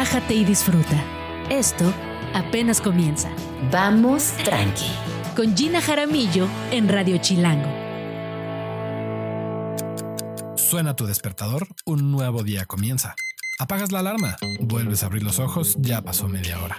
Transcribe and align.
relájate 0.00 0.32
y 0.32 0.44
disfruta. 0.46 1.04
Esto 1.50 1.92
apenas 2.32 2.80
comienza. 2.80 3.28
Vamos 3.70 4.32
tranqui. 4.44 4.90
Con 5.36 5.54
Gina 5.54 5.82
Jaramillo 5.82 6.48
en 6.70 6.88
Radio 6.88 7.18
Chilango. 7.18 7.68
Suena 10.56 10.96
tu 10.96 11.04
despertador, 11.04 11.68
un 11.84 12.12
nuevo 12.12 12.42
día 12.42 12.64
comienza. 12.64 13.14
Apagas 13.58 13.92
la 13.92 13.98
alarma, 13.98 14.38
vuelves 14.60 15.02
a 15.02 15.06
abrir 15.06 15.22
los 15.22 15.38
ojos, 15.38 15.76
ya 15.78 16.00
pasó 16.00 16.28
media 16.28 16.58
hora. 16.62 16.78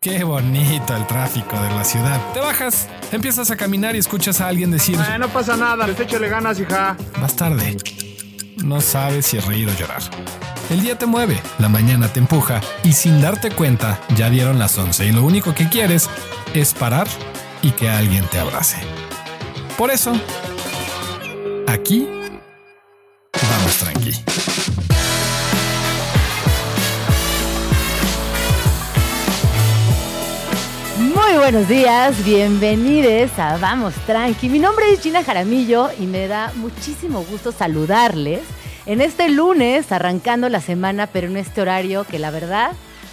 Qué 0.00 0.22
bonito 0.22 0.94
el 0.94 1.06
tráfico 1.06 1.60
de 1.60 1.70
la 1.70 1.82
ciudad. 1.82 2.20
Te 2.32 2.40
bajas, 2.40 2.88
empiezas 3.10 3.50
a 3.50 3.56
caminar 3.56 3.96
y 3.96 3.98
escuchas 3.98 4.40
a 4.40 4.48
alguien 4.48 4.70
decir... 4.70 4.96
Ah, 5.00 5.18
no 5.18 5.28
pasa 5.28 5.56
nada, 5.56 5.86
les 5.86 5.98
échale 5.98 6.28
ganas, 6.28 6.60
hija. 6.60 6.96
Vas 7.20 7.34
tarde. 7.34 7.76
No 8.64 8.80
sabes 8.80 9.26
si 9.26 9.38
reír 9.40 9.68
o 9.68 9.74
llorar. 9.74 10.02
El 10.70 10.80
día 10.80 10.96
te 10.98 11.06
mueve, 11.06 11.40
la 11.58 11.68
mañana 11.68 12.08
te 12.08 12.20
empuja 12.20 12.60
y 12.84 12.92
sin 12.92 13.20
darte 13.20 13.50
cuenta 13.50 14.00
ya 14.16 14.30
dieron 14.30 14.58
las 14.58 14.76
11 14.78 15.06
y 15.06 15.12
lo 15.12 15.22
único 15.24 15.54
que 15.54 15.68
quieres 15.68 16.08
es 16.54 16.74
parar 16.74 17.06
y 17.62 17.70
que 17.70 17.88
alguien 17.88 18.26
te 18.26 18.38
abrace. 18.38 18.76
Por 19.78 19.90
eso, 19.90 20.12
aquí 21.68 22.08
vamos 23.32 23.76
tranqui. 23.78 24.12
Muy 31.28 31.38
buenos 31.38 31.66
días, 31.66 32.24
bienvenidos 32.24 33.36
a 33.36 33.56
Vamos 33.56 33.94
Tranqui. 34.06 34.48
Mi 34.48 34.60
nombre 34.60 34.92
es 34.92 35.00
Gina 35.00 35.24
Jaramillo 35.24 35.90
y 35.98 36.06
me 36.06 36.28
da 36.28 36.52
muchísimo 36.54 37.24
gusto 37.24 37.50
saludarles 37.50 38.42
en 38.86 39.00
este 39.00 39.28
lunes, 39.28 39.90
arrancando 39.90 40.48
la 40.48 40.60
semana, 40.60 41.08
pero 41.08 41.26
en 41.26 41.36
este 41.36 41.60
horario 41.60 42.04
que 42.04 42.20
la 42.20 42.30
verdad, 42.30 42.70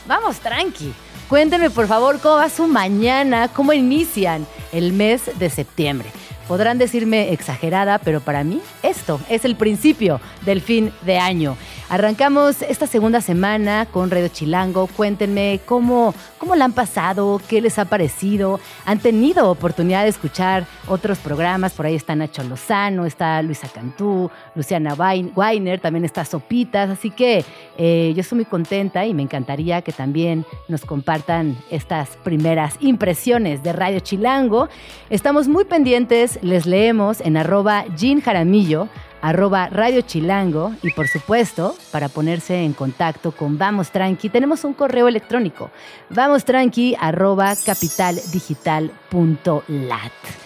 vamos 0.07 0.37
tranqui. 0.37 0.93
Cuéntenme 1.27 1.71
por 1.71 1.87
favor 1.87 2.19
cómo 2.19 2.35
va 2.35 2.49
su 2.49 2.67
mañana, 2.67 3.47
cómo 3.47 3.73
inician 3.73 4.45
el 4.71 4.93
mes 4.93 5.31
de 5.39 5.49
septiembre. 5.49 6.11
Podrán 6.47 6.77
decirme 6.77 7.31
exagerada, 7.31 7.99
pero 7.99 8.19
para 8.19 8.43
mí 8.43 8.61
esto 8.81 9.19
es 9.29 9.45
el 9.45 9.55
principio 9.55 10.19
del 10.45 10.61
fin 10.61 10.91
de 11.01 11.17
año. 11.17 11.55
Arrancamos 11.89 12.61
esta 12.61 12.87
segunda 12.87 13.21
semana 13.21 13.85
con 13.85 14.09
Radio 14.09 14.27
Chilango. 14.27 14.87
Cuéntenme 14.87 15.59
cómo, 15.65 16.15
cómo 16.37 16.55
la 16.55 16.65
han 16.65 16.73
pasado, 16.73 17.39
qué 17.47 17.61
les 17.61 17.77
ha 17.77 17.85
parecido. 17.85 18.59
¿Han 18.85 18.99
tenido 18.99 19.49
oportunidad 19.49 20.03
de 20.03 20.09
escuchar 20.09 20.65
otros 20.87 21.19
programas? 21.19 21.73
Por 21.73 21.85
ahí 21.85 21.95
está 21.95 22.15
Nacho 22.15 22.43
Lozano, 22.43 23.05
está 23.05 23.41
Luisa 23.41 23.67
Cantú, 23.67 24.31
Luciana 24.55 24.93
Weiner, 24.93 25.79
también 25.79 26.05
está 26.05 26.25
Sopitas. 26.25 26.89
Así 26.89 27.09
que 27.09 27.43
eh, 27.77 28.13
yo 28.15 28.21
estoy 28.21 28.37
muy 28.37 28.45
contenta 28.45 29.05
y 29.05 29.13
me 29.13 29.21
encantaría 29.21 29.81
que 29.81 29.91
también 29.91 30.45
nos 30.67 30.85
compartan 30.85 31.57
estas 31.69 32.09
primeras 32.23 32.75
impresiones 32.79 33.63
de 33.63 33.73
Radio 33.73 33.99
Chilango. 33.99 34.69
Estamos 35.09 35.47
muy 35.47 35.65
pendientes, 35.65 36.39
les 36.41 36.65
leemos 36.65 37.21
en 37.21 37.37
arroba 37.37 37.85
Jean 37.95 38.21
Jaramillo 38.21 38.87
arroba 39.23 39.69
Radio 39.69 40.01
Chilango 40.01 40.73
y 40.83 40.91
por 40.91 41.07
supuesto, 41.07 41.75
para 41.91 42.09
ponerse 42.09 42.61
en 42.61 42.73
contacto 42.73 43.31
con 43.31 43.57
Vamos 43.57 43.89
Tranqui, 43.89 44.27
tenemos 44.27 44.65
un 44.65 44.73
correo 44.73 45.07
electrónico, 45.07 45.71
vamostranqui 46.09 46.97
arroba 46.99 47.53
capitaldigital.lat. 47.65 50.42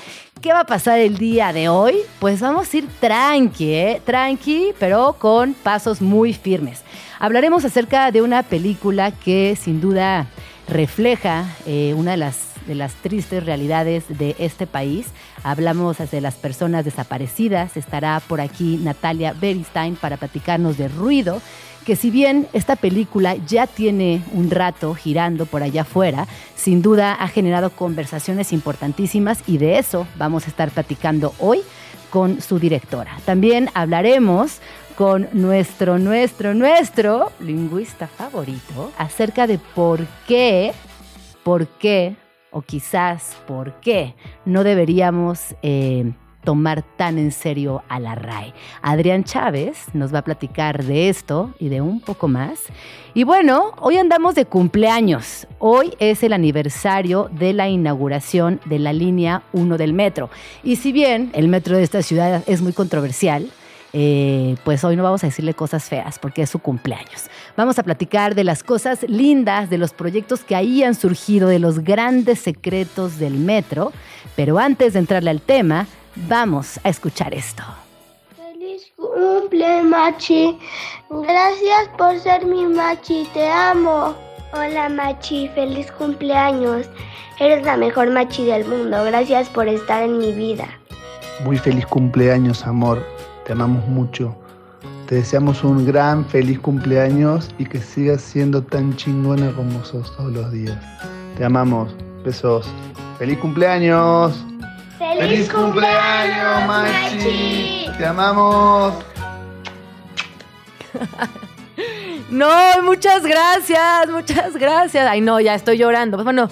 ¿Qué 0.47 0.53
va 0.53 0.61
a 0.61 0.65
pasar 0.65 0.99
el 0.99 1.17
día 1.17 1.51
de 1.51 1.67
hoy? 1.67 1.97
Pues 2.19 2.39
vamos 2.39 2.73
a 2.73 2.77
ir 2.77 2.87
tranqui, 3.01 3.73
¿eh? 3.73 4.01
tranqui, 4.05 4.73
pero 4.79 5.17
con 5.19 5.53
pasos 5.53 6.01
muy 6.01 6.31
firmes. 6.31 6.83
Hablaremos 7.19 7.65
acerca 7.65 8.09
de 8.11 8.21
una 8.21 8.43
película 8.43 9.11
que 9.11 9.57
sin 9.59 9.81
duda 9.81 10.27
refleja 10.69 11.43
eh, 11.65 11.93
una 11.97 12.11
de 12.11 12.17
las 12.17 12.47
de 12.65 12.75
las 12.75 12.93
tristes 12.95 13.45
realidades 13.45 14.05
de 14.07 14.37
este 14.39 14.67
país. 14.67 15.07
Hablamos 15.43 15.97
de 15.97 16.21
las 16.21 16.35
personas 16.35 16.85
desaparecidas. 16.85 17.75
Estará 17.75 18.21
por 18.25 18.39
aquí 18.39 18.77
Natalia 18.77 19.33
Beristain 19.33 19.95
para 19.97 20.15
platicarnos 20.15 20.77
de 20.77 20.87
ruido 20.87 21.41
que 21.87 21.95
si 21.95 22.11
bien 22.11 22.49
esta 22.51 22.75
película 22.75 23.37
ya 23.47 23.65
tiene 23.65 24.21
un 24.33 24.51
rato 24.51 24.93
girando 24.93 25.45
por 25.45 25.63
allá 25.63 25.83
afuera, 25.83 26.27
sin 26.53 26.81
duda 26.81 27.13
ha 27.13 27.29
generado 27.29 27.69
conversaciones 27.69 28.51
importantísimas 28.51 29.41
y 29.47 29.57
de 29.57 29.79
eso 29.79 30.05
vamos 30.17 30.43
a 30.43 30.49
estar 30.49 30.69
platicando 30.69 31.33
hoy 31.39 31.61
con 32.09 32.41
su 32.41 32.59
directora. 32.59 33.17
También 33.23 33.69
hablaremos 33.73 34.59
con 34.97 35.29
nuestro, 35.31 35.97
nuestro, 35.97 36.53
nuestro 36.53 37.31
lingüista 37.39 38.07
favorito 38.07 38.91
acerca 38.97 39.47
de 39.47 39.57
por 39.57 40.05
qué, 40.27 40.73
por 41.41 41.67
qué 41.67 42.17
o 42.51 42.63
quizás 42.63 43.37
por 43.47 43.79
qué 43.79 44.13
no 44.43 44.65
deberíamos 44.65 45.55
eh, 45.61 46.11
tomar 46.47 46.81
tan 46.81 47.17
en 47.17 47.33
serio 47.33 47.83
a 47.89 47.99
la 47.99 48.15
RAE. 48.15 48.53
Adrián 48.81 49.25
Chávez 49.25 49.87
nos 49.91 50.13
va 50.13 50.19
a 50.19 50.21
platicar 50.21 50.85
de 50.85 51.09
esto 51.09 51.53
y 51.59 51.67
de 51.67 51.81
un 51.81 51.99
poco 51.99 52.29
más. 52.29 52.61
Y 53.13 53.25
bueno, 53.25 53.73
hoy 53.81 53.97
andamos 53.97 54.33
de 54.33 54.45
cumpleaños. 54.45 55.45
Hoy 55.59 55.93
es 55.99 56.23
el 56.23 56.31
aniversario 56.31 57.29
de 57.37 57.51
la 57.51 57.67
inauguración 57.67 58.61
de 58.63 58.79
la 58.79 58.93
línea 58.93 59.43
1 59.51 59.77
del 59.77 59.91
metro. 59.91 60.29
Y 60.63 60.77
si 60.77 60.93
bien 60.93 61.31
el 61.33 61.49
metro 61.49 61.75
de 61.75 61.83
esta 61.83 62.01
ciudad 62.01 62.41
es 62.47 62.61
muy 62.61 62.71
controversial, 62.71 63.51
eh, 63.91 64.55
pues 64.63 64.85
hoy 64.85 64.95
no 64.95 65.03
vamos 65.03 65.25
a 65.25 65.27
decirle 65.27 65.53
cosas 65.53 65.83
feas 65.83 66.17
porque 66.17 66.43
es 66.43 66.49
su 66.49 66.59
cumpleaños. 66.59 67.29
Vamos 67.57 67.77
a 67.77 67.83
platicar 67.83 68.35
de 68.35 68.45
las 68.45 68.63
cosas 68.63 69.03
lindas, 69.09 69.69
de 69.69 69.77
los 69.77 69.91
proyectos 69.91 70.45
que 70.45 70.55
ahí 70.55 70.81
han 70.81 70.95
surgido, 70.95 71.49
de 71.49 71.59
los 71.59 71.79
grandes 71.79 72.39
secretos 72.39 73.19
del 73.19 73.33
metro. 73.33 73.91
Pero 74.37 74.59
antes 74.59 74.93
de 74.93 74.99
entrarle 74.99 75.29
al 75.29 75.41
tema, 75.41 75.87
vamos 76.27 76.79
a 76.83 76.89
escuchar 76.89 77.33
esto. 77.33 77.63
Feliz 78.35 78.91
cumple, 78.95 79.83
Machi. 79.83 80.57
Gracias 81.09 81.89
por 81.97 82.19
ser 82.19 82.45
mi 82.45 82.65
Machi, 82.65 83.27
te 83.33 83.47
amo. 83.47 84.15
Hola, 84.53 84.89
Machi, 84.89 85.49
feliz 85.49 85.91
cumpleaños. 85.91 86.87
Eres 87.39 87.63
la 87.65 87.77
mejor 87.77 88.09
Machi 88.09 88.45
del 88.45 88.65
mundo. 88.65 89.03
Gracias 89.03 89.49
por 89.49 89.67
estar 89.67 90.03
en 90.03 90.17
mi 90.17 90.31
vida. 90.31 90.67
Muy 91.43 91.57
feliz 91.57 91.85
cumpleaños, 91.85 92.65
amor 92.65 93.03
te 93.47 93.53
amamos 93.53 93.87
mucho. 93.87 94.35
Te 95.07 95.15
deseamos 95.15 95.63
un 95.63 95.85
gran 95.85 96.25
feliz 96.25 96.59
cumpleaños 96.59 97.49
y 97.57 97.65
que 97.65 97.79
sigas 97.79 98.21
siendo 98.21 98.61
tan 98.61 98.93
chingona 98.97 99.53
como 99.53 99.83
sos 99.85 100.13
todos 100.17 100.33
los 100.33 100.51
días. 100.51 100.77
Te 101.37 101.45
amamos. 101.45 101.95
Besos. 102.25 102.69
¡Feliz 103.17 103.37
cumpleaños! 103.37 104.45
¡Feliz, 104.97 105.51
cumpleaños, 105.51 106.67
Machi! 106.67 107.89
¡Te 107.97 108.05
amamos! 108.05 108.93
No, 112.29 112.81
muchas 112.83 113.23
gracias, 113.23 114.09
muchas 114.09 114.57
gracias. 114.57 115.07
Ay, 115.07 115.21
no, 115.21 115.39
ya 115.39 115.55
estoy 115.55 115.77
llorando. 115.77 116.17
Pues 116.17 116.25
bueno, 116.25 116.49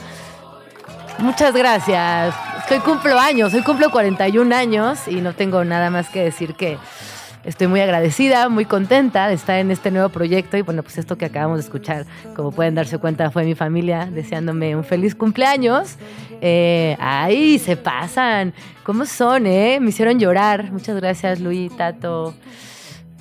muchas 1.20 1.54
gracias. 1.54 2.34
Hoy 2.70 2.80
cumplo 2.80 3.20
años, 3.20 3.54
hoy 3.54 3.62
cumplo 3.62 3.92
41 3.92 4.56
años 4.56 5.08
y 5.08 5.16
no 5.16 5.34
tengo 5.34 5.66
nada 5.66 5.90
más 5.90 6.10
que 6.10 6.24
decir 6.24 6.56
que 6.56 6.78
estoy 7.46 7.68
muy 7.68 7.80
agradecida, 7.80 8.50
muy 8.50 8.66
contenta 8.66 9.28
de 9.28 9.36
estar 9.36 9.60
en 9.60 9.72
este 9.72 9.92
nuevo 9.92 10.10
proyecto 10.10 10.58
y 10.58 10.62
bueno, 10.62 10.84
pues 10.84 10.98
esto 10.98 11.18
que 11.18 11.26
acabamos 11.26 11.58
de 11.58 11.64
escuchar, 11.64 12.06
como 12.36 12.52
pueden 12.52 12.76
darse 12.76 12.98
cuenta, 12.98 13.32
fue 13.32 13.44
mi 13.44 13.56
familia 13.56 14.10
deseándome 14.12 14.76
un 14.76 14.84
feliz 14.84 15.16
cumpleaños. 15.16 15.98
Eh, 16.42 16.98
ay, 17.00 17.60
se 17.60 17.78
pasan. 17.78 18.54
¿Cómo 18.84 19.06
son, 19.06 19.48
eh? 19.48 19.80
Me 19.80 19.90
hicieron 19.90 20.20
llorar. 20.20 20.72
Muchas 20.72 20.96
gracias, 20.98 21.40
Luis, 21.40 21.76
Tato. 21.76 22.34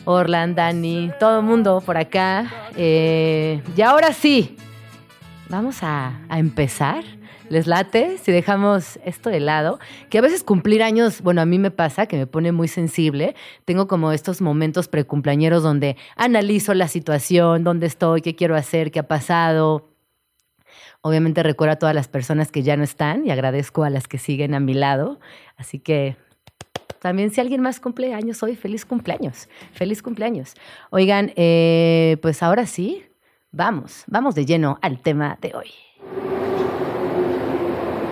Orland, 0.06 0.56
Dani, 0.56 1.10
todo 1.18 1.40
el 1.40 1.46
mundo 1.46 1.82
por 1.84 1.96
acá. 1.96 2.52
Eh, 2.76 3.62
y 3.74 3.80
ahora 3.80 4.12
sí, 4.12 4.56
vamos 5.48 5.82
a 5.82 6.12
empezar 6.30 7.04
les 7.48 7.66
late 7.66 8.18
si 8.18 8.32
dejamos 8.32 8.98
esto 9.04 9.30
de 9.30 9.40
lado, 9.40 9.78
que 10.10 10.18
a 10.18 10.20
veces 10.20 10.42
cumplir 10.42 10.82
años, 10.82 11.20
bueno, 11.22 11.40
a 11.40 11.46
mí 11.46 11.58
me 11.58 11.70
pasa 11.70 12.06
que 12.06 12.16
me 12.16 12.26
pone 12.26 12.52
muy 12.52 12.68
sensible. 12.68 13.34
Tengo 13.64 13.86
como 13.86 14.12
estos 14.12 14.40
momentos 14.40 14.88
precumpleañeros 14.88 15.62
donde 15.62 15.96
analizo 16.16 16.74
la 16.74 16.88
situación, 16.88 17.64
dónde 17.64 17.86
estoy, 17.86 18.22
qué 18.22 18.34
quiero 18.34 18.56
hacer, 18.56 18.90
qué 18.90 19.00
ha 19.00 19.08
pasado. 19.08 19.90
Obviamente 21.02 21.42
recuerdo 21.42 21.74
a 21.74 21.76
todas 21.76 21.94
las 21.94 22.08
personas 22.08 22.50
que 22.50 22.62
ya 22.62 22.76
no 22.76 22.84
están 22.84 23.26
y 23.26 23.30
agradezco 23.30 23.84
a 23.84 23.90
las 23.90 24.08
que 24.08 24.18
siguen 24.18 24.54
a 24.54 24.60
mi 24.60 24.72
lado. 24.72 25.20
Así 25.56 25.78
que 25.78 26.16
también 27.00 27.30
si 27.30 27.42
alguien 27.42 27.60
más 27.60 27.80
cumple 27.80 28.14
años 28.14 28.42
hoy, 28.42 28.56
feliz 28.56 28.86
cumpleaños, 28.86 29.50
feliz 29.72 30.00
cumpleaños. 30.00 30.54
Oigan, 30.88 31.32
eh, 31.36 32.16
pues 32.22 32.42
ahora 32.42 32.64
sí, 32.64 33.04
vamos, 33.52 34.04
vamos 34.06 34.34
de 34.34 34.46
lleno 34.46 34.78
al 34.80 35.00
tema 35.00 35.36
de 35.42 35.52
hoy. 35.54 36.53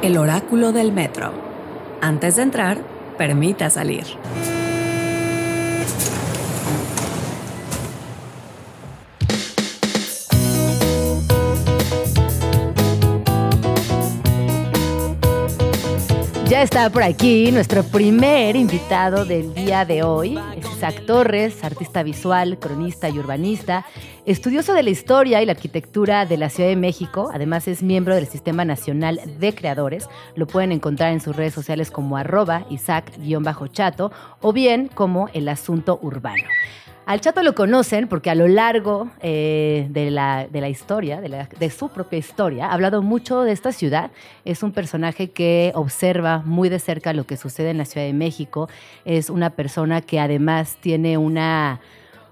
El 0.03 0.19
oráculo 0.19 0.73
del 0.73 0.91
metro. 0.91 1.31
Antes 2.01 2.35
de 2.35 2.43
entrar, 2.43 2.79
permita 3.17 3.71
salir. 3.71 4.05
Ya 16.53 16.61
está 16.61 16.91
por 16.91 17.03
aquí 17.03 17.51
nuestro 17.51 17.83
primer 17.83 18.57
invitado 18.57 19.25
del 19.25 19.55
día 19.55 19.87
de 19.87 20.03
hoy. 20.03 20.39
Isaac 20.59 21.07
Torres, 21.07 21.65
artista 21.65 22.03
visual, 22.03 22.59
cronista 22.59 23.09
y 23.09 23.19
urbanista, 23.19 23.87
estudioso 24.27 24.75
de 24.75 24.83
la 24.83 24.91
historia 24.91 25.41
y 25.41 25.47
la 25.47 25.53
arquitectura 25.53 26.27
de 26.27 26.37
la 26.37 26.51
Ciudad 26.51 26.69
de 26.69 26.77
México. 26.77 27.31
Además 27.33 27.69
es 27.69 27.83
miembro 27.83 28.15
del 28.15 28.27
Sistema 28.27 28.67
Nacional 28.67 29.19
de 29.41 29.55
Creadores. 29.55 30.11
Lo 30.37 30.47
pueden 30.47 30.73
encontrar 30.73 31.15
en 31.15 31.23
sus 31.23 31.35
redes 31.35 31.55
sociales 31.55 31.91
como 31.91 32.19
arroba 32.19 32.67
Isaac-chato 32.69 34.13
o 34.43 34.53
bien 34.53 34.89
como 34.89 35.31
El 35.33 35.49
Asunto 35.49 35.99
Urbano. 36.03 36.45
Al 37.13 37.21
Chato 37.21 37.43
lo 37.43 37.55
conocen 37.55 38.09
porque 38.09 38.31
a 38.31 38.35
lo 38.35 38.49
largo 38.49 39.11
eh, 39.21 39.87
de, 39.91 40.11
la, 40.11 40.47
de, 40.51 40.63
la, 40.63 40.71
historia, 40.71 41.21
de, 41.21 41.69
su 41.69 41.91
propia 41.91 42.19
historia, 42.19 42.69
ha 42.69 42.73
hablado 42.73 43.03
mucho 43.03 43.43
de 43.43 43.53
esta 43.53 43.71
ciudad. 43.71 44.11
Es 44.47 44.63
un 44.63 44.73
personaje 44.73 45.31
que 45.31 45.73
observa 45.75 46.39
muy 46.47 46.71
de 46.71 46.79
cerca 46.79 47.13
lo 47.13 47.25
que 47.25 47.37
sucede 47.37 47.69
en 47.69 47.77
la 47.77 47.85
Ciudad 47.85 48.07
de 48.07 48.15
México. 48.15 48.71
Es 49.05 49.29
una 49.29 49.51
persona 49.51 50.01
que 50.01 50.21
además 50.21 50.79
tiene 50.81 51.19
una, 51.19 51.81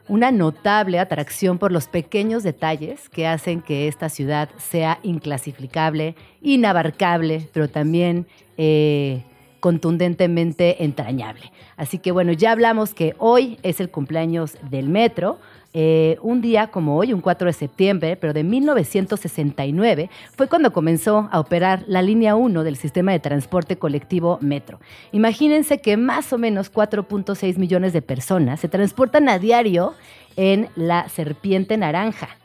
una 0.09 0.31
notable 0.31 0.99
atracción 0.99 1.59
por 1.59 1.73
los 1.73 1.87
pequeños 1.87 2.43
detalles 2.43 3.11
que 3.11 3.27
hacen 3.27 3.61
que 3.61 3.87
esta 3.87 4.09
ciudad 4.09 4.49
sea 4.57 4.99
inclasificable, 5.03 6.15
inabarcable, 6.41 7.51
pero 7.53 7.69
también... 7.69 8.27
Eh, 8.57 9.25
contundentemente 9.61 10.83
entrañable. 10.85 11.53
Así 11.77 11.99
que 11.99 12.11
bueno, 12.11 12.33
ya 12.33 12.53
hablamos 12.53 12.95
que 12.95 13.15
hoy 13.19 13.59
es 13.63 13.81
el 13.81 13.91
cumpleaños 13.91 14.57
del 14.71 14.89
metro. 14.89 15.39
Eh, 15.73 16.19
un 16.23 16.41
día 16.41 16.67
como 16.67 16.97
hoy, 16.97 17.13
un 17.13 17.21
4 17.21 17.47
de 17.47 17.53
septiembre, 17.53 18.17
pero 18.17 18.33
de 18.33 18.43
1969, 18.43 20.11
fue 20.37 20.49
cuando 20.49 20.73
comenzó 20.73 21.29
a 21.31 21.39
operar 21.39 21.85
la 21.87 22.03
línea 22.03 22.35
1 22.35 22.65
del 22.65 22.75
sistema 22.75 23.13
de 23.13 23.21
transporte 23.21 23.77
colectivo 23.77 24.39
Metro. 24.41 24.81
Imagínense 25.13 25.79
que 25.81 25.97
más 25.97 26.33
o 26.33 26.39
menos 26.39 26.73
4.6 26.73 27.57
millones 27.59 27.93
de 27.93 28.03
personas 28.03 28.59
se 28.59 28.69
transportan 28.69 29.29
a 29.29 29.39
diario 29.39 29.95
en 30.37 30.69
la 30.75 31.09
Serpiente 31.09 31.77
Naranja. 31.77 32.40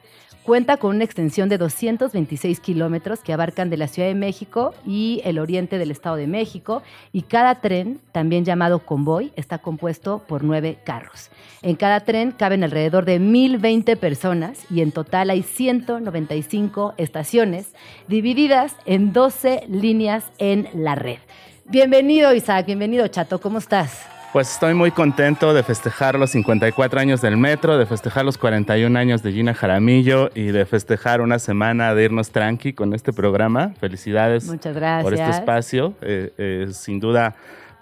Cuenta 0.45 0.77
con 0.77 0.95
una 0.95 1.03
extensión 1.03 1.49
de 1.49 1.57
226 1.57 2.59
kilómetros 2.59 3.21
que 3.21 3.33
abarcan 3.33 3.71
de 3.71 3.77
la 3.77 3.87
Ciudad 3.87 4.07
de 4.07 4.13
México 4.13 4.75
y 4.85 5.19
el 5.25 5.39
oriente 5.39 5.79
del 5.79 5.89
Estado 5.89 6.17
de 6.17 6.27
México. 6.27 6.83
Y 7.11 7.23
cada 7.23 7.61
tren, 7.61 7.99
también 8.11 8.45
llamado 8.45 8.77
convoy, 8.77 9.31
está 9.35 9.57
compuesto 9.57 10.19
por 10.27 10.43
nueve 10.43 10.77
carros. 10.83 11.31
En 11.63 11.75
cada 11.75 12.01
tren 12.01 12.31
caben 12.31 12.63
alrededor 12.63 13.05
de 13.05 13.19
1.020 13.19 13.97
personas 13.97 14.59
y 14.69 14.81
en 14.81 14.91
total 14.91 15.31
hay 15.31 15.41
195 15.41 16.93
estaciones 16.97 17.73
divididas 18.07 18.75
en 18.85 19.13
12 19.13 19.63
líneas 19.67 20.25
en 20.37 20.69
la 20.75 20.93
red. 20.93 21.17
Bienvenido 21.65 22.31
Isaac, 22.35 22.67
bienvenido 22.67 23.07
Chato, 23.07 23.41
¿cómo 23.41 23.57
estás? 23.57 24.14
Pues 24.35 24.51
estoy 24.51 24.73
muy 24.73 24.91
contento 24.91 25.53
de 25.53 25.63
festejar 25.63 26.19
los 26.19 26.31
54 26.31 26.99
años 26.99 27.21
del 27.21 27.37
metro, 27.37 27.77
de 27.77 27.85
festejar 27.85 28.25
los 28.25 28.37
41 28.37 28.99
años 28.99 29.23
de 29.23 29.31
Gina 29.31 29.53
Jaramillo 29.53 30.29
y 30.35 30.47
de 30.47 30.65
festejar 30.65 31.21
una 31.21 31.39
semana 31.39 31.95
de 31.95 32.03
irnos 32.03 32.31
tranqui 32.31 32.73
con 32.73 32.93
este 32.93 33.13
programa. 33.13 33.71
Felicidades 33.79 34.43
Muchas 34.47 34.75
gracias. 34.75 35.03
por 35.03 35.13
este 35.13 35.29
espacio. 35.29 35.93
Eh, 36.01 36.33
eh, 36.37 36.67
sin 36.73 36.99
duda, 36.99 37.33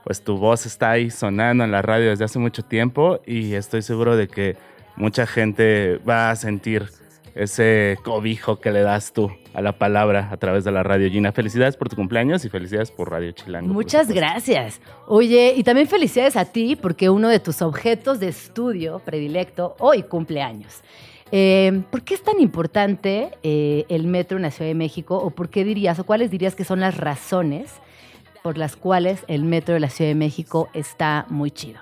pues 0.03 0.21
tu 0.21 0.37
voz 0.37 0.67
está 0.67 0.91
ahí 0.91 1.09
sonando 1.09 1.63
en 1.63 1.71
la 1.71 1.81
radio 1.81 2.11
desde 2.11 2.25
hace 2.25 2.37
mucho 2.37 2.61
tiempo 2.61 3.19
y 3.25 3.55
estoy 3.55 3.81
seguro 3.81 4.15
de 4.15 4.27
que 4.27 4.55
mucha 4.95 5.25
gente 5.25 5.99
va 6.07 6.29
a 6.29 6.35
sentir 6.35 6.87
ese 7.35 7.97
cobijo 8.03 8.59
que 8.59 8.71
le 8.71 8.81
das 8.81 9.13
tú 9.13 9.31
a 9.53 9.61
la 9.61 9.77
palabra 9.77 10.29
a 10.31 10.37
través 10.37 10.63
de 10.63 10.71
la 10.71 10.83
radio. 10.83 11.09
Gina, 11.09 11.31
felicidades 11.31 11.77
por 11.77 11.89
tu 11.89 11.95
cumpleaños 11.95 12.45
y 12.45 12.49
felicidades 12.49 12.91
por 12.91 13.11
Radio 13.11 13.31
Chilango. 13.31 13.73
Muchas 13.73 14.09
gracias. 14.09 14.81
Oye, 15.07 15.53
y 15.55 15.63
también 15.63 15.87
felicidades 15.87 16.35
a 16.35 16.45
ti 16.45 16.75
porque 16.75 17.09
uno 17.09 17.29
de 17.29 17.39
tus 17.39 17.61
objetos 17.61 18.19
de 18.19 18.29
estudio 18.29 18.99
predilecto 18.99 19.75
hoy 19.79 20.03
cumpleaños. 20.03 20.81
Eh, 21.31 21.81
¿Por 21.89 22.03
qué 22.03 22.13
es 22.13 22.21
tan 22.21 22.39
importante 22.39 23.31
eh, 23.41 23.85
el 23.89 24.05
metro 24.05 24.37
en 24.37 24.43
la 24.43 24.51
Ciudad 24.51 24.69
de 24.69 24.75
México? 24.75 25.17
¿O 25.17 25.31
por 25.31 25.49
qué 25.49 25.63
dirías, 25.63 25.97
o 25.97 26.03
cuáles 26.03 26.29
dirías 26.29 26.53
que 26.53 26.63
son 26.63 26.79
las 26.79 26.95
razones 26.95 27.71
por 28.43 28.57
las 28.57 28.75
cuales 28.75 29.23
el 29.27 29.43
metro 29.43 29.73
de 29.73 29.79
la 29.79 29.89
Ciudad 29.89 30.11
de 30.11 30.15
México 30.15 30.69
está 30.73 31.25
muy 31.29 31.49
chido? 31.49 31.79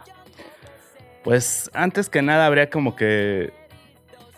Pues 1.23 1.69
antes 1.73 2.09
que 2.09 2.21
nada 2.21 2.45
habría 2.45 2.69
como 2.69 2.95
que 2.95 3.51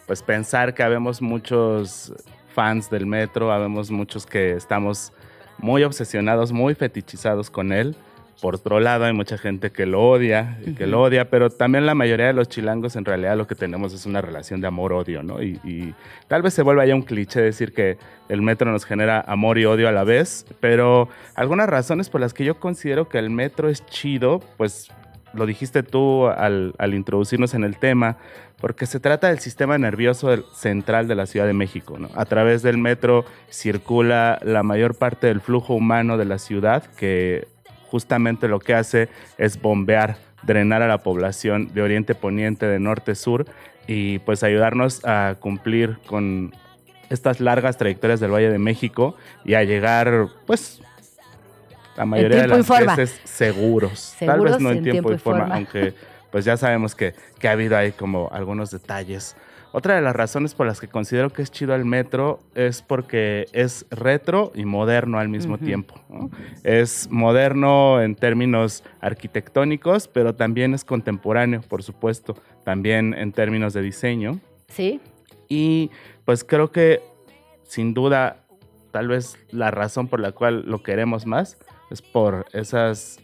pues 0.05 0.21
pensar 0.21 0.73
que 0.73 0.83
habemos 0.83 1.21
muchos 1.21 2.13
fans 2.53 2.89
del 2.89 3.05
metro, 3.05 3.51
habemos 3.51 3.91
muchos 3.91 4.25
que 4.25 4.53
estamos 4.53 5.11
muy 5.57 5.83
obsesionados, 5.83 6.51
muy 6.51 6.75
fetichizados 6.75 7.49
con 7.49 7.71
él. 7.71 7.95
Por 8.41 8.55
otro 8.55 8.81
lado, 8.81 9.05
hay 9.05 9.13
mucha 9.13 9.37
gente 9.37 9.71
que 9.71 9.85
lo 9.85 10.01
odia, 10.01 10.59
que 10.77 10.85
lo 10.85 11.01
odia, 11.01 11.29
pero 11.29 11.49
también 11.49 11.85
la 11.85 11.95
mayoría 11.95 12.27
de 12.27 12.33
los 12.33 12.49
chilangos 12.49 12.97
en 12.97 13.05
realidad 13.05 13.37
lo 13.37 13.47
que 13.47 13.55
tenemos 13.55 13.93
es 13.93 14.05
una 14.05 14.21
relación 14.21 14.59
de 14.59 14.67
amor-odio, 14.67 15.23
¿no? 15.23 15.41
Y, 15.41 15.61
y, 15.63 15.93
tal 16.27 16.41
vez 16.41 16.53
se 16.53 16.61
vuelva 16.61 16.85
ya 16.85 16.93
un 16.93 17.03
cliché 17.03 17.39
decir 17.39 17.71
que 17.71 17.97
el 18.27 18.41
metro 18.41 18.69
nos 18.69 18.83
genera 18.83 19.21
amor 19.21 19.59
y 19.59 19.65
odio 19.65 19.87
a 19.87 19.93
la 19.93 20.03
vez, 20.03 20.45
pero 20.59 21.07
algunas 21.35 21.69
razones 21.69 22.09
por 22.09 22.19
las 22.19 22.33
que 22.33 22.43
yo 22.43 22.59
considero 22.59 23.07
que 23.07 23.17
el 23.17 23.29
metro 23.29 23.69
es 23.69 23.85
chido, 23.85 24.41
pues 24.57 24.91
lo 25.33 25.45
dijiste 25.45 25.83
tú 25.83 26.27
al, 26.27 26.73
al, 26.77 26.93
introducirnos 26.93 27.53
en 27.53 27.63
el 27.63 27.77
tema, 27.77 28.17
porque 28.63 28.85
se 28.85 29.01
trata 29.01 29.27
del 29.27 29.39
sistema 29.39 29.77
nervioso 29.77 30.41
central 30.53 31.09
de 31.09 31.15
la 31.15 31.25
Ciudad 31.25 31.45
de 31.45 31.51
México. 31.51 31.99
¿no? 31.99 32.09
A 32.15 32.23
través 32.23 32.61
del 32.61 32.77
metro 32.77 33.25
circula 33.49 34.39
la 34.41 34.63
mayor 34.63 34.95
parte 34.95 35.27
del 35.27 35.41
flujo 35.41 35.73
humano 35.73 36.17
de 36.17 36.23
la 36.23 36.39
ciudad, 36.39 36.81
que 36.95 37.45
justamente 37.89 38.47
lo 38.47 38.59
que 38.59 38.73
hace 38.73 39.09
es 39.37 39.61
bombear, 39.61 40.15
drenar 40.43 40.81
a 40.81 40.87
la 40.87 40.99
población 40.99 41.73
de 41.73 41.81
oriente 41.81 42.15
poniente, 42.15 42.65
de 42.65 42.79
norte 42.79 43.15
sur, 43.15 43.45
y 43.85 44.19
pues 44.19 44.43
ayudarnos 44.43 45.03
a 45.03 45.35
cumplir 45.41 45.97
con 46.05 46.55
estas 47.09 47.41
largas 47.41 47.75
trayectorias 47.75 48.21
del 48.21 48.31
Valle 48.31 48.49
de 48.49 48.59
México 48.59 49.17
y 49.43 49.55
a 49.55 49.65
llegar, 49.65 50.27
pues, 50.45 50.81
la 51.97 52.05
mayoría 52.05 52.43
de 52.43 52.47
las 52.47 52.65
veces 52.65 53.19
seguros. 53.25 53.99
seguros. 53.99 54.15
Tal 54.19 54.39
vez 54.39 54.61
no 54.61 54.71
en, 54.71 54.83
tiempo, 54.83 55.09
tiempo 55.09 55.11
y 55.11 55.15
y 55.15 55.17
forma, 55.17 55.39
forma. 55.41 55.55
aunque 55.55 56.12
pues 56.33 56.45
ya 56.45 56.57
sabemos 56.57 56.95
que, 56.95 57.13
que, 57.37 57.47
ha 57.47 57.51
habido 57.51 57.77
ahí 57.77 57.91
como 57.91 58.27
algunos 58.31 58.71
detalles. 58.71 59.35
Otra 59.71 59.93
de 59.93 60.01
las 60.01 60.15
razones 60.15 60.55
por 60.55 60.65
las 60.65 60.81
que 60.81 60.87
considero 60.87 61.29
que 61.29 61.43
es 61.43 61.51
chido 61.51 61.75
el 61.75 61.85
metro 61.85 62.39
es 62.55 62.81
porque 62.81 63.45
es 63.53 63.85
retro 63.91 64.51
y 64.55 64.65
moderno 64.65 65.19
al 65.19 65.29
mismo 65.29 65.53
uh 65.53 65.57
-huh. 65.57 65.65
tiempo. 65.65 65.93
¿no? 66.09 66.31
Es 66.63 67.07
moderno 67.11 68.01
en 68.01 68.15
términos 68.15 68.83
arquitectónicos, 68.99 70.07
pero 70.07 70.33
también 70.33 70.73
es 70.73 70.83
contemporáneo, 70.83 71.61
por 71.61 71.83
supuesto, 71.83 72.35
también 72.63 73.13
en 73.13 73.31
términos 73.31 73.73
de 73.73 73.83
diseño. 73.83 74.39
Sí. 74.69 75.01
Y 75.49 75.91
pues 76.25 76.43
creo 76.43 76.71
que 76.71 76.99
sin 77.61 77.93
duda, 77.93 78.37
tal 78.89 79.07
vez 79.07 79.37
la 79.51 79.69
razón 79.69 80.07
por 80.07 80.19
la 80.19 80.31
cual 80.31 80.63
lo 80.65 80.81
queremos 80.81 81.27
más 81.27 81.59
es 81.91 82.01
por 82.01 82.47
esas 82.53 83.22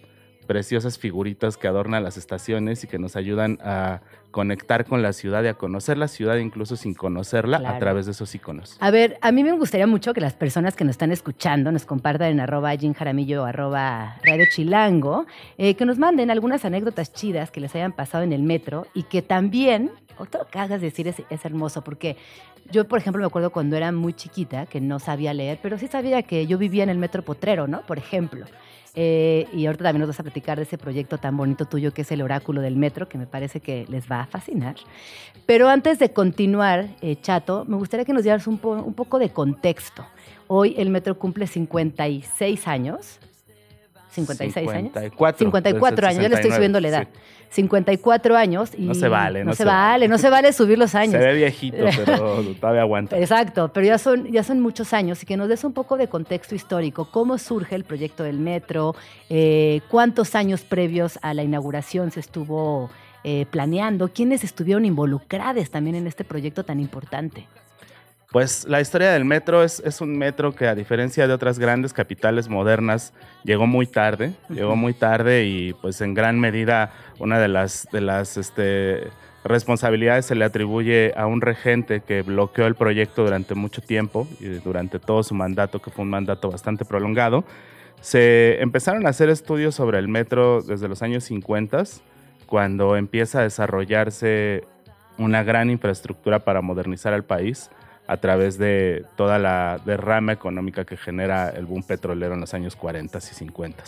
preciosas 0.49 0.97
figuritas 0.97 1.57
que 1.57 1.67
adornan 1.67 2.03
las 2.03 2.17
estaciones 2.17 2.83
y 2.83 2.87
que 2.87 2.97
nos 2.97 3.15
ayudan 3.15 3.59
a 3.63 4.01
conectar 4.31 4.83
con 4.85 5.03
la 5.03 5.13
ciudad 5.13 5.43
y 5.43 5.47
a 5.47 5.53
conocer 5.53 5.95
la 5.99 6.07
ciudad 6.07 6.37
incluso 6.37 6.75
sin 6.75 6.95
conocerla 6.95 7.59
Claro. 7.59 7.75
a 7.75 7.77
través 7.79 8.07
de 8.07 8.13
esos 8.13 8.33
iconos. 8.33 8.75
A 8.79 8.89
ver, 8.89 9.19
a 9.21 9.31
mí 9.31 9.43
me 9.43 9.51
gustaría 9.51 9.85
mucho 9.85 10.11
que 10.11 10.21
las 10.21 10.33
personas 10.33 10.75
que 10.75 10.83
nos 10.85 10.93
están 10.93 11.11
escuchando 11.11 11.71
nos 11.71 11.85
compartan 11.85 12.29
en 12.31 12.39
arroba 12.39 12.75
Jim 12.75 12.95
Jaramillo 12.95 13.43
o 13.43 13.45
arroba 13.45 14.15
Radio 14.23 14.45
Chilango, 14.51 15.27
eh, 15.59 15.75
que 15.75 15.85
nos 15.85 15.99
manden 15.99 16.31
algunas 16.31 16.65
anécdotas 16.65 17.13
chidas 17.13 17.51
que 17.51 17.59
les 17.59 17.75
hayan 17.75 17.91
pasado 17.91 18.23
en 18.23 18.33
el 18.33 18.41
metro 18.41 18.87
y 18.95 19.03
que 19.03 19.21
también, 19.21 19.91
o 20.17 20.25
todo 20.25 20.45
lo 20.45 20.49
que 20.49 20.57
hagas 20.57 20.81
decir 20.81 21.07
es, 21.07 21.21
es 21.29 21.45
hermoso, 21.45 21.83
porque 21.83 22.17
yo, 22.71 22.87
por 22.87 22.97
ejemplo, 22.97 23.19
me 23.21 23.27
acuerdo 23.27 23.51
cuando 23.51 23.75
era 23.77 23.91
muy 23.91 24.13
chiquita 24.13 24.65
que 24.65 24.81
no 24.81 24.97
sabía 24.97 25.31
leer, 25.35 25.59
pero 25.61 25.77
sí 25.77 25.85
sabía 25.87 26.23
que 26.23 26.47
yo 26.47 26.57
vivía 26.57 26.81
en 26.81 26.89
el 26.89 26.97
metro 26.97 27.21
Potrero, 27.21 27.67
¿no? 27.67 27.81
Por 27.85 27.99
ejemplo. 27.99 28.47
Eh, 28.95 29.47
y 29.53 29.65
ahorita 29.65 29.83
también 29.83 30.01
nos 30.01 30.09
vas 30.09 30.19
a 30.19 30.23
platicar 30.23 30.57
de 30.57 30.63
ese 30.63 30.77
proyecto 30.77 31.17
tan 31.17 31.37
bonito 31.37 31.65
tuyo 31.65 31.93
que 31.93 32.01
es 32.01 32.11
el 32.11 32.21
oráculo 32.21 32.61
del 32.61 32.75
metro, 32.75 33.07
que 33.07 33.17
me 33.17 33.27
parece 33.27 33.59
que 33.59 33.85
les 33.89 34.09
va 34.09 34.21
a 34.21 34.25
fascinar. 34.25 34.75
Pero 35.45 35.69
antes 35.69 35.99
de 35.99 36.11
continuar, 36.11 36.87
eh, 37.01 37.17
Chato, 37.21 37.65
me 37.65 37.77
gustaría 37.77 38.05
que 38.05 38.13
nos 38.13 38.23
dieras 38.23 38.47
un, 38.47 38.57
po 38.57 38.71
un, 38.71 38.93
poco 38.93 39.19
de 39.19 39.29
contexto. 39.29 40.05
Hoy 40.47 40.75
el 40.77 40.89
metro 40.89 41.17
cumple 41.17 41.47
56 41.47 42.67
años. 42.67 43.19
56 44.11 44.67
años. 44.69 44.93
54. 44.93 45.37
54 45.37 46.07
años, 46.07 46.23
yo 46.23 46.29
le 46.29 46.35
estoy 46.35 46.51
69, 46.51 46.55
subiendo 46.55 46.79
la 46.79 46.87
edad. 46.87 47.07
54 47.49 48.37
años 48.37 48.71
y 48.77 48.83
No 48.85 48.93
se 48.93 49.07
vale, 49.07 49.39
no, 49.39 49.47
no 49.47 49.51
se, 49.53 49.57
se 49.57 49.65
vale, 49.65 50.07
no 50.07 50.17
se 50.17 50.29
vale 50.29 50.53
subir 50.53 50.77
los 50.77 50.91
Se 50.91 50.97
años. 50.99 51.13
ve 51.19 51.33
viejito, 51.33 51.77
pero 52.05 52.43
todavía 52.59 52.81
aguanta. 52.81 53.17
Exacto, 53.17 53.71
pero 53.73 53.85
ya 53.87 53.97
son, 53.97 54.31
ya 54.31 54.43
son 54.43 54.59
muchos 54.59 54.93
años 54.93 55.21
y 55.23 55.25
que 55.25 55.35
nos 55.37 55.49
des 55.49 55.63
un 55.63 55.73
poco 55.73 55.97
de 55.97 56.07
contexto 56.07 56.55
histórico. 56.55 57.09
¿Cómo 57.11 57.37
surge 57.37 57.75
el 57.75 57.83
proyecto 57.83 58.23
del 58.23 58.39
metro? 58.39 58.95
Eh, 59.29 59.81
¿Cuántos 59.89 60.35
años 60.35 60.61
previos 60.61 61.17
a 61.21 61.33
la 61.33 61.43
inauguración 61.43 62.11
se 62.11 62.19
estuvo 62.19 62.89
eh, 63.23 63.45
planeando? 63.49 64.09
¿Quiénes 64.09 64.43
estuvieron 64.43 64.85
involucrados 64.85 65.69
también 65.71 65.95
en 65.95 66.07
este 66.07 66.23
proyecto 66.23 66.63
tan 66.63 66.79
importante? 66.79 67.47
Pues 68.31 68.67
la 68.67 68.79
historia 68.79 69.11
del 69.11 69.25
metro 69.25 69.63
es, 69.63 69.79
es 69.79 70.01
un 70.01 70.15
metro 70.15 70.53
que 70.53 70.67
a 70.67 70.75
diferencia 70.75 71.27
de 71.27 71.33
otras 71.33 71.57
grandes 71.57 71.93
capitales 71.93 72.47
modernas 72.47 73.11
llegó 73.43 73.65
muy 73.65 73.87
tarde, 73.87 74.33
llegó 74.49 74.75
muy 74.75 74.93
tarde 74.93 75.45
y 75.45 75.73
pues 75.73 75.99
en 76.01 76.13
gran 76.13 76.39
medida 76.39 76.93
una 77.17 77.39
de 77.39 77.47
las, 77.47 77.87
de 77.91 78.01
las 78.01 78.37
este, 78.37 79.07
responsabilidades 79.43 80.27
se 80.27 80.35
le 80.35 80.45
atribuye 80.45 81.11
a 81.17 81.25
un 81.25 81.41
regente 81.41 82.01
que 82.01 82.21
bloqueó 82.21 82.67
el 82.67 82.75
proyecto 82.75 83.23
durante 83.23 83.55
mucho 83.55 83.81
tiempo 83.81 84.27
y 84.39 84.45
durante 84.45 84.99
todo 84.99 85.23
su 85.23 85.33
mandato, 85.33 85.81
que 85.81 85.89
fue 85.89 86.03
un 86.03 86.11
mandato 86.11 86.51
bastante 86.51 86.85
prolongado. 86.85 87.45
Se 87.99 88.61
empezaron 88.61 89.07
a 89.07 89.09
hacer 89.09 89.29
estudios 89.29 89.73
sobre 89.73 89.97
el 89.97 90.07
metro 90.07 90.61
desde 90.61 90.87
los 90.87 91.01
años 91.01 91.23
50, 91.23 91.83
cuando 92.45 92.95
empieza 92.95 93.39
a 93.39 93.43
desarrollarse 93.43 94.65
una 95.17 95.43
gran 95.43 95.71
infraestructura 95.71 96.39
para 96.39 96.61
modernizar 96.61 97.13
al 97.13 97.23
país 97.23 97.71
a 98.09 98.17
través 98.17 98.57
de 98.57 99.05
toda 99.15 99.37
la 99.37 99.79
derrama 99.85 100.31
económica 100.31 100.83
que 100.83 100.97
genera 100.97 101.51
el 101.51 101.67
boom 101.67 101.83
petrolero 101.83 102.33
en 102.33 102.39
los 102.39 102.55
años 102.55 102.75
40 102.75 103.19
y 103.19 103.21
50. 103.21 103.83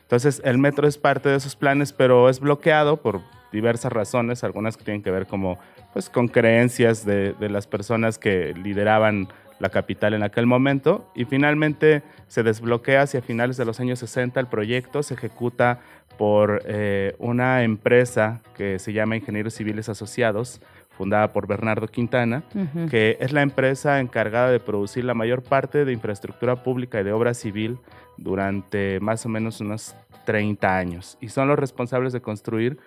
Entonces, 0.00 0.40
el 0.46 0.56
metro 0.56 0.88
es 0.88 0.96
parte 0.96 1.28
de 1.28 1.36
esos 1.36 1.56
planes, 1.56 1.92
pero 1.92 2.30
es 2.30 2.40
bloqueado 2.40 2.96
por 2.96 3.20
diversas 3.52 3.92
razones, 3.92 4.44
algunas 4.44 4.78
que 4.78 4.84
tienen 4.84 5.02
que 5.02 5.10
ver 5.10 5.26
como 5.26 5.58
pues 5.92 6.08
con 6.08 6.28
creencias 6.28 7.04
de, 7.04 7.34
de 7.34 7.50
las 7.50 7.66
personas 7.66 8.18
que 8.18 8.54
lideraban 8.54 9.28
la 9.58 9.68
capital 9.68 10.14
en 10.14 10.22
aquel 10.22 10.46
momento 10.46 11.10
y 11.14 11.26
finalmente 11.26 12.02
se 12.28 12.42
desbloquea 12.42 13.02
hacia 13.02 13.20
finales 13.20 13.58
de 13.58 13.66
los 13.66 13.78
años 13.80 13.98
60 13.98 14.40
el 14.40 14.46
proyecto, 14.46 15.02
se 15.02 15.14
ejecuta 15.14 15.80
por 16.16 16.62
eh, 16.66 17.14
una 17.18 17.62
empresa 17.62 18.40
que 18.54 18.78
se 18.78 18.92
llama 18.92 19.16
Ingenieros 19.16 19.54
Civiles 19.54 19.88
Asociados, 19.88 20.60
fundada 20.96 21.32
por 21.32 21.46
Bernardo 21.46 21.86
Quintana, 21.88 22.42
que 22.90 23.16
es 23.20 23.32
la 23.32 23.42
empresa 23.42 24.00
encargada 24.00 24.50
de 24.50 24.60
producir 24.60 25.04
la 25.04 25.14
mayor 25.14 25.42
parte 25.42 25.84
de 25.84 25.92
infraestructura 25.92 26.62
pública 26.62 27.00
y 27.00 27.04
de 27.04 27.12
obra 27.12 27.34
civil 27.34 27.78
durante 28.16 28.98
más 29.00 29.26
o 29.26 29.28
menos 29.28 29.60
unos 29.60 29.94
30 30.24 30.76
años 30.76 31.18
y 31.20 31.28
son 31.28 31.48
los 31.48 31.58
responsables 31.58 32.12
de 32.12 32.20
construir 32.20 32.78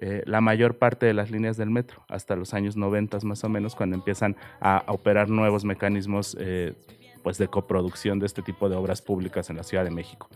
eh, 0.00 0.22
la 0.26 0.40
mayor 0.40 0.76
parte 0.78 1.06
de 1.06 1.14
las 1.14 1.30
líneas 1.30 1.56
del 1.56 1.70
metro 1.70 2.04
hasta 2.08 2.36
los 2.36 2.54
años 2.54 2.76
90 2.76 3.18
más 3.22 3.44
o 3.44 3.48
menos 3.48 3.74
cuando 3.74 3.96
empiezan 3.96 4.36
a, 4.60 4.78
a 4.78 4.92
operar 4.92 5.28
nuevos 5.28 5.64
mecanismos 5.64 6.36
eh, 6.40 6.74
pues 7.22 7.38
de 7.38 7.48
coproducción 7.48 8.18
de 8.18 8.26
este 8.26 8.42
tipo 8.42 8.68
de 8.68 8.76
obras 8.76 9.02
públicas 9.02 9.50
en 9.50 9.56
la 9.56 9.62
Ciudad 9.62 9.84
de 9.84 9.90
México. 9.90 10.28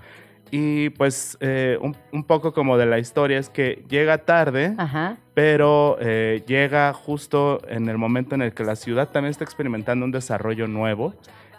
Y 0.50 0.90
pues 0.90 1.38
eh, 1.40 1.78
un, 1.80 1.96
un 2.12 2.24
poco 2.24 2.52
como 2.52 2.76
de 2.76 2.84
la 2.84 2.98
historia 2.98 3.38
es 3.38 3.48
que 3.48 3.84
llega 3.88 4.18
tarde, 4.18 4.74
Ajá. 4.76 5.16
pero 5.32 5.96
eh, 6.00 6.42
llega 6.46 6.92
justo 6.92 7.60
en 7.68 7.88
el 7.88 7.96
momento 7.96 8.34
en 8.34 8.42
el 8.42 8.52
que 8.52 8.62
la 8.64 8.76
ciudad 8.76 9.08
también 9.08 9.30
está 9.30 9.44
experimentando 9.44 10.04
un 10.04 10.10
desarrollo 10.12 10.66
nuevo. 10.68 11.14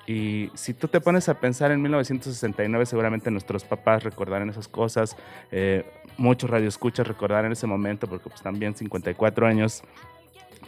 Y 0.06 0.52
si 0.54 0.74
tú 0.74 0.88
te 0.90 1.00
pones 1.00 1.28
a 1.30 1.40
pensar 1.40 1.72
en 1.72 1.82
1969, 1.82 2.86
seguramente 2.86 3.32
nuestros 3.32 3.64
papás 3.64 4.04
recordarán 4.04 4.50
esas 4.50 4.68
cosas, 4.68 5.16
eh, 5.52 5.86
muchos 6.18 6.50
radioescuchas 6.50 7.08
recordarán 7.08 7.52
ese 7.54 7.68
momento, 7.68 8.08
porque 8.08 8.30
pues 8.30 8.42
también 8.42 8.76
54 8.76 9.48
años, 9.48 9.82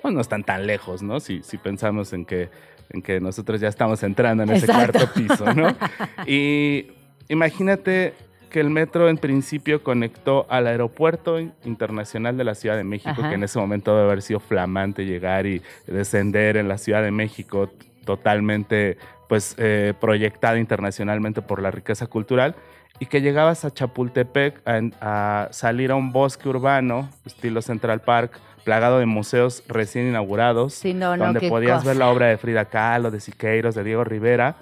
pues 0.01 0.13
no 0.13 0.21
están 0.21 0.43
tan 0.43 0.65
lejos, 0.65 1.03
¿no? 1.03 1.19
Si, 1.19 1.43
si 1.43 1.57
pensamos 1.57 2.13
en 2.13 2.25
que, 2.25 2.49
en 2.89 3.01
que 3.01 3.19
nosotros 3.19 3.59
ya 3.59 3.67
estamos 3.67 4.01
entrando 4.03 4.43
en 4.43 4.51
ese 4.51 4.65
Exacto. 4.67 4.99
cuarto 4.99 5.13
piso, 5.13 5.53
¿no? 5.53 5.75
Y 6.25 6.91
imagínate 7.29 8.13
que 8.49 8.59
el 8.61 8.69
metro 8.69 9.09
en 9.09 9.17
principio 9.17 9.83
conectó 9.83 10.45
al 10.49 10.67
aeropuerto 10.67 11.39
internacional 11.39 12.37
de 12.37 12.43
la 12.45 12.55
Ciudad 12.55 12.77
de 12.77 12.83
México, 12.85 13.09
Ajá. 13.17 13.29
que 13.29 13.35
en 13.35 13.43
ese 13.43 13.59
momento 13.59 13.91
debe 13.95 14.07
haber 14.07 14.21
sido 14.21 14.39
flamante 14.39 15.05
llegar 15.05 15.45
y 15.45 15.61
descender 15.87 16.55
en 16.55 16.67
la 16.69 16.77
Ciudad 16.77 17.03
de 17.03 17.11
México 17.11 17.69
totalmente 18.05 18.97
pues 19.27 19.55
eh, 19.57 19.93
proyectada 19.99 20.57
internacionalmente 20.59 21.41
por 21.41 21.61
la 21.61 21.71
riqueza 21.71 22.07
cultural 22.07 22.55
y 22.99 23.07
que 23.07 23.19
llegabas 23.21 23.65
a 23.65 23.71
Chapultepec 23.71 24.61
a, 24.65 24.79
a 25.01 25.47
salir 25.51 25.91
a 25.91 25.95
un 25.95 26.11
bosque 26.13 26.47
urbano 26.47 27.09
estilo 27.25 27.61
Central 27.61 28.01
Park 28.01 28.39
plagado 28.63 28.99
de 28.99 29.05
museos 29.05 29.63
recién 29.67 30.07
inaugurados 30.07 30.75
Sí, 30.75 30.93
no, 30.93 31.17
no, 31.17 31.25
donde 31.25 31.49
podías 31.49 31.79
cosa. 31.79 31.87
ver 31.89 31.97
la 31.97 32.09
obra 32.09 32.27
de 32.27 32.37
Frida 32.37 32.65
Kahlo, 32.65 33.11
de 33.11 33.19
Siqueiros, 33.19 33.75
de 33.75 33.83
Diego 33.83 34.03
Rivera 34.03 34.55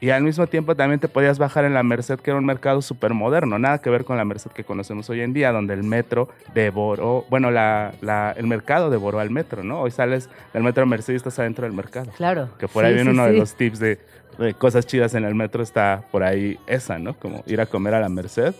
y 0.00 0.10
al 0.10 0.22
mismo 0.22 0.46
tiempo 0.46 0.74
también 0.74 1.00
te 1.00 1.08
podías 1.08 1.38
bajar 1.38 1.64
en 1.64 1.72
la 1.74 1.82
Merced, 1.82 2.18
que 2.20 2.30
era 2.30 2.38
un 2.38 2.44
mercado 2.44 2.82
súper 2.82 3.14
moderno, 3.14 3.58
nada 3.58 3.78
que 3.78 3.88
ver 3.90 4.04
con 4.04 4.16
la 4.16 4.24
Merced 4.24 4.50
que 4.50 4.62
conocemos 4.64 5.08
hoy 5.10 5.20
en 5.22 5.32
día, 5.32 5.52
donde 5.52 5.74
el 5.74 5.82
metro 5.84 6.28
devoró, 6.54 7.24
bueno, 7.30 7.50
la, 7.50 7.92
la- 8.00 8.32
el 8.36 8.46
mercado 8.46 8.90
devoró 8.90 9.20
al 9.20 9.30
metro, 9.30 9.62
¿no? 9.64 9.80
Hoy 9.80 9.90
sales 9.90 10.28
del 10.52 10.62
metro 10.62 10.84
Merced 10.86 11.12
y 11.12 11.16
estás 11.16 11.38
adentro 11.38 11.64
del 11.66 11.72
mercado. 11.74 12.10
Claro. 12.16 12.50
Que 12.58 12.68
por 12.68 12.84
ahí 12.84 12.92
Sí, 12.92 12.94
viene 12.96 13.10
sí, 13.10 13.16
uno 13.16 13.26
sí. 13.26 13.32
de 13.32 13.38
los 13.38 13.54
tips 13.54 13.78
de, 13.78 13.98
de 14.38 14.54
cosas 14.54 14.86
chidas 14.86 15.14
en 15.14 15.24
el 15.24 15.34
metro, 15.34 15.62
está 15.62 16.02
por 16.10 16.22
ahí 16.22 16.58
esa, 16.66 16.98
¿no? 16.98 17.14
Como 17.18 17.42
ir 17.46 17.60
a 17.60 17.66
comer 17.66 17.94
a 17.94 18.00
la 18.00 18.08
Merced 18.08 18.54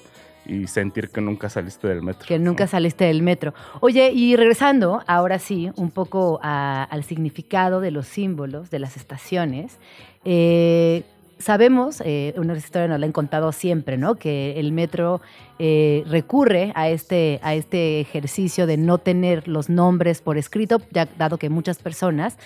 y 0.49 0.69
sentir 0.69 1.11
que 1.11 1.21
nunca 1.21 1.51
saliste 1.51 1.89
del 1.89 2.03
metro. 2.03 2.25
Que 2.27 2.39
nunca 2.39 2.67
saliste 2.69 3.05
del 3.05 3.21
metro. 3.21 3.53
Oye, 3.81 4.13
y 4.13 4.37
regresando 4.37 5.03
ahora 5.09 5.39
sí 5.41 5.71
un 5.77 5.91
poco 5.91 6.39
a- 6.43 6.85
al 6.85 7.03
significado 7.05 7.81
de 7.81 7.91
los 7.91 8.07
símbolos 8.07 8.71
de 8.71 8.79
las 8.79 8.97
estaciones, 8.97 9.77
eh, 10.25 11.03
sabemos, 11.39 12.03
eh, 12.05 12.35
una 12.37 12.57
historia 12.57 12.89
nos 12.89 13.01
la 13.01 13.07
han 13.07 13.13
contado 13.13 13.53
siempre, 13.53 13.97
¿no? 13.97 14.17
Que 14.17 14.59
el 14.59 14.73
metro 14.73 15.21
eh, 15.59 16.05
recurre 16.07 16.73
a 16.75 16.89
este, 16.89 17.41
a 17.43 17.55
este 17.55 18.01
ejercicio 18.01 18.67
de 18.67 18.77
no 18.77 18.99
tener 18.99 19.49
los 19.49 19.69
nombres 19.69 20.21
por 20.23 20.39
escrito, 20.39 20.81
dado 21.19 21.39
que 21.39 21.51
muchas 21.51 21.79
personas 21.79 22.37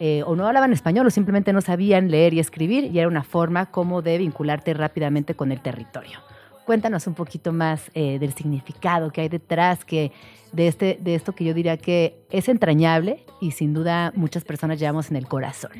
eh, 0.00 0.22
o 0.24 0.36
no 0.36 0.46
hablaban 0.46 0.72
español 0.72 1.06
o 1.06 1.10
simplemente 1.10 1.52
no 1.52 1.60
sabían 1.60 2.10
leer 2.10 2.32
y 2.32 2.38
escribir 2.38 2.84
y 2.84 2.98
era 2.98 3.08
una 3.08 3.24
forma 3.24 3.66
como 3.66 4.00
de 4.00 4.18
vincularte 4.18 4.72
rápidamente 4.72 5.34
con 5.34 5.50
el 5.50 5.60
territorio. 5.60 6.20
Cuéntanos 6.66 7.06
un 7.06 7.14
poquito 7.14 7.52
más 7.52 7.90
eh, 7.94 8.18
del 8.18 8.32
significado 8.34 9.10
que 9.10 9.22
hay 9.22 9.28
detrás 9.28 9.84
que 9.84 10.12
de, 10.52 10.68
este, 10.68 10.98
de 11.00 11.14
esto 11.14 11.34
que 11.34 11.44
yo 11.44 11.54
diría 11.54 11.76
que 11.78 12.20
es 12.30 12.48
entrañable 12.48 13.24
y 13.40 13.52
sin 13.52 13.74
duda 13.74 14.12
muchas 14.14 14.44
personas 14.44 14.78
llevamos 14.78 15.10
en 15.10 15.16
el 15.16 15.26
corazón. 15.26 15.72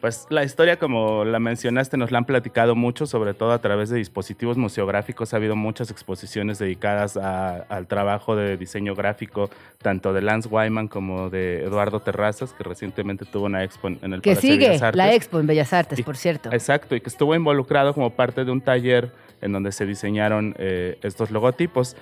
Pues 0.00 0.26
la 0.30 0.44
historia, 0.44 0.78
como 0.78 1.24
la 1.24 1.38
mencionaste, 1.40 1.96
nos 1.96 2.10
la 2.12 2.18
han 2.18 2.26
platicado 2.26 2.74
mucho, 2.76 3.06
sobre 3.06 3.34
todo 3.34 3.52
a 3.52 3.60
través 3.60 3.88
de 3.88 3.96
dispositivos 3.98 4.56
museográficos. 4.56 5.32
Ha 5.32 5.38
habido 5.38 5.56
muchas 5.56 5.90
exposiciones 5.90 6.58
dedicadas 6.58 7.16
a- 7.16 7.62
al 7.68 7.86
trabajo 7.86 8.36
de 8.36 8.56
diseño 8.56 8.94
gráfico, 8.94 9.50
tanto 9.82 10.12
de 10.12 10.20
Lance 10.22 10.48
Wyman 10.48 10.88
como 10.88 11.30
de 11.30 11.64
Eduardo 11.64 12.00
Terrazas, 12.00 12.52
que 12.52 12.62
recientemente 12.62 13.24
tuvo 13.24 13.46
una 13.46 13.64
expo 13.64 13.88
en 13.88 14.12
el 14.12 14.20
Que 14.20 14.30
Palacio 14.32 14.48
de 14.50 14.54
sigue 14.54 14.68
Bellas 14.68 14.82
Artes. 14.82 14.96
la 14.98 15.12
expo 15.14 15.40
en 15.40 15.46
Bellas 15.46 15.72
Artes, 15.72 15.98
Y- 15.98 16.02
por 16.02 16.16
cierto. 16.16 16.52
Exacto, 16.52 16.94
y 16.94 17.00
que 17.00 17.08
estuvo 17.08 17.34
involucrado 17.34 17.94
como 17.94 18.10
parte 18.10 18.44
de 18.44 18.50
un 18.52 18.60
taller 18.60 19.10
en 19.42 19.52
donde 19.52 19.70
se 19.70 19.84
diseñaron 19.84 20.54
eh, 20.58 20.98
estos 21.02 21.30
logotipos. 21.30 21.94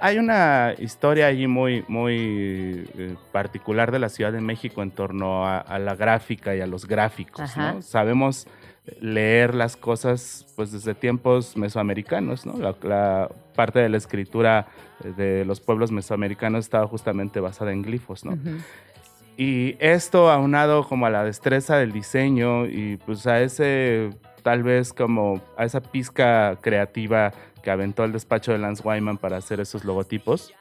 Hay 0.00 0.18
una 0.18 0.74
historia 0.76 1.26
allí 1.28 1.46
muy, 1.46 1.84
muy 1.86 2.84
eh, 2.98 3.14
particular 3.30 3.92
de 3.92 4.00
la 4.00 4.08
Ciudad 4.08 4.32
de 4.32 4.40
México 4.40 4.82
en 4.82 4.90
torno 4.90 5.46
a, 5.46 5.58
a 5.58 5.78
la 5.78 5.94
gráfica 5.94 6.56
y 6.56 6.60
a 6.60 6.66
los 6.66 6.86
gráficos. 6.88 7.39
Ajá. 7.40 7.74
¿no? 7.74 7.82
Sabemos 7.82 8.46
leer 9.00 9.54
las 9.54 9.76
cosas 9.76 10.46
pues 10.56 10.72
desde 10.72 10.94
tiempos 10.94 11.56
mesoamericanos, 11.56 12.46
¿no? 12.46 12.58
La, 12.58 12.74
la 12.82 13.28
parte 13.54 13.78
de 13.78 13.88
la 13.88 13.96
escritura 13.96 14.66
de 15.16 15.44
los 15.44 15.60
pueblos 15.60 15.92
mesoamericanos 15.92 16.64
estaba 16.64 16.86
justamente 16.86 17.40
basada 17.40 17.72
en 17.72 17.82
glifos, 17.82 18.24
¿no? 18.24 18.32
Ujú. 18.32 18.58
Y 19.36 19.76
esto 19.78 20.30
aunado 20.30 20.86
como 20.86 21.06
a 21.06 21.10
la 21.10 21.24
destreza 21.24 21.76
del 21.76 21.92
diseño 21.92 22.66
y 22.66 22.98
pues 23.06 23.26
a 23.26 23.40
ese 23.40 24.10
tal 24.42 24.62
vez 24.62 24.92
como 24.92 25.40
a 25.56 25.64
esa 25.64 25.80
pizca 25.80 26.58
creativa 26.60 27.32
que 27.62 27.70
aventó 27.70 28.04
el 28.04 28.12
despacho 28.12 28.52
de 28.52 28.58
Lance 28.58 28.82
Wyman 28.86 29.18
para 29.18 29.36
hacer 29.36 29.60
esos 29.60 29.84
logotipos, 29.84 30.52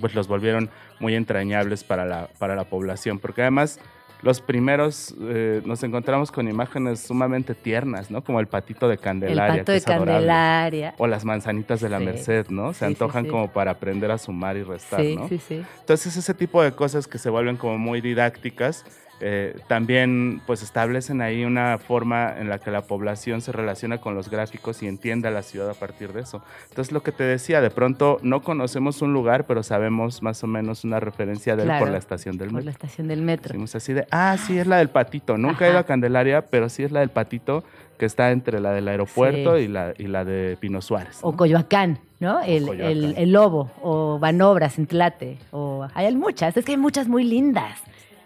pues 0.00 0.14
los 0.14 0.28
volvieron 0.28 0.70
muy 0.98 1.14
entrañables 1.14 1.84
para 1.84 2.04
la, 2.04 2.28
para 2.38 2.54
la 2.56 2.64
población, 2.64 3.18
porque 3.18 3.42
además 3.42 3.80
los 4.22 4.40
primeros 4.40 5.14
eh, 5.22 5.62
nos 5.64 5.82
encontramos 5.82 6.30
con 6.30 6.48
imágenes 6.48 7.00
sumamente 7.00 7.54
tiernas, 7.54 8.10
¿no? 8.10 8.22
Como 8.22 8.40
el 8.40 8.46
patito 8.48 8.86
de 8.88 8.94
El 8.94 9.00
Candelaria. 9.00 9.46
pato 9.62 9.64
que 9.66 9.72
de 9.72 9.78
es 9.78 9.86
adorable. 9.86 10.12
Candelaria. 10.12 10.94
O 10.98 11.06
las 11.06 11.24
manzanitas 11.24 11.80
de 11.80 11.88
la 11.88 11.98
Sí. 11.98 12.04
Merced, 12.04 12.46
¿no? 12.48 12.72
Se 12.72 12.74
Sí, 12.74 12.78
sí, 12.80 12.84
antojan 12.86 13.24
sí. 13.24 13.30
como 13.30 13.48
para 13.52 13.70
aprender 13.72 14.10
a 14.10 14.18
sumar 14.18 14.56
y 14.56 14.62
restar, 14.62 15.00
Sí, 15.00 15.16
¿no? 15.16 15.28
sí, 15.28 15.38
sí. 15.38 15.62
Entonces 15.80 16.16
ese 16.16 16.34
tipo 16.34 16.62
de 16.62 16.72
cosas 16.72 17.06
que 17.06 17.18
se 17.18 17.30
vuelven 17.30 17.56
como 17.56 17.78
muy 17.78 18.00
didácticas 18.00 18.84
Eh, 19.20 19.56
también 19.68 20.40
pues 20.46 20.62
establecen 20.62 21.20
ahí 21.20 21.44
una 21.44 21.78
forma 21.78 22.34
en 22.38 22.48
la 22.48 22.58
que 22.58 22.70
la 22.70 22.82
población 22.82 23.40
se 23.40 23.52
relaciona 23.52 23.98
con 23.98 24.14
los 24.14 24.30
gráficos 24.30 24.82
y 24.82 24.88
entiende 24.88 25.28
a 25.28 25.30
la 25.30 25.42
ciudad 25.42 25.68
a 25.70 25.74
partir 25.74 26.12
de 26.12 26.22
eso. 26.22 26.42
Entonces 26.70 26.90
lo 26.92 27.02
que 27.02 27.12
te 27.12 27.24
decía, 27.24 27.60
de 27.60 27.70
pronto 27.70 28.18
no 28.22 28.42
conocemos 28.42 29.02
un 29.02 29.12
lugar, 29.12 29.46
pero 29.46 29.62
sabemos 29.62 30.22
más 30.22 30.42
o 30.42 30.46
menos 30.46 30.84
una 30.84 31.00
referencia 31.00 31.56
de 31.56 31.64
él 31.64 31.72
por 31.78 31.90
la 31.90 31.98
estación 31.98 32.38
del 32.38 32.48
por 32.48 32.54
metro. 32.56 32.64
la 32.66 32.70
estación 32.72 33.08
del 33.08 33.22
metro. 33.22 33.48
Decimos 33.48 33.74
así 33.74 33.92
de, 33.92 34.06
ah, 34.10 34.36
sí, 34.38 34.58
es 34.58 34.66
la 34.66 34.78
del 34.78 34.88
patito. 34.88 35.36
Nunca 35.38 35.66
he 35.66 35.70
ido 35.70 35.78
a 35.78 35.84
Candelaria, 35.84 36.42
pero 36.46 36.68
sí 36.68 36.82
es 36.82 36.90
la 36.92 37.00
del 37.00 37.10
patito 37.10 37.62
que 37.98 38.06
está 38.06 38.30
entre 38.30 38.60
la 38.60 38.72
del 38.72 38.88
aeropuerto 38.88 39.56
Sí. 39.56 39.64
y, 39.64 39.68
la, 39.68 39.92
y 39.98 40.06
la 40.06 40.24
de 40.24 40.56
Pino 40.58 40.80
Suárez. 40.80 41.18
O 41.20 41.36
Coyoacán, 41.36 41.98
¿no? 42.18 42.40
El, 42.40 42.64
Coyoacán. 42.66 42.90
el- 42.90 43.14
el 43.18 43.32
lobo, 43.32 43.70
o 43.82 44.18
Banobras, 44.18 44.76
Tlate, 44.88 45.36
o 45.50 45.86
hay 45.92 46.14
muchas, 46.16 46.56
es 46.56 46.64
que 46.64 46.72
hay 46.72 46.78
muchas 46.78 47.08
muy 47.08 47.24
lindas. 47.24 47.78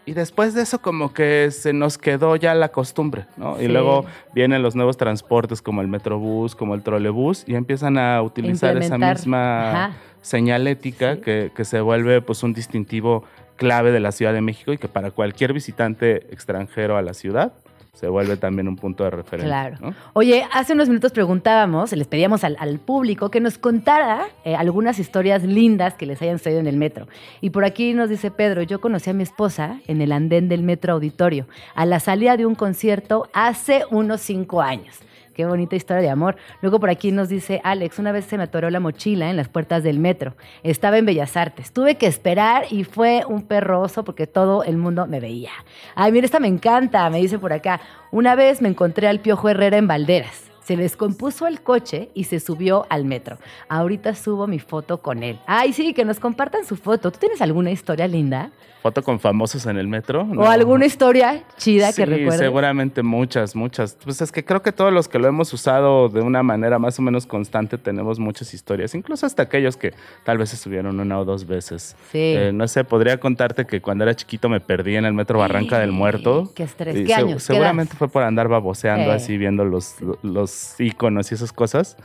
Y 0.07 0.13
después 0.13 0.55
de 0.55 0.63
eso 0.63 0.81
como 0.81 1.15
que 1.15 1.51
se 1.51 1.73
nos 1.73 1.97
quedó 1.97 2.37
ya 2.37 2.55
la 2.55 2.69
costumbre, 2.69 3.27
¿no? 3.37 3.57
Sí. 3.57 3.65
Y 3.65 3.69
luego 3.69 4.05
vienen 4.35 4.63
los 4.63 4.75
nuevos 4.75 4.97
transportes 4.97 5.63
como 5.63 5.81
el 5.81 5.89
metrobús, 5.89 6.55
como 6.55 6.75
el 6.75 6.83
trolebús 6.83 7.45
y 7.47 7.55
empiezan 7.55 7.97
a 7.97 8.21
utilizar 8.23 8.77
esa 8.77 8.99
misma 8.99 9.71
Ajá. 9.71 9.97
señalética 10.21 11.21
que, 11.21 11.53
que 11.55 11.65
se 11.65 11.81
vuelve 11.81 12.21
pues 12.21 12.43
un 12.43 12.53
distintivo 12.53 13.25
clave 13.57 13.93
de 13.93 14.01
la 14.01 14.13
Ciudad 14.13 14.33
de 14.33 14.41
México 14.41 14.73
y 14.73 14.79
que 14.79 14.89
para 14.89 15.11
cualquier 15.11 15.53
visitante 15.53 16.33
extranjero 16.33 16.97
a 16.97 17.03
la 17.03 17.15
ciudad 17.15 17.53
se 17.95 18.09
vuelve 18.09 18.37
también 18.37 18.69
un 18.69 18.77
punto 18.77 19.05
de 19.05 19.11
referencia. 19.11 19.49
Claro. 19.49 19.77
¿no? 19.81 19.95
Oye, 20.13 20.47
hace 20.53 20.73
unos 20.73 20.89
minutos 20.89 21.13
preguntábamos, 21.13 21.93
les 21.93 22.07
pedíamos 22.07 22.45
al, 22.45 22.57
al 22.59 22.81
público 22.81 23.31
que 23.31 23.41
nos 23.41 23.57
contara 23.57 24.27
eh, 24.45 24.57
algunas 24.57 24.99
historias 24.99 25.45
lindas 25.45 25.95
que 25.95 26.05
les 26.05 26.21
hayan 26.21 26.39
sucedido 26.39 26.61
en 26.61 26.67
el 26.67 26.77
metro. 26.77 27.07
Y 27.41 27.51
por 27.51 27.65
aquí 27.65 27.95
nos 27.95 28.09
dice 28.09 28.31
Pedro, 28.31 28.63
yo 28.63 28.81
conocí 28.81 29.11
a 29.11 29.15
mi 29.15 29.23
esposa 29.23 29.81
en 29.87 30.03
el 30.03 30.13
andén 30.13 30.49
del 30.49 30.63
metro 30.65 30.93
auditorio, 30.93 31.47
a 31.75 31.87
la 31.87 32.01
salida 32.01 32.37
de 32.37 32.47
un 32.47 32.57
concierto 32.57 33.29
hace 33.33 33.85
unos 33.91 34.21
cinco 34.21 34.61
años. 34.61 35.01
Qué 35.35 35.45
bonita 35.47 35.77
historia 35.77 36.03
de 36.03 36.11
amor. 36.11 36.37
Luego 36.63 36.81
por 36.81 36.91
aquí 36.91 37.11
nos 37.13 37.29
dice 37.29 37.61
Alex, 37.65 37.99
una 37.99 38.13
vez 38.13 38.25
se 38.25 38.39
me 38.39 38.45
atoró 38.45 38.71
la 38.71 38.81
mochila 38.81 39.29
en 39.29 39.37
las 39.37 39.49
puertas 39.49 39.83
del 39.83 39.99
metro. 39.99 40.35
Estaba 40.63 40.97
en 40.97 41.07
Bellas 41.07 41.37
Artes. 41.37 41.73
Tuve 41.73 41.97
que 41.97 42.07
esperar 42.07 42.67
y 42.71 42.85
fue 42.85 43.25
un 43.29 43.43
perroso 43.43 44.05
porque 44.05 44.27
todo 44.27 44.63
el 44.63 44.77
mundo 44.77 45.07
me 45.07 45.21
veía. 45.21 45.51
Ay, 45.95 46.13
mira, 46.13 46.25
esta 46.25 46.41
me 46.41 46.49
encanta, 46.49 47.11
me 47.11 47.19
dice 47.19 47.39
por 47.39 47.53
acá. 47.53 47.81
Una 48.13 48.37
vez 48.37 48.63
me 48.63 48.69
encontré 48.69 49.09
al 49.09 49.21
Piojo 49.21 49.49
Herrera 49.49 49.77
en 49.77 49.89
Valderas. 49.89 50.54
Se 50.65 50.77
descompuso 50.77 51.47
el 51.47 51.61
coche 51.61 52.11
y 52.15 52.25
se 52.25 52.41
subió 52.41 52.87
al 52.89 53.05
metro. 53.05 53.39
Ahorita 53.69 54.15
subo 54.15 54.47
mi 54.47 54.59
foto 54.59 55.03
con 55.03 55.23
él. 55.23 55.39
Ay, 55.47 55.73
sí, 55.73 55.93
que 55.95 56.05
nos 56.05 56.19
compartan 56.21 56.65
su 56.65 56.77
foto. 56.77 57.11
¿Tú 57.13 57.19
tienes 57.21 57.41
alguna 57.43 57.71
historia 57.71 58.09
linda? 58.09 58.51
Foto 58.83 59.03
con 59.03 59.19
famosos 59.19 59.65
en 59.65 59.79
el 59.79 59.89
metro. 59.89 60.29
¿O 60.37 60.45
alguna 60.47 60.85
historia 60.85 61.43
chida 61.57 61.91
Sí, 61.93 62.03
que 62.03 62.07
recuerdes? 62.07 62.39
seguramente 62.39 63.03
muchas, 63.03 63.57
muchas. 63.57 63.97
Pues 64.05 64.21
es 64.21 64.31
que 64.31 64.45
creo 64.45 64.61
que 64.63 64.73
todos 64.73 64.93
los 64.93 65.09
que 65.09 65.19
lo 65.19 65.27
hemos 65.27 65.51
usado 65.55 66.11
de 66.11 66.21
una 66.21 66.43
manera 66.43 66.79
más 66.79 66.99
o 66.99 67.03
menos 67.03 67.25
constante 67.25 67.79
tenemos 67.79 68.19
muchas 68.19 68.53
historias, 68.53 68.95
incluso 68.95 69.25
hasta 69.25 69.43
aquellos 69.45 69.79
que 69.79 69.95
tal 70.25 70.37
vez 70.37 70.51
se 70.51 70.59
subieron 70.59 71.01
una 71.01 71.19
o 71.19 71.25
dos 71.25 71.47
veces. 71.47 71.97
Sí. 72.13 72.19
Eh, 72.19 72.51
no 72.53 72.69
sé, 72.69 72.85
podría 72.85 73.19
contarte 73.19 73.65
que 73.65 73.81
cuando 73.81 74.05
era 74.05 74.15
chiquito 74.15 74.51
me 74.51 74.61
perdí 74.61 74.97
en 74.97 75.07
el 75.07 75.15
metro 75.15 75.39
Barranca 75.39 75.79
del 75.79 75.93
Muerto. 75.93 76.53
Qué 76.55 76.65
estrés. 76.65 76.95
¿Qué 76.95 77.07
se- 77.07 77.15
años? 77.15 77.37
¿Qué 77.47 77.55
Seguramente 77.55 77.97
fue 77.97 78.09
por 78.09 78.23
andar 78.23 78.49
baboseando 78.49 79.13
Eh. 79.13 79.17
así, 79.17 79.39
viendo 79.39 79.65
los, 79.65 79.95
los 80.23 80.51
iconos 80.79 81.31
y 81.31 81.35
esas 81.35 81.53
cosas. 81.53 81.97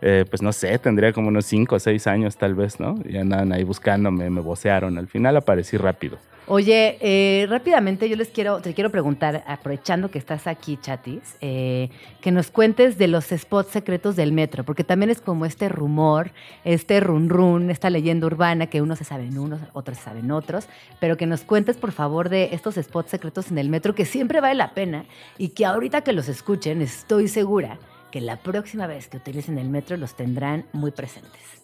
Eh, 0.00 0.24
pues 0.30 0.42
no 0.42 0.52
sé, 0.52 0.78
tendría 0.78 1.12
como 1.12 1.28
unos 1.28 1.44
5 1.46 1.74
o 1.74 1.78
6 1.78 2.06
años 2.06 2.36
tal 2.36 2.54
vez, 2.54 2.78
¿no? 2.78 2.96
Y 3.04 3.16
andaban 3.16 3.52
ahí 3.52 3.64
buscándome, 3.64 4.30
me 4.30 4.40
vocearon. 4.40 4.96
Al 4.96 5.08
final 5.08 5.36
aparecí 5.36 5.76
rápido. 5.76 6.18
Oye, 6.50 6.96
eh, 7.02 7.46
rápidamente 7.46 8.08
yo 8.08 8.16
les 8.16 8.28
quiero, 8.28 8.62
te 8.62 8.72
quiero 8.72 8.90
preguntar, 8.90 9.44
aprovechando 9.46 10.10
que 10.10 10.18
estás 10.18 10.46
aquí, 10.46 10.78
Chatis, 10.80 11.36
eh, 11.42 11.90
que 12.22 12.30
nos 12.32 12.50
cuentes 12.50 12.96
de 12.96 13.06
los 13.06 13.26
spots 13.26 13.68
secretos 13.70 14.16
del 14.16 14.32
metro, 14.32 14.64
porque 14.64 14.82
también 14.82 15.10
es 15.10 15.20
como 15.20 15.44
este 15.44 15.68
rumor, 15.68 16.30
este 16.64 17.00
run 17.00 17.28
run, 17.28 17.70
esta 17.70 17.90
leyenda 17.90 18.26
urbana 18.26 18.68
que 18.68 18.80
unos 18.80 18.96
se 18.96 19.04
saben 19.04 19.36
unos, 19.36 19.60
otros 19.74 19.98
se 19.98 20.04
saben 20.04 20.30
otros, 20.30 20.68
pero 21.00 21.18
que 21.18 21.26
nos 21.26 21.42
cuentes 21.42 21.76
por 21.76 21.92
favor 21.92 22.30
de 22.30 22.48
estos 22.52 22.76
spots 22.76 23.10
secretos 23.10 23.50
en 23.50 23.58
el 23.58 23.68
metro 23.68 23.94
que 23.94 24.06
siempre 24.06 24.40
vale 24.40 24.54
la 24.54 24.72
pena 24.72 25.04
y 25.36 25.50
que 25.50 25.66
ahorita 25.66 26.00
que 26.00 26.14
los 26.14 26.30
escuchen 26.30 26.80
estoy 26.80 27.28
segura 27.28 27.78
que 28.10 28.20
la 28.20 28.36
próxima 28.36 28.86
vez 28.86 29.08
que 29.08 29.16
utilicen 29.16 29.58
el 29.58 29.68
metro 29.68 29.96
los 29.96 30.14
tendrán 30.14 30.64
muy 30.72 30.90
presentes. 30.90 31.58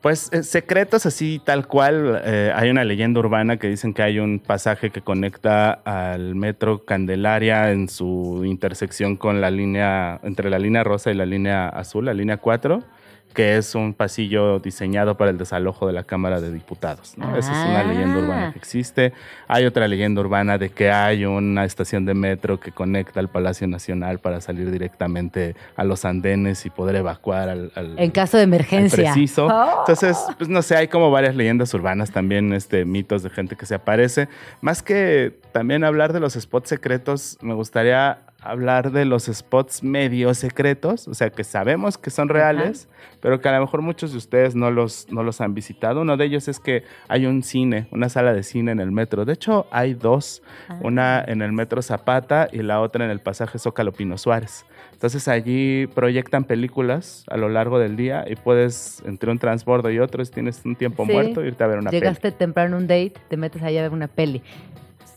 Pues 0.00 0.32
eh, 0.32 0.44
secretos 0.44 1.06
así 1.06 1.40
tal 1.44 1.66
cual, 1.66 2.22
eh, 2.24 2.52
hay 2.54 2.70
una 2.70 2.84
leyenda 2.84 3.18
urbana 3.18 3.56
que 3.56 3.68
dicen 3.68 3.92
que 3.92 4.02
hay 4.02 4.20
un 4.20 4.38
pasaje 4.38 4.90
que 4.90 5.00
conecta 5.00 5.72
al 5.72 6.36
metro 6.36 6.84
Candelaria 6.84 7.72
en 7.72 7.88
su 7.88 8.42
intersección 8.44 9.16
con 9.16 9.40
la 9.40 9.50
línea, 9.50 10.20
entre 10.22 10.50
la 10.50 10.60
línea 10.60 10.84
rosa 10.84 11.10
y 11.10 11.14
la 11.14 11.26
línea 11.26 11.68
azul, 11.68 12.04
la 12.04 12.14
línea 12.14 12.36
4, 12.36 12.84
que 13.34 13.56
es 13.56 13.74
un 13.74 13.94
pasillo 13.94 14.58
diseñado 14.58 15.16
para 15.16 15.30
el 15.30 15.38
desalojo 15.38 15.86
de 15.86 15.92
la 15.92 16.02
Cámara 16.04 16.40
de 16.40 16.52
Diputados. 16.52 17.14
¿no? 17.16 17.36
Esa 17.36 17.52
es 17.52 17.68
una 17.70 17.84
leyenda 17.84 18.18
urbana 18.18 18.48
Ah. 18.48 18.52
que 18.52 18.58
existe. 18.58 19.12
Hay 19.46 19.64
otra 19.64 19.86
leyenda 19.86 20.20
urbana 20.20 20.58
de 20.58 20.70
que 20.70 20.90
hay 20.90 21.24
una 21.24 21.64
estación 21.64 22.04
de 22.04 22.14
metro 22.14 22.58
que 22.58 22.72
conecta 22.72 23.20
al 23.20 23.28
Palacio 23.28 23.68
Nacional 23.68 24.18
para 24.18 24.40
salir 24.40 24.70
directamente 24.70 25.54
a 25.76 25.84
los 25.84 26.04
andenes 26.04 26.66
y 26.66 26.70
poder 26.70 26.96
evacuar 26.96 27.48
al... 27.48 27.72
al- 27.74 27.98
En 27.98 28.10
caso 28.10 28.36
de 28.38 28.42
emergencia. 28.44 29.12
preciso. 29.12 29.46
Oh. 29.46 29.80
Entonces, 29.80 30.16
pues 30.36 30.48
no 30.48 30.62
sé, 30.62 30.76
hay 30.76 30.88
como 30.88 31.10
varias 31.10 31.36
leyendas 31.36 31.72
urbanas 31.74 32.10
también, 32.10 32.52
este, 32.52 32.84
mitos 32.84 33.22
de 33.22 33.30
gente 33.30 33.54
que 33.56 33.66
se 33.66 33.74
aparece. 33.76 34.28
Más 34.60 34.82
que 34.82 35.38
también 35.52 35.84
hablar 35.84 36.12
de 36.12 36.20
los 36.20 36.34
spots 36.34 36.68
secretos, 36.70 37.38
me 37.40 37.54
gustaría 37.54 38.18
hablar 38.50 38.92
de 38.92 39.04
los 39.04 39.24
spots 39.26 39.82
medio 39.82 40.32
secretos, 40.34 41.06
o 41.08 41.14
sea, 41.14 41.30
que 41.30 41.44
sabemos 41.44 41.98
que 41.98 42.10
son 42.10 42.28
reales, 42.28 42.88
pero 43.20 43.40
que 43.40 43.48
a 43.48 43.52
lo 43.52 43.60
mejor 43.60 43.82
muchos 43.82 44.12
de 44.12 44.18
ustedes 44.18 44.54
no 44.54 44.70
los, 44.70 45.06
no 45.10 45.22
los 45.22 45.40
han 45.40 45.54
visitado. 45.54 46.00
Uno 46.02 46.16
de 46.16 46.24
ellos 46.24 46.48
es 46.48 46.60
que 46.60 46.84
hay 47.08 47.26
un 47.26 47.42
cine, 47.42 47.88
una 47.90 48.08
sala 48.08 48.32
de 48.32 48.42
cine 48.42 48.72
en 48.72 48.80
el 48.80 48.90
metro. 48.92 49.24
De 49.24 49.32
hecho, 49.34 49.66
hay 49.70 49.94
dos, 49.94 50.42
Ah. 50.68 50.78
una 50.82 51.24
en 51.26 51.42
el 51.42 51.52
metro 51.52 51.82
Zapata 51.82 52.48
y 52.52 52.58
la 52.62 52.80
otra 52.80 53.04
en 53.04 53.10
el 53.10 53.20
pasaje 53.20 53.58
Zócalo 53.58 53.92
Pino 53.92 54.18
Suárez. 54.18 54.64
Entonces 54.92 55.28
allí 55.28 55.86
proyectan 55.88 56.44
películas 56.44 57.24
a 57.28 57.36
lo 57.36 57.48
largo 57.48 57.78
del 57.78 57.96
día 57.96 58.24
y 58.28 58.34
puedes, 58.36 59.02
entre 59.06 59.30
un 59.30 59.38
transbordo 59.38 59.90
y 59.90 59.98
otro, 60.00 60.24
si 60.24 60.32
tienes 60.32 60.60
un 60.64 60.74
tiempo 60.76 61.06
Sí. 61.06 61.12
muerto, 61.12 61.44
irte 61.44 61.62
a 61.64 61.66
ver 61.68 61.78
una 61.78 61.90
peli. 61.90 62.00
Llegaste 62.00 62.32
temprano 62.32 62.76
a 62.76 62.78
un 62.80 62.86
date, 62.86 63.14
te 63.28 63.36
metes 63.36 63.62
allá 63.62 63.80
a 63.80 63.82
ver 63.84 63.92
una 63.92 64.08
peli. 64.08 64.42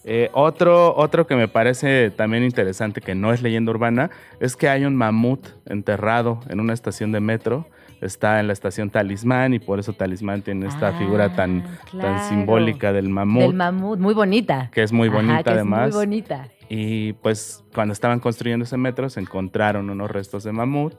Eh, 0.03 0.29
otro, 0.33 0.95
otro 0.95 1.27
que 1.27 1.35
me 1.35 1.47
parece 1.47 2.09
también 2.11 2.43
interesante, 2.43 3.01
que 3.01 3.13
no 3.15 3.33
es 3.33 3.41
leyenda 3.41 3.71
urbana, 3.71 4.09
es 4.39 4.55
que 4.55 4.67
hay 4.69 4.85
un 4.85 4.95
mamut 4.95 5.47
enterrado 5.67 6.39
en 6.49 6.59
una 6.59 6.73
estación 6.73 7.11
de 7.11 7.19
metro. 7.19 7.67
Está 8.01 8.39
en 8.39 8.47
la 8.47 8.53
estación 8.53 8.89
Talismán 8.89 9.53
y 9.53 9.59
por 9.59 9.77
eso 9.79 9.93
Talismán 9.93 10.41
tiene 10.41 10.65
esta 10.65 10.87
Ah, 10.87 10.93
figura 10.93 11.35
tan, 11.35 11.63
claro. 11.91 12.15
tan 12.17 12.29
simbólica 12.29 12.91
del 12.93 13.09
mamut, 13.09 13.43
Del 13.43 13.53
mamut, 13.53 13.99
muy 13.99 14.15
bonita. 14.15 14.71
que 14.73 14.81
es 14.81 14.91
muy 14.91 15.07
Ajá, 15.09 15.17
bonita 15.17 15.43
que 15.43 15.49
es 15.51 15.55
además. 15.55 15.89
muy 15.93 16.05
bonita. 16.05 16.47
Y 16.67 17.13
pues 17.13 17.63
cuando 17.75 17.91
estaban 17.93 18.19
construyendo 18.19 18.63
ese 18.63 18.77
metro 18.77 19.07
se 19.09 19.19
encontraron 19.19 19.89
unos 19.91 20.09
restos 20.09 20.43
de 20.43 20.51
mamut 20.51 20.95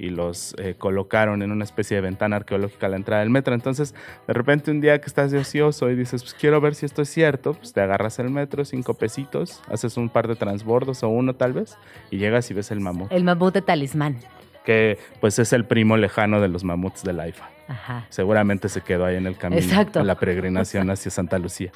y 0.00 0.08
los 0.10 0.54
eh, 0.58 0.74
colocaron 0.78 1.42
en 1.42 1.52
una 1.52 1.62
especie 1.64 1.94
de 1.96 2.00
ventana 2.00 2.36
arqueológica 2.36 2.86
a 2.86 2.88
la 2.88 2.96
entrada 2.96 3.20
del 3.20 3.30
metro. 3.30 3.54
Entonces, 3.54 3.94
de 4.26 4.32
repente 4.32 4.70
un 4.70 4.80
día 4.80 4.98
que 5.00 5.06
estás 5.06 5.30
de 5.30 5.38
ocioso 5.38 5.90
y 5.90 5.94
dices, 5.94 6.22
pues 6.22 6.32
quiero 6.34 6.60
ver 6.60 6.74
si 6.74 6.86
esto 6.86 7.02
es 7.02 7.10
cierto, 7.10 7.52
pues 7.54 7.72
te 7.74 7.80
agarras 7.82 8.18
el 8.18 8.30
metro, 8.30 8.64
cinco 8.64 8.94
pesitos, 8.94 9.60
haces 9.68 9.96
un 9.98 10.08
par 10.08 10.26
de 10.26 10.36
transbordos 10.36 11.02
o 11.02 11.08
uno 11.08 11.34
tal 11.34 11.52
vez, 11.52 11.76
y 12.10 12.16
llegas 12.16 12.50
y 12.50 12.54
ves 12.54 12.70
el 12.70 12.80
mamut, 12.80 13.12
El 13.12 13.24
mamut 13.24 13.52
de 13.52 13.60
talismán. 13.62 14.16
que 14.64 14.98
pues 15.20 15.38
es 15.38 15.52
el 15.52 15.64
primo 15.66 15.96
lejano 15.96 16.40
de 16.40 16.48
los 16.48 16.64
mamuts 16.64 17.02
del 17.02 17.20
AIFA. 17.20 17.48
Ajá. 17.68 18.06
Seguramente 18.08 18.68
se 18.68 18.80
quedó 18.80 19.04
ahí 19.04 19.16
en 19.16 19.26
el 19.26 19.36
camino, 19.36 19.60
Exacto. 19.62 20.00
en 20.00 20.06
la 20.06 20.16
peregrinación 20.18 20.90
hacia 20.90 21.10
Santa 21.10 21.38
Lucía. 21.38 21.72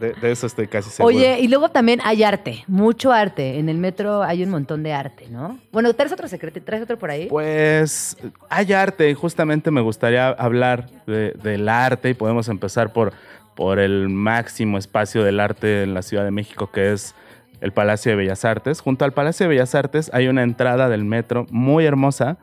De, 0.00 0.12
de 0.14 0.30
eso 0.32 0.46
estoy 0.46 0.66
casi 0.66 0.90
seguro. 0.90 1.14
Oye, 1.14 1.38
y 1.40 1.48
luego 1.48 1.68
también 1.68 2.00
hay 2.04 2.22
arte, 2.22 2.64
mucho 2.66 3.12
arte. 3.12 3.58
En 3.58 3.68
el 3.68 3.78
metro 3.78 4.22
hay 4.22 4.42
un 4.42 4.50
montón 4.50 4.82
de 4.82 4.92
arte, 4.92 5.26
¿no? 5.30 5.58
Bueno, 5.72 5.92
¿traes 5.94 6.12
otro 6.12 6.28
secreto? 6.28 6.60
¿Traes 6.62 6.82
otro 6.82 6.98
por 6.98 7.10
ahí? 7.10 7.26
Pues 7.28 8.16
hay 8.48 8.72
arte 8.72 9.10
y 9.10 9.14
justamente 9.14 9.70
me 9.70 9.80
gustaría 9.80 10.28
hablar 10.28 10.88
de- 11.06 11.32
del 11.42 11.68
arte 11.68 12.10
y 12.10 12.14
podemos 12.14 12.48
empezar 12.48 12.92
por, 12.92 13.12
por 13.54 13.78
el 13.78 14.08
máximo 14.08 14.78
espacio 14.78 15.22
del 15.22 15.40
arte 15.40 15.82
en 15.82 15.94
la 15.94 16.02
Ciudad 16.02 16.24
de 16.24 16.30
México 16.30 16.70
que 16.72 16.92
es 16.92 17.14
el 17.60 17.72
Palacio 17.72 18.10
de 18.12 18.16
Bellas 18.16 18.44
Artes. 18.44 18.80
Junto 18.80 19.04
al 19.04 19.12
Palacio 19.12 19.44
de 19.44 19.48
Bellas 19.50 19.74
Artes 19.74 20.10
hay 20.12 20.28
una 20.28 20.42
entrada 20.42 20.88
del 20.88 21.04
metro 21.04 21.46
muy 21.50 21.86
hermosa 21.86 22.36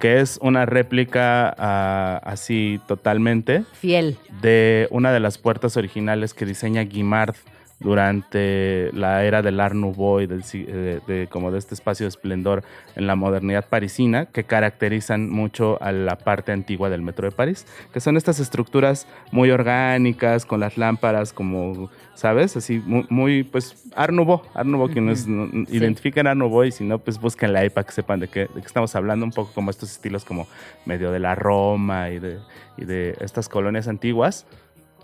que 0.00 0.20
es 0.20 0.38
una 0.42 0.66
réplica 0.66 1.54
ah, 1.56 2.20
así 2.24 2.80
totalmente 2.88 3.64
Fiel. 3.74 4.16
de 4.40 4.88
una 4.90 5.12
de 5.12 5.20
las 5.20 5.38
puertas 5.38 5.76
originales 5.76 6.34
que 6.34 6.46
diseña 6.46 6.82
Guimard 6.82 7.36
durante 7.80 8.90
la 8.92 9.24
era 9.24 9.40
del 9.40 9.58
Art 9.58 9.74
Nouveau 9.74 10.20
y 10.20 10.26
del, 10.26 10.44
eh, 10.52 11.00
de, 11.06 11.26
como 11.28 11.50
de 11.50 11.58
este 11.58 11.74
espacio 11.74 12.04
de 12.04 12.10
esplendor 12.10 12.62
en 12.94 13.06
la 13.06 13.16
modernidad 13.16 13.66
parisina 13.68 14.26
que 14.26 14.44
caracterizan 14.44 15.30
mucho 15.30 15.82
a 15.82 15.90
la 15.90 16.16
parte 16.16 16.52
antigua 16.52 16.90
del 16.90 17.00
metro 17.00 17.28
de 17.28 17.34
París, 17.34 17.66
que 17.92 18.00
son 18.00 18.18
estas 18.18 18.38
estructuras 18.38 19.06
muy 19.32 19.50
orgánicas, 19.50 20.44
con 20.44 20.60
las 20.60 20.76
lámparas 20.76 21.32
como, 21.32 21.90
¿sabes? 22.14 22.54
Así 22.56 22.82
muy, 22.84 23.06
muy, 23.08 23.42
pues, 23.44 23.88
Art 23.96 24.12
Nouveau, 24.12 24.42
Art 24.52 24.66
Nouveau, 24.66 24.90
quienes 24.90 25.26
identifiquen 25.26 26.26
Art 26.26 26.36
Nouveau 26.36 26.64
y 26.64 26.72
si 26.72 26.84
no, 26.84 26.98
pues 26.98 27.18
busquen 27.18 27.54
la 27.54 27.60
para 27.70 27.86
que 27.86 27.92
sepan 27.92 28.20
de 28.20 28.28
qué, 28.28 28.40
de 28.40 28.60
qué 28.60 28.66
estamos 28.66 28.94
hablando, 28.94 29.24
un 29.24 29.32
poco 29.32 29.52
como 29.54 29.70
estos 29.70 29.90
estilos 29.90 30.24
como 30.24 30.46
medio 30.84 31.12
de 31.12 31.18
la 31.18 31.34
Roma 31.34 32.10
y 32.10 32.18
de, 32.18 32.38
y 32.76 32.84
de 32.84 33.16
estas 33.20 33.48
colonias 33.48 33.88
antiguas. 33.88 34.46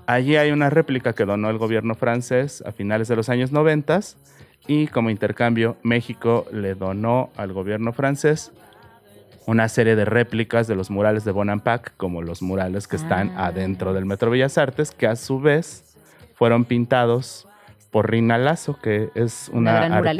Allí 0.07 0.37
hay 0.37 0.53
una 0.53 0.71
réplica 0.71 1.13
que 1.13 1.25
donó 1.25 1.51
el 1.51 1.59
gobierno 1.59 1.95
francés 1.95 2.63
a 2.67 2.73
finales 2.73 3.09
de 3.09 3.17
los 3.17 3.29
años 3.29 3.51
90 3.53 4.01
y 4.69 4.87
como 4.89 5.11
intercambio 5.11 5.77
México 5.83 6.47
le 6.53 6.75
donó 6.75 7.31
al 7.37 7.53
gobierno 7.53 7.93
francés 7.93 8.53
una 9.47 9.69
serie 9.69 9.95
de 9.95 10.05
réplicas 10.05 10.67
de 10.67 10.75
los 10.75 10.91
murales 10.91 11.25
de 11.25 11.31
Bonampak, 11.31 11.93
como 11.97 12.21
los 12.23 12.43
murales 12.43 12.89
que 12.89 12.97
están 12.97 13.33
Ah. 13.37 13.47
adentro 13.47 13.93
del 13.93 14.05
Metro 14.05 14.31
Bellas 14.31 14.59
Artes, 14.59 14.91
que 14.91 15.07
a 15.07 15.15
su 15.15 15.41
vez 15.41 15.97
fueron 16.35 16.65
pintados 16.65 17.47
por 17.93 18.11
Rina 18.11 18.39
Lazo, 18.39 18.77
que 18.83 19.09
es 19.15 19.49
Una 19.55 19.71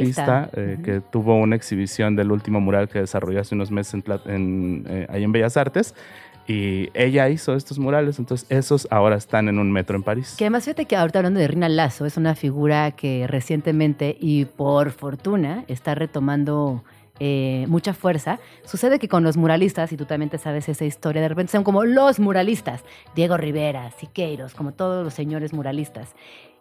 artista 0.07 0.49
eh, 0.55 0.79
que 0.85 1.01
tuvo 1.01 1.37
una 1.37 1.57
exhibición 1.57 2.15
del 2.15 2.31
último 2.31 2.61
mural 2.61 2.89
que 2.89 3.01
desarrolló 3.01 3.41
hace 3.41 3.55
unos 3.57 3.71
meses 3.73 3.95
en, 3.95 4.05
Tla- 4.05 4.23
en, 4.27 4.85
eh, 4.89 5.07
ahí 5.11 5.25
en 5.25 5.33
Bellas 5.33 5.57
Artes. 5.57 5.95
Y 6.49 6.91
ella 6.95 7.29
hizo 7.29 7.55
estos 7.55 7.79
murales, 7.79 8.19
entonces 8.19 8.47
esos 8.51 8.87
ahora 8.91 9.17
están 9.17 9.49
en 9.49 9.59
un 9.59 9.73
metro 9.73 9.97
en 9.97 10.03
París. 10.03 10.35
Que 10.39 10.45
además 10.45 10.65
fíjate 10.65 10.85
que 10.85 10.97
ahorita 10.97 11.19
hablando 11.19 11.41
de 11.41 11.49
Rina 11.49 11.69
Lazo, 11.69 12.07
es 12.07 12.17
una 12.17 12.35
figura 12.35 12.93
que 12.93 13.27
recientemente 13.27 14.17
y 14.21 14.45
por 14.45 14.93
fortuna 14.93 15.65
está 15.67 15.97
retomando 15.97 16.85
eh, 17.19 17.65
mucha 17.69 17.95
fuerza. 17.95 18.39
Sucede 18.65 18.99
que 18.99 19.09
con 19.09 19.25
los 19.25 19.37
muralistas, 19.37 19.91
y 19.93 19.97
tú 19.97 20.05
también 20.05 20.29
te 20.31 20.39
sabes 20.39 20.69
esa 20.69 20.85
historia, 20.85 21.23
de 21.23 21.29
repente 21.29 21.53
son 21.53 21.65
como 21.65 21.85
los 21.85 22.21
muralistas, 22.21 22.85
Diego 23.15 23.37
Rivera, 23.37 23.91
Siqueiros, 23.93 24.55
como 24.55 24.73
todos 24.73 25.03
los 25.03 25.15
señores 25.15 25.53
muralistas. 25.53 26.15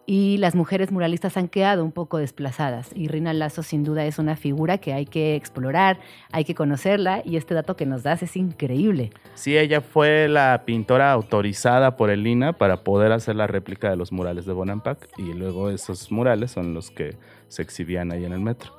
Y 0.08 0.38
las 0.38 0.54
mujeres 0.54 0.92
muralistas 0.92 1.36
han 1.38 1.48
quedado 1.48 1.84
un 1.84 1.92
poco 1.92 2.18
desplazadas. 2.18 2.90
Y 2.94 3.08
Rina 3.08 3.34
Lazo 3.34 3.64
sin 3.64 3.84
duda 3.84 4.06
es 4.06 4.20
una 4.20 4.36
figura 4.36 4.78
que 4.78 4.94
hay 4.94 5.06
que 5.06 5.36
explorar, 5.36 6.00
hay 6.32 6.46
que 6.46 6.54
conocerla. 6.54 7.22
Y 7.26 7.38
este 7.38 7.54
dato 7.54 7.76
que 7.76 7.86
nos 7.86 8.04
das 8.04 8.22
es 8.22 8.38
increíble. 8.38 9.12
Sí, 9.34 9.58
ella 9.58 9.82
fue 9.82 10.28
la 10.28 10.64
pintora 10.66 11.12
autorizada 11.12 11.98
por 11.98 12.10
el 12.10 12.26
INA 12.28 12.54
para 12.54 12.84
poder 12.84 13.12
hacer 13.12 13.36
la 13.36 13.48
réplica 13.48 13.90
de 13.90 13.96
los 13.96 14.12
murales 14.12 14.46
de 14.46 14.54
Bonampak 14.54 15.08
y 15.18 15.34
luego 15.34 15.70
esos 15.70 16.12
murales 16.12 16.52
son 16.52 16.74
los 16.74 16.92
que 16.92 17.18
se 17.48 17.62
exhibían 17.62 18.12
ahí 18.12 18.26
en 18.26 18.34
el 18.34 18.42
metro. 18.42 18.74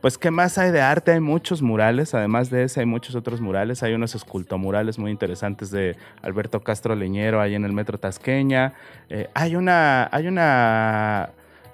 Pues, 0.00 0.16
¿qué 0.16 0.30
más 0.30 0.56
hay 0.56 0.70
de 0.70 0.80
arte? 0.80 1.12
Hay 1.12 1.20
muchos 1.20 1.60
murales, 1.60 2.14
además 2.14 2.48
de 2.48 2.64
ese 2.64 2.80
hay 2.80 2.86
muchos 2.86 3.14
otros 3.14 3.42
murales. 3.42 3.82
Hay 3.82 3.92
unos 3.92 4.14
escultomurales 4.14 4.98
muy 4.98 5.10
interesantes 5.10 5.70
de 5.70 5.96
Alberto 6.22 6.60
Castro 6.60 6.94
Leñero 6.94 7.40
ahí 7.40 7.54
en 7.54 7.66
el 7.66 7.72
metro 7.74 7.98
Tasqueña. 7.98 8.72
Eh, 9.10 9.28
hay, 9.34 9.56
una, 9.56 10.08
hay 10.10 10.26
una 10.26 11.30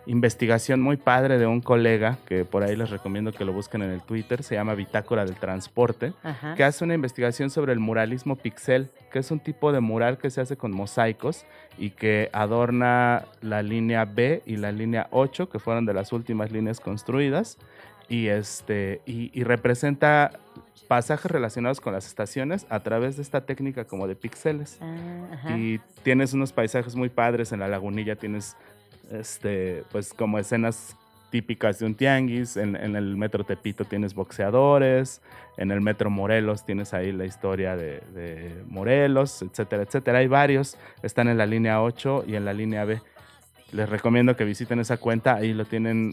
investigación 0.07 0.81
muy 0.81 0.97
padre 0.97 1.39
de 1.39 1.47
un 1.47 1.61
colega 1.61 2.19
que 2.27 2.45
por 2.45 2.65
ahí 2.65 2.75
les 2.75 2.91
recomiendo 2.91 3.33
que 3.33 3.45
lo 3.45 3.53
busquen 3.53 3.83
en 3.83 3.91
el 3.91 4.03
Twitter, 4.03 4.43
se 4.43 4.55
llama 4.55 4.75
Bitácora 4.75 5.25
del 5.25 5.35
Transporte 5.35 6.13
Ajá. 6.23 6.55
que 6.55 6.65
hace 6.65 6.85
una 6.85 6.95
investigación 6.95 7.51
sobre 7.51 7.73
el 7.73 7.81
muralismo 7.81 8.37
pixel, 8.37 8.91
que 9.13 9.19
es 9.19 9.31
un 9.31 9.41
tipo 9.41 9.73
de 9.73 9.81
mural 9.81 10.19
que 10.19 10.31
se 10.31 10.41
hace 10.41 10.57
con 10.57 10.73
mosaicos 10.73 11.45
y 11.79 11.91
que 11.91 12.31
adorna 12.33 13.25
la 13.41 13.63
línea 13.63 14.05
B 14.05 14.43
y 14.47 14.57
la 14.57 14.73
línea 14.73 15.09
8, 15.11 15.49
que 15.49 15.59
fueron 15.59 15.87
de 15.87 15.95
las 15.95 16.13
últimas 16.13 16.53
líneas 16.53 16.81
construidas, 16.81 17.59
y, 18.09 18.29
este, 18.29 19.01
y, 19.07 19.31
y 19.39 19.45
representa 19.45 20.33
pasajes 20.87 21.31
relacionados 21.31 21.81
con 21.81 21.93
las 21.93 22.07
estaciones 22.07 22.67
a 22.71 22.81
través 22.81 23.17
de 23.17 23.23
esta 23.23 23.45
técnica 23.45 23.85
como 23.85 24.07
de 24.07 24.17
píxeles. 24.17 24.79
Ah. 24.81 25.57
Y 25.57 25.81
tienes 26.03 26.33
unos 26.33 26.53
paisajes 26.53 26.95
muy 26.95 27.09
padres 27.09 27.53
en 27.53 27.61
la 27.61 27.69
lagunilla, 27.69 28.17
tienes 28.17 28.57
este, 29.11 29.85
pues 29.91 30.13
como 30.13 30.39
escenas 30.39 30.97
típicas 31.31 31.81
de 31.81 31.87
un 31.87 31.95
tianguis, 31.95 32.57
en, 32.57 32.77
en 32.77 32.95
el 32.97 33.17
metro 33.17 33.45
Tepito 33.45 33.85
tienes 33.85 34.15
boxeadores, 34.15 35.21
en 35.57 35.71
el 35.71 35.81
metro 35.81 36.09
Morelos 36.09 36.65
tienes 36.65 36.95
ahí 36.95 37.13
la 37.13 37.25
historia 37.25 37.77
de, 37.77 38.01
de 38.15 38.63
Morelos, 38.69 39.43
etcétera, 39.43 39.83
etcétera. 39.83 40.19
Hay 40.19 40.29
varios, 40.29 40.77
están 41.03 41.29
en 41.29 41.39
la 41.39 41.47
línea 41.47 41.83
8 41.83 42.25
y 42.27 42.37
en 42.37 42.45
la 42.45 42.53
línea 42.53 42.85
B. 42.85 43.01
Les 43.73 43.89
recomiendo 43.89 44.37
que 44.37 44.45
visiten 44.45 44.79
esa 44.79 44.97
cuenta, 44.97 45.35
ahí 45.35 45.53
lo 45.53 45.65
tienen 45.65 46.13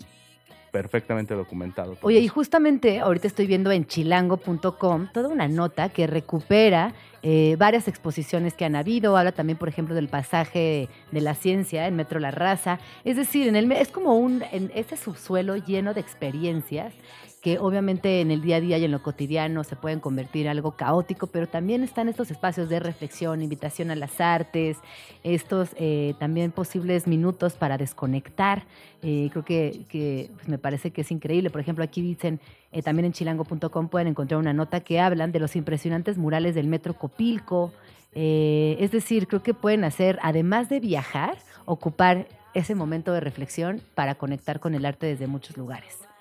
perfectamente 0.74 1.36
documentado. 1.36 1.96
Oye, 2.02 2.20
y 2.20 2.28
justamente 2.28 3.00
ahorita 3.00 3.28
estoy 3.28 3.46
viendo 3.46 3.72
en 3.72 3.86
chilango.com 3.86 5.08
toda 5.14 5.30
una 5.30 5.48
nota 5.48 5.90
que 5.90 6.08
recupera 6.08 6.96
eh, 7.22 7.56
varias 7.60 7.88
exposiciones 7.88 8.56
que 8.56 8.66
han 8.66 8.76
habido. 8.76 9.16
Habla 9.16 9.34
también, 9.34 9.60
por 9.60 9.70
ejemplo, 9.70 9.94
del 9.94 10.08
pasaje 10.08 10.90
de 11.12 11.22
la 11.22 11.36
ciencia 11.36 11.88
en 11.88 11.96
Metro 11.96 12.20
La 12.20 12.32
Raza. 12.32 12.80
Es 13.06 13.18
decir, 13.18 13.48
en 13.48 13.56
el, 13.56 13.72
es 13.72 13.90
como 13.90 14.16
un 14.16 14.44
en 14.52 14.72
ese 14.74 14.98
subsuelo 14.98 15.58
lleno 15.58 15.94
de 15.94 16.02
experiencias 16.02 16.96
que 17.44 17.60
obviamente 17.60 18.22
en 18.22 18.32
el 18.32 18.42
día 18.42 18.56
a 18.56 18.62
día 18.62 18.78
y 18.78 18.86
en 18.86 18.92
lo 18.92 19.04
cotidiano 19.04 19.66
se 19.66 19.76
pueden 19.76 20.00
convertir 20.00 20.46
en 20.46 20.52
algo 20.54 20.78
caótico, 20.78 21.28
pero 21.28 21.46
también 21.46 21.84
están 21.84 22.08
estos 22.08 22.32
espacios 22.32 22.70
de 22.70 22.80
reflexión, 22.80 23.42
invitación 23.42 23.92
a 23.92 23.96
las 23.96 24.22
artes, 24.22 24.78
estos 25.24 25.72
eh, 25.76 26.14
también 26.20 26.52
posibles 26.52 27.06
minutos 27.06 27.56
para 27.56 27.78
desconectar. 27.78 28.64
Eh, 29.02 29.28
creo 29.32 29.44
que, 29.44 30.32
pues, 30.36 30.48
me 30.48 30.58
parece 30.58 30.92
que 30.92 31.02
es 31.02 31.12
increíble. 31.12 31.50
Por 31.50 31.60
ejemplo, 31.60 31.84
aquí 31.84 32.02
dicen, 32.02 32.40
eh, 32.72 32.82
también 32.82 33.08
en 33.08 33.12
chilango.com 33.12 33.90
pueden 33.90 34.08
encontrar 34.08 34.40
una 34.40 34.54
nota 34.54 34.80
que 34.80 35.02
hablan 35.02 35.34
de 35.34 35.40
los 35.42 35.58
impresionantes 35.58 36.18
murales 36.18 36.56
del 36.56 36.68
Metro 36.68 36.94
Copilco. 36.94 37.74
Eh, 38.14 38.78
es 38.80 38.92
decir, 38.92 39.28
creo 39.28 39.44
que 39.44 39.54
pueden 39.54 39.84
hacer, 39.84 40.18
además 40.22 40.70
de 40.70 40.80
viajar, 40.80 41.38
ocupar 41.66 42.26
ese 42.54 42.74
momento 42.74 43.12
de 43.12 43.20
reflexión 43.20 43.82
para 43.96 44.16
conectar 44.16 44.62
con 44.62 44.76
el 44.76 44.86
arte 44.86 45.08
desde 45.08 45.28
muchos 45.28 45.58
lugares. 45.58 46.13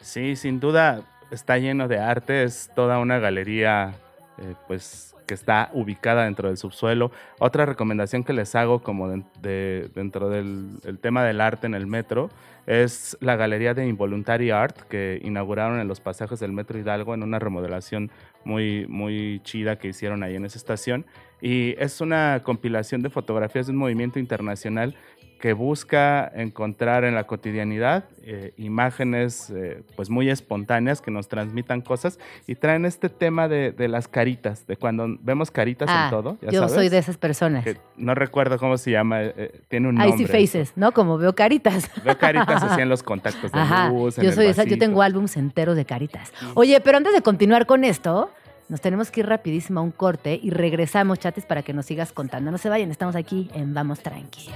Sí, 0.00 0.36
sin 0.36 0.60
duda 0.60 1.02
está 1.30 1.58
lleno 1.58 1.88
de 1.88 1.98
arte, 1.98 2.42
es 2.44 2.70
toda 2.74 2.98
una 2.98 3.18
galería 3.18 3.94
eh, 4.38 4.54
pues 4.66 5.14
que 5.26 5.34
está 5.34 5.70
ubicada 5.74 6.24
dentro 6.24 6.48
del 6.48 6.56
subsuelo. 6.56 7.12
Otra 7.38 7.64
recomendación 7.66 8.24
que 8.24 8.32
les 8.32 8.54
hago 8.56 8.82
como 8.82 9.08
de- 9.08 9.22
de- 9.40 9.90
dentro 9.94 10.28
del 10.28 10.70
el 10.84 10.98
tema 10.98 11.22
del 11.22 11.40
arte 11.40 11.66
en 11.68 11.74
el 11.74 11.86
metro 11.86 12.30
es 12.66 13.16
la 13.20 13.36
galería 13.36 13.74
de 13.74 13.86
Involuntary 13.86 14.50
Art 14.50 14.76
que 14.88 15.20
inauguraron 15.22 15.78
en 15.78 15.86
los 15.86 16.00
pasajes 16.00 16.40
del 16.40 16.52
Metro 16.52 16.78
Hidalgo 16.78 17.14
en 17.14 17.22
una 17.22 17.38
remodelación 17.38 18.10
muy, 18.44 18.86
muy 18.88 19.40
chida 19.44 19.76
que 19.76 19.88
hicieron 19.88 20.22
ahí 20.24 20.34
en 20.36 20.44
esa 20.44 20.58
estación. 20.58 21.06
Y 21.40 21.74
es 21.78 22.00
una 22.00 22.40
compilación 22.42 23.02
de 23.02 23.10
fotografías 23.10 23.66
de 23.66 23.72
un 23.72 23.78
movimiento 23.78 24.18
internacional 24.18 24.94
que 25.40 25.54
busca 25.54 26.30
encontrar 26.34 27.04
en 27.04 27.14
la 27.14 27.24
cotidianidad 27.24 28.04
eh, 28.22 28.52
imágenes 28.58 29.48
eh, 29.50 29.82
pues 29.96 30.10
muy 30.10 30.28
espontáneas 30.28 31.00
que 31.00 31.10
nos 31.10 31.28
transmitan 31.28 31.80
cosas 31.80 32.18
y 32.46 32.54
traen 32.56 32.84
este 32.84 33.08
tema 33.08 33.48
de, 33.48 33.72
de 33.72 33.88
las 33.88 34.06
caritas, 34.06 34.66
de 34.66 34.76
cuando 34.76 35.06
vemos 35.22 35.50
caritas 35.50 35.88
Ah, 35.90 36.04
en 36.04 36.10
todo. 36.10 36.36
ya 36.42 36.50
yo 36.50 36.60
sabes, 36.60 36.74
soy 36.74 36.88
de 36.90 36.98
esas 36.98 37.16
personas. 37.16 37.64
que 37.64 37.78
no 37.96 38.14
recuerdo 38.14 38.58
cómo 38.58 38.76
se 38.76 38.90
llama, 38.90 39.22
eh, 39.22 39.60
tiene 39.68 39.88
un 39.88 39.94
nombre. 39.94 40.22
Icy 40.22 40.26
faces, 40.30 40.72
¿no? 40.76 40.92
Como 40.92 41.16
veo 41.16 41.34
caritas. 41.34 41.90
Veo 42.04 42.18
caritas 42.18 42.62
así 42.62 42.80
en 42.82 42.90
los 42.90 43.02
contactos 43.02 43.50
de 43.50 43.58
Ajá, 43.60 43.88
luz, 43.88 44.18
en 44.18 44.24
yo 44.24 44.30
el 44.30 44.36
soy 44.36 44.46
esa, 44.46 44.64
yo 44.64 44.78
tengo 44.78 45.00
álbums 45.00 45.36
enteros 45.38 45.74
de 45.74 45.86
caritas. 45.86 46.32
Oye, 46.54 46.78
pero 46.80 46.98
antes 46.98 47.14
de 47.14 47.22
continuar 47.22 47.64
con 47.64 47.84
esto, 47.84 48.30
nos 48.70 48.80
tenemos 48.80 49.10
que 49.10 49.20
ir 49.20 49.26
rapidísimo 49.26 49.80
a 49.80 49.82
un 49.82 49.90
corte 49.90 50.38
y 50.40 50.50
regresamos, 50.50 51.18
chates, 51.18 51.44
para 51.44 51.62
que 51.62 51.72
nos 51.72 51.86
sigas 51.86 52.12
contando. 52.12 52.52
No 52.52 52.58
se 52.58 52.68
vayan, 52.68 52.90
estamos 52.90 53.16
aquí 53.16 53.50
en 53.52 53.74
Vamos 53.74 54.00
Tranqui. 54.00 54.48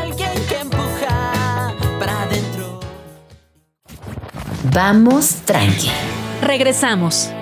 Alguien 0.00 0.30
que 0.48 0.56
empuja 0.56 1.74
para 1.98 2.22
adentro. 2.22 2.80
Vamos 4.72 5.42
tranqui. 5.44 5.90
Regresamos. 6.40 7.32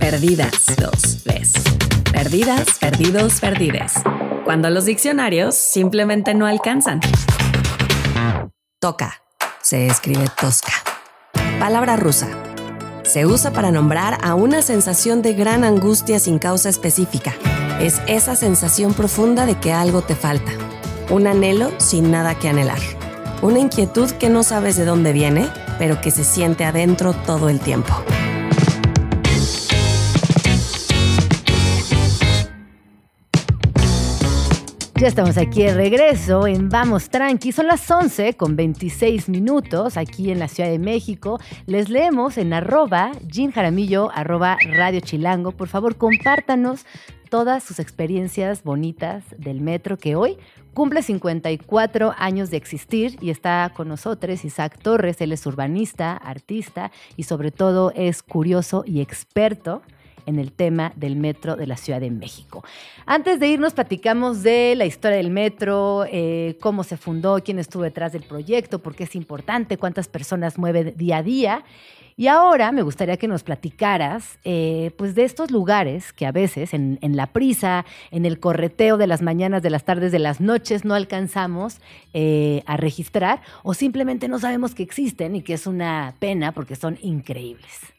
Perdidas, 0.00 0.74
dos, 0.76 1.22
ves. 1.24 1.52
Perdidas, 2.10 2.78
perdidos, 2.80 3.40
perdides. 3.40 3.92
Cuando 4.44 4.70
los 4.70 4.86
diccionarios 4.86 5.54
simplemente 5.54 6.34
no 6.34 6.46
alcanzan. 6.46 7.00
Toca. 8.80 9.22
Se 9.68 9.86
escribe 9.86 10.24
tosca. 10.40 10.72
Palabra 11.60 11.96
rusa. 11.96 12.26
Se 13.02 13.26
usa 13.26 13.52
para 13.52 13.70
nombrar 13.70 14.16
a 14.22 14.34
una 14.34 14.62
sensación 14.62 15.20
de 15.20 15.34
gran 15.34 15.62
angustia 15.62 16.18
sin 16.20 16.38
causa 16.38 16.70
específica. 16.70 17.34
Es 17.78 18.00
esa 18.06 18.34
sensación 18.34 18.94
profunda 18.94 19.44
de 19.44 19.60
que 19.60 19.74
algo 19.74 20.00
te 20.00 20.14
falta. 20.14 20.52
Un 21.10 21.26
anhelo 21.26 21.70
sin 21.76 22.10
nada 22.10 22.38
que 22.38 22.48
anhelar. 22.48 22.78
Una 23.42 23.58
inquietud 23.58 24.10
que 24.12 24.30
no 24.30 24.42
sabes 24.42 24.76
de 24.76 24.86
dónde 24.86 25.12
viene, 25.12 25.50
pero 25.78 26.00
que 26.00 26.12
se 26.12 26.24
siente 26.24 26.64
adentro 26.64 27.12
todo 27.12 27.50
el 27.50 27.60
tiempo. 27.60 27.92
Ya 35.00 35.06
estamos 35.06 35.38
aquí 35.38 35.62
de 35.62 35.74
regreso 35.74 36.48
en 36.48 36.68
Vamos 36.68 37.08
Tranqui. 37.08 37.52
Son 37.52 37.68
las 37.68 37.88
11 37.88 38.34
con 38.34 38.56
26 38.56 39.28
minutos 39.28 39.96
aquí 39.96 40.32
en 40.32 40.40
la 40.40 40.48
Ciudad 40.48 40.70
de 40.70 40.80
México. 40.80 41.38
Les 41.66 41.88
leemos 41.88 42.36
en 42.36 42.52
arroba 42.52 43.12
Jaramillo, 43.54 44.10
arroba 44.12 44.56
Radio 44.64 44.98
Chilango. 44.98 45.52
Por 45.52 45.68
favor, 45.68 45.96
compártanos 45.96 46.84
todas 47.30 47.62
sus 47.62 47.78
experiencias 47.78 48.64
bonitas 48.64 49.22
del 49.38 49.60
metro 49.60 49.98
que 49.98 50.16
hoy 50.16 50.36
cumple 50.74 51.02
54 51.02 52.12
años 52.18 52.50
de 52.50 52.56
existir 52.56 53.16
y 53.20 53.30
está 53.30 53.72
con 53.76 53.86
nosotros 53.86 54.44
Isaac 54.44 54.80
Torres. 54.82 55.20
Él 55.20 55.30
es 55.30 55.46
urbanista, 55.46 56.16
artista 56.16 56.90
y 57.16 57.22
sobre 57.22 57.52
todo 57.52 57.92
es 57.94 58.24
curioso 58.24 58.82
y 58.84 59.00
experto 59.00 59.80
en 60.28 60.38
el 60.38 60.52
tema 60.52 60.92
del 60.94 61.16
metro 61.16 61.56
de 61.56 61.66
la 61.66 61.76
Ciudad 61.76 62.00
de 62.00 62.10
México. 62.10 62.62
Antes 63.06 63.40
de 63.40 63.48
irnos, 63.48 63.72
platicamos 63.72 64.42
de 64.42 64.74
la 64.76 64.84
historia 64.84 65.16
del 65.16 65.30
metro, 65.30 66.04
eh, 66.10 66.56
cómo 66.60 66.84
se 66.84 66.98
fundó, 66.98 67.42
quién 67.42 67.58
estuvo 67.58 67.82
detrás 67.82 68.12
del 68.12 68.22
proyecto, 68.22 68.78
por 68.78 68.94
qué 68.94 69.04
es 69.04 69.16
importante, 69.16 69.78
cuántas 69.78 70.06
personas 70.06 70.58
mueve 70.58 70.92
día 70.92 71.18
a 71.18 71.22
día. 71.22 71.64
Y 72.18 72.26
ahora 72.26 72.72
me 72.72 72.82
gustaría 72.82 73.16
que 73.16 73.28
nos 73.28 73.44
platicaras 73.44 74.38
eh, 74.44 74.90
pues 74.98 75.14
de 75.14 75.22
estos 75.22 75.50
lugares 75.50 76.12
que 76.12 76.26
a 76.26 76.32
veces 76.32 76.74
en, 76.74 76.98
la 77.00 77.28
prisa, 77.28 77.86
en 78.10 78.26
el 78.26 78.40
correteo 78.40 78.96
de 78.96 79.06
las 79.06 79.22
mañanas, 79.22 79.62
de 79.62 79.70
las 79.70 79.84
tardes, 79.84 80.10
de 80.10 80.18
las 80.18 80.40
noches 80.40 80.84
no 80.84 80.94
alcanzamos 80.94 81.80
eh, 82.14 82.64
a 82.66 82.76
registrar 82.76 83.40
o 83.62 83.72
simplemente 83.72 84.26
no 84.26 84.40
sabemos 84.40 84.74
que 84.74 84.82
existen 84.82 85.36
y 85.36 85.42
que 85.42 85.54
es 85.54 85.68
una 85.68 86.14
pena 86.18 86.50
porque 86.50 86.74
son 86.74 86.98
increíbles. 87.02 87.97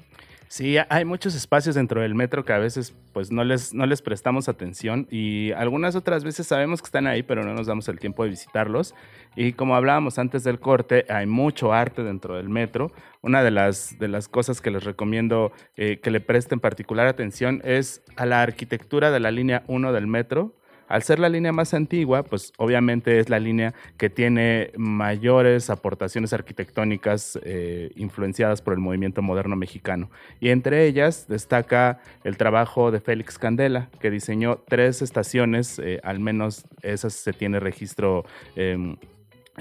Sí, 0.52 0.78
hay 0.90 1.06
muchos 1.06 1.36
espacios 1.36 1.76
dentro 1.76 2.02
del 2.02 2.16
metro 2.16 2.44
que 2.44 2.54
a 2.54 2.58
veces 2.58 2.96
pues 3.14 3.32
no 3.32 3.44
les, 3.44 3.72
no 3.76 3.86
les 3.86 4.02
prestamos 4.02 4.50
atención 4.50 5.08
y 5.12 5.52
algunas 5.52 5.96
otras 5.96 6.24
veces 6.24 6.48
sabemos 6.48 6.82
que 6.82 6.88
están 6.88 7.06
ahí, 7.06 7.22
pero 7.22 7.44
no 7.44 7.54
nos 7.54 7.68
damos 7.68 7.88
el 7.88 8.00
tiempo 8.00 8.24
de 8.24 8.32
visitarlos. 8.32 8.96
Y 9.36 9.54
como 9.54 9.76
hablábamos 9.76 10.18
antes 10.18 10.44
del 10.44 10.60
corte, 10.60 11.06
hay 11.08 11.28
mucho 11.28 11.72
arte 11.72 12.02
dentro 12.02 12.36
del 12.36 12.50
metro. 12.50 12.92
Una 13.22 13.44
de 13.44 13.52
las, 13.52 14.00
de 14.00 14.08
las 14.08 14.28
cosas 14.28 14.60
que 14.60 14.72
les 14.72 14.86
recomiendo 14.86 15.52
eh, 15.78 16.00
que 16.02 16.10
le 16.10 16.20
presten 16.20 16.60
particular 16.60 17.06
atención 17.06 17.62
es 17.64 18.02
a 18.16 18.26
la 18.26 18.42
arquitectura 18.42 19.12
de 19.12 19.20
la 19.20 19.30
línea 19.30 19.64
1 19.68 19.94
del 19.94 20.08
metro. 20.08 20.56
Al 20.90 21.04
ser 21.04 21.20
la 21.20 21.30
línea 21.30 21.52
más 21.52 21.74
antigua, 21.76 22.24
pues 22.24 22.52
obviamente 22.58 23.20
es 23.20 23.30
la 23.30 23.40
línea 23.40 23.76
que 23.98 24.10
tiene 24.10 24.72
mayores 24.76 25.70
aportaciones 25.70 26.34
arquitectónicas 26.34 27.40
eh, 27.44 27.92
influenciadas 27.96 28.64
por 28.64 28.74
el 28.74 28.80
movimiento 28.80 29.22
moderno 29.22 29.56
mexicano. 29.56 30.10
Y 30.40 30.50
entre 30.50 30.88
ellas 30.88 31.28
destaca 31.28 32.00
el 32.24 32.38
trabajo 32.38 32.90
de 32.90 33.00
Félix 33.00 33.38
Candela, 33.38 33.90
que 34.00 34.10
diseñó 34.10 34.64
tres 34.68 35.04
estaciones, 35.04 35.78
eh, 35.78 36.00
al 36.04 36.20
menos 36.20 36.66
esas 36.82 37.14
se 37.14 37.34
tiene 37.34 37.60
registro. 37.60 38.26
Eh, 38.56 38.98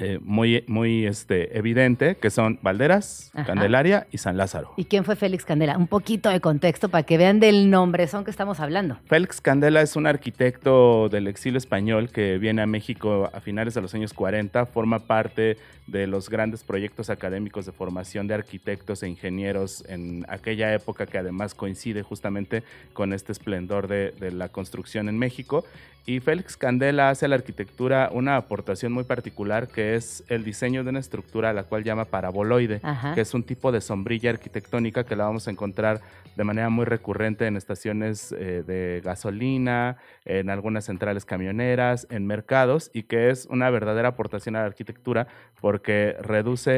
eh, 0.00 0.18
muy, 0.22 0.64
muy 0.66 1.06
este, 1.06 1.56
evidente, 1.56 2.16
que 2.16 2.30
son 2.30 2.58
Valderas, 2.62 3.30
Ajá. 3.34 3.46
Candelaria 3.46 4.06
y 4.10 4.18
San 4.18 4.36
Lázaro. 4.36 4.72
¿Y 4.76 4.84
quién 4.84 5.04
fue 5.04 5.16
Félix 5.16 5.44
Candela? 5.44 5.76
Un 5.76 5.86
poquito 5.86 6.30
de 6.30 6.40
contexto 6.40 6.88
para 6.88 7.04
que 7.04 7.18
vean 7.18 7.40
del 7.40 7.70
nombre 7.70 8.06
son 8.06 8.24
que 8.24 8.30
estamos 8.30 8.60
hablando. 8.60 8.98
Félix 9.06 9.40
Candela 9.40 9.82
es 9.82 9.96
un 9.96 10.06
arquitecto 10.06 11.08
del 11.08 11.26
exilio 11.26 11.58
español 11.58 12.10
que 12.10 12.38
viene 12.38 12.62
a 12.62 12.66
México 12.66 13.30
a 13.32 13.40
finales 13.40 13.74
de 13.74 13.82
los 13.82 13.94
años 13.94 14.12
40, 14.12 14.66
forma 14.66 15.00
parte 15.00 15.56
de 15.86 16.06
los 16.06 16.28
grandes 16.28 16.64
proyectos 16.64 17.10
académicos 17.10 17.66
de 17.66 17.72
formación 17.72 18.26
de 18.26 18.34
arquitectos 18.34 19.02
e 19.02 19.08
ingenieros 19.08 19.84
en 19.88 20.26
aquella 20.28 20.72
época 20.74 21.06
que 21.06 21.18
además 21.18 21.54
coincide 21.54 22.02
justamente 22.02 22.62
con 22.92 23.12
este 23.12 23.32
esplendor 23.32 23.88
de, 23.88 24.12
de 24.12 24.30
la 24.30 24.50
construcción 24.50 25.08
en 25.08 25.18
México. 25.18 25.64
Y 26.08 26.20
Félix 26.20 26.56
Candela 26.56 27.10
hace 27.10 27.26
a 27.26 27.28
la 27.28 27.34
arquitectura 27.34 28.08
una 28.12 28.36
aportación 28.36 28.92
muy 28.92 29.04
particular 29.04 29.68
que 29.88 29.94
es 29.94 30.22
el 30.28 30.44
diseño 30.44 30.84
de 30.84 30.90
una 30.90 30.98
estructura 30.98 31.48
a 31.48 31.52
la 31.54 31.64
cual 31.64 31.82
llama 31.82 32.04
paraboloide, 32.04 32.80
Ajá. 32.82 33.14
que 33.14 33.22
es 33.22 33.32
un 33.32 33.42
tipo 33.42 33.72
de 33.72 33.80
sombrilla 33.80 34.28
arquitectónica 34.28 35.04
que 35.04 35.16
la 35.16 35.24
vamos 35.24 35.48
a 35.48 35.50
encontrar 35.50 36.02
de 36.36 36.44
manera 36.44 36.68
muy 36.68 36.84
recurrente 36.84 37.46
en 37.46 37.56
estaciones 37.56 38.32
eh, 38.32 38.62
de 38.66 39.00
gasolina, 39.02 39.96
en 40.26 40.50
algunas 40.50 40.84
centrales 40.84 41.24
camioneras, 41.24 42.06
en 42.10 42.26
mercados 42.26 42.90
y 42.92 43.04
que 43.04 43.30
es 43.30 43.46
una 43.46 43.70
verdadera 43.70 44.08
aportación 44.08 44.56
a 44.56 44.60
la 44.60 44.66
arquitectura 44.66 45.26
porque 45.60 46.16
reduce 46.20 46.72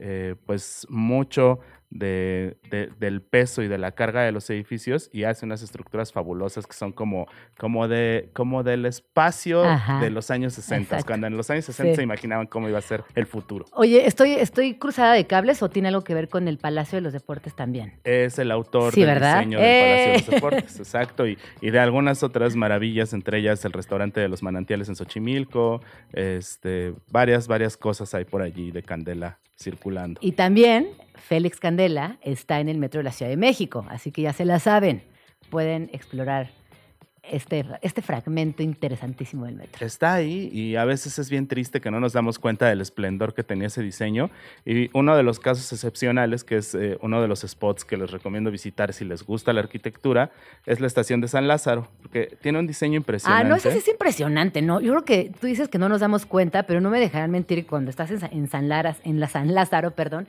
eh, 0.00 0.34
pues 0.46 0.86
mucho 0.88 1.60
de, 1.90 2.56
de, 2.70 2.90
del 2.98 3.22
peso 3.22 3.62
y 3.62 3.68
de 3.68 3.78
la 3.78 3.92
carga 3.92 4.22
de 4.22 4.32
los 4.32 4.48
edificios 4.50 5.08
y 5.12 5.24
hace 5.24 5.46
unas 5.46 5.62
estructuras 5.62 6.12
fabulosas 6.12 6.66
que 6.66 6.74
son 6.74 6.92
como, 6.92 7.26
como, 7.58 7.88
de, 7.88 8.30
como 8.32 8.62
del 8.62 8.86
espacio 8.86 9.64
Ajá. 9.64 10.00
de 10.00 10.10
los 10.10 10.30
años 10.30 10.54
60, 10.54 10.82
Exacto. 10.82 11.06
cuando 11.06 11.26
en 11.26 11.36
los 11.36 11.50
años 11.50 11.64
60 11.66 11.92
sí. 11.92 11.96
se 11.96 12.02
imaginaban 12.02 12.46
cómo 12.46 12.68
iba 12.68 12.78
a 12.78 12.82
ser 12.82 13.04
el 13.14 13.26
futuro. 13.26 13.64
Oye, 13.72 14.06
¿estoy, 14.06 14.32
¿estoy 14.32 14.74
cruzada 14.74 15.14
de 15.14 15.26
cables 15.26 15.62
o 15.62 15.70
tiene 15.70 15.88
algo 15.88 16.02
que 16.02 16.14
ver 16.14 16.28
con 16.28 16.48
el 16.48 16.58
Palacio 16.58 16.96
de 16.96 17.02
los 17.02 17.12
Deportes 17.12 17.54
también? 17.54 17.94
Es 18.04 18.38
el 18.38 18.50
autor 18.50 18.92
sí, 18.92 19.00
del 19.00 19.10
¿verdad? 19.10 19.38
diseño 19.38 19.58
del 19.58 19.68
eh. 19.68 19.82
Palacio 19.82 20.12
de 20.12 20.18
los 20.18 20.26
Deportes, 20.42 20.78
exacto, 20.78 21.26
y, 21.26 21.38
y, 21.60 21.70
de 21.70 21.78
algunas 21.78 22.22
otras 22.22 22.56
maravillas, 22.56 23.12
entre 23.12 23.38
ellas 23.38 23.64
el 23.64 23.72
restaurante 23.72 24.20
de 24.20 24.28
los 24.28 24.42
manantiales 24.42 24.88
en 24.88 24.96
Xochimilco, 24.96 25.80
este, 26.12 26.94
varias, 27.10 27.48
varias 27.48 27.76
cosas 27.76 28.14
hay 28.14 28.24
por 28.24 28.42
allí 28.42 28.70
de 28.70 28.82
Candela 28.82 29.38
circulando. 29.58 30.20
Y 30.22 30.32
también 30.32 30.88
Félix 31.16 31.60
Candela 31.60 32.18
está 32.22 32.60
en 32.60 32.68
el 32.68 32.78
metro 32.78 32.98
de 32.98 33.04
la 33.04 33.12
Ciudad 33.12 33.30
de 33.30 33.36
México, 33.36 33.86
así 33.88 34.12
que 34.12 34.22
ya 34.22 34.32
se 34.32 34.44
la 34.44 34.58
saben. 34.58 35.02
Pueden 35.50 35.90
explorar 35.92 36.50
este, 37.30 37.64
este 37.82 38.02
fragmento 38.02 38.62
interesantísimo 38.62 39.46
del 39.46 39.56
metro. 39.56 39.84
Está 39.84 40.14
ahí 40.14 40.48
y 40.52 40.76
a 40.76 40.84
veces 40.84 41.18
es 41.18 41.28
bien 41.30 41.48
triste 41.48 41.80
que 41.80 41.90
no 41.90 42.00
nos 42.00 42.12
damos 42.12 42.38
cuenta 42.38 42.68
del 42.68 42.80
esplendor 42.80 43.34
que 43.34 43.42
tenía 43.42 43.66
ese 43.66 43.82
diseño. 43.82 44.30
Y 44.64 44.90
uno 44.92 45.16
de 45.16 45.22
los 45.22 45.40
casos 45.40 45.72
excepcionales, 45.72 46.44
que 46.44 46.58
es 46.58 46.74
eh, 46.74 46.98
uno 47.02 47.20
de 47.20 47.28
los 47.28 47.40
spots 47.40 47.84
que 47.84 47.96
les 47.96 48.10
recomiendo 48.10 48.50
visitar 48.50 48.92
si 48.92 49.04
les 49.04 49.24
gusta 49.24 49.52
la 49.52 49.60
arquitectura, 49.60 50.30
es 50.66 50.80
la 50.80 50.86
estación 50.86 51.20
de 51.20 51.28
San 51.28 51.48
Lázaro, 51.48 51.88
porque 52.02 52.36
tiene 52.40 52.58
un 52.58 52.66
diseño 52.66 52.96
impresionante. 52.96 53.46
Ah, 53.46 53.48
no, 53.48 53.56
eso 53.56 53.70
sí 53.70 53.78
es 53.78 53.88
impresionante, 53.88 54.62
¿no? 54.62 54.80
Yo 54.80 54.92
creo 54.92 55.04
que 55.04 55.32
tú 55.40 55.46
dices 55.46 55.68
que 55.68 55.78
no 55.78 55.88
nos 55.88 56.00
damos 56.00 56.26
cuenta, 56.26 56.64
pero 56.64 56.80
no 56.80 56.90
me 56.90 57.00
dejarán 57.00 57.30
mentir 57.30 57.66
cuando 57.66 57.90
estás 57.90 58.10
en, 58.10 58.20
en 58.30 58.48
San, 58.48 58.68
Laras, 58.68 58.98
en 59.04 59.20
la 59.20 59.28
San 59.28 59.54
Lázaro, 59.54 59.92
perdón, 59.92 60.28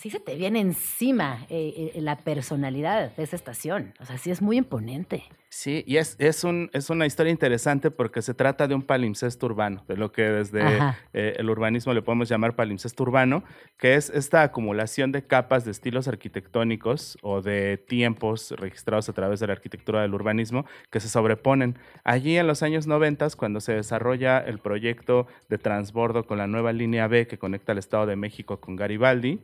sí 0.00 0.08
se 0.08 0.18
te 0.18 0.34
viene 0.34 0.60
encima 0.60 1.46
eh, 1.50 1.92
eh, 1.94 2.00
la 2.00 2.16
personalidad 2.16 3.14
de 3.14 3.22
esa 3.22 3.36
estación. 3.36 3.92
O 4.00 4.06
sea, 4.06 4.16
sí 4.16 4.30
es 4.30 4.40
muy 4.40 4.56
imponente. 4.56 5.24
Sí, 5.50 5.84
y 5.86 5.96
es, 5.96 6.16
es, 6.18 6.44
un, 6.44 6.70
es 6.72 6.88
una 6.90 7.04
historia 7.06 7.30
interesante 7.30 7.90
porque 7.90 8.22
se 8.22 8.32
trata 8.32 8.66
de 8.66 8.74
un 8.74 8.82
palimpsesto 8.82 9.46
urbano, 9.46 9.84
de 9.88 9.96
lo 9.96 10.10
que 10.12 10.22
desde 10.22 10.62
eh, 11.12 11.34
el 11.36 11.50
urbanismo 11.50 11.92
le 11.92 12.00
podemos 12.00 12.28
llamar 12.28 12.54
palimpsesto 12.54 13.02
urbano, 13.02 13.42
que 13.76 13.94
es 13.96 14.08
esta 14.10 14.42
acumulación 14.42 15.12
de 15.12 15.26
capas 15.26 15.64
de 15.64 15.72
estilos 15.72 16.08
arquitectónicos 16.08 17.18
o 17.20 17.42
de 17.42 17.76
tiempos 17.76 18.52
registrados 18.52 19.08
a 19.08 19.12
través 19.12 19.40
de 19.40 19.48
la 19.48 19.52
arquitectura 19.52 20.00
del 20.02 20.14
urbanismo 20.14 20.64
que 20.88 21.00
se 21.00 21.08
sobreponen. 21.08 21.76
Allí 22.04 22.38
en 22.38 22.46
los 22.46 22.62
años 22.62 22.86
90, 22.86 23.28
cuando 23.36 23.60
se 23.60 23.74
desarrolla 23.74 24.38
el 24.38 24.60
proyecto 24.60 25.26
de 25.50 25.58
transbordo 25.58 26.26
con 26.26 26.38
la 26.38 26.46
nueva 26.46 26.72
línea 26.72 27.06
B 27.08 27.26
que 27.26 27.38
conecta 27.38 27.72
el 27.72 27.78
Estado 27.78 28.06
de 28.06 28.16
México 28.16 28.60
con 28.60 28.76
Garibaldi, 28.76 29.40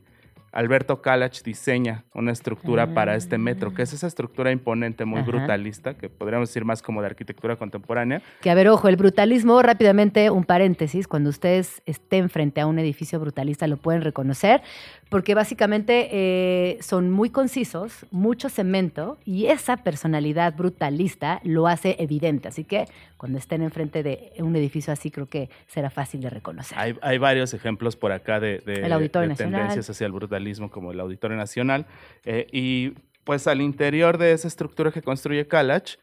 Alberto 0.53 1.03
Kalach 1.03 1.43
diseña 1.43 2.05
una 2.15 2.33
estructura 2.33 2.85
ah. 2.85 2.95
para 2.95 3.15
este 3.17 3.39
metro, 3.39 3.75
que 3.75 3.83
es 3.83 3.93
esa 3.93 4.07
estructura 4.07 4.51
imponente, 4.51 5.05
muy 5.05 5.21
Ajá. 5.21 5.31
brutalista, 5.31 5.95
que 5.95 6.09
podríamos 6.09 6.49
decir 6.49 6.65
más 6.65 6.83
como 6.83 7.01
de 7.01 7.09
arquitectura 7.09 7.57
contemporánea. 7.57 8.23
Que 8.41 8.51
a 8.51 8.55
ver, 8.55 8.69
ojo, 8.69 8.89
el 8.89 8.97
brutalismo, 8.97 9.61
rápidamente 9.63 10.31
un 10.31 10.45
paréntesis, 10.45 11.09
cuando 11.09 11.31
ustedes 11.31 11.83
estén 11.87 12.31
frente 12.31 12.61
a 12.61 12.67
un 12.67 12.79
edificio 12.79 13.21
brutalista 13.21 13.67
lo 13.67 13.77
pueden 13.77 14.03
reconocer, 14.03 14.63
porque 15.09 15.35
básicamente 15.35 16.09
eh, 16.11 16.79
son 16.81 17.11
muy 17.11 17.31
concisos, 17.31 18.07
mucho 18.11 18.49
cemento, 18.49 19.19
y 19.25 19.47
esa 19.47 19.77
personalidad 19.79 20.55
brutalista 20.57 21.41
lo 21.45 21.69
hace 21.69 21.97
evidente. 21.99 22.49
Así 22.49 22.65
que 22.65 22.87
cuando 23.17 23.39
estén 23.39 23.63
enfrente 23.63 24.03
de 24.03 24.33
un 24.39 24.57
edificio 24.57 24.93
así, 24.93 25.11
creo 25.11 25.27
que 25.27 25.49
será 25.69 25.91
fácil 25.91 26.21
de 26.21 26.31
reconocer. 26.31 26.77
Hay, 26.79 26.97
hay 27.03 27.19
varios 27.19 27.55
ejemplos 27.55 27.97
por 27.97 28.13
acá 28.13 28.41
de, 28.41 28.59
de, 28.59 28.81
de 28.81 29.35
tendencias 29.37 29.89
hacia 29.89 30.07
el 30.07 30.13
brutalismo, 30.13 30.71
como 30.71 30.93
el 30.93 31.01
Auditorio 31.01 31.37
Nacional. 31.37 31.87
Eh, 32.25 32.47
y 32.53 32.95
pues 33.25 33.47
al 33.47 33.61
interior 33.61 34.19
de 34.19 34.33
esa 34.33 34.49
estructura 34.49 34.91
que 34.93 35.03
construye 35.03 35.47
Kalach, 35.47 35.97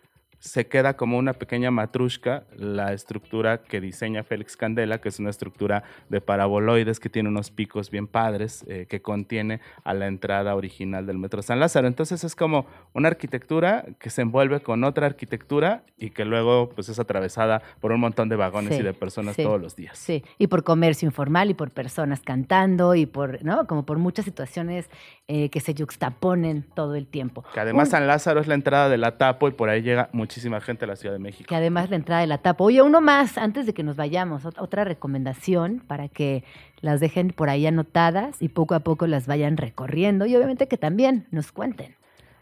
se 0.46 0.68
queda 0.68 0.98
como 0.98 1.18
una 1.18 1.32
pequeña 1.32 1.72
matrushka 1.72 2.44
la 2.58 2.92
estructura 2.92 3.60
que 3.64 3.80
diseña 3.80 4.24
Félix 4.26 4.58
Candela, 4.58 5.00
que 5.00 5.08
es 5.08 5.18
una 5.20 5.30
estructura 5.30 5.84
de 6.10 6.20
paraboloides 6.20 7.00
que 7.00 7.08
tiene 7.08 7.30
unos 7.30 7.50
picos 7.50 7.90
bien 7.90 8.08
padres, 8.08 8.66
eh, 8.68 8.86
que 8.90 9.02
contiene 9.02 9.62
a 9.86 9.94
la 9.94 10.08
entrada 10.08 10.54
original 10.56 11.06
del 11.06 11.18
Metro 11.18 11.42
San 11.42 11.62
Lázaro. 11.62 11.88
Entonces 11.88 12.26
es 12.26 12.36
como 12.36 12.66
una 12.94 13.08
arquitectura 13.08 13.86
que 14.00 14.10
se 14.10 14.22
envuelve 14.22 14.60
con 14.60 14.84
otra 14.84 15.06
arquitectura 15.06 15.84
y 15.98 16.10
que 16.10 16.26
luego 16.26 16.68
pues 16.76 16.90
es 16.90 17.00
atravesada 17.00 17.62
por 17.80 17.94
un 17.94 18.02
montón 18.02 18.28
de 18.28 18.36
vagones 18.36 18.74
Sí, 18.76 18.82
y 18.82 18.84
de 18.84 18.94
personas 18.94 19.38
sí, 19.38 19.44
todos 19.44 19.62
los 19.62 19.78
días. 19.78 19.98
Sí, 19.98 20.26
y 20.38 20.48
por 20.48 20.66
comercio 20.66 21.06
informal 21.06 21.52
y 21.52 21.54
por 21.54 21.72
personas 21.72 22.20
cantando 22.20 22.96
y 22.96 23.06
por, 23.06 23.42
¿no? 23.46 23.66
Como 23.66 23.86
por 23.86 23.98
muchas 23.98 24.26
situaciones 24.26 24.90
eh, 25.30 25.48
que 25.50 25.62
se 25.62 25.74
yuxtaponen 25.74 26.64
todo 26.76 26.96
el 26.96 27.08
tiempo. 27.08 27.46
Que 27.54 27.62
además 27.62 27.88
Un- 27.88 27.92
San 27.92 28.08
Lázaro 28.08 28.42
es 28.42 28.48
la 28.48 28.56
entrada 28.56 28.90
de 28.90 28.98
la 28.98 29.18
Tapo 29.18 29.48
y 29.48 29.52
por 29.52 29.70
ahí 29.70 29.82
llega 29.82 30.10
muchísima 30.12 30.33
muchísima 30.34 30.60
gente 30.62 30.86
a 30.86 30.88
la 30.88 30.96
Ciudad 30.96 31.14
de 31.14 31.20
México. 31.20 31.48
Que 31.48 31.56
además 31.56 31.92
la 31.92 31.96
entrada 31.96 32.22
de 32.22 32.28
la 32.28 32.40
tapa. 32.40 32.64
Oye, 32.64 32.82
uno 32.82 33.02
más, 33.02 33.38
antes 33.38 33.68
de 33.68 33.74
que 33.76 33.84
nos 33.84 33.96
vayamos, 33.96 34.46
ot- 34.46 34.60
otra 34.60 34.84
recomendación 34.84 35.80
para 35.86 36.08
que 36.10 36.44
las 36.82 37.00
dejen 37.00 37.28
por 37.30 37.50
ahí 37.50 37.68
anotadas 37.68 38.42
y 38.42 38.50
poco 38.50 38.74
a 38.74 38.80
poco 38.80 39.06
las 39.06 39.28
vayan 39.28 39.58
recorriendo 39.58 40.26
y 40.26 40.36
obviamente 40.36 40.68
que 40.68 40.78
también 40.78 41.28
nos 41.30 41.52
cuenten. 41.52 41.96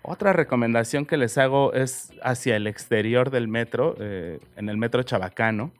Otra 0.04 0.32
recomendación 0.32 1.06
que 1.06 1.18
les 1.18 1.38
hago 1.38 1.74
es 1.74 2.14
hacia 2.24 2.56
el 2.56 2.66
exterior 2.66 3.30
del 3.30 3.50
metro, 3.50 3.96
eh, 4.00 4.40
en 4.56 4.70
el 4.70 4.78
metro 4.78 5.04
Chabacano. 5.04 5.72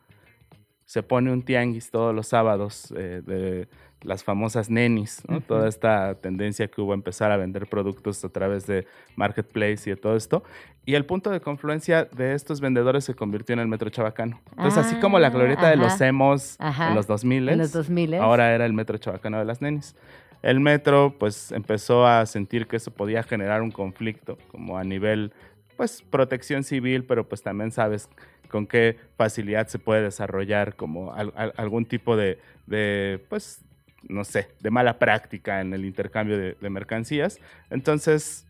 Se 0.84 1.02
pone 1.04 1.32
un 1.32 1.43
tianguis 1.43 1.91
todos 1.91 2.13
los 2.13 2.28
sábados 2.28 2.93
eh, 2.97 3.21
de 3.26 3.69
las 4.03 4.23
famosas 4.23 4.69
nenis, 4.69 5.21
¿no? 5.27 5.37
Ujú. 5.37 5.45
toda 5.47 5.69
esta 5.69 6.15
tendencia 6.15 6.67
que 6.67 6.81
hubo 6.81 6.91
a 6.91 6.95
empezar 6.95 7.31
a 7.31 7.37
vender 7.37 7.67
productos 7.67 8.23
a 8.25 8.29
través 8.29 8.65
de 8.65 8.87
Marketplace 9.15 9.83
y 9.89 9.91
de 9.91 9.95
todo 9.95 10.15
esto. 10.15 10.43
Y 10.85 10.95
el 10.95 11.05
punto 11.05 11.29
de 11.29 11.39
confluencia 11.41 12.05
de 12.05 12.33
estos 12.33 12.61
vendedores 12.61 13.05
se 13.05 13.13
convirtió 13.13 13.53
en 13.53 13.59
el 13.59 13.67
metro 13.67 13.89
Chabacano. 13.91 14.41
Entonces, 14.51 14.85
así 14.85 14.95
como 14.95 15.19
la 15.19 15.29
glorieta 15.29 15.69
de 15.69 15.75
los 15.75 15.93
ajá, 15.93 16.07
emos 16.07 16.55
ajá. 16.59 16.89
en 16.89 16.95
los 16.95 17.05
2000 17.05 17.47
En 17.49 17.59
los 17.59 17.73
2000s. 17.75 18.19
ahora 18.19 18.53
era 18.55 18.65
el 18.65 18.73
metro 18.73 18.97
Chabacano 18.97 19.37
de 19.37 19.45
las 19.45 19.61
nenis. 19.61 19.95
El 20.41 20.59
metro, 20.59 21.15
pues, 21.19 21.51
empezó 21.51 22.07
a 22.07 22.25
sentir 22.25 22.65
que 22.65 22.77
eso 22.77 22.89
podía 22.89 23.21
generar 23.21 23.61
un 23.61 23.69
conflicto, 23.69 24.39
como 24.49 24.79
a 24.79 24.83
nivel, 24.83 25.33
pues, 25.77 26.01
protección 26.01 26.63
civil, 26.63 27.03
pero 27.03 27.29
pues 27.29 27.43
también 27.43 27.69
sabes 27.71 28.09
con 28.49 28.65
qué 28.65 28.97
facilidad 29.17 29.67
se 29.67 29.77
puede 29.77 30.01
desarrollar 30.01 30.75
como 30.75 31.13
al- 31.13 31.31
al- 31.35 31.53
algún 31.57 31.85
tipo 31.85 32.17
de, 32.17 32.39
de, 32.65 33.23
pues, 33.29 33.63
no 34.09 34.23
sé, 34.23 34.49
de 34.59 34.69
mala 34.71 34.97
práctica 34.99 35.61
en 35.61 35.73
el 35.73 35.85
intercambio 35.85 36.37
de, 36.37 36.57
de 36.59 36.69
mercancías. 36.69 37.39
Entonces, 37.69 38.45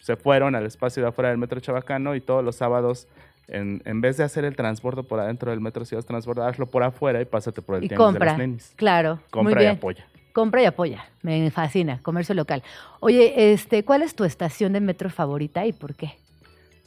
se 0.00 0.16
fueron 0.16 0.54
al 0.54 0.66
espacio 0.66 1.02
de 1.02 1.08
afuera 1.08 1.30
del 1.30 1.38
metro 1.38 1.58
Chabacano 1.60 2.14
y 2.14 2.20
todos 2.20 2.44
los 2.44 2.56
sábados, 2.56 3.08
en, 3.48 3.82
en 3.84 4.00
vez 4.00 4.16
de 4.16 4.24
hacer 4.24 4.44
el 4.44 4.54
transbordo 4.56 5.02
por 5.04 5.18
adentro 5.20 5.50
del 5.50 5.60
metro, 5.60 5.84
si 5.84 5.94
vas 5.94 6.04
a 6.04 6.08
transbordar, 6.08 6.48
hazlo 6.50 6.66
por 6.66 6.82
afuera 6.82 7.20
y 7.20 7.24
pásate 7.24 7.62
por 7.62 7.76
el 7.76 7.84
Y 7.84 7.88
tianguis 7.88 8.06
de 8.06 8.12
compra. 8.12 8.26
las 8.26 8.38
nenis. 8.38 8.72
Claro. 8.76 9.20
Compra 9.30 9.54
muy 9.54 9.62
y 9.62 9.66
bien. 9.66 9.76
apoya. 9.76 10.06
Compra 10.32 10.62
y 10.62 10.66
apoya. 10.66 11.04
Me 11.22 11.50
fascina. 11.50 12.00
Comercio 12.02 12.34
local. 12.34 12.62
Oye, 13.00 13.52
este, 13.52 13.84
¿cuál 13.84 14.02
es 14.02 14.14
tu 14.14 14.24
estación 14.24 14.72
de 14.74 14.80
metro 14.80 15.08
favorita 15.10 15.64
y 15.66 15.72
por 15.72 15.94
qué? 15.94 16.12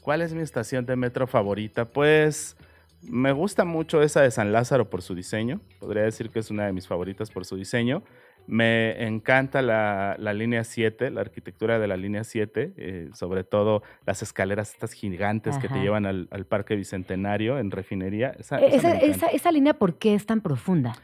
¿Cuál 0.02 0.22
es 0.22 0.34
mi 0.34 0.42
estación 0.42 0.86
de 0.86 0.96
metro 0.96 1.28
favorita? 1.28 1.86
Pues 1.86 2.56
me 3.02 3.32
gusta 3.32 3.66
mucho 3.66 4.02
esa 4.02 4.22
de 4.22 4.32
San 4.32 4.52
Lázaro 4.52 4.90
por 4.90 5.02
su 5.02 5.16
diseño. 5.16 5.62
Podría 5.80 6.04
decir 6.04 6.30
que 6.30 6.40
es 6.40 6.52
una 6.52 6.66
de 6.66 6.74
mis 6.74 6.88
favoritas 6.88 7.32
por 7.32 7.46
su 7.46 7.56
diseño. 7.56 8.04
Me 8.48 9.06
encanta 9.06 9.62
la, 9.62 10.16
la 10.18 10.34
línea 10.34 10.64
7, 10.64 11.12
la 11.12 11.22
arquitectura 11.22 11.78
de 11.78 11.88
la 11.88 11.98
línea 11.98 12.24
7, 12.24 12.74
eh, 12.78 13.10
sobre 13.14 13.44
todo 13.44 13.84
las 14.08 14.24
escaleras 14.24 14.74
estas 14.74 14.94
gigantes 14.94 15.58
que 15.60 15.68
te 15.68 15.80
llevan 15.80 16.06
al, 16.08 16.28
al 16.32 16.46
Parque 16.46 16.76
Bicentenario 16.76 17.60
en 17.60 17.70
refinería. 17.70 18.30
Esa, 18.40 18.58
esa 18.60 18.76
Esa, 18.76 18.88
me 18.90 18.96
encanta. 18.96 19.16
esa, 19.16 19.28
esa 19.28 19.52
línea, 19.52 19.74
¿por 19.76 20.00
qué 20.00 20.16
es 20.16 20.26
tan 20.26 20.42
profunda? 20.42 20.96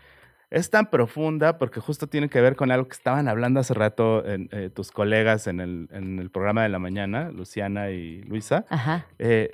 Es 0.49 0.69
tan 0.71 0.89
profunda 0.89 1.57
porque 1.59 1.79
justo 1.79 2.07
tiene 2.07 2.29
que 2.29 2.41
ver 2.41 2.55
con 2.55 2.71
algo 2.71 2.87
que 2.87 2.93
estaban 2.93 3.27
hablando 3.27 3.59
hace 3.59 3.73
rato 3.73 4.25
en, 4.25 4.49
eh, 4.51 4.69
tus 4.73 4.91
colegas 4.91 5.47
en 5.47 5.59
el, 5.59 5.87
en 5.91 6.17
el 6.19 6.29
programa 6.31 6.63
de 6.63 6.69
la 6.69 6.79
mañana, 6.79 7.29
Luciana 7.29 7.91
y 7.91 8.21
Luisa. 8.23 8.65
Ajá. 8.69 9.05
Eh, 9.19 9.51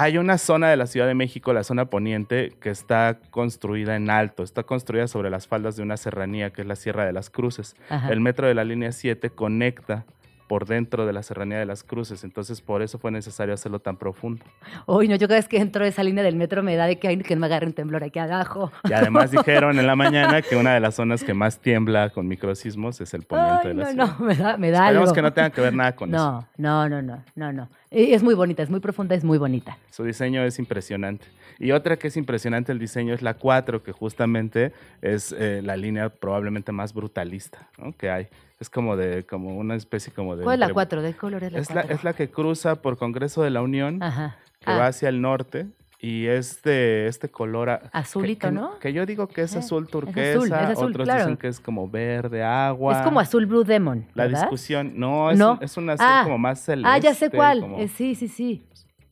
hay 0.00 0.16
una 0.16 0.38
zona 0.38 0.70
de 0.70 0.78
la 0.78 0.86
Ciudad 0.86 1.06
de 1.06 1.14
México, 1.14 1.52
la 1.52 1.62
zona 1.62 1.84
poniente, 1.84 2.54
que 2.58 2.70
está 2.70 3.18
construida 3.30 3.96
en 3.96 4.08
alto, 4.08 4.42
está 4.42 4.62
construida 4.62 5.06
sobre 5.08 5.28
las 5.28 5.46
faldas 5.46 5.76
de 5.76 5.82
una 5.82 5.98
serranía 5.98 6.54
que 6.54 6.62
es 6.62 6.66
la 6.66 6.76
Sierra 6.76 7.04
de 7.04 7.12
las 7.12 7.28
Cruces. 7.28 7.76
Ajá. 7.90 8.08
El 8.08 8.20
metro 8.20 8.46
de 8.46 8.54
la 8.54 8.64
línea 8.64 8.92
7 8.92 9.28
conecta 9.28 10.06
por 10.50 10.66
dentro 10.66 11.06
de 11.06 11.12
la 11.12 11.22
serranía 11.22 11.60
de 11.60 11.64
las 11.64 11.84
Cruces, 11.84 12.24
entonces 12.24 12.60
por 12.60 12.82
eso 12.82 12.98
fue 12.98 13.12
necesario 13.12 13.54
hacerlo 13.54 13.78
tan 13.78 13.96
profundo. 13.96 14.44
Uy, 14.84 15.06
no, 15.06 15.14
yo 15.14 15.28
cada 15.28 15.38
vez 15.38 15.46
que 15.46 15.58
entro 15.58 15.84
a 15.84 15.86
esa 15.86 16.02
línea 16.02 16.24
del 16.24 16.34
metro 16.34 16.60
me 16.64 16.74
da 16.74 16.86
de 16.86 16.98
que, 16.98 17.06
ay, 17.06 17.18
que 17.18 17.36
me 17.36 17.46
agarre 17.46 17.68
un 17.68 17.72
temblor 17.72 18.02
aquí 18.02 18.18
abajo. 18.18 18.72
Y 18.82 18.92
además 18.92 19.30
dijeron 19.30 19.78
en 19.78 19.86
la 19.86 19.94
mañana 19.94 20.42
que 20.42 20.56
una 20.56 20.74
de 20.74 20.80
las 20.80 20.96
zonas 20.96 21.22
que 21.22 21.34
más 21.34 21.60
tiembla 21.60 22.10
con 22.10 22.26
microsismos 22.26 23.00
es 23.00 23.14
el 23.14 23.22
poniente 23.22 23.68
Ay, 23.68 23.68
de 23.68 23.74
la 23.74 23.84
no, 23.84 24.06
ciudad. 24.08 24.18
no, 24.18 24.24
me 24.26 24.34
da, 24.34 24.56
me 24.56 24.70
da 24.72 24.78
Esperemos 24.86 25.08
algo. 25.10 25.14
que 25.14 25.22
no 25.22 25.32
tenga 25.32 25.50
que 25.50 25.60
ver 25.60 25.72
nada 25.72 25.94
con 25.94 26.12
eso. 26.12 26.18
No, 26.58 26.88
no, 26.88 26.88
no, 26.88 27.00
no, 27.00 27.24
no, 27.36 27.52
no. 27.52 27.68
Y 27.92 28.12
Es 28.12 28.24
muy 28.24 28.34
bonita, 28.34 28.64
es 28.64 28.70
muy 28.70 28.80
profunda, 28.80 29.14
es 29.14 29.22
muy 29.22 29.38
bonita. 29.38 29.78
Su 29.90 30.02
diseño 30.02 30.42
es 30.42 30.58
impresionante. 30.58 31.26
Y 31.60 31.70
otra 31.70 31.96
que 31.96 32.08
es 32.08 32.16
impresionante 32.16 32.72
el 32.72 32.80
diseño 32.80 33.14
es 33.14 33.22
la 33.22 33.34
4, 33.34 33.84
que 33.84 33.92
justamente 33.92 34.72
es 35.00 35.30
eh, 35.30 35.60
la 35.62 35.76
línea 35.76 36.08
probablemente 36.08 36.72
más 36.72 36.92
brutalista 36.92 37.68
¿no? 37.78 37.92
que 37.96 38.10
hay. 38.10 38.28
Es 38.60 38.68
como 38.68 38.94
de 38.96 39.24
como 39.24 39.56
una 39.56 39.74
especie 39.74 40.12
como 40.12 40.36
de... 40.36 40.44
¿Cuál 40.44 40.54
es 40.56 40.60
la 40.60 40.66
entre- 40.66 40.74
4? 40.74 41.02
¿De 41.02 41.14
color 41.14 41.44
es 41.44 41.52
la 41.52 41.58
Es 41.60 41.68
la, 41.70 41.80
4? 41.82 41.94
es 41.96 42.04
la 42.04 42.12
que 42.12 42.28
cruza 42.30 42.74
por 42.76 42.98
Congreso 42.98 43.42
de 43.42 43.48
la 43.48 43.62
Unión, 43.62 44.02
Ajá. 44.02 44.36
que 44.60 44.70
Ah. 44.70 44.76
va 44.78 44.86
hacia 44.88 45.08
el 45.08 45.22
norte 45.22 45.66
y 45.98 46.26
es 46.26 46.62
de 46.62 47.06
este 47.06 47.30
color... 47.30 47.70
a- 47.70 47.80
Azulito, 47.92 48.48
que, 48.48 48.54
que- 48.54 48.60
¿no? 48.60 48.78
Que 48.78 48.92
yo 48.92 49.06
digo 49.06 49.28
que 49.28 49.40
es 49.42 49.56
azul 49.56 49.84
es 49.84 49.90
turquesa, 49.90 50.38
azul, 50.38 50.46
es 50.48 50.52
azul, 50.52 50.90
otros 50.90 51.04
claro. 51.06 51.20
dicen 51.20 51.36
que 51.38 51.48
es 51.48 51.58
como 51.58 51.88
verde, 51.88 52.42
agua. 52.44 52.98
Es 52.98 53.02
como 53.02 53.18
azul 53.18 53.46
Blue 53.46 53.64
Demon. 53.64 54.04
La 54.12 54.24
¿verdad? 54.24 54.40
discusión, 54.42 54.92
no, 54.96 55.30
es, 55.30 55.38
No. 55.38 55.52
Un, 55.54 55.62
es 55.62 55.76
un 55.78 55.88
azul 55.88 56.06
Ah. 56.06 56.20
como 56.24 56.36
más 56.36 56.60
celeste. 56.62 56.88
Ah, 56.90 56.98
ya 56.98 57.14
sé 57.14 57.30
cuál. 57.30 57.60
como- 57.62 57.78
Eh, 57.78 57.88
sí, 57.88 58.14
sí, 58.14 58.28
sí. 58.28 58.62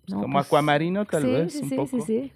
No, 0.08 0.20
como 0.20 0.34
pues, 0.34 0.46
acuamarino 0.46 1.06
tal 1.06 1.22
sí, 1.22 1.30
vez, 1.30 1.52
sí, 1.54 1.61
un 1.62 1.68
sí, 1.70 1.74
poco. 1.76 1.88
sí, 1.88 2.00
sí. 2.02 2.32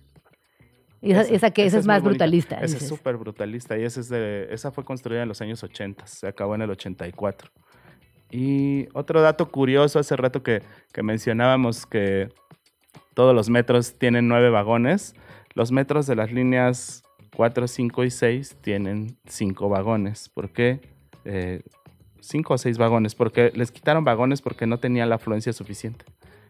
Y 1.03 1.13
esa, 1.13 1.23
esa 1.23 1.51
que 1.51 1.67
esa 1.67 1.79
es, 1.79 1.85
muy 1.85 1.95
más 1.95 2.03
brutalista. 2.03 2.57
Esa 2.57 2.65
es 2.65 2.73
dices. 2.75 2.89
súper 2.89 3.17
brutalista 3.17 3.77
y 3.77 3.83
esa, 3.83 4.01
es 4.01 4.09
de, 4.09 4.49
esa 4.51 4.71
fue 4.71 4.85
construida 4.85 5.23
en 5.23 5.29
los 5.29 5.41
años 5.43 5.63
80, 5.63 6.07
se 6.07 6.29
acabó 6.29 6.55
en 6.55 6.63
el 6.63 6.71
84. 6.71 7.51
Y 8.31 8.89
otro 8.95 9.21
dato 9.21 9.51
curioso, 9.51 9.99
hace 9.99 10.17
rato 10.17 10.43
que, 10.43 10.63
que 10.93 11.03
mencionábamos 11.03 11.85
que 11.85 12.29
todos 13.15 13.35
los 13.35 13.51
metros 13.51 13.99
tienen 13.99 14.29
nueve 14.29 14.49
vagones, 14.49 15.15
los 15.55 15.73
metros 15.73 16.07
de 16.07 16.17
las 16.17 16.33
líneas 16.33 17.03
4, 17.37 17.67
5 17.67 18.05
y 18.05 18.11
6 18.11 18.57
tienen 18.63 19.19
cinco 19.27 19.69
vagones. 19.69 20.29
¿Por 20.29 20.51
qué? 20.51 20.81
Eh, 21.25 21.63
cinco 22.23 22.55
o 22.55 22.59
seis 22.59 22.79
vagones, 22.79 23.15
porque 23.15 23.53
les 23.55 23.71
quitaron 23.71 24.05
vagones 24.05 24.41
porque 24.41 24.67
no 24.67 24.79
tenían 24.79 25.09
la 25.09 25.17
afluencia 25.17 25.53
suficiente. 25.53 26.05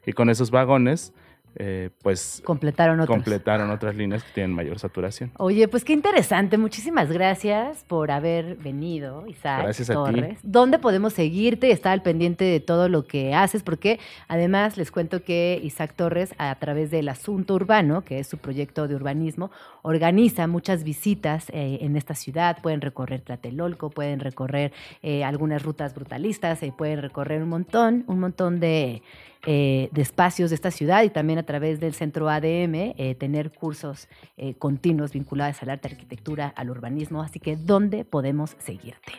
Y 0.07 0.12
con 0.12 0.31
esos 0.31 0.51
vagones, 0.51 1.12
eh, 1.57 1.91
pues 2.03 2.43
Completaron 2.45 3.01
otros. 3.01 3.15
completaron 3.17 3.71
otras 3.71 3.95
líneas 3.95 4.23
que 4.25 4.33
tienen 4.33 4.55
mayor 4.55 4.79
saturación. 4.79 5.33
Oye, 5.38 5.69
pues 5.69 5.85
qué 5.85 5.93
interesante. 5.93 6.59
Muchísimas 6.59 7.11
gracias 7.11 7.85
por 7.85 8.11
haber 8.11 8.57
venido, 8.57 9.27
Isaac 9.27 9.62
Gracias 9.62 9.91
a 9.91 9.93
ti. 9.93 10.12
Torres. 10.12 10.38
¿Dónde 10.43 10.79
podemos 10.79 11.12
seguirte 11.12 11.69
y 11.69 11.71
estar 11.71 11.93
al 11.93 12.03
pendiente 12.03 12.45
de 12.45 12.61
todo 12.61 12.88
lo 12.88 13.07
que 13.07 13.35
haces? 13.35 13.62
Porque 13.62 14.01
además 14.29 14.77
les 14.77 14.91
cuento 14.91 15.23
que 15.23 15.61
Isaac 15.62 15.95
Torres, 15.95 16.35
a 16.38 16.55
través 16.57 16.91
del 16.91 17.09
Asunto 17.09 17.55
Urbano, 17.55 18.05
que 18.05 18.19
es 18.19 18.27
su 18.27 18.38
proyecto 18.38 18.88
de 18.88 18.95
urbanismo, 18.95 19.51
organiza 19.83 20.47
muchas 20.47 20.85
visitas 20.85 21.49
eh, 21.51 21.79
en 21.83 21.97
esta 21.97 22.15
ciudad. 22.15 22.59
Pueden 22.62 22.81
recorrer 22.81 23.21
Tlatelolco, 23.21 23.91
pueden 23.91 24.21
recorrer 24.21 24.73
eh, 25.03 25.25
algunas 25.25 25.62
rutas 25.62 25.95
brutalistas, 25.95 26.61
pueden 26.77 27.03
recorrer 27.03 27.43
un 27.43 27.49
montón, 27.49 28.05
un 28.07 28.21
montón 28.21 28.61
de, 28.61 29.03
eh, 29.44 29.88
de 29.90 30.02
espacios 30.02 30.50
de 30.50 30.55
esta 30.55 30.70
ciudad 30.70 31.02
y 31.02 31.11
también 31.11 31.38
a 31.38 31.42
través 31.42 31.81
del 31.81 31.94
centro 31.94 32.28
ADM 32.28 32.94
eh, 32.96 33.16
tener 33.18 33.50
cursos 33.50 34.09
eh, 34.37 34.55
continuos 34.55 35.12
vinculados 35.12 35.61
al 35.62 35.70
arte, 35.70 35.88
arquitectura, 35.88 36.52
al 36.55 36.70
urbanismo. 36.70 37.22
Así 37.22 37.40
que, 37.40 37.57
¿dónde 37.57 38.05
podemos 38.05 38.57
seguirte? 38.61 39.12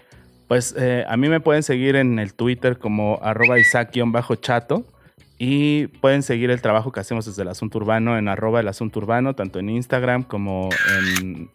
Pues 0.47 0.75
a 1.07 1.17
mí 1.17 1.29
me 1.29 1.39
pueden 1.39 1.63
seguir 1.63 1.95
en 1.95 2.19
el 2.19 2.35
Twitter 2.35 2.77
como 2.77 3.19
arroba 3.23 3.59
Isaac-chato 3.59 4.85
y 5.39 5.87
pueden 5.87 6.21
seguir 6.21 6.51
el 6.51 6.61
trabajo 6.61 6.91
que 6.91 6.99
hacemos 6.99 7.25
desde 7.25 7.41
el 7.41 7.47
Asunto 7.47 7.79
Urbano 7.79 8.17
en 8.17 8.27
arroba 8.27 8.59
el 8.59 8.67
Asunto 8.67 8.99
Urbano, 8.99 9.33
tanto 9.33 9.59
en 9.59 9.69
Instagram 9.69 10.23
como 10.23 10.69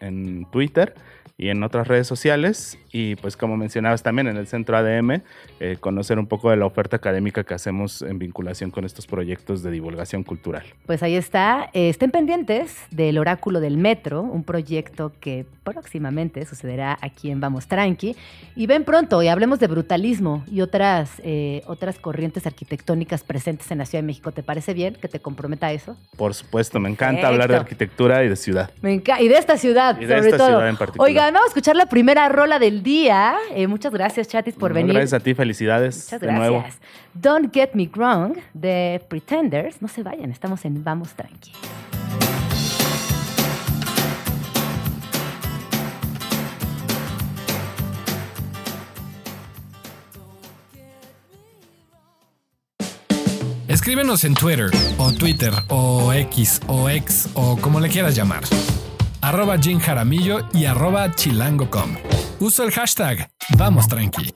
en 0.00 0.46
Twitter 0.50 0.94
y 1.40 1.50
en 1.50 1.62
otras 1.62 1.86
redes 1.86 2.06
sociales. 2.08 2.76
Y 2.90 3.14
pues 3.16 3.36
como 3.36 3.56
mencionabas 3.56 4.02
también 4.02 4.26
en 4.26 4.36
el 4.36 4.48
centro 4.48 4.76
ADM, 4.76 5.22
eh, 5.60 5.76
conocer 5.78 6.18
un 6.18 6.26
poco 6.26 6.50
de 6.50 6.56
la 6.56 6.66
oferta 6.66 6.96
académica 6.96 7.44
que 7.44 7.54
hacemos 7.54 8.02
en 8.02 8.18
vinculación 8.18 8.70
con 8.72 8.84
estos 8.84 9.06
proyectos 9.06 9.62
de 9.62 9.70
divulgación 9.70 10.24
cultural. 10.24 10.64
Pues 10.86 11.02
ahí 11.02 11.14
está. 11.14 11.70
Eh, 11.72 11.90
estén 11.90 12.10
pendientes 12.10 12.76
del 12.90 13.18
Oráculo 13.18 13.60
del 13.60 13.76
Metro, 13.76 14.22
un 14.22 14.42
proyecto 14.42 15.12
que 15.20 15.46
próximamente 15.62 16.44
sucederá 16.44 16.98
aquí 17.00 17.30
en 17.30 17.40
Vamos 17.40 17.68
Tranqui. 17.68 18.16
Y 18.56 18.66
ven 18.66 18.82
pronto 18.84 19.22
y 19.22 19.28
hablemos 19.28 19.60
de 19.60 19.68
brutalismo 19.68 20.42
y 20.50 20.62
otras, 20.62 21.20
eh, 21.22 21.62
otras 21.66 22.00
corrientes 22.00 22.46
arquitectónicas 22.46 23.22
presentes 23.22 23.70
en 23.70 23.78
la 23.78 23.86
Ciudad 23.86 24.02
de 24.02 24.06
México. 24.06 24.32
¿Te 24.32 24.42
parece 24.42 24.74
bien 24.74 24.96
que 25.00 25.06
te 25.06 25.20
comprometa 25.20 25.68
a 25.68 25.72
eso? 25.72 25.96
Por 26.16 26.34
supuesto, 26.34 26.80
me 26.80 26.88
encanta 26.88 27.28
hablar 27.28 27.48
de 27.48 27.56
arquitectura 27.56 28.24
y 28.24 28.28
de 28.28 28.34
ciudad. 28.36 28.70
Me. 28.82 28.94
Y 29.20 29.28
de 29.28 29.38
esta 29.38 29.56
ciudad, 29.56 29.96
Y 30.00 30.06
de 30.06 30.16
sobre 30.16 30.30
esta 30.30 30.36
todo. 30.38 30.46
ciudad 30.48 30.68
en 30.68 30.76
particular. 30.76 31.27
Oigan, 31.28 31.34
vamos 31.34 31.48
a 31.48 31.50
escuchar 31.50 31.76
la 31.76 31.84
primera 31.84 32.26
rola 32.30 32.58
del 32.58 32.82
día. 32.82 33.36
Eh, 33.50 33.66
muchas 33.66 33.92
gracias, 33.92 34.28
Chatis, 34.28 34.54
por 34.54 34.70
No, 34.70 34.76
venir. 34.76 34.94
Gracias 34.94 35.12
a 35.12 35.22
ti, 35.22 35.34
felicidades 35.34 36.06
Muchas 36.06 36.20
de 36.22 36.26
gracias. 36.26 36.48
nuevo. 36.50 36.64
Don't 37.12 37.52
Get 37.52 37.72
Me 37.74 37.86
Wrong 37.94 38.38
de 38.54 39.02
Pretenders. 39.10 39.82
No 39.82 39.88
se 39.88 40.02
vayan, 40.02 40.30
estamos 40.30 40.64
en 40.64 40.82
Vamos 40.82 41.12
Tranqui. 41.12 41.52
Es 53.66 53.74
Escríbenos 53.74 54.24
en 54.24 54.32
Twitter 54.32 54.70
o 54.96 55.12
Twitter 55.12 55.52
o 55.68 56.10
X 56.10 56.62
o 56.68 56.88
X 56.88 57.28
o 57.34 57.58
como 57.58 57.80
le 57.80 57.90
quieras 57.90 58.16
llamar. 58.16 58.44
Arroba 59.20 59.58
Jim 59.58 59.78
Jaramillo 59.80 60.40
y 60.52 60.64
arroba 60.64 61.14
chilango.com. 61.14 61.96
Uso 62.40 62.64
el 62.64 62.70
hashtag 62.70 63.30
Vamos 63.56 63.88
Tranqui. 63.88 64.34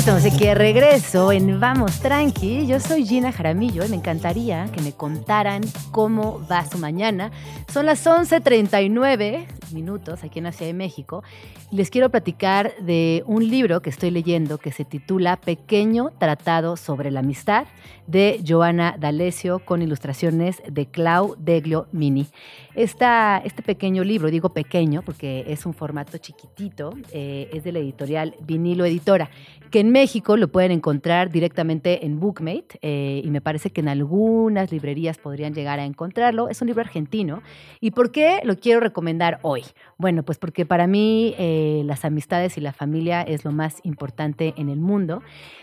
Estamos 0.00 0.24
aquí 0.24 0.46
de 0.46 0.54
regreso 0.54 1.30
en 1.30 1.60
Vamos 1.60 2.00
Tranqui. 2.00 2.66
Yo 2.66 2.80
soy 2.80 3.04
Gina 3.04 3.32
Jaramillo 3.32 3.84
y 3.84 3.88
me 3.90 3.96
encantaría 3.96 4.66
que 4.72 4.80
me 4.80 4.92
contaran 4.92 5.60
cómo 5.90 6.40
va 6.50 6.64
su 6.64 6.78
mañana. 6.78 7.30
Son 7.70 7.84
las 7.84 8.06
11.39 8.06 9.46
minutos 9.74 10.24
aquí 10.24 10.38
en 10.38 10.46
la 10.46 10.52
de 10.52 10.72
México. 10.72 11.22
Les 11.70 11.90
quiero 11.90 12.08
platicar 12.08 12.74
de 12.80 13.22
un 13.26 13.46
libro 13.46 13.82
que 13.82 13.90
estoy 13.90 14.10
leyendo 14.10 14.56
que 14.56 14.72
se 14.72 14.86
titula 14.86 15.36
Pequeño 15.36 16.12
Tratado 16.18 16.78
sobre 16.78 17.10
la 17.10 17.20
Amistad 17.20 17.66
de 18.06 18.42
Joana 18.46 18.96
D'Alessio 18.98 19.58
con 19.60 19.82
ilustraciones 19.82 20.62
de 20.66 20.86
Clau 20.86 21.36
Deglio 21.38 21.88
Mini. 21.92 22.26
Esta, 22.74 23.42
este 23.44 23.62
pequeño 23.62 24.04
libro, 24.04 24.30
digo 24.30 24.50
pequeño 24.50 25.02
porque 25.02 25.44
es 25.48 25.66
un 25.66 25.74
formato 25.74 26.18
chiquitito, 26.18 26.92
eh, 27.12 27.50
es 27.52 27.64
de 27.64 27.72
la 27.72 27.80
editorial 27.80 28.36
Vinilo 28.42 28.84
Editora, 28.84 29.28
que 29.70 29.80
en 29.80 29.90
México 29.90 30.36
lo 30.36 30.48
pueden 30.48 30.70
encontrar 30.70 31.30
directamente 31.30 32.06
en 32.06 32.20
Bookmate 32.20 32.78
eh, 32.82 33.22
y 33.24 33.30
me 33.30 33.40
parece 33.40 33.70
que 33.70 33.80
en 33.80 33.88
algunas 33.88 34.70
librerías 34.70 35.18
podrían 35.18 35.52
llegar 35.52 35.80
a 35.80 35.84
encontrarlo. 35.84 36.48
Es 36.48 36.60
un 36.60 36.68
libro 36.68 36.82
argentino. 36.82 37.42
¿Y 37.80 37.90
por 37.90 38.12
qué 38.12 38.40
lo 38.44 38.56
quiero 38.56 38.80
recomendar 38.80 39.40
hoy? 39.42 39.64
Bueno, 39.98 40.22
pues 40.22 40.38
porque 40.38 40.64
para 40.64 40.86
mí 40.86 41.34
eh, 41.38 41.82
las 41.84 42.04
amistades 42.04 42.56
y 42.56 42.60
la 42.60 42.72
familia 42.72 43.22
es 43.22 43.44
lo 43.44 43.52
más 43.52 43.80
importante 43.82 44.54
en 44.56 44.68
el 44.68 44.80
mundo. 44.80 45.22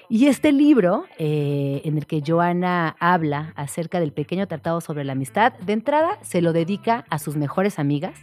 Y 0.10 0.28
este 0.28 0.54
libro, 0.54 1.04
eh, 1.18 1.82
en 1.84 1.98
el 1.98 2.06
que 2.06 2.24
Joana 2.26 2.96
habla 3.02 3.52
acerca 3.58 4.00
del 4.00 4.14
pequeño 4.14 4.48
tratado 4.48 4.80
sobre 4.80 5.04
la 5.04 5.12
amistad, 5.12 5.52
de 5.60 5.74
entrada 5.74 6.18
se 6.22 6.42
lo 6.42 6.54
dedica 6.54 7.04
a 7.10 7.20
sus 7.20 7.36
mejores 7.36 7.78
amigas 7.78 8.18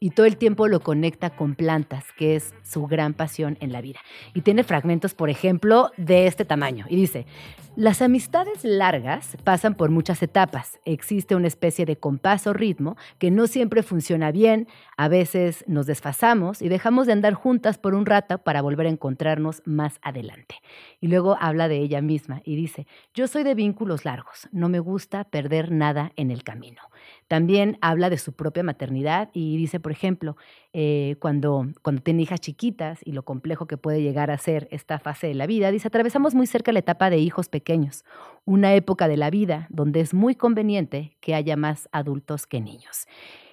y 0.00 0.10
todo 0.10 0.26
el 0.26 0.36
tiempo 0.36 0.68
lo 0.68 0.80
conecta 0.80 1.30
con 1.30 1.54
plantas, 1.54 2.04
que 2.18 2.36
es 2.36 2.54
su 2.62 2.86
gran 2.86 3.14
pasión 3.14 3.56
en 3.60 3.72
la 3.72 3.80
vida. 3.80 4.00
Y 4.34 4.42
tiene 4.42 4.64
fragmentos, 4.64 5.14
por 5.14 5.30
ejemplo, 5.30 5.90
de 5.96 6.26
este 6.26 6.44
tamaño. 6.44 6.84
Y 6.90 6.96
dice, 6.96 7.24
las 7.76 8.02
amistades 8.02 8.64
largas 8.64 9.36
pasan 9.42 9.74
por 9.74 9.90
muchas 9.90 10.22
etapas. 10.22 10.78
Existe 10.84 11.36
una 11.36 11.46
especie 11.46 11.86
de 11.86 11.96
compás 11.96 12.46
o 12.46 12.52
ritmo 12.52 12.96
que 13.18 13.30
no 13.30 13.46
siempre 13.46 13.82
funciona 13.82 14.32
bien, 14.32 14.68
a 14.96 15.08
veces 15.08 15.64
nos 15.66 15.86
desfasamos 15.86 16.60
y 16.60 16.68
dejamos 16.68 17.06
de 17.06 17.12
andar 17.12 17.34
juntas 17.34 17.78
por 17.78 17.94
un 17.94 18.06
rato 18.06 18.38
para 18.38 18.60
volver 18.60 18.86
a 18.86 18.90
encontrarnos 18.90 19.62
más 19.64 19.98
adelante. 20.02 20.56
Y 21.00 21.08
luego 21.08 21.29
habla 21.38 21.68
de 21.68 21.78
ella 21.78 22.00
misma 22.00 22.40
y 22.44 22.56
dice, 22.56 22.86
yo 23.14 23.26
soy 23.28 23.42
de 23.42 23.54
vínculos 23.54 24.04
largos, 24.04 24.48
no 24.52 24.68
me 24.68 24.78
gusta 24.78 25.24
perder 25.24 25.70
nada 25.70 26.12
en 26.16 26.30
el 26.30 26.42
camino. 26.42 26.82
También 27.28 27.78
habla 27.80 28.10
de 28.10 28.18
su 28.18 28.32
propia 28.32 28.62
maternidad 28.62 29.30
y 29.32 29.56
dice, 29.56 29.80
por 29.80 29.92
ejemplo, 29.92 30.36
eh, 30.72 31.16
cuando, 31.20 31.66
cuando 31.82 32.02
tiene 32.02 32.22
hijas 32.22 32.40
chiquitas 32.40 33.00
y 33.04 33.12
lo 33.12 33.24
complejo 33.24 33.66
que 33.66 33.76
puede 33.76 34.02
llegar 34.02 34.30
a 34.30 34.38
ser 34.38 34.68
esta 34.70 34.98
fase 34.98 35.28
de 35.28 35.34
la 35.34 35.46
vida, 35.46 35.70
dice, 35.70 35.88
atravesamos 35.88 36.34
muy 36.34 36.46
cerca 36.46 36.72
la 36.72 36.80
etapa 36.80 37.10
de 37.10 37.18
hijos 37.18 37.48
pequeños, 37.48 38.04
una 38.44 38.74
época 38.74 39.08
de 39.08 39.16
la 39.16 39.30
vida 39.30 39.66
donde 39.70 40.00
es 40.00 40.14
muy 40.14 40.34
conveniente 40.34 41.16
que 41.20 41.34
haya 41.34 41.56
más 41.56 41.88
adultos 41.92 42.46
que 42.46 42.60
niños. 42.60 43.06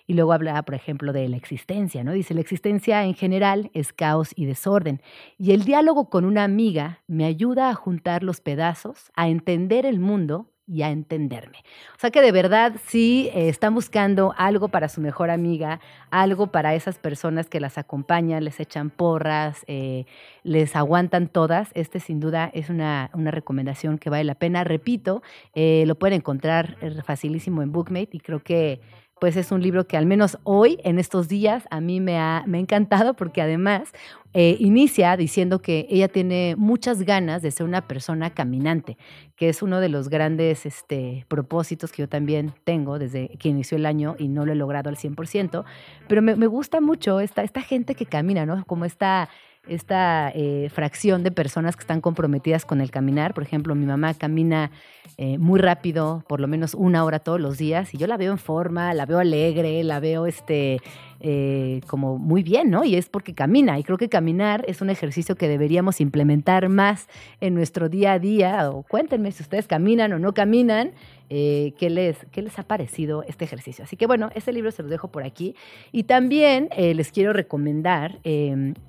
Y 0.08 0.14
luego 0.14 0.34
habla, 0.34 0.64
por 0.64 0.74
ejemplo, 0.74 1.14
de 1.14 1.28
la 1.28 1.38
existencia, 1.38 2.03
¿no? 2.03 2.14
Dice, 2.14 2.34
la 2.34 2.41
existencia 2.41 3.03
en 3.03 3.14
general 3.14 3.70
es 3.74 3.91
caos 3.91 4.32
y 4.36 4.45
desorden. 4.45 5.01
Y 5.38 5.51
el 5.51 5.66
diálogo 5.66 6.10
con 6.10 6.24
una 6.26 6.45
amiga 6.45 7.01
me 7.08 7.26
ayuda 7.26 7.70
a 7.70 7.76
juntar 7.76 8.24
los 8.24 8.39
pedazos, 8.41 9.12
a 9.16 9.28
entender 9.28 9.86
el 9.86 9.99
mundo 9.99 10.47
y 10.68 10.82
a 10.82 10.89
entenderme. 10.89 11.60
O 11.95 11.99
sea 11.99 12.12
que 12.12 12.22
de 12.22 12.32
verdad 12.34 12.74
sí 12.86 13.30
eh, 13.34 13.47
están 13.47 13.74
buscando 13.74 14.34
algo 14.38 14.68
para 14.68 14.89
su 14.89 14.99
mejor 14.99 15.30
amiga, 15.30 15.80
algo 16.12 16.47
para 16.47 16.76
esas 16.76 16.97
personas 16.99 17.47
que 17.47 17.62
las 17.62 17.78
acompañan, 17.78 18.43
les 18.43 18.60
echan 18.60 18.89
porras, 18.89 19.64
eh, 19.68 20.05
les 20.43 20.76
aguantan 20.76 21.30
todas. 21.30 21.70
Este 21.74 22.01
sin 22.01 22.20
duda 22.20 22.51
es 22.53 22.70
una, 22.70 23.10
una 23.14 23.32
recomendación 23.32 23.97
que 23.97 24.10
vale 24.10 24.26
la 24.26 24.36
pena. 24.36 24.66
Repito, 24.66 25.24
eh, 25.55 25.86
lo 25.88 25.95
pueden 25.95 26.18
encontrar 26.18 26.78
facilísimo 27.05 27.62
en 27.62 27.72
Bookmate 27.72 28.10
y 28.12 28.20
creo 28.20 28.43
que 28.43 28.82
pues 29.20 29.36
es 29.36 29.51
un 29.51 29.61
libro 29.61 29.88
que 29.88 29.97
al 29.97 30.05
menos 30.05 30.38
hoy, 30.43 30.80
en 30.84 30.99
estos 30.99 31.28
días, 31.28 31.63
a 31.72 31.82
mí 31.82 31.99
me 31.99 32.18
ha, 32.18 32.43
me 32.45 32.57
ha 32.57 32.61
encantado 32.61 33.15
porque 33.15 33.41
además 33.41 33.91
eh, 34.34 34.55
inicia 34.59 35.18
diciendo 35.18 35.61
que 35.61 35.88
ella 35.89 36.07
tiene 36.07 36.55
muchas 36.57 37.01
ganas 37.03 37.41
de 37.41 37.51
ser 37.51 37.65
una 37.65 37.88
persona 37.88 38.30
caminante, 38.30 38.97
que 39.36 39.49
es 39.49 39.61
uno 39.61 39.80
de 39.80 39.89
los 39.89 40.09
grandes 40.09 40.65
este, 40.65 41.26
propósitos 41.28 41.91
que 41.91 42.03
yo 42.03 42.09
también 42.09 42.53
tengo 42.63 42.99
desde 42.99 43.30
que 43.39 43.49
inició 43.49 43.78
el 43.78 43.86
año 43.86 44.15
y 44.20 44.28
no 44.28 44.45
lo 44.45 44.51
he 44.51 44.55
logrado 44.55 44.89
al 44.89 44.97
100%, 44.97 45.63
pero 46.07 46.22
me, 46.22 46.36
me 46.36 46.47
gusta 46.47 46.82
mucho 46.82 47.20
esta, 47.20 47.43
esta 47.43 47.61
gente 47.61 47.95
que 47.95 48.05
camina, 48.05 48.45
¿no? 48.45 48.63
Como 48.65 48.86
esta 48.86 49.30
esta 49.70 50.32
eh, 50.34 50.70
fracción 50.74 51.24
de 51.24 51.32
personas 51.32 51.76
que 51.76 51.82
están 51.82 52.01
comprometidas 52.01 52.65
con 52.65 52.82
el 52.82 52.91
caminar. 52.91 53.34
Por 53.34 53.43
ejemplo, 53.43 53.76
mi 53.76 53.86
mamá 53.86 54.13
camina 54.13 54.72
eh, 55.18 55.38
muy 55.38 55.59
rápido, 55.59 56.24
por 56.28 56.39
lo 56.39 56.47
menos 56.47 56.74
una 56.74 57.03
hora 57.03 57.20
todos 57.20 57.39
los 57.39 57.57
días, 57.57 57.93
y 57.93 57.97
yo 57.97 58.07
la 58.07 58.18
veo 58.18 58.32
en 58.32 58.38
forma, 58.38 58.93
la 58.93 59.05
veo 59.05 59.20
alegre, 59.20 59.84
la 59.84 59.99
veo 59.99 60.28
este, 60.28 60.80
eh, 61.20 61.82
como 61.88 62.18
muy 62.18 62.43
bien, 62.43 62.70
¿no? 62.70 62.84
Y 62.84 62.95
es 62.95 63.09
porque 63.09 63.34
camina. 63.34 63.80
Y 63.80 63.84
creo 63.84 63.97
que 63.97 64.09
caminar 64.09 64.63
es 64.68 64.82
un 64.82 64.89
ejercicio 64.89 65.36
que 65.36 65.47
deberíamos 65.47 65.99
implementar 66.01 66.70
más 66.70 67.07
en 67.41 67.55
nuestro 67.55 67.89
día 67.89 68.13
a 68.13 68.20
día. 68.20 68.70
O 68.70 68.84
cuéntenme 68.84 69.32
si 69.32 69.43
ustedes 69.43 69.68
caminan 69.68 70.13
o 70.13 70.20
no 70.20 70.34
caminan. 70.34 70.91
Eh, 71.30 71.74
¿qué, 71.78 71.89
les, 71.89 72.18
¿qué, 72.32 72.41
les, 72.41 72.57
ha 72.57 72.63
parecido 72.63 73.24
este 73.24 73.43
ejercicio. 73.43 73.84
Así 73.84 73.97
que 73.97 74.07
bueno, 74.07 74.30
este 74.34 74.53
libro 74.53 74.72
se 74.72 74.82
lo 74.82 74.89
dejo 74.89 75.09
por 75.09 75.24
aquí. 75.24 75.55
Y 75.91 76.03
también 76.03 76.70
eh, 76.72 76.93
les 76.93 77.11
quiero 77.11 77.34
recomendar 77.34 78.20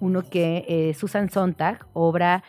uno 0.01 0.23
que 0.23 0.95
Susan 0.97 1.31
Sontag, 1.31 1.87
obra 1.95 2.45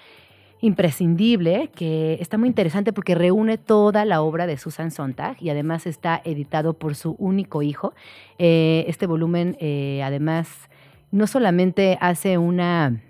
imprescindible, 0.62 1.70
que 1.74 2.18
está 2.22 2.38
muy 2.38 2.48
interesante 2.48 2.94
porque 2.94 3.16
reúne 3.16 3.58
toda 3.58 4.06
la 4.06 4.22
obra 4.22 4.48
de 4.48 4.58
Susan 4.58 4.92
Sontag 4.92 5.38
y 5.42 5.50
además 5.50 5.88
está 5.88 6.22
editado 6.26 6.74
por 6.74 6.96
su 6.96 7.16
único 7.20 7.62
hijo. 7.62 7.94
Eh, 8.38 8.86
este 8.88 9.06
volumen 9.08 9.58
además 10.04 10.50
no 11.12 11.28
solamente 11.28 11.98
hace 12.02 12.38
una 12.38 13.02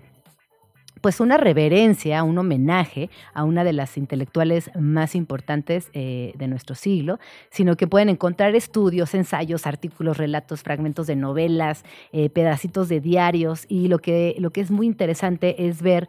pues 1.00 1.20
una 1.20 1.36
reverencia, 1.36 2.22
un 2.22 2.38
homenaje 2.38 3.10
a 3.32 3.44
una 3.44 3.64
de 3.64 3.72
las 3.72 3.96
intelectuales 3.96 4.70
más 4.78 5.14
importantes 5.14 5.90
eh, 5.92 6.32
de 6.36 6.48
nuestro 6.48 6.74
siglo, 6.74 7.18
sino 7.50 7.76
que 7.76 7.86
pueden 7.86 8.08
encontrar 8.08 8.54
estudios, 8.54 9.14
ensayos, 9.14 9.66
artículos, 9.66 10.18
relatos, 10.18 10.62
fragmentos 10.62 11.06
de 11.06 11.16
novelas, 11.16 11.84
eh, 12.12 12.28
pedacitos 12.28 12.88
de 12.88 13.00
diarios 13.00 13.64
y 13.68 13.88
lo 13.88 13.98
que, 13.98 14.36
lo 14.38 14.50
que 14.50 14.60
es 14.60 14.70
muy 14.70 14.86
interesante 14.86 15.66
es 15.66 15.80
ver 15.82 16.08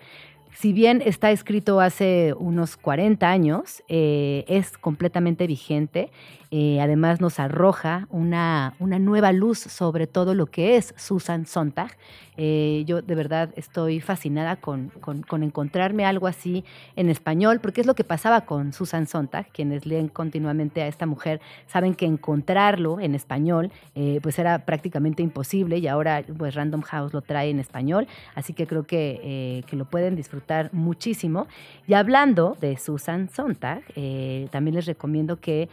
si 0.53 0.73
bien 0.73 1.01
está 1.05 1.31
escrito 1.31 1.79
hace 1.79 2.33
unos 2.37 2.77
40 2.77 3.29
años, 3.29 3.83
eh, 3.87 4.45
es 4.47 4.77
completamente 4.77 5.47
vigente 5.47 6.11
eh, 6.53 6.81
además 6.81 7.21
nos 7.21 7.39
arroja 7.39 8.07
una, 8.09 8.73
una, 8.79 8.99
nueva 8.99 9.31
luz 9.31 9.57
sobre 9.57 10.05
todo 10.05 10.35
lo 10.35 10.47
que 10.47 10.75
es 10.75 10.93
Susan 10.97 11.45
Sontag. 11.45 11.97
Eh, 12.35 12.83
yo 12.85 13.01
de 13.01 13.15
verdad 13.15 13.51
estoy 13.55 14.01
fascinada 14.01 14.57
con, 14.57 14.89
con, 14.99 15.43
encontrarme 15.43 16.05
algo 16.05 16.27
así 16.27 16.65
en 16.97 17.09
español, 17.09 17.61
porque 17.61 17.79
es 17.79 17.87
lo 17.87 17.95
que 17.95 18.03
pasaba 18.03 18.41
con 18.41 18.73
Susan 18.73 19.07
Sontag. 19.07 19.49
Quienes 19.53 19.85
leen 19.85 20.09
continuamente 20.09 20.81
a 20.81 20.87
esta 20.87 21.05
mujer 21.05 21.39
saben 21.67 21.93
que 21.93 22.05
encontrarlo 22.05 22.99
en 22.99 23.15
español 23.15 23.71
eh, 23.95 24.19
pues 24.21 24.37
era 24.37 24.65
prácticamente 24.65 25.23
imposible 25.23 25.77
y 25.77 25.87
ahora 25.87 26.21
pues 26.37 26.55
Random 26.55 26.81
House 26.81 27.13
lo 27.13 27.21
trae 27.21 27.49
en 27.49 27.59
español, 27.59 28.07
así 28.35 28.51
que 28.53 28.67
creo 28.67 28.83
que, 28.83 29.63
que 29.67 29.75
lo 29.77 29.85
pueden 29.85 30.17
disfrutar 30.17 30.69
muchísimo. 30.73 31.47
Y 31.87 31.93
hablando 31.93 32.57
de 32.59 32.75
Susan 32.75 33.29
Sontag, 33.29 33.83
también 34.51 34.75
les 34.75 34.85
recomiendo 34.85 35.39
que 35.39 35.69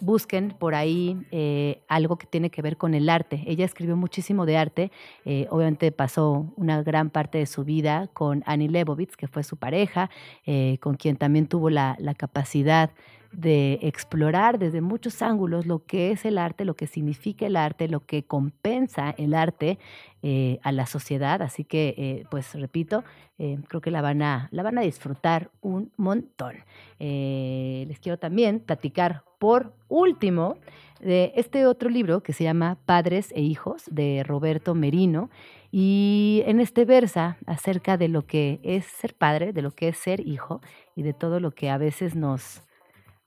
busquen 0.00 0.50
por 0.50 0.74
ahí 0.74 1.18
eh, 1.30 1.82
algo 1.88 2.16
que 2.16 2.26
tiene 2.26 2.50
que 2.50 2.62
ver 2.62 2.76
con 2.76 2.94
el 2.94 3.08
arte. 3.08 3.42
Ella 3.46 3.64
escribió 3.64 3.96
muchísimo 3.96 4.46
de 4.46 4.56
arte, 4.56 4.92
eh, 5.24 5.46
obviamente 5.50 5.92
pasó 5.92 6.52
una 6.56 6.82
gran 6.82 7.10
parte 7.10 7.38
de 7.38 7.46
su 7.46 7.64
vida 7.64 8.08
con 8.12 8.42
Annie 8.46 8.68
Leibovitz, 8.68 9.16
que 9.16 9.28
fue 9.28 9.42
su 9.42 9.56
pareja, 9.56 10.10
eh, 10.44 10.78
con 10.80 10.96
quien 10.96 11.16
también 11.16 11.46
tuvo 11.46 11.70
la, 11.70 11.96
la 11.98 12.14
capacidad 12.14 12.90
de 13.36 13.78
explorar 13.82 14.58
desde 14.58 14.80
muchos 14.80 15.20
ángulos 15.20 15.66
lo 15.66 15.84
que 15.84 16.10
es 16.10 16.24
el 16.24 16.38
arte, 16.38 16.64
lo 16.64 16.74
que 16.74 16.86
significa 16.86 17.46
el 17.46 17.56
arte, 17.56 17.86
lo 17.86 18.00
que 18.00 18.24
compensa 18.24 19.14
el 19.18 19.34
arte 19.34 19.78
eh, 20.22 20.58
a 20.62 20.72
la 20.72 20.86
sociedad. 20.86 21.42
Así 21.42 21.62
que, 21.62 21.94
eh, 21.98 22.24
pues 22.30 22.54
repito, 22.54 23.04
eh, 23.38 23.58
creo 23.68 23.82
que 23.82 23.90
la 23.90 24.00
van, 24.00 24.22
a, 24.22 24.48
la 24.52 24.62
van 24.62 24.78
a 24.78 24.80
disfrutar 24.80 25.50
un 25.60 25.92
montón. 25.98 26.56
les 26.98 27.98
quiero 28.00 28.18
también 28.18 28.60
platicar 28.60 29.22
por 29.38 29.74
último 29.88 30.56
de 31.00 31.32
este 31.36 31.66
otro 31.66 31.90
libro 31.90 32.22
que 32.22 32.32
se 32.32 32.44
llama 32.44 32.78
Padres 32.86 33.32
e 33.36 33.42
Hijos 33.42 33.82
de 33.90 34.24
Roberto 34.26 34.74
Merino 34.74 35.28
Y 35.70 36.42
en 36.46 36.58
este 36.58 36.86
versa 36.86 37.36
acerca 37.44 37.98
de 37.98 38.08
lo 38.08 38.22
que 38.22 38.60
es 38.62 38.86
ser 38.86 39.14
padre, 39.14 39.52
de 39.52 39.60
lo 39.60 39.72
que 39.72 39.88
es 39.88 39.98
ser 39.98 40.26
hijo 40.26 40.62
y 40.94 41.02
de 41.02 41.12
todo 41.12 41.38
lo 41.38 41.50
que 41.50 41.68
a 41.68 41.76
veces 41.76 42.14
nos, 42.14 42.62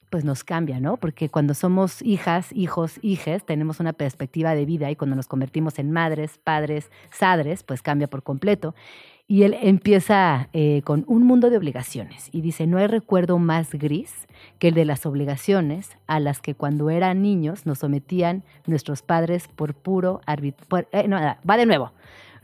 pues 0.10 0.26
nos 0.26 0.44
cambia, 0.44 0.80
¿no? 0.80 0.98
Porque 0.98 1.30
cuando 1.30 1.54
somos 1.54 2.02
hijas, 2.02 2.52
hijos, 2.54 3.00
hijes, 3.02 3.46
tenemos 3.46 3.80
una 3.80 3.94
perspectiva 3.94 4.56
de 4.56 4.66
vida 4.66 4.90
y 4.90 4.96
cuando 4.96 5.16
nos 5.16 5.28
convertimos 5.28 5.80
en 5.80 5.92
madres, 5.92 6.40
padres, 6.44 6.92
sadres, 7.12 7.64
pues 7.64 7.82
cambia 7.82 8.08
por 8.08 8.24
completo. 8.24 8.76
Y 9.28 9.44
él 9.44 9.56
empieza 9.62 10.50
eh, 10.54 10.82
con 10.84 11.06
un 11.08 11.22
mundo 11.24 11.52
de 11.52 11.58
obligaciones 11.58 12.30
y 12.32 12.42
dice, 12.42 12.66
no 12.66 12.80
hay 12.80 12.88
recuerdo 12.88 13.38
más 13.38 13.72
gris 13.74 14.28
que 14.58 14.70
el 14.70 14.74
de 14.74 14.86
las 14.86 15.06
obligaciones 15.06 15.98
a 16.08 16.20
las 16.20 16.42
que 16.42 16.56
cuando 16.56 16.90
eran 16.90 17.22
niños 17.22 17.68
nos 17.68 17.78
sometían 17.78 18.44
nuestros 18.66 19.04
padres 19.04 19.48
por 19.48 19.76
puro 19.76 20.22
arbitrio. 20.26 20.88
no, 21.08 21.20
va 21.48 21.58
de 21.58 21.68
nuevo. 21.68 21.94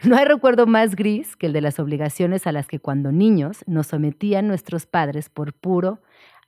No 0.04 0.18
hay 0.18 0.26
recuerdo 0.26 0.68
más 0.68 0.96
gris 0.96 1.36
que 1.36 1.48
el 1.48 1.54
de 1.54 1.62
las 1.62 1.80
obligaciones 1.80 2.46
a 2.46 2.52
las 2.52 2.68
que 2.68 2.80
cuando 2.80 3.12
niños 3.12 3.64
nos 3.66 3.88
sometían 3.88 4.48
nuestros 4.48 4.86
padres 4.86 5.30
por 5.30 5.54
puro 5.54 6.00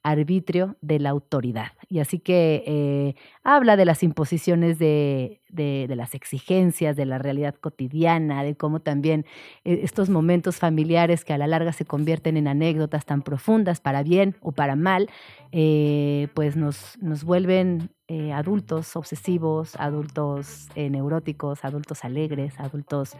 arbitrio 0.03 0.77
de 0.81 0.99
la 0.99 1.09
autoridad. 1.09 1.71
Y 1.89 1.99
así 1.99 2.19
que 2.19 2.63
eh, 2.65 3.15
habla 3.43 3.75
de 3.75 3.85
las 3.85 4.03
imposiciones 4.03 4.79
de, 4.79 5.41
de, 5.49 5.93
las 5.95 6.15
exigencias, 6.15 6.95
de 6.95 7.05
la 7.05 7.17
realidad 7.17 7.55
cotidiana, 7.55 8.43
de 8.43 8.55
cómo 8.55 8.79
también 8.79 9.25
eh, 9.65 9.81
estos 9.83 10.09
momentos 10.09 10.57
familiares 10.57 11.25
que 11.25 11.33
a 11.33 11.37
la 11.37 11.47
larga 11.47 11.73
se 11.73 11.85
convierten 11.85 12.37
en 12.37 12.47
anécdotas 12.47 13.05
tan 13.05 13.21
profundas, 13.21 13.81
para 13.81 14.03
bien 14.03 14.35
o 14.41 14.51
para 14.51 14.75
mal, 14.75 15.09
eh, 15.51 16.27
pues 16.33 16.55
nos, 16.55 16.97
nos 17.01 17.23
vuelven 17.23 17.91
adultos 18.33 18.95
obsesivos, 18.95 19.75
adultos 19.75 20.69
neuróticos, 20.77 21.65
adultos 21.65 22.05
alegres, 22.05 22.57
adultos, 22.57 23.17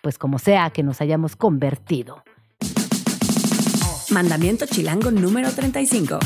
pues 0.00 0.16
como 0.16 0.38
sea 0.38 0.70
que 0.70 0.82
nos 0.82 1.02
hayamos 1.02 1.36
convertido. 1.36 2.22
Mandamiento 4.10 4.66
chilango 4.66 5.12
número 5.12 5.52
35. 5.52 6.18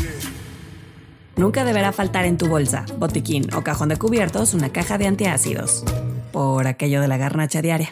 Nunca 1.36 1.64
deberá 1.64 1.92
faltar 1.92 2.24
en 2.24 2.38
tu 2.38 2.46
bolsa, 2.46 2.86
botiquín 2.98 3.52
o 3.54 3.62
cajón 3.62 3.90
de 3.90 3.96
cubiertos 3.96 4.54
una 4.54 4.70
caja 4.70 4.96
de 4.96 5.06
antiácidos. 5.06 5.84
Por 6.32 6.66
aquello 6.66 7.02
de 7.02 7.08
la 7.08 7.18
garnacha 7.18 7.60
diaria. 7.60 7.90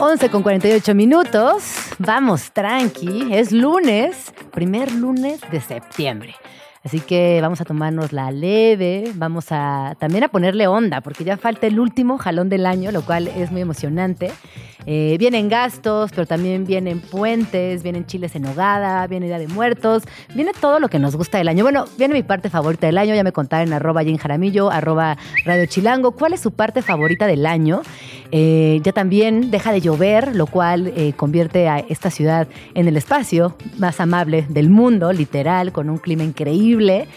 11 0.00 0.30
con 0.30 0.42
48 0.42 0.94
minutos. 0.94 1.62
Vamos, 1.98 2.50
tranqui. 2.52 3.28
Es 3.32 3.52
lunes, 3.52 4.32
primer 4.52 4.90
lunes 4.92 5.40
de 5.52 5.60
septiembre. 5.60 6.34
Así 6.84 7.00
que 7.00 7.40
vamos 7.42 7.60
a 7.60 7.64
tomarnos 7.64 8.12
la 8.12 8.30
leve, 8.30 9.12
vamos 9.14 9.46
a 9.50 9.96
también 9.98 10.24
a 10.24 10.28
ponerle 10.28 10.66
onda, 10.66 11.00
porque 11.00 11.24
ya 11.24 11.36
falta 11.36 11.66
el 11.66 11.80
último 11.80 12.18
jalón 12.18 12.48
del 12.48 12.66
año, 12.66 12.92
lo 12.92 13.02
cual 13.02 13.28
es 13.28 13.50
muy 13.50 13.60
emocionante. 13.60 14.30
Eh, 14.86 15.16
vienen 15.18 15.48
gastos, 15.48 16.12
pero 16.12 16.24
también 16.24 16.64
vienen 16.64 17.00
puentes, 17.00 17.82
vienen 17.82 18.06
chiles 18.06 18.34
en 18.36 18.46
hogada, 18.46 19.06
viene 19.06 19.26
Día 19.26 19.38
de 19.38 19.48
Muertos, 19.48 20.04
viene 20.34 20.52
todo 20.58 20.78
lo 20.78 20.88
que 20.88 20.98
nos 20.98 21.14
gusta 21.14 21.36
del 21.36 21.48
año. 21.48 21.62
Bueno, 21.62 21.84
viene 21.98 22.14
mi 22.14 22.22
parte 22.22 22.48
favorita 22.48 22.86
del 22.86 22.96
año, 22.96 23.14
ya 23.14 23.24
me 23.24 23.32
contaron 23.32 23.68
en 23.68 23.74
arroba 23.74 24.02
Jane 24.02 24.18
Jaramillo, 24.18 24.70
arroba 24.70 25.18
Radio 25.44 25.66
Chilango. 25.66 26.12
¿Cuál 26.12 26.32
es 26.32 26.40
su 26.40 26.52
parte 26.52 26.80
favorita 26.80 27.26
del 27.26 27.44
año? 27.44 27.82
Eh, 28.30 28.80
ya 28.82 28.92
también 28.92 29.50
deja 29.50 29.72
de 29.72 29.80
llover, 29.80 30.36
lo 30.36 30.46
cual 30.46 30.92
eh, 30.96 31.12
convierte 31.16 31.68
a 31.68 31.78
esta 31.78 32.10
ciudad 32.10 32.46
en 32.74 32.86
el 32.86 32.96
espacio 32.96 33.56
más 33.78 34.00
amable 34.00 34.44
del 34.48 34.68
mundo, 34.68 35.12
literal, 35.12 35.72
con 35.72 35.88
un 35.88 35.98
clima 35.98 36.24
increíble. 36.24 37.08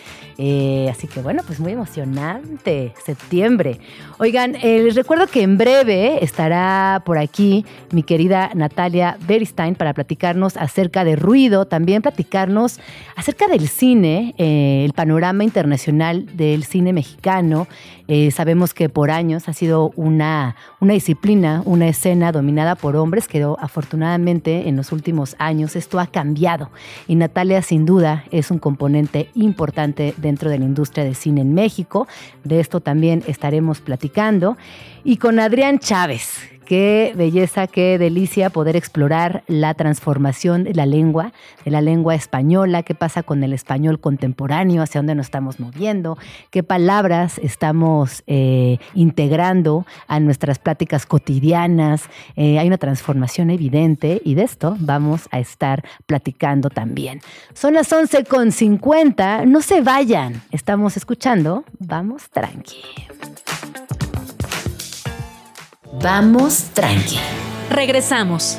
Eh, 0.44 0.89
así 0.89 1.06
que 1.06 1.22
bueno, 1.22 1.44
pues 1.46 1.60
muy 1.60 1.74
emocionante, 1.74 2.96
septiembre. 3.06 3.80
Oigan, 4.18 4.54
les 4.54 4.96
recuerdo 4.96 5.28
que 5.28 5.44
en 5.44 5.56
breve 5.56 6.24
estará 6.24 7.04
por 7.06 7.20
aquí 7.20 7.64
mi 7.92 8.02
querida 8.02 8.50
Natalia 8.56 9.18
Beristein 9.28 9.76
para 9.76 9.94
platicarnos 9.94 10.58
acerca 10.58 11.04
de 11.04 11.16
ruido, 11.16 11.66
también 11.66 12.02
platicarnos 12.02 12.80
acerca 13.16 13.48
del 13.48 13.68
cine, 13.68 14.34
el 14.38 14.94
panorama 14.94 15.44
internacional 15.44 16.26
del 16.36 16.64
cine 16.64 16.92
mexicano. 16.92 17.68
sabemos 18.32 18.74
que 18.74 18.89
por 18.89 19.12
años 19.12 19.48
ha 19.48 19.54
sido 19.54 19.92
una, 19.96 20.56
una 20.80 20.94
disciplina, 20.94 21.62
una 21.66 21.88
escena 21.88 22.32
dominada 22.32 22.76
por 22.76 22.96
hombres, 22.96 23.28
que 23.28 23.46
afortunadamente 23.60 24.68
en 24.68 24.76
los 24.76 24.92
últimos 24.92 25.36
años 25.38 25.76
esto 25.76 26.00
ha 26.00 26.08
cambiado. 26.08 26.72
Y 27.08 27.14
Natalia 27.16 27.62
sin 27.62 27.86
duda 27.86 28.24
es 28.32 28.50
un 28.50 28.58
componente 28.58 29.30
importante 29.36 30.16
dentro 30.32 30.49
de 30.49 30.57
la 30.57 30.65
industria 30.65 31.03
de 31.03 31.13
cine 31.13 31.41
en 31.41 31.53
México. 31.53 32.07
De 32.45 32.61
esto 32.61 32.79
también 32.79 33.21
estaremos 33.27 33.82
platicando. 33.82 34.57
Y 35.03 35.17
con 35.17 35.39
Adrián 35.39 35.79
Chávez, 35.79 36.51
Qué 36.66 37.14
belleza, 37.16 37.68
qué 37.68 37.97
delicia 37.97 38.49
poder 38.49 38.76
explorar 38.76 39.43
la 39.47 39.74
transformación 39.74 40.64
de 40.64 40.74
la 40.74 40.86
lengua, 40.86 41.34
de 41.66 41.72
la 41.72 41.82
lengua 41.82 42.16
española, 42.16 42.84
qué 42.84 42.95
pasa 42.95 43.24
con 43.24 43.43
el 43.43 43.51
español 43.53 43.99
contemporáneo, 43.99 44.82
hacia 44.82 44.99
dónde 44.99 45.16
nos 45.16 45.26
estamos 45.26 45.59
moviendo, 45.59 46.18
qué 46.49 46.64
palabras 46.64 47.39
estamos 47.39 48.24
eh, 48.28 48.78
integrando 48.93 49.86
a 50.07 50.20
nuestras 50.20 50.59
pláticas 50.59 51.05
cotidianas. 51.05 52.03
Eh, 52.36 52.57
hay 52.57 52.68
una 52.68 52.78
transformación 52.78 53.49
evidente 53.49 54.22
y 54.24 54.36
de 54.36 54.43
esto 54.43 54.78
vamos 54.80 55.28
a 55.32 55.39
estar 55.39 55.84
platicando 56.05 56.70
también. 56.70 57.22
Son 57.53 57.74
las 57.74 57.91
11.50, 57.91 59.45
no 59.45 59.62
se 59.62 59.82
vayan, 59.82 60.41
estamos 60.51 60.95
escuchando, 60.95 61.66
vamos 61.80 62.30
tranqui. 62.30 62.82
Vamos 65.94 66.70
tranqui. 66.74 67.20
Regresamos. 67.70 68.58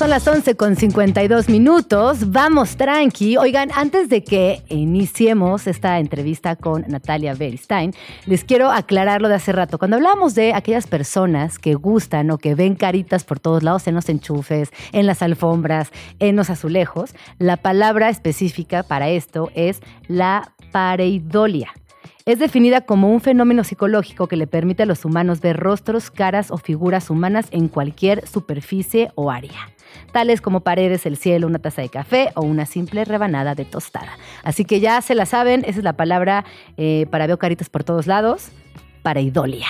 Son 0.00 0.08
las 0.08 0.26
11 0.26 0.54
con 0.54 0.76
52 0.76 1.50
minutos. 1.50 2.30
Vamos 2.30 2.78
tranqui. 2.78 3.36
Oigan, 3.36 3.68
antes 3.74 4.08
de 4.08 4.24
que 4.24 4.62
iniciemos 4.70 5.66
esta 5.66 5.98
entrevista 5.98 6.56
con 6.56 6.86
Natalia 6.88 7.34
Beristein, 7.34 7.92
les 8.24 8.42
quiero 8.42 8.70
aclarar 8.70 9.20
lo 9.20 9.28
de 9.28 9.34
hace 9.34 9.52
rato. 9.52 9.76
Cuando 9.76 9.98
hablamos 9.98 10.34
de 10.34 10.54
aquellas 10.54 10.86
personas 10.86 11.58
que 11.58 11.74
gustan 11.74 12.30
o 12.30 12.38
que 12.38 12.54
ven 12.54 12.76
caritas 12.76 13.24
por 13.24 13.40
todos 13.40 13.62
lados, 13.62 13.86
en 13.88 13.94
los 13.94 14.08
enchufes, 14.08 14.70
en 14.92 15.04
las 15.04 15.20
alfombras, 15.20 15.90
en 16.18 16.34
los 16.34 16.48
azulejos, 16.48 17.14
la 17.38 17.58
palabra 17.58 18.08
específica 18.08 18.82
para 18.82 19.10
esto 19.10 19.50
es 19.54 19.82
la 20.08 20.54
pareidolia. 20.72 21.74
Es 22.24 22.38
definida 22.38 22.80
como 22.80 23.12
un 23.12 23.20
fenómeno 23.20 23.64
psicológico 23.64 24.28
que 24.28 24.36
le 24.36 24.46
permite 24.46 24.84
a 24.84 24.86
los 24.86 25.04
humanos 25.04 25.42
ver 25.42 25.58
rostros, 25.58 26.10
caras 26.10 26.50
o 26.50 26.56
figuras 26.56 27.10
humanas 27.10 27.48
en 27.50 27.68
cualquier 27.68 28.26
superficie 28.26 29.10
o 29.14 29.30
área 29.30 29.68
tales 30.12 30.40
como 30.40 30.60
paredes, 30.60 31.06
el 31.06 31.16
cielo, 31.16 31.46
una 31.46 31.58
taza 31.58 31.82
de 31.82 31.88
café 31.88 32.30
o 32.34 32.42
una 32.42 32.66
simple 32.66 33.04
rebanada 33.04 33.54
de 33.54 33.64
tostada. 33.64 34.18
Así 34.42 34.64
que 34.64 34.80
ya 34.80 35.00
se 35.02 35.14
la 35.14 35.26
saben, 35.26 35.60
esa 35.66 35.78
es 35.78 35.84
la 35.84 35.94
palabra 35.94 36.44
eh, 36.76 37.06
para 37.10 37.26
veo 37.26 37.38
caritas 37.38 37.68
por 37.68 37.84
todos 37.84 38.06
lados, 38.06 38.50
para 39.02 39.20
idolia. 39.20 39.66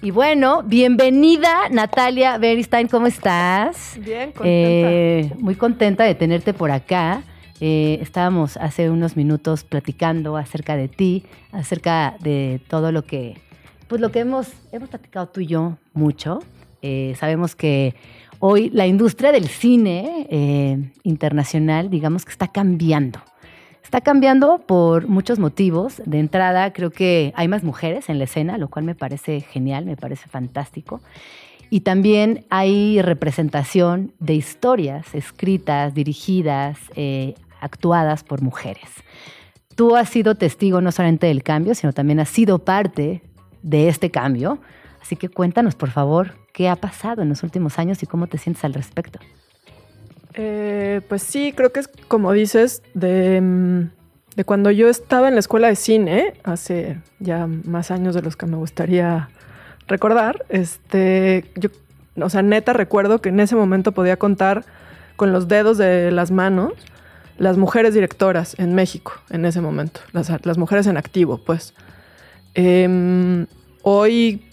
Y 0.00 0.10
bueno, 0.10 0.62
bienvenida 0.64 1.68
Natalia 1.70 2.38
Beristein, 2.38 2.88
¿cómo 2.88 3.06
estás? 3.06 3.96
Bien, 4.00 4.32
contenta. 4.32 4.42
Eh, 4.44 5.32
muy 5.38 5.54
contenta 5.54 6.04
de 6.04 6.14
tenerte 6.14 6.52
por 6.52 6.70
acá. 6.70 7.22
Eh, 7.60 7.98
estábamos 8.02 8.56
hace 8.56 8.90
unos 8.90 9.16
minutos 9.16 9.62
platicando 9.62 10.36
acerca 10.36 10.76
de 10.76 10.88
ti, 10.88 11.24
acerca 11.52 12.16
de 12.20 12.60
todo 12.68 12.90
lo 12.90 13.04
que, 13.04 13.40
pues 13.86 14.00
lo 14.00 14.10
que 14.10 14.20
hemos, 14.20 14.48
hemos 14.72 14.88
platicado 14.88 15.28
tú 15.28 15.40
y 15.40 15.46
yo 15.46 15.76
mucho. 15.92 16.40
sabemos 17.14 17.54
que 17.54 17.94
Hoy 18.44 18.70
la 18.70 18.88
industria 18.88 19.30
del 19.30 19.46
cine 19.46 20.26
eh, 20.28 20.90
internacional, 21.04 21.90
digamos 21.90 22.24
que 22.24 22.32
está 22.32 22.48
cambiando. 22.48 23.20
Está 23.84 24.00
cambiando 24.00 24.58
por 24.66 25.06
muchos 25.06 25.38
motivos. 25.38 26.02
De 26.06 26.18
entrada, 26.18 26.72
creo 26.72 26.90
que 26.90 27.32
hay 27.36 27.46
más 27.46 27.62
mujeres 27.62 28.08
en 28.08 28.18
la 28.18 28.24
escena, 28.24 28.58
lo 28.58 28.66
cual 28.66 28.84
me 28.84 28.96
parece 28.96 29.42
genial, 29.42 29.84
me 29.84 29.96
parece 29.96 30.28
fantástico. 30.28 31.00
Y 31.70 31.82
también 31.82 32.44
hay 32.50 33.00
representación 33.00 34.12
de 34.18 34.34
historias 34.34 35.14
escritas, 35.14 35.94
dirigidas, 35.94 36.80
eh, 36.96 37.34
actuadas 37.60 38.24
por 38.24 38.42
mujeres. 38.42 38.90
Tú 39.76 39.94
has 39.94 40.08
sido 40.08 40.34
testigo 40.34 40.80
no 40.80 40.90
solamente 40.90 41.28
del 41.28 41.44
cambio, 41.44 41.76
sino 41.76 41.92
también 41.92 42.18
has 42.18 42.28
sido 42.28 42.58
parte 42.58 43.22
de 43.62 43.86
este 43.86 44.10
cambio. 44.10 44.58
Así 45.02 45.16
que 45.16 45.28
cuéntanos, 45.28 45.74
por 45.74 45.90
favor, 45.90 46.34
qué 46.52 46.68
ha 46.68 46.76
pasado 46.76 47.22
en 47.22 47.28
los 47.28 47.42
últimos 47.42 47.78
años 47.78 48.02
y 48.02 48.06
cómo 48.06 48.28
te 48.28 48.38
sientes 48.38 48.64
al 48.64 48.72
respecto. 48.72 49.18
Eh, 50.34 51.00
pues 51.08 51.22
sí, 51.22 51.52
creo 51.52 51.72
que 51.72 51.80
es 51.80 51.88
como 52.08 52.32
dices, 52.32 52.82
de, 52.94 53.40
mm, 53.40 53.90
de, 54.36 54.44
cuando 54.44 54.70
yo 54.70 54.88
estaba 54.88 55.28
en 55.28 55.34
la 55.34 55.40
escuela 55.40 55.68
de 55.68 55.76
cine, 55.76 56.34
hace 56.44 57.00
ya 57.18 57.46
más 57.46 57.90
años 57.90 58.14
de 58.14 58.22
los 58.22 58.36
que 58.36 58.46
me 58.46 58.56
gustaría 58.56 59.28
recordar, 59.88 60.46
este, 60.48 61.50
yo, 61.56 61.68
o 62.18 62.30
sea, 62.30 62.42
neta 62.42 62.72
recuerdo 62.72 63.20
que 63.20 63.30
en 63.30 63.40
ese 63.40 63.56
momento 63.56 63.92
podía 63.92 64.16
contar 64.16 64.64
con 65.16 65.32
los 65.32 65.48
dedos 65.48 65.76
de 65.78 66.10
las 66.12 66.30
manos 66.30 66.72
las 67.38 67.56
mujeres 67.56 67.92
directoras 67.92 68.58
en 68.58 68.74
México 68.74 69.14
en 69.30 69.44
ese 69.44 69.60
momento, 69.60 70.00
las, 70.12 70.30
las 70.46 70.58
mujeres 70.58 70.86
en 70.86 70.96
activo, 70.96 71.38
pues. 71.38 71.74
Em, 72.54 73.46
hoy, 73.82 74.44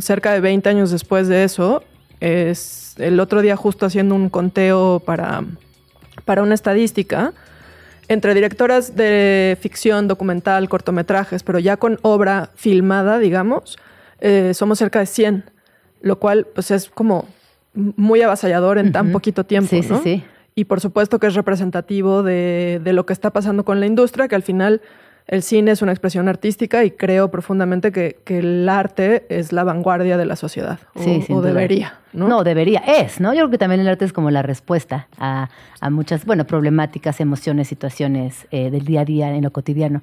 cerca 0.00 0.32
de 0.32 0.40
20 0.40 0.68
años 0.68 0.90
después 0.90 1.28
de 1.28 1.44
eso, 1.44 1.82
es 2.20 2.94
el 2.98 3.18
otro 3.20 3.42
día 3.42 3.56
justo 3.56 3.86
haciendo 3.86 4.14
un 4.14 4.28
conteo 4.28 5.00
para, 5.04 5.44
para 6.24 6.42
una 6.42 6.54
estadística, 6.54 7.32
entre 8.08 8.34
directoras 8.34 8.94
de 8.96 9.56
ficción, 9.60 10.08
documental, 10.08 10.68
cortometrajes, 10.68 11.42
pero 11.42 11.58
ya 11.58 11.76
con 11.76 11.98
obra 12.02 12.50
filmada, 12.54 13.18
digamos, 13.18 13.78
eh, 14.20 14.54
somos 14.54 14.78
cerca 14.78 14.98
de 14.98 15.06
100, 15.06 15.44
lo 16.00 16.18
cual 16.18 16.46
pues 16.54 16.70
es 16.70 16.90
como 16.90 17.26
muy 17.74 18.22
avasallador 18.22 18.78
en 18.78 18.92
tan 18.92 19.12
poquito 19.12 19.44
tiempo, 19.44 19.70
Sí, 19.70 19.82
sí, 19.82 19.94
sí. 20.02 20.24
Y 20.54 20.64
por 20.64 20.80
supuesto 20.80 21.18
que 21.18 21.28
es 21.28 21.34
representativo 21.34 22.22
de, 22.22 22.80
de 22.84 22.92
lo 22.92 23.06
que 23.06 23.14
está 23.14 23.30
pasando 23.30 23.64
con 23.64 23.80
la 23.80 23.86
industria, 23.86 24.28
que 24.28 24.34
al 24.34 24.42
final 24.42 24.82
el 25.26 25.42
cine 25.42 25.70
es 25.70 25.82
una 25.82 25.92
expresión 25.92 26.28
artística 26.28 26.84
y 26.84 26.90
creo 26.90 27.30
profundamente 27.30 27.92
que, 27.92 28.18
que 28.24 28.38
el 28.40 28.68
arte 28.68 29.26
es 29.28 29.52
la 29.52 29.64
vanguardia 29.64 30.16
de 30.16 30.26
la 30.26 30.36
sociedad, 30.36 30.80
o, 30.94 31.02
Sí, 31.02 31.24
debería, 31.42 32.00
¿no? 32.12 32.28
No, 32.28 32.44
debería. 32.44 32.80
Es, 32.80 33.20
¿no? 33.20 33.32
Yo 33.32 33.40
creo 33.40 33.50
que 33.50 33.58
también 33.58 33.80
el 33.80 33.88
arte 33.88 34.04
es 34.04 34.12
como 34.12 34.30
la 34.30 34.42
respuesta 34.42 35.08
a, 35.18 35.48
a 35.80 35.90
muchas, 35.90 36.24
bueno, 36.24 36.44
problemáticas, 36.44 37.20
emociones, 37.20 37.68
situaciones 37.68 38.46
eh, 38.50 38.70
del 38.70 38.84
día 38.84 39.02
a 39.02 39.04
día 39.04 39.34
en 39.34 39.42
lo 39.42 39.50
cotidiano. 39.50 40.02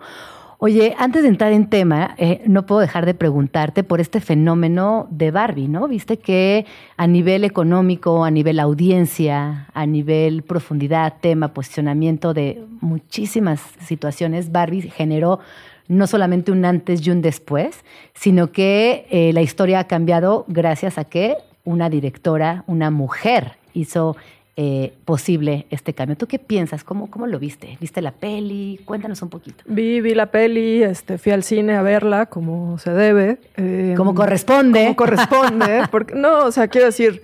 Oye, 0.62 0.94
antes 0.98 1.24
de 1.24 1.30
entrar 1.30 1.54
en 1.54 1.70
tema, 1.70 2.16
eh, 2.18 2.42
no 2.46 2.66
puedo 2.66 2.82
dejar 2.82 3.06
de 3.06 3.14
preguntarte 3.14 3.82
por 3.86 4.02
este 4.02 4.20
fenómeno 4.20 5.08
de 5.10 5.32
Barbie, 5.32 5.70
¿no? 5.70 5.88
Viste 5.88 6.20
que 6.20 6.66
a 6.98 7.08
nivel 7.08 7.46
económico, 7.46 8.26
a 8.26 8.30
nivel 8.30 8.60
audiencia, 8.60 9.68
a 9.74 9.86
nivel 9.86 10.44
profundidad, 10.44 11.14
tema, 11.22 11.54
posicionamiento 11.54 12.34
de 12.34 12.62
muchísimas 12.82 13.62
situaciones, 13.80 14.52
Barbie 14.52 14.82
generó 14.82 15.40
no 15.88 16.08
solamente 16.08 16.52
un 16.52 16.66
antes 16.66 17.08
y 17.08 17.12
un 17.12 17.22
después, 17.22 17.86
sino 18.14 18.52
que 18.52 19.08
eh, 19.12 19.32
la 19.32 19.42
historia 19.42 19.80
ha 19.80 19.88
cambiado 19.88 20.44
gracias 20.50 20.98
a 20.98 21.06
que 21.06 21.38
una 21.64 21.90
directora, 21.90 22.66
una 22.68 22.92
mujer, 22.92 23.54
hizo 23.74 24.18
eh, 24.62 24.92
posible 25.06 25.68
este 25.70 25.94
cambio. 25.94 26.18
¿Tú 26.18 26.28
qué 26.28 26.38
piensas? 26.38 26.84
¿Cómo, 26.84 27.10
¿Cómo 27.10 27.28
lo 27.28 27.40
viste? 27.40 27.78
¿Viste 27.80 28.02
la 28.02 28.12
peli? 28.12 28.78
Cuéntanos 28.84 29.22
un 29.22 29.30
poquito. 29.30 29.64
Vi, 29.68 30.02
vi 30.02 30.14
la 30.14 30.26
peli, 30.26 30.84
este, 30.84 31.18
fui 31.18 31.32
al 31.32 31.44
cine 31.44 31.76
a 31.78 31.82
verla 31.82 32.26
como 32.26 32.78
se 32.78 32.92
debe. 32.92 33.38
eh, 33.56 33.94
Como 33.96 34.14
corresponde. 34.14 34.82
Como 34.84 34.96
corresponde. 34.98 35.84
porque, 35.92 36.14
no, 36.16 36.40
o 36.46 36.52
sea, 36.52 36.68
quiero 36.68 36.88
decir, 36.88 37.22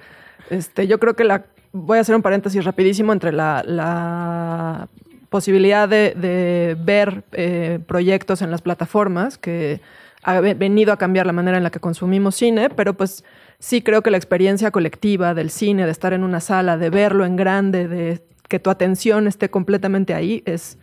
este, 0.49 0.87
yo 0.87 0.97
creo 0.99 1.15
que 1.15 1.25
la. 1.25 1.43
Voy 1.73 1.97
a 1.97 2.01
hacer 2.01 2.15
un 2.15 2.21
paréntesis 2.21 2.63
rapidísimo 2.63 3.11
entre 3.11 3.33
la, 3.33 3.61
la 3.65 4.87
posibilidad 5.29 5.89
de, 5.89 6.13
de 6.15 6.77
ver 6.79 7.23
eh, 7.33 7.79
proyectos 7.85 8.41
en 8.41 8.49
las 8.49 8.61
plataformas 8.61 9.37
que 9.37 9.81
ha 10.23 10.39
ve- 10.39 10.53
venido 10.53 10.93
a 10.93 10.97
cambiar 10.97 11.25
la 11.25 11.33
manera 11.33 11.57
en 11.57 11.63
la 11.63 11.71
que 11.71 11.81
consumimos 11.81 12.35
cine, 12.35 12.69
pero 12.69 12.93
pues 12.93 13.25
sí 13.59 13.81
creo 13.81 14.01
que 14.01 14.11
la 14.11 14.17
experiencia 14.17 14.71
colectiva 14.71 15.33
del 15.33 15.49
cine, 15.49 15.85
de 15.85 15.91
estar 15.91 16.13
en 16.13 16.23
una 16.23 16.39
sala, 16.39 16.77
de 16.77 16.89
verlo 16.89 17.25
en 17.25 17.35
grande, 17.35 17.87
de 17.87 18.21
que 18.47 18.59
tu 18.59 18.69
atención 18.69 19.27
esté 19.27 19.49
completamente 19.49 20.13
ahí, 20.13 20.43
es 20.45 20.77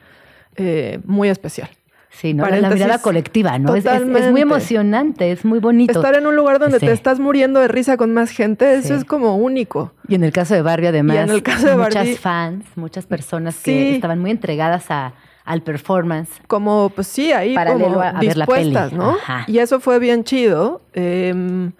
eh, 0.56 1.00
muy 1.04 1.28
especial. 1.28 1.70
Sí, 2.10 2.34
¿no? 2.34 2.46
La- 2.46 2.68
mirada 2.68 2.98
colectiva, 2.98 3.58
¿no? 3.58 3.74
Es, 3.74 3.86
es- 3.86 4.02
es 4.02 4.30
muy 4.30 4.42
emocionante, 4.42 5.32
es 5.32 5.46
muy 5.46 5.60
bonito. 5.60 5.92
Estar 5.98 6.14
en 6.14 6.26
un 6.26 6.36
lugar 6.36 6.58
donde 6.58 6.78
Sí. 6.78 6.84
te 6.84 6.92
estás 6.92 7.18
muriendo 7.20 7.58
de 7.58 7.68
risa 7.68 7.96
con 7.96 8.12
más 8.12 8.30
gente, 8.30 8.74
eso 8.74 8.88
Sí. 8.88 8.94
es 8.94 9.04
como 9.06 9.36
único. 9.36 9.94
Y 10.08 10.14
en 10.16 10.22
el 10.24 10.30
caso 10.30 10.52
de 10.52 10.60
Barbie, 10.60 10.88
además, 10.88 11.16
Y 11.16 11.18
en 11.20 11.30
el 11.30 11.42
caso 11.42 11.68
de 11.68 11.76
muchas 11.76 11.94
Barbie- 12.06 12.16
fans, 12.18 12.64
muchas 12.76 13.06
personas 13.06 13.54
Sí. 13.54 13.62
que 13.72 13.94
estaban 13.94 14.18
muy 14.18 14.30
entregadas 14.30 14.90
a, 14.90 15.14
al 15.46 15.62
performance. 15.62 16.30
Como, 16.48 16.90
pues 16.94 17.06
sí, 17.06 17.32
ahí 17.32 17.54
Paralelo 17.54 17.84
como 17.86 18.00
a- 18.02 18.08
a 18.10 18.20
ver 18.20 18.36
la 18.36 18.44
dispuestas, 18.44 18.90
peli. 18.90 18.98
¿no? 19.00 19.10
Ajá. 19.12 19.44
Y 19.46 19.58
eso 19.58 19.80
fue 19.80 19.98
bien 19.98 20.22
chido. 20.24 20.82
Em, 20.92 21.72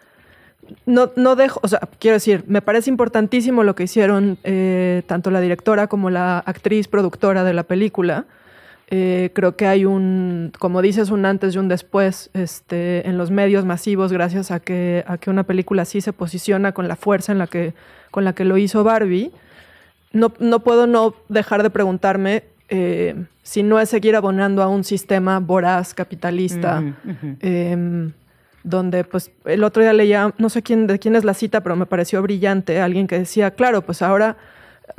no, 0.87 1.11
no 1.17 1.37
dejo, 1.37 1.61
o 1.63 1.69
sea, 1.69 1.81
quiero 1.99 2.17
decir, 2.17 2.45
me 2.47 2.63
parece 2.63 2.91
importantísimo 2.91 3.63
lo 3.63 3.75
que 3.75 3.85
hicieron 3.85 4.39
eh, 4.45 5.03
tanto 5.07 5.31
la 5.31 5.41
directora 5.41 5.87
como 5.87 6.11
la 6.11 6.39
actriz 6.39 6.89
productora 6.89 7.45
de 7.45 7.55
la 7.55 7.63
película. 7.63 8.27
Eh, 8.89 9.31
creo 9.33 9.57
que 9.57 9.67
hay 9.67 9.87
un, 9.87 10.53
como 10.59 10.83
dices, 10.83 11.11
un 11.11 11.25
antes 11.25 11.55
y 11.55 11.59
un 11.59 11.69
después 11.69 12.29
este, 12.35 13.09
en 13.09 13.17
los 13.17 13.31
medios 13.31 13.65
masivos 13.65 14.13
gracias 14.13 14.51
a 14.51 14.61
que, 14.61 15.03
a 15.07 15.17
que 15.17 15.31
una 15.31 15.45
película 15.45 15.83
así 15.83 16.01
se 16.01 16.13
posiciona 16.13 16.73
con 16.73 16.89
la 16.89 16.97
fuerza 16.97 17.33
en 17.33 17.39
la 17.39 17.47
que, 17.47 17.73
con 18.11 18.25
la 18.25 18.35
que 18.35 18.45
lo 18.45 18.59
hizo 18.59 18.85
Barbie. 18.85 19.33
No, 20.13 20.33
no 20.41 20.61
puedo 20.61 20.87
no 20.87 21.15
dejar 21.31 21.63
de 21.63 21.71
preguntarme 21.71 22.43
eh, 22.75 23.15
si 23.43 23.63
no 23.63 23.79
es 23.81 23.91
seguir 23.91 24.17
abonando 24.17 24.63
a 24.63 24.69
un 24.69 24.83
sistema 24.83 25.41
voraz, 25.41 25.93
capitalista, 25.93 26.83
em, 27.41 28.13
donde 28.65 29.05
pues 29.05 29.31
el 29.45 29.65
otro 29.65 29.83
día 29.83 29.93
leía, 29.93 30.33
no 30.39 30.49
sé 30.49 30.63
quién, 30.63 30.87
de 30.87 30.99
quién 30.99 31.17
es 31.17 31.25
la 31.25 31.35
cita, 31.35 31.63
pero 31.63 31.77
me 31.77 31.87
pareció 31.87 32.23
brillante, 32.23 32.81
alguien 32.81 33.07
que 33.07 33.19
decía, 33.19 33.51
claro, 33.53 33.83
pues 33.83 34.03
ahora 34.03 34.37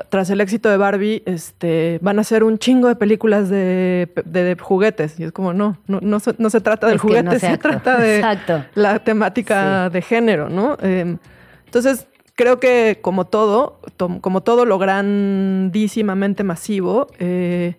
tras 0.09 0.29
el 0.31 0.41
éxito 0.41 0.69
de 0.69 0.77
Barbie, 0.77 1.21
este, 1.25 1.99
van 2.01 2.17
a 2.17 2.21
hacer 2.21 2.43
un 2.43 2.57
chingo 2.57 2.87
de 2.87 2.95
películas 2.95 3.49
de, 3.49 4.09
de- 4.25 4.43
de 4.43 4.57
juguetes. 4.59 5.19
Y 5.19 5.23
es 5.25 5.31
como, 5.31 5.53
no, 5.53 5.77
no, 5.87 5.99
no, 6.01 6.19
se, 6.19 6.33
no 6.39 6.49
se 6.49 6.61
trata 6.61 6.87
del 6.87 6.95
Es 6.95 7.01
juguete, 7.01 7.23
no, 7.23 7.37
se 7.39 7.57
trata 7.59 7.97
de 7.99 8.15
exacto. 8.17 8.63
la 8.73 8.99
temática 8.99 9.89
de 9.91 10.01
género, 10.01 10.49
¿no? 10.49 10.77
Eh, 10.81 11.17
entonces, 11.65 12.07
creo 12.35 12.59
que 12.59 12.99
como 13.01 13.25
todo, 13.25 13.81
to- 13.97 14.17
como 14.21 14.41
todo 14.41 14.65
lo 14.65 14.79
grandísimamente 14.79 16.43
masivo, 16.43 17.07
eh, 17.19 17.75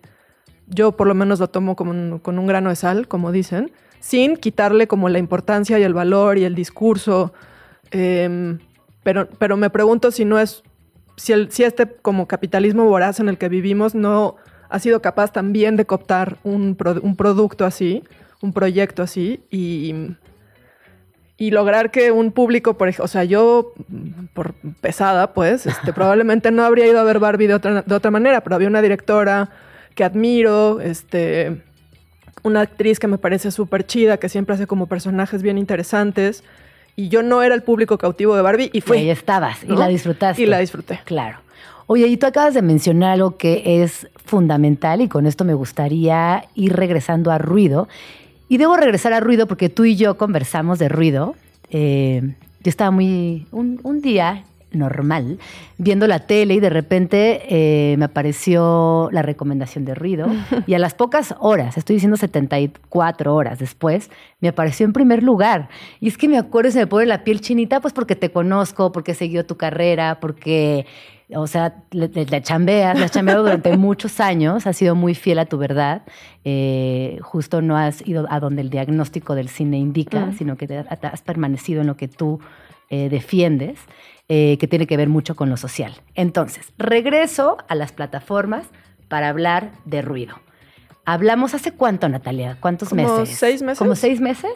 yo 0.67 0.93
por 0.93 1.07
lo 1.07 1.15
menos 1.15 1.39
lo 1.39 1.49
tomo 1.49 1.75
como 1.75 1.91
un- 1.91 2.19
con 2.19 2.39
un 2.39 2.47
grano 2.47 2.69
de 2.69 2.75
sal, 2.75 3.07
como 3.07 3.31
dicen, 3.31 3.71
sin 4.05 4.37
quitarle 4.37 4.85
como 4.87 5.09
la 5.09 5.17
importancia 5.17 5.79
y 5.79 5.83
el 5.83 5.95
valor 5.95 6.37
y 6.37 6.43
el 6.43 6.53
discurso. 6.53 7.33
eh, 7.89 8.59
pero, 9.01 9.27
pero 9.39 9.57
me 9.57 9.71
pregunto 9.71 10.11
si 10.11 10.25
no 10.25 10.37
es, 10.39 10.61
si, 11.17 11.33
el, 11.33 11.51
si 11.51 11.63
este 11.63 11.87
como 12.03 12.27
capitalismo 12.27 12.85
voraz 12.85 13.19
en 13.19 13.29
el 13.29 13.37
que 13.39 13.49
vivimos 13.49 13.95
no 13.95 14.35
ha 14.69 14.77
sido 14.79 15.01
capaz 15.01 15.31
también 15.31 15.75
de 15.75 15.85
cooptar 15.85 16.37
un, 16.43 16.75
pro- 16.75 16.99
un 17.01 17.15
producto 17.15 17.65
así, 17.65 18.03
un 18.41 18.53
proyecto 18.53 19.01
así, 19.01 19.41
y, 19.49 19.93
y 21.37 21.49
lograr 21.51 21.89
que 21.89 22.11
un 22.11 22.31
público, 22.31 22.77
por 22.77 22.91
o 22.99 23.07
sea, 23.07 23.23
yo, 23.23 23.73
por 24.33 24.53
pesada, 24.81 25.33
pues, 25.33 25.65
este, 25.65 25.93
probablemente 25.99 26.51
no 26.51 26.63
habría 26.63 26.85
ido 26.87 26.99
a 26.99 27.03
ver 27.03 27.19
Barbie 27.19 27.47
de 27.47 27.55
otra, 27.55 27.81
de 27.81 27.95
otra 27.95 28.11
manera, 28.11 28.41
pero 28.41 28.55
había 28.55 28.67
una 28.67 28.81
directora 28.83 29.49
que 29.95 30.03
admiro, 30.03 30.79
este, 30.81 31.61
una 32.45 32.61
actriz 32.61 32.99
que 32.99 33.07
me 33.07 33.17
parece 33.17 33.49
súper 33.49 33.85
chida, 33.87 34.17
que 34.17 34.29
siempre 34.29 34.53
hace 34.53 34.67
como 34.67 34.85
personajes 34.85 35.41
bien 35.41 35.57
interesantes, 35.57 36.43
y 36.95 37.09
yo 37.09 37.23
no 37.23 37.41
era 37.41 37.55
el 37.55 37.63
público 37.63 37.97
cautivo 37.97 38.35
de 38.35 38.43
Barbie, 38.43 38.69
y 38.71 38.81
fui. 38.81 38.97
Y 38.97 38.99
ahí 39.01 39.09
estabas, 39.09 39.63
y 39.63 39.75
la 39.75 39.87
disfrutaste. 39.87 40.41
Y 40.41 40.45
la 40.45 40.59
disfruté. 40.59 40.99
Claro. 41.05 41.39
Oye, 41.87 42.07
y 42.07 42.17
tú 42.17 42.27
acabas 42.27 42.53
de 42.53 42.61
mencionar 42.61 43.11
algo 43.11 43.37
que 43.37 43.83
es 43.83 44.07
fundamental 44.25 45.01
y 45.01 45.07
con 45.07 45.25
esto 45.25 45.43
me 45.43 45.53
gustaría 45.53 46.45
ir 46.55 46.73
regresando 46.73 47.31
a 47.31 47.37
ruido. 47.39 47.87
Y 48.47 48.57
debo 48.57 48.77
regresar 48.77 49.13
a 49.13 49.19
ruido 49.19 49.47
porque 49.47 49.69
tú 49.69 49.85
y 49.85 49.95
yo 49.95 50.17
conversamos 50.17 50.77
de 50.77 50.89
ruido. 50.89 51.35
Eh, 51.71 52.21
yo 52.63 52.69
estaba 52.69 52.91
muy, 52.91 53.47
un, 53.51 53.79
un 53.83 54.01
día 54.01 54.43
normal, 54.75 55.39
viendo 55.77 56.07
la 56.07 56.19
tele 56.19 56.53
y 56.55 56.59
de 56.59 56.69
repente 56.69 57.41
eh, 57.49 57.95
me 57.97 58.05
apareció 58.05 59.09
la 59.11 59.21
recomendación 59.21 59.85
de 59.85 59.95
ruido 59.95 60.27
y 60.67 60.73
a 60.73 60.79
las 60.79 60.93
pocas 60.93 61.35
horas, 61.39 61.77
estoy 61.77 61.95
diciendo 61.95 62.17
74 62.17 63.33
horas 63.35 63.59
después, 63.59 64.09
me 64.41 64.47
apareció 64.49 64.85
en 64.85 64.93
primer 64.93 65.23
lugar. 65.23 65.69
Y 65.99 66.07
es 66.07 66.17
que 66.17 66.27
me 66.27 66.37
acuerdo 66.37 66.71
se 66.71 66.79
me 66.79 66.87
pone 66.87 67.05
la 67.05 67.23
piel 67.23 67.41
chinita, 67.41 67.79
pues 67.79 67.93
porque 67.93 68.15
te 68.15 68.31
conozco, 68.31 68.91
porque 68.91 69.11
he 69.11 69.15
seguido 69.15 69.45
tu 69.45 69.57
carrera, 69.57 70.19
porque, 70.19 70.85
o 71.33 71.47
sea, 71.47 71.83
le- 71.91 72.07
le 72.09 72.41
chambeas, 72.41 72.99
has 73.01 73.11
chambeado 73.11 73.43
durante 73.43 73.75
muchos 73.77 74.19
años, 74.19 74.67
has 74.67 74.77
sido 74.77 74.95
muy 74.95 75.15
fiel 75.15 75.39
a 75.39 75.45
tu 75.45 75.57
verdad, 75.57 76.03
eh, 76.43 77.17
justo 77.21 77.61
no 77.61 77.75
has 77.77 78.05
ido 78.07 78.27
a 78.29 78.39
donde 78.39 78.61
el 78.61 78.69
diagnóstico 78.69 79.33
del 79.35 79.49
cine 79.49 79.77
indica, 79.77 80.31
sino 80.37 80.57
que 80.57 80.67
te 80.67 80.77
has 80.77 81.21
permanecido 81.21 81.81
en 81.81 81.87
lo 81.87 81.97
que 81.97 82.07
tú 82.07 82.39
eh, 82.89 83.09
defiendes, 83.09 83.79
eh, 84.27 84.57
que 84.59 84.67
tiene 84.67 84.87
que 84.87 84.97
ver 84.97 85.09
mucho 85.09 85.35
con 85.35 85.49
lo 85.49 85.57
social. 85.57 85.93
Entonces, 86.15 86.73
regreso 86.77 87.57
a 87.67 87.75
las 87.75 87.91
plataformas 87.91 88.65
para 89.07 89.29
hablar 89.29 89.71
de 89.85 90.01
ruido. 90.01 90.35
Hablamos 91.05 91.53
hace 91.53 91.71
cuánto, 91.71 92.09
Natalia, 92.09 92.57
cuántos 92.59 92.89
Como 92.89 93.19
meses. 93.19 93.37
seis 93.37 93.61
meses. 93.61 93.77
Como 93.77 93.95
seis 93.95 94.19
meses. 94.19 94.53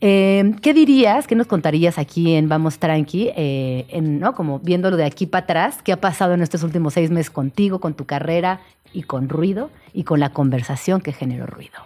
Eh, 0.00 0.54
¿Qué 0.60 0.74
dirías, 0.74 1.26
qué 1.26 1.34
nos 1.34 1.46
contarías 1.46 1.98
aquí 1.98 2.34
en 2.34 2.48
Vamos 2.48 2.78
Tranqui, 2.78 3.30
eh, 3.34 3.86
en, 3.88 4.20
¿no? 4.20 4.34
como 4.34 4.58
viéndolo 4.58 4.96
de 4.96 5.04
aquí 5.04 5.26
para 5.26 5.44
atrás, 5.44 5.78
qué 5.82 5.92
ha 5.92 6.00
pasado 6.00 6.34
en 6.34 6.42
estos 6.42 6.62
últimos 6.62 6.94
seis 6.94 7.10
meses 7.10 7.30
contigo, 7.30 7.80
con 7.80 7.94
tu 7.94 8.04
carrera 8.04 8.60
y 8.92 9.02
con 9.02 9.28
ruido 9.28 9.70
y 9.92 10.04
con 10.04 10.20
la 10.20 10.30
conversación 10.30 11.00
que 11.00 11.12
generó 11.12 11.46
ruido? 11.46 11.78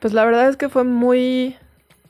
Pues 0.00 0.12
la 0.12 0.24
verdad 0.24 0.48
es 0.48 0.56
que 0.56 0.68
fue 0.68 0.84
muy 0.84 1.56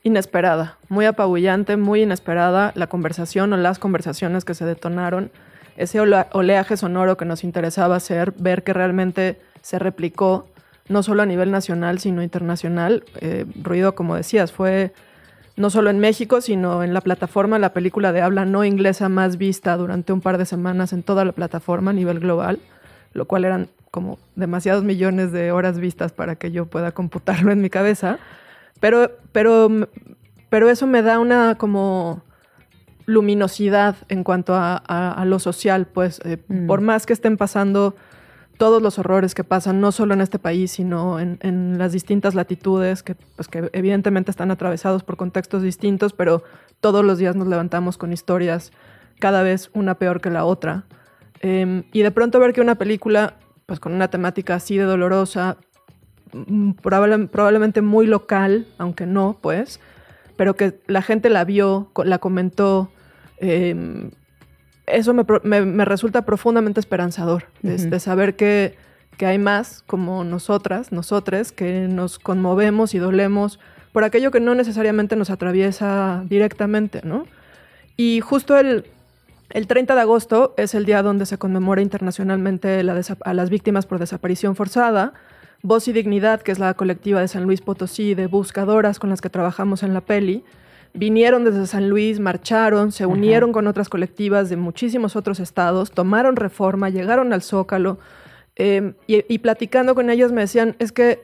inesperada, 0.03 0.77
muy 0.89 1.05
apabullante, 1.05 1.77
muy 1.77 2.03
inesperada 2.03 2.71
la 2.75 2.87
conversación 2.87 3.53
o 3.53 3.57
las 3.57 3.79
conversaciones 3.79 4.45
que 4.45 4.53
se 4.53 4.65
detonaron 4.65 5.31
ese 5.77 5.99
oleaje 5.99 6.77
sonoro 6.77 7.17
que 7.17 7.25
nos 7.25 7.43
interesaba 7.43 7.95
hacer, 7.95 8.33
ver 8.37 8.63
que 8.63 8.73
realmente 8.73 9.39
se 9.61 9.79
replicó, 9.79 10.47
no 10.87 11.01
solo 11.01 11.23
a 11.23 11.25
nivel 11.25 11.49
nacional, 11.51 11.99
sino 11.99 12.21
internacional. 12.21 13.03
Eh, 13.21 13.45
Ruido, 13.61 13.95
como 13.95 14.15
decías, 14.15 14.51
fue 14.51 14.93
no 15.55 15.69
solo 15.69 15.89
en 15.89 15.99
México, 15.99 16.41
sino 16.41 16.83
en 16.83 16.93
la 16.93 17.01
plataforma, 17.01 17.57
la 17.59 17.73
película 17.73 18.11
de 18.11 18.21
habla 18.21 18.45
no 18.45 18.65
inglesa 18.65 19.09
más 19.09 19.37
vista 19.37 19.77
durante 19.77 20.13
un 20.13 20.21
par 20.21 20.37
de 20.37 20.45
semanas 20.45 20.93
en 20.93 21.03
toda 21.03 21.25
la 21.25 21.31
plataforma 21.31 21.91
a 21.91 21.93
nivel 21.93 22.19
global, 22.19 22.59
lo 23.13 23.25
cual 23.25 23.45
eran 23.45 23.69
como 23.91 24.17
demasiados 24.35 24.83
millones 24.83 25.31
de 25.31 25.51
horas 25.51 25.79
vistas 25.79 26.11
para 26.11 26.35
que 26.35 26.51
yo 26.51 26.65
pueda 26.65 26.91
computarlo 26.91 27.51
en 27.51 27.61
mi 27.61 27.69
cabeza. 27.69 28.19
Pero, 28.79 29.11
pero, 29.31 29.69
pero 30.49 30.69
eso 30.69 30.87
me 30.87 31.01
da 31.01 31.19
una 31.19 31.55
como 31.55 32.21
luminosidad 33.05 33.95
en 34.09 34.23
cuanto 34.23 34.55
a, 34.55 34.81
a- 34.87 35.11
a 35.11 35.25
lo 35.25 35.39
social, 35.39 35.87
pues 35.87 36.21
eh, 36.25 36.37
Mm. 36.47 36.67
por 36.67 36.81
más 36.81 37.05
que 37.05 37.13
estén 37.13 37.37
pasando 37.37 37.95
todos 38.57 38.81
los 38.81 38.99
horrores 38.99 39.33
que 39.35 39.43
pasan, 39.43 39.81
no 39.81 39.91
solo 39.91 40.13
en 40.13 40.21
este 40.21 40.39
país, 40.39 40.71
sino 40.71 41.19
en, 41.19 41.37
en 41.41 41.77
las 41.77 41.91
distintas 41.91 42.35
latitudes, 42.35 43.03
que, 43.03 43.15
pues, 43.35 43.47
que 43.47 43.69
evidentemente 43.73 44.31
están 44.31 44.51
atravesados 44.51 45.03
por 45.03 45.17
contextos 45.17 45.63
distintos, 45.63 46.13
pero 46.13 46.43
todos 46.79 47.03
los 47.03 47.17
días 47.17 47.35
nos 47.35 47.47
levantamos 47.47 47.97
con 47.97 48.13
historias 48.13 48.71
cada 49.19 49.41
vez 49.43 49.69
una 49.73 49.95
peor 49.95 50.21
que 50.21 50.29
la 50.29 50.45
otra. 50.45 50.83
Em, 51.41 51.83
y 51.91 52.03
de 52.03 52.11
pronto 52.11 52.39
ver 52.39 52.53
que 52.53 52.61
una 52.61 52.75
película, 52.75 53.33
pues 53.65 53.79
con 53.79 53.91
una 53.93 54.07
temática 54.09 54.55
así 54.55 54.77
de 54.77 54.83
dolorosa, 54.83 55.57
probable- 56.81 57.27
probablemente 57.27 57.81
muy 57.81 58.07
local, 58.07 58.67
aunque 58.77 59.05
no, 59.05 59.37
pues, 59.41 59.79
pero 60.35 60.55
que 60.55 60.79
la 60.87 61.01
gente 61.01 61.29
la 61.29 61.43
vio, 61.45 61.91
la 62.03 62.17
comentó, 62.19 62.89
em, 63.37 64.11
eso 64.87 65.13
me, 65.13 65.23
me- 65.43 65.65
me 65.65 65.85
resulta 65.85 66.23
profundamente 66.25 66.79
esperanzador, 66.79 67.45
de, 67.61 67.77
saber 67.99 68.35
que, 68.35 68.75
que 69.17 69.25
hay 69.25 69.37
más 69.37 69.83
como 69.85 70.23
nosotras, 70.23 70.91
nosotres, 70.91 71.51
que 71.51 71.87
nos 71.87 72.19
conmovemos 72.19 72.93
y 72.95 72.97
dolemos 72.99 73.59
por 73.91 74.03
aquello 74.03 74.31
que 74.31 74.39
no 74.39 74.55
necesariamente 74.55 75.15
nos 75.15 75.29
atraviesa 75.29 76.23
directamente, 76.27 77.01
¿no? 77.03 77.27
Y 77.95 78.21
justo 78.21 78.57
el, 78.57 78.85
el 79.51 79.67
30 79.67 79.93
de 79.93 80.01
agosto 80.01 80.55
es 80.57 80.73
el 80.73 80.83
día 80.85 81.03
donde 81.03 81.27
se 81.27 81.37
conmemora 81.37 81.83
internacionalmente 81.83 82.81
la 82.81 82.99
a 83.23 83.33
las 83.35 83.51
víctimas 83.51 83.85
por 83.85 83.99
desaparición 83.99 84.55
forzada. 84.55 85.13
Voz 85.65 85.87
y 85.87 85.93
Dignidad, 85.93 86.41
que 86.41 86.51
es 86.51 86.59
la 86.59 86.73
colectiva 86.73 87.21
de 87.21 87.29
San 87.29 87.45
Luis 87.45 87.61
Potosí 87.61 88.15
de 88.15 88.27
buscadoras 88.27 88.99
con 88.99 89.09
las 89.09 89.21
que 89.21 89.29
trabajamos 89.29 89.81
en 89.81 89.93
la 89.93 90.01
peli, 90.01 90.43
vinieron 90.93 91.45
desde 91.45 91.65
San 91.67 91.89
Luis, 91.89 92.19
marcharon, 92.19 92.91
se 92.91 93.05
unieron 93.05 93.53
con 93.53 93.65
otras 93.67 93.87
colectivas 93.87 94.49
de 94.49 94.57
muchísimos 94.57 95.15
otros 95.15 95.39
estados, 95.39 95.91
tomaron 95.91 96.35
reforma, 96.35 96.89
llegaron 96.89 97.31
al 97.31 97.41
Zócalo 97.41 97.97
eh, 98.57 98.93
y, 99.07 99.23
y 99.33 99.39
platicando 99.39 99.95
con 99.95 100.09
ellos 100.09 100.33
me 100.33 100.41
decían, 100.41 100.75
es 100.79 100.91
que 100.91 101.21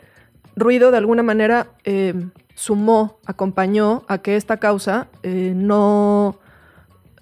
Ruido 0.55 0.91
de 0.91 0.97
alguna 0.97 1.21
manera 1.21 1.67
eh, 1.83 2.13
sumó, 2.55 3.19
acompañó 3.25 4.03
a 4.07 4.19
que 4.19 4.35
esta 4.35 4.57
causa 4.57 5.07
eh, 5.21 5.53
no, 5.53 6.39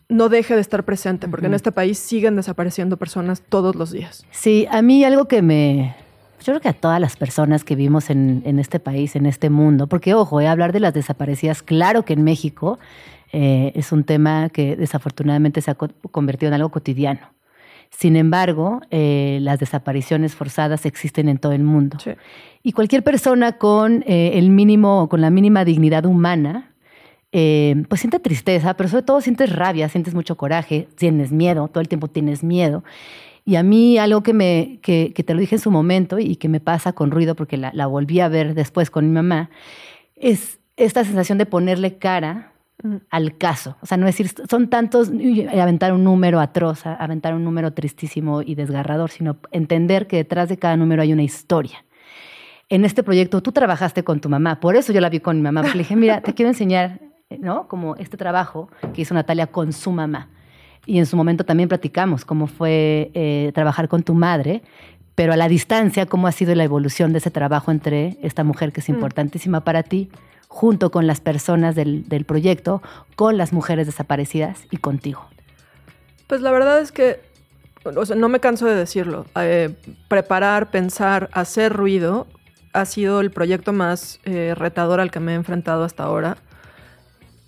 no 0.08 0.30
deje 0.30 0.56
de 0.56 0.62
estar 0.62 0.84
presente, 0.84 1.28
porque 1.28 1.48
en 1.48 1.56
este 1.56 1.72
país 1.72 1.98
siguen 1.98 2.36
desapareciendo 2.36 2.98
personas 2.98 3.42
todos 3.42 3.76
los 3.76 3.92
días. 3.92 4.26
Sí, 4.32 4.68
a 4.70 4.82
mí 4.82 5.04
algo 5.04 5.28
que 5.28 5.42
me... 5.42 5.96
Yo 6.40 6.54
creo 6.54 6.62
que 6.62 6.70
a 6.70 6.74
todas 6.74 7.00
las 7.02 7.18
personas 7.18 7.64
que 7.64 7.76
vivimos 7.76 8.10
en, 8.10 8.42
en 8.46 8.60
este 8.60 8.80
país, 8.80 9.16
en 9.16 9.26
este 9.26 9.50
mundo, 9.50 9.88
porque 9.88 10.14
ojo, 10.14 10.40
eh, 10.40 10.48
hablar 10.48 10.72
de 10.72 10.80
las 10.80 10.94
desaparecidas, 10.94 11.64
claro 11.64 12.04
que 12.04 12.14
en 12.14 12.24
México 12.24 12.80
eh, 13.34 13.72
es 13.76 13.92
un 13.92 14.04
tema 14.04 14.50
que 14.50 14.76
desafortunadamente 14.76 15.62
se 15.62 15.72
ha 15.72 15.76
co- 15.76 15.90
convertido 16.12 16.50
en 16.50 16.54
algo 16.54 16.70
cotidiano. 16.70 17.20
Sin 17.90 18.16
embargo, 18.16 18.82
eh, 18.92 19.40
las 19.42 19.60
desapariciones 19.60 20.36
forzadas 20.36 20.86
existen 20.86 21.28
en 21.30 21.38
todo 21.38 21.54
el 21.54 21.64
mundo. 21.64 21.98
Sí. 22.00 22.12
Y 22.62 22.74
cualquier 22.74 23.04
persona 23.04 23.54
con 23.54 24.04
eh, 24.08 24.32
el 24.36 24.50
mínimo, 24.50 25.08
con 25.10 25.22
la 25.22 25.30
mínima 25.30 25.66
dignidad 25.66 26.06
humana, 26.06 26.74
eh, 27.32 27.84
pues 27.90 28.02
siente 28.02 28.20
tristeza, 28.20 28.76
pero 28.76 28.90
sobre 28.90 29.04
todo 29.04 29.22
sientes 29.22 29.54
rabia, 29.56 29.90
sientes 29.90 30.14
mucho 30.14 30.36
coraje, 30.38 30.88
tienes 30.98 31.32
miedo, 31.32 31.68
todo 31.68 31.82
el 31.82 31.88
tiempo 31.88 32.08
tienes 32.10 32.44
miedo. 32.44 32.84
Y 33.48 33.56
a 33.56 33.64
mí 33.64 33.98
algo 33.98 34.24
que, 34.24 34.34
me, 34.34 34.80
que, 34.82 35.14
que 35.16 35.24
te 35.24 35.34
lo 35.34 35.40
dije 35.40 35.56
en 35.56 35.62
su 35.62 35.72
momento 35.72 36.20
y 36.20 36.36
que 36.36 36.50
me 36.50 36.60
pasa 36.60 36.92
con 36.92 37.12
ruido 37.12 37.34
porque 37.34 37.56
la, 37.56 37.72
la 37.74 37.88
volví 37.88 38.20
a 38.20 38.28
ver 38.28 38.54
después 38.54 38.90
con 38.92 39.06
mi 39.08 39.14
mamá, 39.14 39.50
es 40.18 40.60
esta 40.76 41.06
sensación 41.06 41.38
de 41.38 41.46
ponerle 41.46 41.98
cara 41.98 42.52
al 43.10 43.38
caso. 43.38 43.78
O 43.82 43.86
sea, 43.86 43.96
no 43.98 44.06
decir, 44.06 44.30
son 44.50 44.70
tantos, 44.70 45.10
aventar 45.62 45.94
un 45.94 46.04
número 46.04 46.42
atroz, 46.42 46.86
a- 46.86 46.96
aventar 46.96 47.34
un 47.34 47.46
número 47.46 47.72
tristísimo 47.72 48.42
y 48.42 48.54
desgarrador, 48.56 49.12
sino 49.12 49.38
entender 49.52 50.08
que 50.08 50.18
detrás 50.18 50.50
de 50.50 50.58
cada 50.58 50.76
número 50.76 51.02
hay 51.02 51.14
una 51.14 51.24
historia. 51.24 51.86
En 52.68 52.84
este 52.84 53.02
proyecto 53.02 53.42
tú 53.42 53.54
trabajaste 53.54 54.04
con 54.04 54.20
tu 54.20 54.28
mamá, 54.28 54.60
por 54.60 54.76
eso 54.76 54.92
yo 54.92 55.00
la 55.00 55.10
vi 55.10 55.22
con 55.22 55.38
mi 55.38 55.42
mamá, 55.44 55.62
porque 55.62 55.78
le 55.78 55.84
dije, 55.84 55.96
mira, 55.96 56.20
te 56.20 56.34
quiero 56.34 56.50
enseñar, 56.50 57.00
¿no? 57.40 57.70
Como 57.70 57.96
este 57.96 58.18
trabajo 58.18 58.70
que 58.94 59.04
hizo 59.04 59.14
Natalia 59.14 59.48
con 59.48 59.72
su 59.72 59.92
mamá. 59.94 60.28
Y 60.88 60.98
en 60.98 61.06
su 61.06 61.16
momento 61.18 61.44
también 61.44 61.70
platicamos 61.70 62.26
cómo 62.26 62.48
fue 62.48 63.12
eh, 63.14 63.52
trabajar 63.54 63.88
con 63.90 64.02
tu 64.02 64.14
madre, 64.16 64.64
pero 65.16 65.34
a 65.34 65.36
la 65.38 65.48
distancia, 65.50 66.06
cómo 66.06 66.28
ha 66.28 66.32
sido 66.32 66.56
la 66.56 66.64
evolución 66.64 67.12
de 67.12 67.20
ese 67.20 67.30
trabajo 67.30 67.70
entre 67.72 68.18
esta 68.24 68.44
mujer 68.44 68.72
que 68.72 68.80
es 68.80 68.90
Mm. 68.90 68.94
importantísima 68.94 69.62
para 69.62 69.84
ti, 69.84 70.10
junto 70.48 70.90
con 70.90 71.06
las 71.06 71.20
personas 71.20 71.76
del, 71.76 72.08
del 72.08 72.24
proyecto, 72.24 72.82
con 73.16 73.36
las 73.38 73.52
mujeres 73.52 73.86
desaparecidas 73.86 74.62
y 74.72 74.78
contigo. 74.78 75.26
Pues 76.28 76.42
la 76.42 76.52
verdad 76.52 76.80
es 76.80 76.92
que, 76.94 77.20
o 77.84 78.06
sea, 78.06 78.16
no 78.16 78.30
me 78.30 78.40
canso 78.40 78.66
de 78.66 78.76
decirlo. 78.76 79.26
eh, 79.36 79.76
preparar, 80.08 80.72
pensar, 80.72 81.30
hacer 81.34 81.74
ruido 81.74 82.28
ha 82.74 82.86
sido 82.86 83.20
el 83.22 83.32
proyecto 83.32 83.74
más 83.74 84.20
eh, 84.24 84.54
retador 84.56 85.00
al 85.02 85.12
que 85.12 85.20
me 85.20 85.34
he 85.34 85.36
enfrentado 85.36 85.84
hasta 85.84 86.04
ahora. 86.04 86.38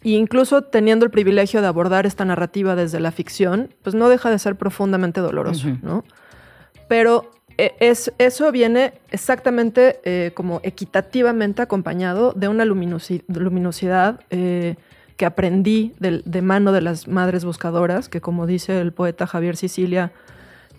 E 0.04 0.12
incluso 0.12 0.62
teniendo 0.62 1.06
el 1.06 1.12
privilegio 1.12 1.62
de 1.62 1.68
abordar 1.68 2.06
esta 2.06 2.24
narrativa 2.26 2.76
desde 2.76 3.00
la 3.00 3.12
ficción, 3.12 3.74
pues 3.84 3.96
no 3.96 4.08
deja 4.10 4.30
de 4.30 4.40
ser 4.40 4.56
profundamente 4.56 5.20
doloroso. 5.20 5.68
¿no? 5.82 6.04
Pero 6.88 7.32
eh, 7.58 7.74
es, 7.82 8.14
eso 8.18 8.50
viene 8.52 8.94
exactamente 9.12 10.00
eh, 10.06 10.32
como 10.34 10.62
equitativamente 10.64 11.62
acompañado 11.62 12.32
de 12.34 12.48
una 12.48 12.64
luminosi- 12.64 13.24
luminosidad 13.28 14.22
eh, 14.30 14.76
que 15.18 15.26
aprendí 15.26 15.94
de, 16.00 16.42
mano 16.42 16.72
de 16.72 16.80
las 16.80 17.10
madres 17.10 17.44
buscadoras, 17.44 18.08
que 18.08 18.22
como 18.22 18.48
dice 18.48 18.80
el 18.80 18.94
poeta 18.94 19.28
Javier 19.28 19.58
Sicilia, 19.58 20.14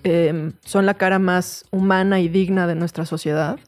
eh, 0.02 0.52
son 0.64 0.86
la 0.86 0.94
cara 0.94 1.18
más 1.18 1.66
humana 1.70 2.20
y 2.20 2.28
digna 2.28 2.66
de 2.66 2.74
nuestra 2.74 3.04
sociedad. 3.04 3.58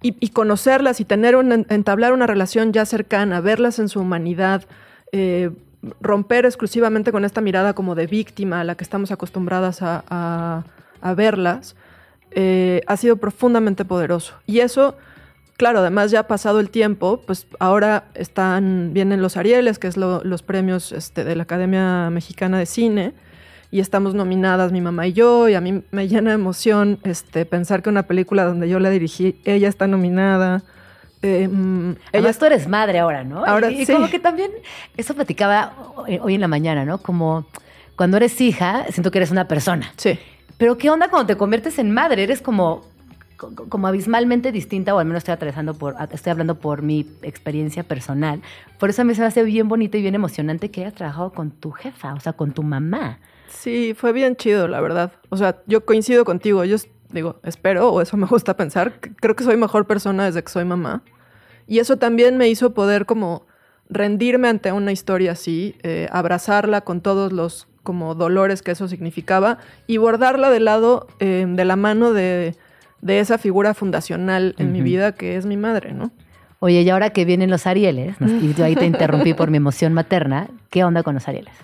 Y, 0.00 0.28
conocerlas 0.28 1.00
y 1.00 1.04
tener 1.04 1.34
un, 1.34 1.66
entablar 1.70 2.12
una 2.12 2.28
relación 2.28 2.72
ya 2.72 2.84
cercana, 2.84 3.40
verlas 3.40 3.80
en 3.80 3.88
su 3.88 3.98
humanidad, 4.00 4.64
eh, 5.10 5.50
romper 6.00 6.46
exclusivamente 6.46 7.10
con 7.10 7.24
esta 7.24 7.40
mirada 7.40 7.74
como 7.74 7.96
de 7.96 8.06
víctima 8.06 8.60
a 8.60 8.64
la 8.64 8.76
que 8.76 8.84
estamos 8.84 9.10
acostumbradas 9.10 9.80
a, 9.82 10.64
verlas, 11.16 11.74
eh, 12.30 12.82
ha 12.86 12.96
sido 12.96 13.16
profundamente 13.16 13.84
poderoso. 13.84 14.34
Y 14.46 14.60
eso, 14.60 14.96
claro, 15.56 15.80
además 15.80 16.12
ya 16.12 16.20
ha 16.20 16.26
pasado 16.28 16.60
el 16.60 16.70
tiempo, 16.70 17.20
pues 17.26 17.48
ahora 17.58 18.04
están, 18.14 18.90
vienen 18.92 19.20
los 19.20 19.36
Arieles, 19.36 19.80
que 19.80 19.88
es 19.88 19.96
lo- 19.96 20.22
los 20.22 20.42
premios 20.42 20.92
este, 20.92 21.24
de 21.24 21.34
la 21.34 21.42
Academia 21.42 22.08
Mexicana 22.10 22.58
de 22.58 22.66
Cine, 22.66 23.14
y 23.70 23.80
estamos 23.80 24.14
nominadas 24.14 24.72
mi 24.72 24.80
mamá 24.80 25.06
y 25.06 25.12
yo, 25.12 25.48
y 25.48 25.54
a 25.54 25.60
mí 25.60 25.82
me 25.90 26.08
llena 26.08 26.30
de 26.30 26.34
emoción 26.36 26.98
este, 27.04 27.44
pensar 27.44 27.82
que 27.82 27.90
una 27.90 28.04
película 28.04 28.44
donde 28.44 28.68
yo 28.68 28.78
la 28.80 28.90
dirigí, 28.90 29.40
ella 29.44 29.68
está 29.68 29.86
nominada. 29.86 30.62
Eh, 31.22 31.48
mm, 31.48 31.90
ella 31.90 31.98
Además, 32.12 32.38
tú 32.38 32.44
eres 32.46 32.68
madre 32.68 32.98
ahora, 33.00 33.24
¿no? 33.24 33.44
Ahora 33.44 33.70
y, 33.70 33.82
y 33.82 33.86
sí. 33.86 33.92
como 33.92 34.08
que 34.08 34.18
también, 34.20 34.50
eso 34.96 35.14
platicaba 35.14 35.72
hoy 36.22 36.34
en 36.34 36.40
la 36.40 36.48
mañana, 36.48 36.84
¿no? 36.84 36.98
Como 36.98 37.46
cuando 37.96 38.16
eres 38.16 38.40
hija, 38.40 38.86
siento 38.90 39.10
que 39.10 39.18
eres 39.18 39.30
una 39.32 39.48
persona. 39.48 39.92
Sí. 39.96 40.18
Pero 40.56 40.78
¿qué 40.78 40.88
onda 40.90 41.08
cuando 41.08 41.26
te 41.26 41.36
conviertes 41.36 41.78
en 41.78 41.90
madre? 41.92 42.22
Eres 42.22 42.40
como, 42.40 42.84
co- 43.36 43.52
como 43.68 43.86
abismalmente 43.88 44.50
distinta, 44.52 44.94
o 44.94 44.98
al 45.00 45.06
menos 45.06 45.18
estoy 45.20 45.34
atravesando 45.34 45.74
por, 45.74 45.96
estoy 46.12 46.30
hablando 46.30 46.54
por 46.54 46.82
mi 46.82 47.06
experiencia 47.22 47.82
personal. 47.82 48.40
Por 48.78 48.90
eso 48.90 49.02
a 49.02 49.04
mí 49.04 49.14
se 49.14 49.20
me 49.20 49.26
hace 49.26 49.42
bien 49.42 49.68
bonito 49.68 49.96
y 49.98 50.02
bien 50.02 50.14
emocionante 50.14 50.70
que 50.70 50.82
hayas 50.82 50.94
trabajado 50.94 51.32
con 51.32 51.50
tu 51.50 51.72
jefa, 51.72 52.14
o 52.14 52.20
sea, 52.20 52.32
con 52.32 52.52
tu 52.52 52.62
mamá. 52.62 53.18
Sí, 53.48 53.94
fue 53.96 54.12
bien 54.12 54.36
chido, 54.36 54.68
la 54.68 54.80
verdad. 54.80 55.12
O 55.30 55.36
sea, 55.36 55.62
yo 55.66 55.84
coincido 55.84 56.24
contigo. 56.24 56.64
Yo 56.64 56.76
digo, 57.10 57.40
espero, 57.42 57.90
o 57.90 58.00
eso 58.00 58.16
me 58.16 58.26
gusta 58.26 58.56
pensar. 58.56 59.00
Creo 59.00 59.34
que 59.34 59.44
soy 59.44 59.56
mejor 59.56 59.86
persona 59.86 60.26
desde 60.26 60.42
que 60.42 60.50
soy 60.50 60.64
mamá. 60.64 61.02
Y 61.66 61.80
eso 61.80 61.96
también 61.96 62.36
me 62.36 62.48
hizo 62.48 62.72
poder 62.74 63.06
como 63.06 63.46
rendirme 63.90 64.48
ante 64.48 64.72
una 64.72 64.92
historia 64.92 65.32
así, 65.32 65.76
eh, 65.82 66.08
abrazarla 66.10 66.82
con 66.82 67.00
todos 67.00 67.32
los 67.32 67.68
como 67.82 68.14
dolores 68.14 68.60
que 68.62 68.70
eso 68.72 68.86
significaba 68.86 69.58
y 69.86 69.96
bordarla 69.96 70.50
del 70.50 70.66
lado, 70.66 71.06
eh, 71.20 71.46
de 71.48 71.64
la 71.64 71.76
mano 71.76 72.12
de, 72.12 72.54
de 73.00 73.20
esa 73.20 73.38
figura 73.38 73.72
fundacional 73.72 74.54
en 74.58 74.72
mi 74.72 74.80
Ujú. 74.80 74.84
vida 74.84 75.12
que 75.12 75.36
es 75.36 75.46
mi 75.46 75.56
madre, 75.56 75.92
¿no? 75.92 76.10
Oye, 76.60 76.82
y 76.82 76.90
ahora 76.90 77.10
que 77.10 77.24
vienen 77.24 77.50
los 77.50 77.66
Arieles, 77.66 78.16
y 78.40 78.52
yo 78.52 78.64
ahí 78.64 78.74
te 78.74 78.84
interrumpí 78.84 79.32
por 79.32 79.50
mi 79.50 79.56
emoción 79.56 79.94
materna, 79.94 80.48
¿qué 80.70 80.84
onda 80.84 81.02
con 81.02 81.14
los 81.14 81.28
Arieles? 81.28 81.54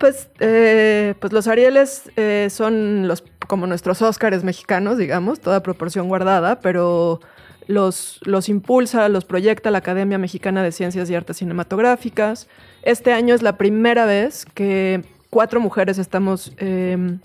Pues, 0.00 0.30
eh, 0.40 1.12
pues 1.20 1.30
los 1.34 1.46
Arieles 1.46 2.10
eh, 2.16 2.48
son 2.50 3.06
los, 3.06 3.22
como 3.46 3.66
nuestros 3.66 4.00
Óscares 4.00 4.44
mexicanos, 4.44 4.96
digamos, 4.96 5.40
toda 5.40 5.62
proporción 5.62 6.08
guardada, 6.08 6.60
pero 6.60 7.20
los, 7.66 8.18
los 8.22 8.48
impulsa, 8.48 9.10
los 9.10 9.26
proyecta 9.26 9.70
la 9.70 9.76
Academia 9.76 10.16
Mexicana 10.16 10.62
de 10.62 10.72
Ciencias 10.72 11.10
y 11.10 11.14
Artes 11.14 11.36
Cinematográficas. 11.36 12.48
Este 12.82 13.12
año 13.12 13.34
es 13.34 13.42
la 13.42 13.58
primera 13.58 14.06
vez 14.06 14.46
que 14.54 15.04
cuatro 15.28 15.60
mujeres 15.60 15.98
estamos 15.98 16.54
eh, 16.56 17.18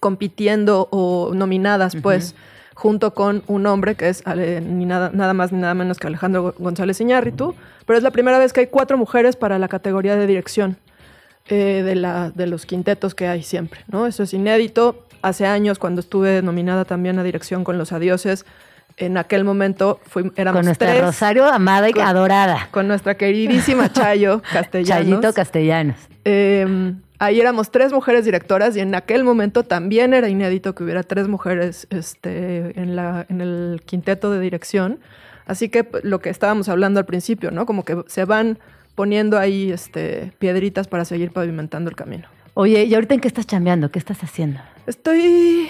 compitiendo 0.00 0.88
o 0.90 1.32
nominadas, 1.34 1.96
pues, 1.96 2.34
junto 2.72 3.12
con 3.12 3.42
un 3.46 3.66
hombre 3.66 3.94
que 3.94 4.08
es 4.08 4.24
ni 4.26 4.86
nada, 4.86 5.10
nada 5.12 5.34
más 5.34 5.52
ni 5.52 5.60
nada 5.60 5.74
menos 5.74 5.98
que 5.98 6.06
Alejandro 6.06 6.54
González 6.58 6.98
Iñárritu, 6.98 7.54
pero 7.84 7.98
es 7.98 8.02
la 8.02 8.10
primera 8.10 8.38
vez 8.38 8.54
que 8.54 8.60
hay 8.60 8.68
cuatro 8.68 8.96
mujeres 8.96 9.36
para 9.36 9.58
la 9.58 9.68
categoría 9.68 10.16
de 10.16 10.26
dirección 10.26 10.78
eh, 11.48 11.82
de, 11.84 11.94
la, 11.94 12.30
de 12.30 12.46
los 12.46 12.66
quintetos 12.66 13.14
que 13.14 13.26
hay 13.28 13.42
siempre, 13.42 13.80
¿no? 13.88 14.06
Eso 14.06 14.22
es 14.22 14.32
inédito. 14.34 15.04
Hace 15.22 15.46
años, 15.46 15.78
cuando 15.78 16.00
estuve 16.00 16.40
nominada 16.42 16.84
también 16.84 17.18
a 17.18 17.22
dirección 17.22 17.62
con 17.64 17.76
Los 17.78 17.92
Adioses, 17.92 18.46
en 18.96 19.16
aquel 19.16 19.44
momento 19.44 20.00
fui, 20.06 20.30
éramos 20.36 20.58
Con 20.60 20.66
nuestra 20.66 20.90
tres, 20.90 21.02
Rosario 21.02 21.46
amada 21.46 21.88
y 21.88 21.92
Con- 21.92 22.02
adorada. 22.04 22.68
con 22.70 22.86
nuestra 22.88 23.16
queridísima 23.16 23.90
Chayo 23.92 24.42
Castellanos. 24.52 24.88
Chayito 25.08 25.32
Castellanos. 25.32 25.96
Eh, 26.24 26.94
ahí 27.18 27.40
éramos 27.40 27.70
tres 27.70 27.92
mujeres 27.92 28.24
directoras 28.24 28.76
y 28.76 28.80
en 28.80 28.94
aquel 28.94 29.24
momento 29.24 29.62
también 29.62 30.12
era 30.14 30.28
inédito 30.28 30.74
que 30.74 30.84
hubiera 30.84 31.02
tres 31.02 31.28
mujeres 31.28 31.86
este, 31.90 32.78
en, 32.80 32.96
la, 32.96 33.26
en 33.28 33.40
el 33.40 33.82
quinteto 33.84 34.30
de 34.30 34.40
dirección. 34.40 35.00
Así 35.46 35.68
que 35.68 35.84
p- 35.84 35.98
lo 36.02 36.20
que 36.20 36.30
estábamos 36.30 36.68
hablando 36.68 37.00
al 37.00 37.06
principio, 37.06 37.50
¿no? 37.50 37.66
Como 37.66 37.84
que 37.84 38.02
se 38.06 38.24
van 38.24 38.58
poniendo 39.00 39.38
ahí 39.38 39.72
este, 39.72 40.30
piedritas 40.38 40.86
para 40.86 41.06
seguir 41.06 41.30
pavimentando 41.30 41.88
el 41.88 41.96
camino. 41.96 42.28
Oye, 42.52 42.84
¿y 42.84 42.92
ahorita 42.94 43.14
en 43.14 43.20
qué 43.20 43.28
estás 43.28 43.46
chambeando? 43.46 43.90
¿Qué 43.90 43.98
estás 43.98 44.22
haciendo? 44.22 44.60
Estoy. 44.86 45.68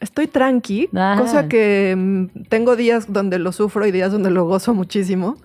Estoy 0.00 0.28
tranqui, 0.28 0.88
Ah. 0.94 1.16
cosa 1.18 1.48
que 1.48 1.92
mm, 1.96 2.44
tengo 2.48 2.76
días 2.76 3.12
donde 3.12 3.40
lo 3.40 3.50
sufro 3.50 3.84
y 3.84 3.90
días 3.90 4.12
donde 4.12 4.30
lo 4.30 4.44
gozo 4.44 4.74
muchísimo. 4.74 5.38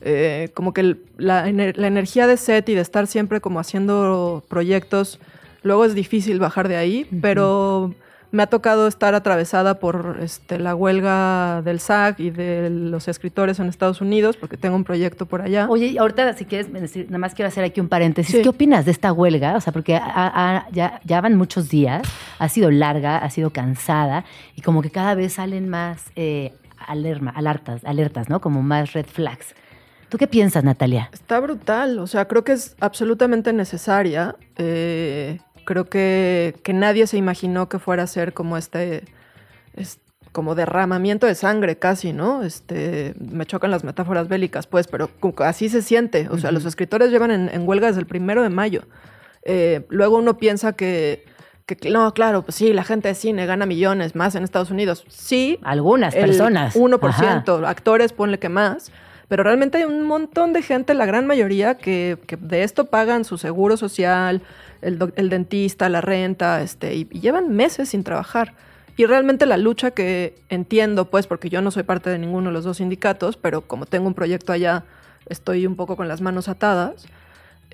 Eh, 0.00 0.50
como 0.54 0.72
que 0.72 0.96
la 1.16 1.48
energía 1.48 2.28
de 2.28 2.36
set 2.36 2.68
y 2.68 2.74
de 2.76 2.82
estar 2.82 3.08
siempre 3.08 3.40
como 3.40 3.58
haciendo 3.58 4.44
proyectos, 4.48 5.18
luego 5.64 5.84
es 5.84 5.94
difícil 5.96 6.38
bajar 6.38 6.68
de 6.68 6.76
ahí, 6.76 7.04
pero 7.20 7.96
me 8.32 8.42
ha 8.42 8.46
tocado 8.48 8.88
estar 8.88 9.14
atravesada 9.14 9.78
por 9.78 10.18
este, 10.20 10.58
la 10.58 10.74
huelga 10.74 11.62
del 11.62 11.78
SAG 11.80 12.18
y 12.18 12.30
de 12.30 12.68
los 12.70 13.06
escritores 13.06 13.60
en 13.60 13.68
Estados 13.68 14.00
Unidos, 14.00 14.36
porque 14.36 14.56
tengo 14.56 14.74
un 14.74 14.84
proyecto 14.84 15.26
por 15.26 15.42
allá. 15.42 15.66
Oye, 15.68 15.96
ahorita, 15.98 16.32
si 16.32 16.44
quieres, 16.46 16.68
nada 16.70 17.18
más 17.18 17.34
quiero 17.34 17.48
hacer 17.48 17.62
aquí 17.62 17.80
un 17.80 17.88
paréntesis. 17.88 18.34
Sí. 18.36 18.42
¿Qué 18.42 18.48
opinas 18.48 18.84
de 18.86 18.90
esta 18.90 19.12
huelga? 19.12 19.54
O 19.56 19.60
sea, 19.60 19.72
porque 19.72 19.94
ha- 19.96 20.02
ha- 20.14 20.66
ya, 20.72 21.00
ya 21.04 21.20
van 21.20 21.36
muchos 21.36 21.68
días, 21.68 22.02
ha 22.38 22.48
sido 22.48 22.70
larga, 22.70 23.18
ha 23.18 23.30
sido 23.30 23.50
cansada, 23.50 24.24
y 24.56 24.62
como 24.62 24.82
que 24.82 24.90
cada 24.90 25.14
vez 25.14 25.34
salen 25.34 25.68
más 25.68 26.10
eh, 26.16 26.52
alerma, 26.86 27.30
alertas, 27.36 27.84
alertas, 27.84 28.28
¿no? 28.28 28.40
Como 28.40 28.62
más 28.62 28.92
red 28.94 29.06
flags. 29.06 29.54
¿Tú 30.08 30.18
qué 30.18 30.26
piensas, 30.26 30.62
Natalia? 30.64 31.08
Está 31.12 31.38
brutal, 31.40 31.98
o 31.98 32.06
sea, 32.06 32.26
creo 32.26 32.44
que 32.44 32.52
es 32.52 32.76
absolutamente 32.80 33.52
necesaria. 33.52 34.36
Eh, 34.58 35.38
creo 35.64 35.84
que, 35.86 36.54
que 36.62 36.72
nadie 36.72 37.06
se 37.06 37.16
imaginó 37.16 37.68
que 37.68 37.78
fuera 37.78 38.02
a 38.04 38.06
ser 38.06 38.32
como 38.32 38.56
este, 38.56 39.04
es- 39.74 39.98
como 40.32 40.54
derramamiento 40.54 41.26
de 41.26 41.34
sangre 41.34 41.76
casi, 41.78 42.12
¿no? 42.14 42.42
Este, 42.42 43.14
me 43.18 43.44
chocan 43.44 43.70
las 43.70 43.84
metáforas 43.84 44.28
bélicas, 44.28 44.66
pues, 44.66 44.86
pero 44.86 45.10
así 45.38 45.68
se 45.68 45.82
siente. 45.82 46.28
O 46.30 46.38
sea, 46.38 46.52
los 46.52 46.64
escritores 46.64 47.10
llevan 47.10 47.30
en, 47.30 47.48
en 47.52 47.68
huelga 47.68 47.88
desde 47.88 48.00
el 48.00 48.06
primero 48.06 48.42
de 48.42 48.48
mayo. 48.48 48.84
Eh, 49.44 49.84
luego 49.90 50.16
uno 50.16 50.38
piensa 50.38 50.72
que, 50.72 51.26
que, 51.66 51.90
no, 51.90 52.14
claro, 52.14 52.42
pues 52.42 52.54
sí, 52.54 52.72
la 52.72 52.82
gente 52.84 53.08
de 53.08 53.14
cine 53.14 53.44
gana 53.44 53.66
millones 53.66 54.14
más 54.14 54.34
en 54.34 54.42
Estados 54.42 54.70
Unidos. 54.70 55.04
Sí, 55.08 55.58
Algunas 55.64 56.14
el 56.14 56.24
personas. 56.26 56.76
1%, 56.76 57.66
actores, 57.68 58.14
ponle 58.14 58.38
que 58.38 58.48
más. 58.48 58.90
Pero 59.28 59.42
realmente 59.44 59.78
hay 59.78 59.84
un 59.84 60.02
montón 60.02 60.52
de 60.54 60.62
gente, 60.62 60.94
la 60.94 61.04
gran 61.06 61.26
mayoría, 61.26 61.76
que, 61.76 62.18
que 62.26 62.36
de 62.36 62.62
esto 62.64 62.86
pagan 62.86 63.24
su 63.24 63.36
seguro 63.38 63.76
social, 63.76 64.40
el, 64.82 65.12
el 65.16 65.28
dentista, 65.30 65.88
la 65.88 66.00
renta, 66.00 66.62
este, 66.62 66.94
y, 66.94 67.08
y 67.10 67.20
llevan 67.20 67.54
meses 67.54 67.88
sin 67.88 68.04
trabajar. 68.04 68.54
Y 68.96 69.06
realmente 69.06 69.46
la 69.46 69.56
lucha 69.56 69.92
que 69.92 70.34
entiendo, 70.50 71.06
pues, 71.06 71.26
porque 71.26 71.48
yo 71.48 71.62
no 71.62 71.70
soy 71.70 71.82
parte 71.82 72.10
de 72.10 72.18
ninguno 72.18 72.50
de 72.50 72.52
los 72.52 72.64
dos 72.64 72.76
sindicatos, 72.76 73.36
pero 73.38 73.62
como 73.62 73.86
tengo 73.86 74.06
un 74.06 74.14
proyecto 74.14 74.52
allá, 74.52 74.84
estoy 75.26 75.66
un 75.66 75.76
poco 75.76 75.96
con 75.96 76.08
las 76.08 76.20
manos 76.20 76.48
atadas. 76.48 77.06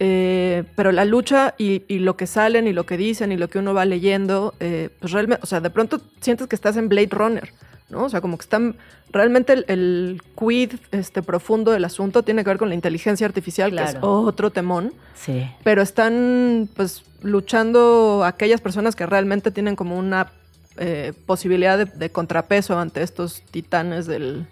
Eh, 0.01 0.63
pero 0.77 0.93
la 0.93 1.05
lucha 1.05 1.57
y, 1.59 1.83
y 1.89 1.99
lo 1.99 2.17
que 2.17 2.29
salen 2.29 2.69
y 2.69 2.73
lo 2.73 2.87
que 2.87 2.97
dicen 2.97 3.33
y 3.33 3.37
lo 3.37 3.49
que 3.49 3.59
uno 3.59 3.75
va 3.75 3.85
leyendo, 3.85 4.55
eh, 4.61 4.91
pues 5.01 5.13
realmente, 5.13 5.43
o 5.43 5.47
sea, 5.47 5.61
de 5.61 5.71
pronto 5.71 6.01
sientes 6.21 6.47
que 6.47 6.55
estás 6.55 6.77
en 6.77 6.89
Blade 6.89 7.09
Runner, 7.11 7.51
¿no? 7.91 8.05
O 8.05 8.09
sea, 8.09 8.21
como 8.21 8.37
que 8.39 8.43
están, 8.43 8.77
realmente 9.13 9.53
el, 9.55 9.65
el 9.69 10.23
quid 10.39 10.73
este, 10.93 11.23
profundo 11.23 11.71
del 11.73 11.85
asunto 11.85 12.23
tiene 12.23 12.45
que 12.45 12.51
ver 12.51 12.59
con 12.59 12.69
la 12.69 12.75
inteligencia 12.75 13.27
artificial, 13.27 13.71
que 13.75 13.83
es 13.83 13.97
otro 14.01 14.51
temón, 14.51 14.93
Sí. 15.15 15.49
pero 15.65 15.83
están 15.83 16.69
pues 16.77 17.03
luchando 17.23 18.23
aquellas 18.25 18.61
personas 18.61 18.95
que 18.95 19.07
realmente 19.07 19.51
tienen 19.51 19.75
como 19.77 19.99
una 19.99 20.31
eh, 20.77 21.13
posibilidad 21.27 21.79
de, 21.79 21.87
de 21.87 22.11
contrapeso 22.11 22.79
ante 22.79 23.03
estos 23.03 23.43
titanes 23.51 24.07
del, 24.07 24.47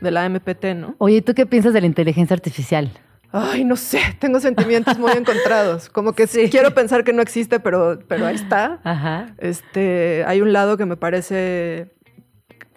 de 0.00 0.10
la 0.10 0.28
MPT, 0.28 0.64
¿no? 0.76 0.94
Oye, 0.98 1.16
¿y 1.16 1.22
tú 1.22 1.32
qué 1.34 1.46
piensas 1.46 1.72
de 1.72 1.80
la 1.80 1.86
inteligencia 1.86 2.34
artificial? 2.34 2.90
Ay, 3.32 3.62
no 3.64 3.76
sé, 3.76 4.00
tengo 4.18 4.40
sentimientos 4.40 4.98
muy 4.98 5.12
encontrados. 5.12 5.88
Como 5.88 6.12
que 6.14 6.26
sí. 6.26 6.48
quiero 6.50 6.74
pensar 6.74 7.04
que 7.04 7.12
no 7.12 7.22
existe, 7.22 7.60
pero, 7.60 8.00
pero 8.08 8.26
ahí 8.26 8.34
está. 8.34 8.80
Ajá. 8.82 9.28
Este, 9.38 10.24
hay 10.26 10.40
un 10.40 10.52
lado 10.52 10.76
que 10.76 10.84
me 10.84 10.96
parece, 10.96 11.92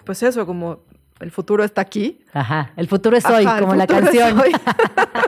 pues 0.03 0.23
eso, 0.23 0.45
como 0.45 0.79
el 1.19 1.31
futuro 1.31 1.63
está 1.63 1.81
aquí. 1.81 2.19
Ajá. 2.33 2.71
El 2.75 2.87
futuro 2.87 3.15
es 3.17 3.25
hoy, 3.25 3.45
Ajá, 3.45 3.59
como 3.59 3.75
la 3.75 3.87
canción. 3.87 4.41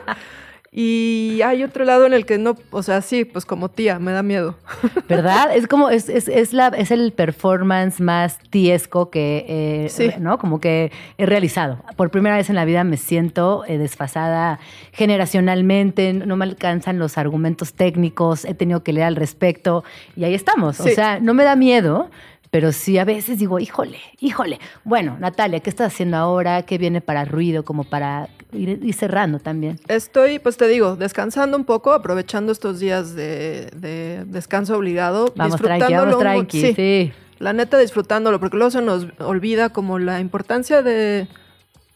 y 0.77 1.39
hay 1.41 1.63
otro 1.63 1.85
lado 1.85 2.05
en 2.05 2.13
el 2.13 2.25
que 2.25 2.37
no, 2.37 2.57
o 2.71 2.83
sea, 2.83 3.01
sí, 3.01 3.23
pues 3.23 3.45
como 3.45 3.69
tía, 3.69 3.97
me 3.97 4.11
da 4.11 4.23
miedo. 4.23 4.57
¿Verdad? 5.07 5.55
Es 5.55 5.67
como, 5.67 5.89
es, 5.89 6.09
es, 6.09 6.27
es, 6.27 6.51
la, 6.51 6.67
es 6.67 6.91
el 6.91 7.13
performance 7.13 8.01
más 8.01 8.39
tiesco 8.49 9.09
que, 9.09 9.45
eh, 9.47 9.89
Sí. 9.89 10.09
¿no? 10.19 10.37
Como 10.37 10.59
que 10.59 10.91
he 11.17 11.25
realizado. 11.25 11.81
Por 11.95 12.11
primera 12.11 12.35
vez 12.35 12.49
en 12.49 12.55
la 12.55 12.65
vida 12.65 12.83
me 12.83 12.97
siento 12.97 13.63
eh, 13.67 13.77
desfasada 13.77 14.59
generacionalmente, 14.91 16.11
no 16.13 16.35
me 16.35 16.43
alcanzan 16.43 16.99
los 16.99 17.17
argumentos 17.17 17.73
técnicos, 17.73 18.43
he 18.43 18.53
tenido 18.53 18.83
que 18.83 18.91
leer 18.91 19.07
al 19.07 19.15
respecto 19.15 19.85
y 20.17 20.25
ahí 20.25 20.33
estamos. 20.33 20.79
O 20.81 20.83
Sí. 20.83 20.91
sea, 20.93 21.19
no 21.21 21.33
me 21.33 21.45
da 21.45 21.55
miedo. 21.55 22.09
Pero 22.55 22.71
sí, 22.71 22.97
a 22.97 23.03
veces 23.03 23.37
digo, 23.37 23.59
híjole, 23.59 23.99
híjole. 24.21 24.59
Bueno, 24.85 25.17
Natalia, 25.19 25.59
¿qué 25.59 25.69
estás 25.69 25.91
haciendo 25.91 26.15
ahora? 26.15 26.61
¿Qué 26.61 26.77
viene 26.77 27.01
para 27.01 27.25
ruido? 27.25 27.65
Como 27.65 27.83
para 27.83 28.29
ir, 28.53 28.79
ir 28.81 28.93
cerrando 28.93 29.39
también. 29.39 29.77
Estoy, 29.89 30.39
pues 30.39 30.55
te 30.55 30.65
digo, 30.69 30.95
descansando 30.95 31.57
un 31.57 31.65
poco, 31.65 31.91
aprovechando 31.91 32.53
estos 32.53 32.79
días 32.79 33.13
de, 33.13 33.69
de 33.75 34.23
descanso 34.23 34.77
obligado. 34.77 35.33
Vamos 35.35 35.59
tranqui, 35.59 35.93
vamos 35.93 36.07
disfrutándolo 36.13 36.17
un- 36.17 36.21
tranqui. 36.21 36.61
sí, 36.61 36.73
sí. 36.73 37.13
La 37.39 37.51
neta, 37.51 37.77
disfrutándolo, 37.77 38.39
porque 38.39 38.55
luego 38.55 38.71
se 38.71 38.81
nos 38.81 39.05
olvida 39.19 39.67
como 39.71 39.99
la 39.99 40.21
importancia 40.21 40.81
de 40.81 41.27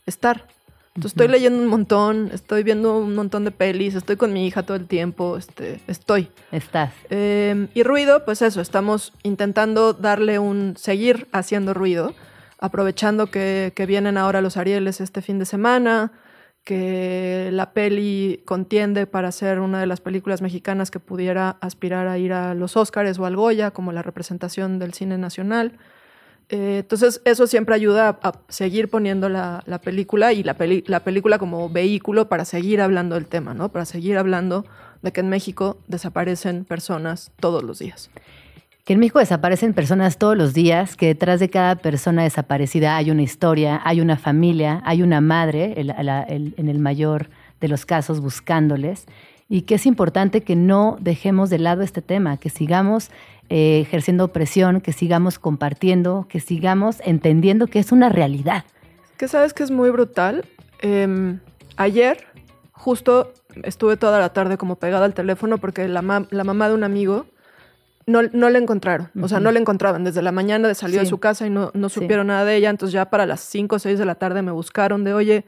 estar. 0.07 0.45
Entonces, 0.95 1.11
estoy 1.11 1.27
leyendo 1.27 1.61
un 1.61 1.67
montón, 1.67 2.29
estoy 2.33 2.63
viendo 2.63 2.97
un 2.97 3.15
montón 3.15 3.45
de 3.45 3.51
pelis, 3.51 3.95
estoy 3.95 4.15
con 4.17 4.33
mi 4.33 4.45
hija 4.45 4.63
todo 4.63 4.75
el 4.75 4.87
tiempo, 4.87 5.37
este, 5.37 5.79
estoy. 5.87 6.29
Estás. 6.51 6.93
Eh, 7.09 7.67
y 7.73 7.83
ruido, 7.83 8.25
pues 8.25 8.41
eso, 8.41 8.59
estamos 8.59 9.13
intentando 9.23 9.93
darle 9.93 10.39
un, 10.39 10.75
seguir 10.77 11.27
haciendo 11.31 11.73
ruido, 11.73 12.15
aprovechando 12.59 13.27
que, 13.27 13.71
que 13.75 13.85
vienen 13.85 14.17
ahora 14.17 14.41
los 14.41 14.57
Arieles 14.57 14.99
este 14.99 15.21
fin 15.21 15.39
de 15.39 15.45
semana, 15.45 16.11
que 16.63 17.49
la 17.51 17.71
peli 17.71 18.43
contiende 18.45 19.07
para 19.07 19.31
ser 19.31 19.59
una 19.59 19.79
de 19.79 19.87
las 19.87 20.01
películas 20.01 20.41
mexicanas 20.41 20.91
que 20.91 20.99
pudiera 20.99 21.57
aspirar 21.61 22.07
a 22.07 22.17
ir 22.17 22.33
a 22.33 22.53
los 22.53 22.77
Óscares 22.77 23.17
o 23.19 23.25
al 23.25 23.35
Goya, 23.35 23.71
como 23.71 23.91
la 23.91 24.01
representación 24.01 24.79
del 24.79 24.93
cine 24.93 25.17
nacional. 25.17 25.79
Eh, 26.49 26.79
entonces, 26.79 27.21
eso 27.25 27.45
siempre 27.45 27.75
ayuda 27.75 28.19
a, 28.23 28.33
seguir 28.49 28.89
poniendo 28.89 29.29
la, 29.29 29.63
la 29.67 29.79
película 29.79 30.33
y 30.33 30.43
la, 30.43 30.55
peli- 30.55 30.83
la 30.87 31.01
película 31.01 31.37
como 31.37 31.69
vehículo 31.69 32.27
para 32.27 32.43
seguir 32.43 32.81
hablando 32.81 33.15
del 33.15 33.27
tema, 33.27 33.53
¿no? 33.53 33.69
Para 33.69 33.85
seguir 33.85 34.17
hablando 34.17 34.65
de 35.03 35.11
que 35.11 35.21
en 35.21 35.29
México 35.29 35.77
desaparecen 35.87 36.65
personas 36.65 37.31
todos 37.39 37.63
los 37.63 37.79
días. 37.79 38.09
Que 38.83 38.93
en 38.93 38.99
México 38.99 39.19
desaparecen 39.19 39.73
personas 39.75 40.17
todos 40.17 40.35
los 40.35 40.55
días, 40.55 40.95
que 40.95 41.05
detrás 41.05 41.39
de 41.39 41.51
cada 41.51 41.75
persona 41.75 42.23
desaparecida 42.23 42.97
hay 42.97 43.11
una 43.11 43.21
historia, 43.21 43.79
hay 43.85 44.01
una 44.01 44.17
familia, 44.17 44.81
hay 44.83 45.03
una 45.03 45.21
madre, 45.21 45.75
en 45.77 46.67
el 46.67 46.79
mayor 46.79 47.29
de 47.61 47.67
los 47.67 47.85
casos, 47.85 48.19
buscándoles. 48.19 49.05
Y 49.47 49.63
que 49.63 49.75
es 49.75 49.85
importante 49.85 50.41
que 50.41 50.55
no 50.55 50.97
dejemos 50.99 51.51
de 51.51 51.59
lado 51.59 51.83
este 51.83 52.01
tema, 52.01 52.37
que 52.37 52.49
sigamos 52.49 53.11
eh, 53.49 53.79
ejerciendo 53.81 54.27
presión, 54.29 54.81
que 54.81 54.93
sigamos 54.93 55.39
compartiendo, 55.39 56.27
que 56.29 56.39
sigamos 56.39 56.97
entendiendo 57.03 57.67
que 57.67 57.79
es 57.79 57.91
una 57.91 58.09
realidad. 58.09 58.63
¿Qué 59.17 59.27
sabes 59.27 59.53
que 59.53 59.63
es 59.63 59.71
muy 59.71 59.89
brutal? 59.89 60.45
Em, 60.81 61.39
ayer, 61.75 62.25
justo 62.71 63.33
estuve 63.63 63.97
toda 63.97 64.19
la 64.19 64.29
tarde 64.29 64.57
como 64.57 64.75
pegada 64.77 65.05
al 65.05 65.13
teléfono 65.13 65.57
porque 65.57 65.87
la, 65.87 66.01
ma- 66.01 66.27
la 66.29 66.43
mamá 66.43 66.69
de 66.69 66.75
un 66.75 66.83
amigo 66.83 67.25
no, 68.05 68.21
no 68.23 68.49
la 68.49 68.57
encontraron. 68.59 69.09
O 69.21 69.27
sea, 69.27 69.39
no 69.39 69.51
la 69.51 69.59
encontraban. 69.59 70.03
Desde 70.03 70.21
la 70.21 70.31
mañana 70.31 70.73
salió 70.73 70.99
de 70.99 71.05
su 71.05 71.17
casa 71.19 71.45
y 71.45 71.49
no, 71.49 71.71
no 71.73 71.89
Sí. 71.89 71.95
supieron 71.99 72.27
nada 72.27 72.45
de 72.45 72.55
ella. 72.55 72.69
Entonces 72.69 72.93
ya 72.93 73.09
para 73.09 73.25
las 73.25 73.41
5 73.41 73.75
o 73.75 73.79
6 73.79 73.99
de 73.99 74.05
la 74.05 74.15
tarde 74.15 74.41
me 74.41 74.51
buscaron 74.51 75.03
de, 75.03 75.13
oye, 75.13 75.45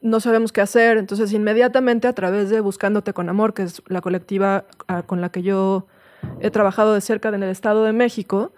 no 0.00 0.18
sabemos 0.20 0.52
qué 0.52 0.60
hacer. 0.60 0.98
Entonces 0.98 1.32
inmediatamente 1.32 2.08
a 2.08 2.12
través 2.14 2.50
de 2.50 2.60
Buscándote 2.60 3.12
con 3.12 3.28
Amor, 3.28 3.54
que 3.54 3.62
es 3.62 3.82
la 3.86 4.00
colectiva 4.00 4.64
ah, 4.88 5.02
con 5.02 5.20
la 5.20 5.30
que 5.30 5.42
yo 5.42 5.86
he 6.40 6.50
trabajado 6.50 6.94
de 6.94 7.00
cerca 7.00 7.28
en 7.28 7.42
el 7.42 7.50
Estado 7.50 7.84
de 7.84 7.92
México, 7.92 8.52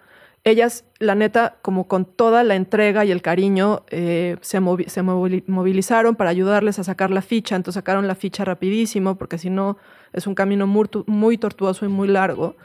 ellas, 0.47 0.85
la 0.99 1.15
neta, 1.15 1.57
como 1.63 1.89
con 1.89 2.05
toda 2.05 2.45
la 2.45 2.55
entrega 2.55 3.05
y 3.07 3.11
el 3.11 3.23
cariño, 3.23 3.83
eh, 3.89 4.37
se, 4.43 4.61
movi- 4.61 4.89
se 4.89 5.03
movili- 5.03 5.43
movilizaron 5.47 6.17
para 6.17 6.29
ayudarles 6.29 6.79
a 6.79 6.85
sacar 6.85 7.11
la 7.11 7.23
ficha. 7.23 7.57
Entonces 7.57 7.79
sacaron 7.81 8.07
la 8.07 8.15
ficha 8.15 8.45
rapidísimo, 8.45 9.17
porque 9.17 9.39
si 9.39 9.49
no 9.49 9.79
es 10.13 10.27
un 10.27 10.35
camino 10.35 10.67
muy 10.67 11.39
tortuoso 11.39 11.87
y 11.87 11.89
muy 11.89 12.09
largo. 12.09 12.57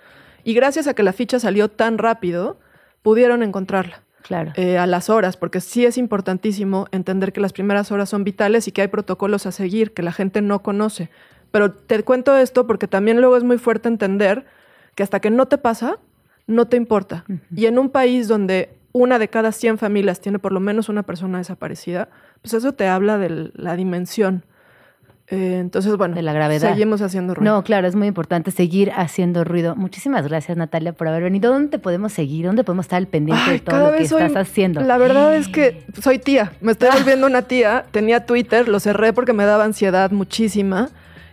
Y 0.43 0.54
gracias 0.54 0.88
a 0.88 0.93
que 0.93 1.04
la 1.04 1.14
ficha 1.14 1.39
salió 1.39 1.70
tan 1.70 1.97
rápido, 1.97 2.60
pudieron 3.02 3.43
encontrarla 3.43 4.04
Claro. 4.24 4.52
eh, 4.56 4.78
a 4.78 4.86
las 4.86 5.10
horas, 5.10 5.38
porque 5.38 5.62
sí 5.62 5.86
es 5.86 5.97
importantísimo 5.97 6.88
entender 6.91 7.32
que 7.32 7.39
las 7.39 7.54
primeras 7.54 7.93
horas 7.93 8.10
son 8.10 8.26
vitales 8.26 8.68
y 8.68 8.74
que 8.74 8.82
hay 8.82 8.89
protocolos 8.89 9.45
a 9.45 9.54
seguir 9.54 9.93
que 9.93 10.04
la 10.04 10.12
gente 10.12 10.41
no 10.41 10.62
conoce. 10.62 11.10
Pero 11.52 11.72
te 11.72 12.04
cuento 12.04 12.36
esto 12.38 12.68
porque 12.68 12.88
también 12.89 13.22
luego 13.22 13.38
es 13.38 13.43
muy 13.45 13.58
fuerte 13.58 13.88
entender 13.88 14.45
que 15.00 15.04
hasta 15.04 15.22
que 15.22 15.30
no 15.30 15.45
te 15.45 15.58
pasa, 15.58 15.95
no 16.45 16.66
te 16.66 16.76
importa. 16.76 17.24
Y 17.56 17.68
en 17.68 17.80
un 17.80 17.89
país 17.89 18.28
donde 18.28 18.68
una 18.91 19.18
de 19.18 19.30
cada 19.30 19.54
100 19.54 19.78
familias 19.78 20.20
tiene 20.20 20.39
por 20.39 20.52
lo 20.52 20.60
menos 20.60 20.89
una 20.89 21.04
persona 21.04 21.38
desaparecida, 21.38 22.10
pues 22.41 22.54
eso 22.54 22.74
te 22.74 22.86
habla 22.86 23.18
de 23.18 23.50
la 23.56 23.78
dimensión. 23.78 24.43
Eh, 25.28 25.60
entonces, 25.62 25.95
bueno, 25.95 26.16
De 26.16 26.22
la 26.22 26.34
gravedad. 26.34 26.70
seguimos 26.72 27.02
haciendo 27.02 27.34
ruido. 27.34 27.54
No, 27.54 27.64
claro, 27.64 27.88
es 27.88 27.95
muy 27.95 28.08
importante 28.08 28.52
seguir 28.52 28.91
haciendo 28.93 29.45
ruido. 29.45 29.74
Muchísimas 29.78 30.28
gracias, 30.28 30.58
Natalia, 30.58 30.91
por 30.91 31.08
haber 31.08 31.24
venido. 31.24 31.50
¿Dónde 31.50 31.70
te 31.70 31.80
podemos 31.80 32.12
seguir? 32.12 32.47
¿Dónde 32.47 32.66
podemos 32.66 32.88
estar 32.88 32.97
al 32.97 33.08
pendiente 33.08 33.41
Ay, 33.45 33.54
de 33.54 33.60
todo 33.62 33.91
lo 33.91 33.97
que 33.97 34.06
soy- 34.06 34.24
estás 34.24 34.50
haciendo? 34.50 34.82
La 34.82 34.97
verdad 34.97 35.34
es 35.38 35.47
que 35.47 35.86
soy 36.02 36.20
tía. 36.20 36.52
Me 36.60 36.74
estoy 36.74 36.89
volviendo 36.91 37.26
una 37.26 37.43
tía. 37.43 37.86
Tenía 37.91 38.26
Twitter, 38.26 38.68
lo 38.68 38.82
cerré 38.82 39.14
porque 39.14 39.32
me 39.32 39.45
daba 39.45 39.64
ansiedad 39.64 40.12
muchísima. 40.12 40.89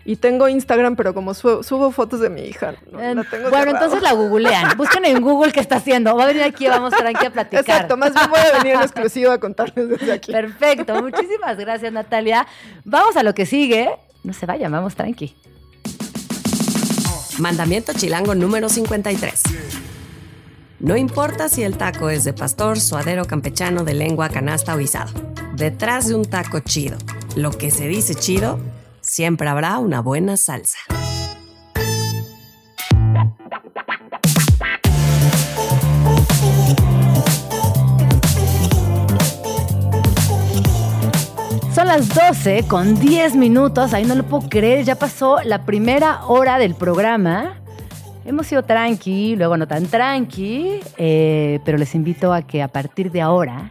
Y 0.08 0.14
tengo 0.16 0.48
Instagram, 0.48 0.94
pero 0.94 1.12
como 1.14 1.34
su- 1.34 1.64
subo 1.64 1.90
fotos 1.90 2.20
de 2.20 2.30
mi 2.30 2.42
hija. 2.42 2.74
no, 2.92 3.00
Eh, 3.00 3.12
la 3.14 3.24
tengo 3.24 3.50
bueno, 3.50 3.64
cerrado. 3.72 3.84
entonces 3.86 4.02
la 4.02 4.12
googlean. 4.12 4.76
Busquen 4.76 5.04
en 5.04 5.20
Google 5.20 5.50
qué 5.50 5.58
está 5.58 5.76
haciendo. 5.76 6.14
Va 6.16 6.22
a 6.22 6.26
venir 6.26 6.44
aquí, 6.44 6.68
vamos 6.68 6.94
tranqui 6.94 7.26
a 7.26 7.30
platicar. 7.32 7.60
Exacto, 7.64 7.96
más 7.96 8.14
bien 8.14 8.30
voy 8.30 8.38
a 8.38 8.58
venir 8.58 8.74
en 8.76 8.82
exclusiva 8.82 9.34
a 9.34 9.38
contarles 9.38 9.88
desde 9.88 10.12
aquí. 10.12 10.30
Perfecto, 10.30 11.02
muchísimas 11.02 11.56
gracias, 11.58 11.92
Natalia. 11.92 12.46
Vamos 12.84 13.16
a 13.16 13.24
lo 13.24 13.34
que 13.34 13.46
sigue. 13.46 13.90
No 14.22 14.32
se 14.32 14.46
vayan, 14.46 14.70
vamos 14.70 14.94
tranqui. 14.94 15.34
Mandamiento 17.38 17.92
chilango 17.92 18.34
número 18.34 18.68
53. 18.68 19.42
No 20.78 20.96
importa 20.96 21.48
si 21.48 21.62
el 21.64 21.76
taco 21.76 22.10
es 22.10 22.24
de 22.24 22.32
pastor, 22.32 22.78
suadero, 22.80 23.24
campechano, 23.24 23.82
de 23.84 23.94
lengua, 23.94 24.28
canasta 24.28 24.74
o 24.74 24.78
guisado. 24.78 25.10
Detrás 25.54 26.06
de 26.08 26.14
un 26.14 26.24
taco 26.24 26.60
chido, 26.60 26.96
lo 27.34 27.50
que 27.50 27.70
se 27.70 27.88
dice 27.88 28.14
chido, 28.14 28.58
siempre 29.06 29.48
habrá 29.48 29.78
una 29.78 30.00
buena 30.00 30.36
salsa. 30.36 30.78
Son 41.72 41.86
las 41.86 42.08
12 42.14 42.66
con 42.66 42.98
10 42.98 43.36
minutos. 43.36 43.92
Ahí 43.92 44.04
no 44.04 44.14
lo 44.14 44.24
puedo 44.24 44.48
creer. 44.48 44.84
Ya 44.84 44.96
pasó 44.96 45.38
la 45.44 45.64
primera 45.64 46.24
hora 46.26 46.58
del 46.58 46.74
programa. 46.74 47.60
Hemos 48.24 48.48
sido 48.48 48.64
tranqui, 48.64 49.36
luego 49.36 49.56
no 49.56 49.68
tan 49.68 49.86
tranqui, 49.86 50.80
eh, 50.96 51.60
pero 51.64 51.78
les 51.78 51.94
invito 51.94 52.32
a 52.32 52.42
que 52.42 52.60
a 52.60 52.68
partir 52.68 53.12
de 53.12 53.20
ahora 53.20 53.70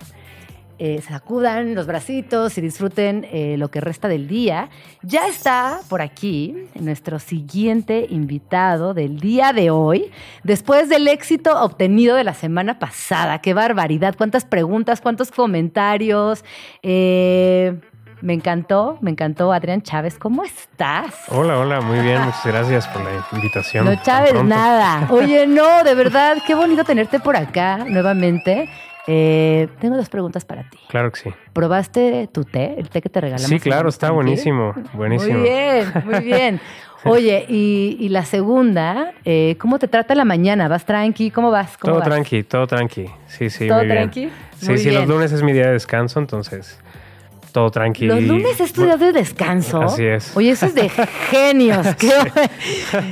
eh, 0.77 1.01
sacudan 1.01 1.75
los 1.75 1.87
bracitos 1.87 2.57
y 2.57 2.61
disfruten 2.61 3.25
eh, 3.31 3.55
lo 3.57 3.69
que 3.69 3.81
resta 3.81 4.07
del 4.07 4.27
día. 4.27 4.69
Ya 5.01 5.27
está 5.27 5.79
por 5.89 6.01
aquí 6.01 6.55
nuestro 6.75 7.19
siguiente 7.19 8.05
invitado 8.09 8.93
del 8.93 9.19
día 9.19 9.53
de 9.53 9.69
hoy, 9.69 10.11
después 10.43 10.89
del 10.89 11.07
éxito 11.07 11.61
obtenido 11.61 12.15
de 12.15 12.23
la 12.23 12.33
semana 12.33 12.79
pasada. 12.79 13.39
¡Qué 13.39 13.53
barbaridad! 13.53 14.15
¿Cuántas 14.17 14.45
preguntas, 14.45 15.01
cuántos 15.01 15.31
comentarios? 15.31 16.43
Eh, 16.83 17.79
me 18.21 18.33
encantó, 18.33 18.97
me 19.01 19.11
encantó. 19.11 19.53
Adrián 19.53 19.81
Chávez, 19.81 20.17
¿cómo 20.17 20.43
estás? 20.43 21.13
Hola, 21.27 21.59
hola, 21.59 21.81
muy 21.81 21.99
bien, 21.99 22.21
muchas 22.21 22.45
gracias 22.45 22.87
por 22.87 23.03
la 23.03 23.11
invitación. 23.31 23.85
No, 23.85 23.95
Chávez, 24.01 24.43
nada. 24.43 25.07
Oye, 25.11 25.45
no, 25.45 25.83
de 25.83 25.93
verdad, 25.95 26.37
qué 26.45 26.55
bonito 26.55 26.83
tenerte 26.83 27.19
por 27.19 27.35
acá 27.35 27.85
nuevamente. 27.87 28.69
Eh, 29.07 29.67
tengo 29.79 29.95
dos 29.97 30.09
preguntas 30.09 30.45
para 30.45 30.67
ti. 30.69 30.77
Claro 30.87 31.11
que 31.11 31.19
sí. 31.19 31.29
¿Probaste 31.53 32.27
tu 32.31 32.43
té? 32.43 32.75
El 32.77 32.89
té 32.89 33.01
que 33.01 33.09
te 33.09 33.21
regalamos. 33.21 33.47
Sí, 33.49 33.59
claro, 33.59 33.87
está 33.89 34.09
buenísimo, 34.11 34.73
buenísimo. 34.93 35.39
Muy 35.39 35.43
bien, 35.49 35.93
muy 36.03 36.19
bien. 36.23 36.59
Oye, 37.03 37.45
y, 37.47 37.97
y 37.99 38.09
la 38.09 38.25
segunda, 38.25 39.13
eh, 39.25 39.57
¿cómo 39.59 39.77
te 39.77 39.87
trata 39.87 40.15
la 40.15 40.25
mañana? 40.25 40.67
¿Vas 40.67 40.85
tranqui? 40.85 41.29
¿Cómo 41.29 41.51
vas? 41.51 41.77
¿Cómo 41.77 41.93
Todo 41.93 41.99
vas? 41.99 42.09
tranqui, 42.09 42.41
todo 42.43 42.65
tranqui. 42.65 43.05
Sí, 43.27 43.51
sí, 43.51 43.67
¿Todo 43.67 43.77
muy 43.79 43.85
bien. 43.87 43.97
tranqui? 43.99 44.29
Sí, 44.57 44.69
Muy 44.69 44.77
sí, 44.79 44.89
bien. 44.89 45.01
los 45.01 45.07
lunes 45.09 45.31
es 45.31 45.43
mi 45.43 45.53
día 45.53 45.67
de 45.67 45.73
descanso, 45.73 46.19
entonces 46.19 46.79
todo 47.51 47.69
tranqui. 47.69 48.07
Los 48.07 48.21
lunes 48.23 48.59
es 48.59 48.73
tu 48.73 48.83
día 48.85 48.97
de 48.97 49.11
descanso. 49.11 49.81
Así 49.83 50.03
es. 50.03 50.35
Oye, 50.35 50.49
eso 50.49 50.65
es 50.65 50.73
de 50.73 50.89
genios. 51.29 51.85
Qué- 51.95 52.09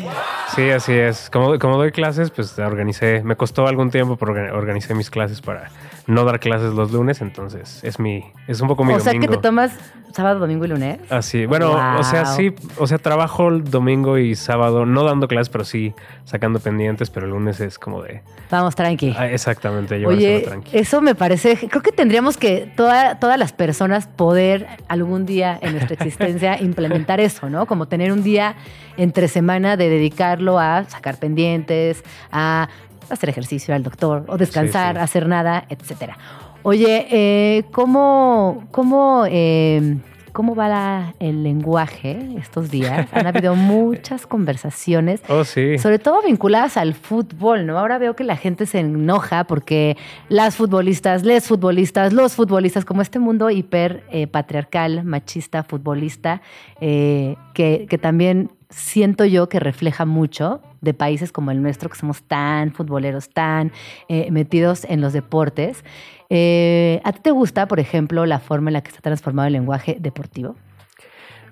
Sí, 0.56 0.70
así 0.70 0.94
es. 0.94 1.30
Como, 1.30 1.58
como 1.60 1.78
doy 1.78 1.92
clases, 1.92 2.30
pues 2.32 2.58
organicé, 2.60 3.24
me 3.24 3.36
costó 3.36 3.68
algún 3.68 3.90
tiempo, 3.90 4.18
pero 4.18 4.34
orga- 4.34 4.52
organicé 4.54 4.94
mis 4.94 5.10
clases 5.10 5.42
para 5.42 5.70
no 6.06 6.26
dar 6.26 6.40
clases 6.40 6.74
los 6.74 6.92
lunes, 6.92 7.22
entonces 7.22 7.84
es 7.84 8.00
mi, 8.00 8.24
es 8.48 8.60
un 8.62 8.68
poco 8.68 8.84
mi 8.84 8.94
o 8.94 9.00
sea 9.00 9.14
domingo. 9.14 9.32
que 9.32 9.38
te 9.38 9.42
tomas 9.42 9.72
sábado, 10.14 10.40
domingo 10.40 10.66
y 10.66 10.68
lunes. 10.68 11.00
Así, 11.10 11.48
bueno, 11.48 11.72
o 11.98 12.04
sea, 12.04 12.26
sí, 12.28 12.54
o 12.78 12.86
sea, 12.86 13.00
trabajo 13.00 13.48
el 13.48 13.64
domingo 13.64 14.20
y 14.20 14.36
sábado, 14.36 14.86
no 14.86 15.04
dando 15.06 15.28
clases, 15.28 15.50
pero 15.50 15.64
sí 15.64 15.96
sacando 16.26 16.60
pendientes, 16.60 17.10
pero 17.10 17.26
el 17.26 17.32
lunes 17.32 17.60
es 17.62 17.80
como 17.80 18.04
de... 18.04 18.22
Vamos 18.52 18.76
tranqui. 18.76 19.16
Ah, 19.18 19.28
exactamente, 19.28 19.98
llevárselo 19.98 20.28
Oye, 20.36 20.42
tranqui. 20.42 20.78
eso 20.78 21.02
me 21.02 21.16
parece, 21.16 21.58
creo 21.68 21.82
que 21.82 21.92
tendríamos 21.92 22.38
que 22.38 22.72
toda- 22.78 23.18
todas 23.20 23.40
las 23.40 23.54
personas 23.54 24.06
poder 24.06 24.68
algún 24.88 25.26
día 25.26 25.58
en 25.62 25.72
nuestra 25.72 25.96
existencia 26.00 26.62
implementar 26.62 27.20
eso, 27.20 27.50
¿no? 27.50 27.66
Como 27.66 27.88
tener 27.88 28.12
un 28.12 28.22
día 28.22 28.56
entre 28.98 29.28
semana 29.28 29.78
de 29.78 29.90
dedicarlo 29.90 30.60
a 30.60 30.84
sacar 30.86 31.18
pendientes, 31.18 32.04
a 32.32 32.68
hacer 33.10 33.30
ejercicio 33.30 33.74
al 33.76 33.84
doctor 33.84 34.26
o 34.28 34.38
descansar, 34.38 34.96
Sí, 34.96 35.00
sí. 35.00 35.04
hacer 35.04 35.28
nada, 35.28 35.66
etcétera. 35.70 36.18
Oye, 36.64 37.08
eh, 37.12 37.64
¿cómo, 37.74 38.64
cómo, 38.72 39.26
eh, 39.30 39.98
¿cómo 40.32 40.56
va 40.56 40.70
la- 40.70 41.14
el 41.20 41.44
lenguaje 41.44 42.26
estos 42.38 42.72
días? 42.72 43.08
Han 43.14 43.28
habido 43.28 43.54
muchas 43.56 44.26
conversaciones 44.26 45.22
Oh, 45.28 45.44
sí. 45.44 45.78
sobre 45.78 46.00
todo 46.00 46.22
vinculadas 46.22 46.78
al 46.78 46.94
fútbol, 46.94 47.66
¿no? 47.66 47.78
Ahora 47.78 47.98
veo 47.98 48.16
que 48.16 48.24
la 48.24 48.38
gente 48.38 48.66
se 48.66 48.80
enoja 48.80 49.44
porque 49.44 49.98
las 50.30 50.56
futbolistas, 50.56 51.24
les 51.26 51.46
futbolistas, 51.48 52.14
los 52.14 52.34
futbolistas, 52.36 52.86
como 52.86 53.02
este 53.02 53.20
mundo 53.20 53.50
hiper 53.50 54.06
eh, 54.10 54.28
patriarcal, 54.28 55.04
machista, 55.04 55.64
futbolista, 55.64 56.42
eh, 56.80 57.36
que, 57.54 57.86
que 57.90 57.98
también 57.98 58.52
siento 58.76 59.26
yo 59.26 59.50
que 59.50 59.60
refleja 59.60 60.06
mucho 60.06 60.62
de 60.82 60.94
países 60.94 61.32
como 61.32 61.52
el 61.52 61.62
nuestro, 61.62 61.90
que 61.90 61.98
somos 61.98 62.24
tan 62.24 62.72
futboleros, 62.72 63.30
tan 63.30 63.72
eh, 64.10 64.30
metidos 64.32 64.86
en 64.86 65.02
los 65.02 65.14
deportes. 65.14 65.84
Eh, 66.30 67.00
¿A 67.04 67.12
ti 67.14 67.20
te 67.22 67.32
gusta, 67.32 67.68
por 67.68 67.80
ejemplo, 67.80 68.26
la 68.26 68.40
forma 68.40 68.70
en 68.70 68.74
la 68.74 68.82
que 68.82 68.90
está 68.90 69.02
transformado 69.02 69.48
el 69.48 69.54
lenguaje 69.54 69.98
deportivo? 70.00 70.56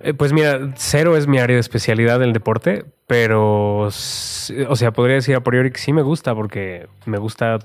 Eh, 0.02 0.14
Pues 0.14 0.34
mira, 0.34 0.72
cero 0.76 1.16
es 1.16 1.28
mi 1.28 1.40
área 1.40 1.56
de 1.56 1.62
especialidad 1.62 2.20
del 2.20 2.34
deporte, 2.34 2.86
pero, 3.08 3.80
o 3.82 3.92
sea, 3.92 4.92
podría 4.92 5.16
decir 5.16 5.36
a 5.36 5.42
priori 5.42 5.72
que 5.72 5.80
sí 5.80 5.94
me 5.94 6.02
gusta, 6.02 6.34
porque 6.34 6.88
me 7.06 7.18
gusta 7.18 7.60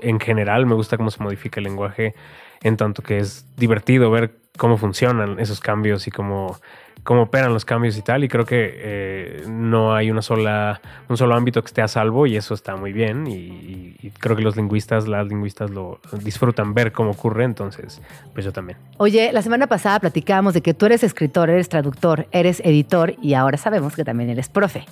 en 0.00 0.20
general, 0.20 0.66
me 0.66 0.74
gusta 0.74 0.96
cómo 0.96 1.10
se 1.10 1.22
modifica 1.22 1.60
el 1.60 1.64
lenguaje, 1.64 2.14
en 2.62 2.76
tanto 2.76 3.02
que 3.02 3.18
es 3.18 3.46
divertido 3.56 4.10
ver 4.10 4.36
cómo 4.56 4.76
funcionan 4.76 5.40
esos 5.40 5.60
cambios 5.60 6.06
y 6.06 6.10
cómo, 6.10 6.56
cómo 7.04 7.22
operan 7.22 7.52
los 7.52 7.64
cambios 7.64 7.96
y 7.96 8.02
tal. 8.02 8.24
Y 8.24 8.28
creo 8.28 8.44
que 8.44 8.72
eh, 8.76 9.44
no 9.46 9.94
hay 9.94 10.10
una 10.10 10.22
sola, 10.22 10.80
un 11.08 11.16
solo 11.16 11.34
ámbito 11.36 11.62
que 11.62 11.66
esté 11.68 11.82
a 11.82 11.88
salvo 11.88 12.26
y 12.26 12.36
eso 12.36 12.54
está 12.54 12.74
muy 12.76 12.92
bien. 12.92 13.26
Y, 13.26 13.34
y- 13.34 13.96
y 14.02 14.10
creo 14.10 14.34
que 14.36 14.42
los 14.42 14.56
lingüistas, 14.56 15.06
las 15.06 15.26
lingüistas 15.28 15.70
lo 15.70 16.00
disfrutan 16.22 16.74
ver 16.74 16.92
cómo 16.92 17.10
ocurre, 17.12 17.44
entonces, 17.44 18.02
pues 18.32 18.44
yo 18.44 18.52
también. 18.52 18.78
Oye, 18.96 19.30
la 19.32 19.42
semana 19.42 19.66
pasada 19.66 20.00
platicábamos 20.00 20.54
de 20.54 20.60
que 20.62 20.74
tú 20.74 20.86
eres 20.86 21.02
escritor, 21.04 21.48
eres 21.50 21.68
traductor, 21.68 22.26
eres 22.32 22.60
editor 22.60 23.14
y 23.22 23.34
ahora 23.34 23.56
sabemos 23.58 23.94
que 23.94 24.04
también 24.04 24.30
eres 24.30 24.48
profe. 24.48 24.84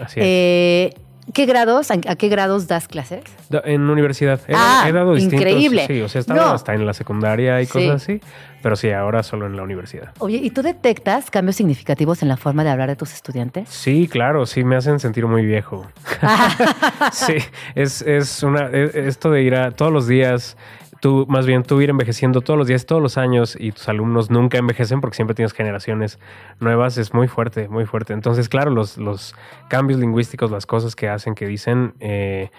Así 0.00 0.20
es. 0.20 0.26
Eh, 0.26 0.94
¿Qué 1.34 1.44
grados? 1.44 1.90
¿A 1.90 1.98
qué 2.16 2.28
grados 2.30 2.68
das 2.68 2.88
clases? 2.88 3.22
En 3.64 3.82
universidad. 3.90 4.40
He, 4.48 4.54
Ah, 4.56 4.86
he 4.88 4.92
dado 4.92 5.12
distintos. 5.14 5.40
increíble. 5.40 5.84
Sí, 5.86 6.00
o 6.00 6.08
sea, 6.08 6.20
estaba 6.22 6.40
No. 6.40 6.52
hasta 6.54 6.72
en 6.74 6.86
la 6.86 6.94
secundaria 6.94 7.60
y 7.60 7.66
Sí. 7.66 7.72
cosas 7.72 8.02
así. 8.02 8.20
Pero 8.62 8.76
sí, 8.76 8.90
ahora 8.90 9.22
solo 9.22 9.46
en 9.46 9.56
la 9.56 9.62
universidad. 9.62 10.12
Oye, 10.18 10.38
¿y 10.38 10.50
tú 10.50 10.62
detectas 10.62 11.30
cambios 11.30 11.56
significativos 11.56 12.22
en 12.22 12.28
la 12.28 12.36
forma 12.36 12.64
de 12.64 12.70
hablar 12.70 12.88
de 12.88 12.96
tus 12.96 13.12
estudiantes? 13.14 13.68
Sí, 13.68 14.08
claro, 14.08 14.46
sí, 14.46 14.64
me 14.64 14.76
hacen 14.76 14.98
sentir 14.98 15.26
muy 15.26 15.44
viejo. 15.46 15.86
sí, 17.12 17.34
es, 17.74 18.02
es 18.02 18.42
una. 18.42 18.66
e- 18.72 19.06
Esto 19.08 19.30
de 19.30 19.42
ir 19.42 19.54
a 19.54 19.70
todos 19.70 19.92
los 19.92 20.06
días. 20.06 20.56
Tú, 21.00 21.26
más 21.28 21.46
bien, 21.46 21.62
tú 21.62 21.80
ir 21.80 21.90
envejeciendo 21.90 22.40
todos 22.40 22.58
los 22.58 22.66
días, 22.66 22.84
todos 22.84 23.00
los 23.00 23.18
años, 23.18 23.56
y 23.60 23.70
tus 23.70 23.88
alumnos 23.88 24.30
nunca 24.30 24.58
envejecen 24.58 25.00
porque 25.00 25.14
siempre 25.14 25.36
tienes 25.36 25.52
generaciones 25.52 26.18
nuevas, 26.58 26.98
es 26.98 27.14
muy 27.14 27.28
fuerte, 27.28 27.68
muy 27.68 27.86
fuerte. 27.86 28.14
Entonces, 28.14 28.48
claro, 28.48 28.72
los, 28.72 28.98
los 28.98 29.36
cambios 29.68 30.00
lingüísticos, 30.00 30.50
las 30.50 30.66
cosas 30.66 30.96
que 30.96 31.08
hacen, 31.08 31.36
que 31.36 31.46
dicen, 31.46 31.94
eh, 32.00 32.50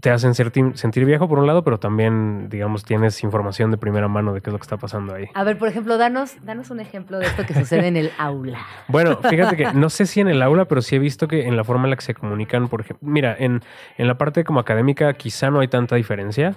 te 0.00 0.10
hacen 0.10 0.34
sentir, 0.34 0.72
sentir 0.74 1.04
viejo 1.04 1.28
por 1.28 1.38
un 1.38 1.46
lado, 1.46 1.64
pero 1.64 1.78
también, 1.78 2.48
digamos, 2.48 2.84
tienes 2.84 3.22
información 3.22 3.70
de 3.70 3.78
primera 3.78 4.08
mano 4.08 4.32
de 4.32 4.40
qué 4.40 4.50
es 4.50 4.52
lo 4.52 4.58
que 4.58 4.64
está 4.64 4.76
pasando 4.76 5.14
ahí. 5.14 5.26
A 5.34 5.44
ver, 5.44 5.58
por 5.58 5.68
ejemplo, 5.68 5.98
danos, 5.98 6.36
danos 6.44 6.70
un 6.70 6.80
ejemplo 6.80 7.18
de 7.18 7.26
esto 7.26 7.44
que 7.46 7.54
sucede 7.54 7.86
en 7.88 7.96
el 7.96 8.10
aula. 8.18 8.58
Bueno, 8.88 9.18
fíjate 9.18 9.56
que 9.56 9.72
no 9.72 9.90
sé 9.90 10.06
si 10.06 10.20
en 10.20 10.28
el 10.28 10.42
aula, 10.42 10.66
pero 10.66 10.80
sí 10.80 10.96
he 10.96 10.98
visto 10.98 11.28
que 11.28 11.46
en 11.46 11.56
la 11.56 11.64
forma 11.64 11.84
en 11.84 11.90
la 11.90 11.96
que 11.96 12.02
se 12.02 12.14
comunican, 12.14 12.68
por 12.68 12.82
ejemplo, 12.82 13.06
mira, 13.08 13.34
en, 13.38 13.62
en 13.98 14.06
la 14.06 14.16
parte 14.16 14.44
como 14.44 14.60
académica 14.60 15.12
quizá 15.14 15.50
no 15.50 15.60
hay 15.60 15.68
tanta 15.68 15.96
diferencia, 15.96 16.54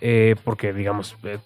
eh, 0.00 0.36
porque 0.44 0.72
digamos, 0.72 1.16
eh, 1.24 1.38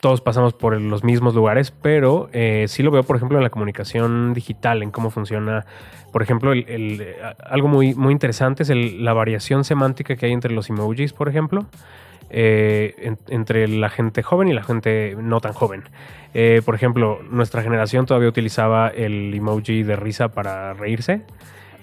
todos 0.00 0.20
pasamos 0.20 0.54
por 0.54 0.80
los 0.80 1.04
mismos 1.04 1.34
lugares, 1.34 1.70
pero 1.70 2.28
eh, 2.32 2.66
sí 2.68 2.82
lo 2.82 2.90
veo, 2.90 3.02
por 3.02 3.16
ejemplo, 3.16 3.36
en 3.38 3.44
la 3.44 3.50
comunicación 3.50 4.32
digital, 4.32 4.82
en 4.82 4.90
cómo 4.90 5.10
funciona, 5.10 5.66
por 6.12 6.22
ejemplo, 6.22 6.52
el- 6.52 6.64
eh, 6.68 7.16
algo 7.44 7.68
muy, 7.68 7.94
muy 7.94 8.12
interesante 8.12 8.62
es 8.62 8.70
el- 8.70 9.04
la 9.04 9.12
variación 9.12 9.64
semántica 9.64 10.16
que 10.16 10.26
hay 10.26 10.32
entre 10.32 10.52
los 10.52 10.70
emojis, 10.70 11.12
por 11.12 11.28
ejemplo. 11.28 11.66
eh, 12.28 12.96
en- 12.98 13.18
entre 13.28 13.68
la 13.68 13.88
gente 13.88 14.20
joven 14.24 14.48
y 14.48 14.52
la 14.52 14.64
gente 14.64 15.14
no 15.16 15.40
tan 15.40 15.52
joven. 15.52 15.84
Eh, 16.34 16.60
por 16.64 16.74
ejemplo, 16.74 17.20
nuestra 17.30 17.62
generación 17.62 18.04
todavía 18.04 18.28
utilizaba 18.28 18.88
el 18.88 19.32
emoji 19.32 19.84
de 19.84 19.94
risa 19.94 20.32
para 20.32 20.72
reírse, 20.74 21.22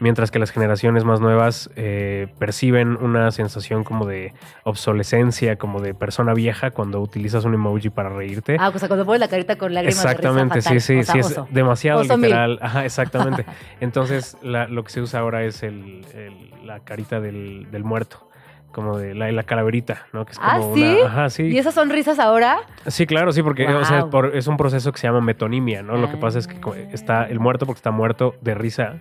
mientras 0.04 0.32
que 0.32 0.38
las 0.38 0.52
generaciones 0.52 1.06
más 1.06 1.22
nuevas 1.22 1.70
eh, 1.78 2.28
perciben 2.38 2.98
una 3.02 3.32
sensación 3.32 3.86
como 3.86 4.06
de 4.06 4.34
obsolescencia, 4.66 5.56
como 5.56 5.80
de 5.80 5.94
persona 5.94 6.34
vieja 6.34 6.72
cuando 6.72 7.00
utilizas 7.00 7.46
un 7.46 7.54
emoji 7.54 7.90
para 7.90 8.10
reírte. 8.10 8.58
Ah, 8.60 8.70
o 8.74 8.78
sea, 8.78 8.90
cuando 8.90 9.06
pones 9.06 9.22
la 9.22 9.30
carita 9.30 9.56
con 9.56 9.74
lágrimas 9.74 10.04
Exactamente, 10.04 10.60
de 10.60 10.70
risa 10.70 10.80
sí, 10.80 10.98
fatal. 10.98 11.06
sí, 11.06 11.20
O 11.20 11.24
sea, 11.24 11.24
sí, 11.24 11.42
es 11.50 11.54
demasiado 11.54 12.02
Oso 12.02 12.18
literal. 12.18 12.60
Ajá, 12.62 12.84
exactamente. 12.86 13.46
Entonces, 13.80 14.38
la- 14.44 14.68
lo 14.68 14.84
que 14.84 14.92
se 14.92 15.02
usa 15.02 15.22
ahora 15.22 15.44
es 15.44 15.64
el, 15.64 16.06
el- 16.14 16.52
la 16.68 16.82
carita 16.82 17.20
del, 17.22 17.68
del 17.72 17.84
muerto, 17.86 18.28
como 18.74 18.98
de 18.98 19.14
la, 19.16 19.32
la 19.32 19.44
calaverita, 19.44 20.06
¿no? 20.12 20.26
Que 20.26 20.34
es 20.34 20.40
Ah, 20.42 20.58
como 20.60 20.76
¿sí? 20.76 20.84
una- 20.84 21.08
ajá, 21.08 21.30
sí. 21.30 21.44
¿Y 21.44 21.58
esas 21.58 21.76
sonrisas 21.76 22.20
ahora? 22.20 22.58
Sí, 22.88 23.06
claro, 23.06 23.32
sí, 23.32 23.42
porque 23.42 23.66
o 23.68 23.86
sea, 23.86 24.00
Guau. 24.02 24.10
por- 24.10 24.36
es 24.36 24.48
un 24.48 24.58
proceso 24.58 24.92
que 24.92 25.00
se 25.00 25.08
llama 25.08 25.22
metonimia, 25.22 25.82
¿no? 25.82 25.96
Lo 25.96 26.10
que 26.12 26.18
pasa 26.18 26.40
es 26.40 26.48
que 26.48 26.60
está 26.92 27.24
el 27.26 27.40
muerto 27.40 27.66
porque 27.66 27.78
está 27.80 27.92
muerto 27.92 28.36
de 28.42 28.54
risa. 28.54 28.96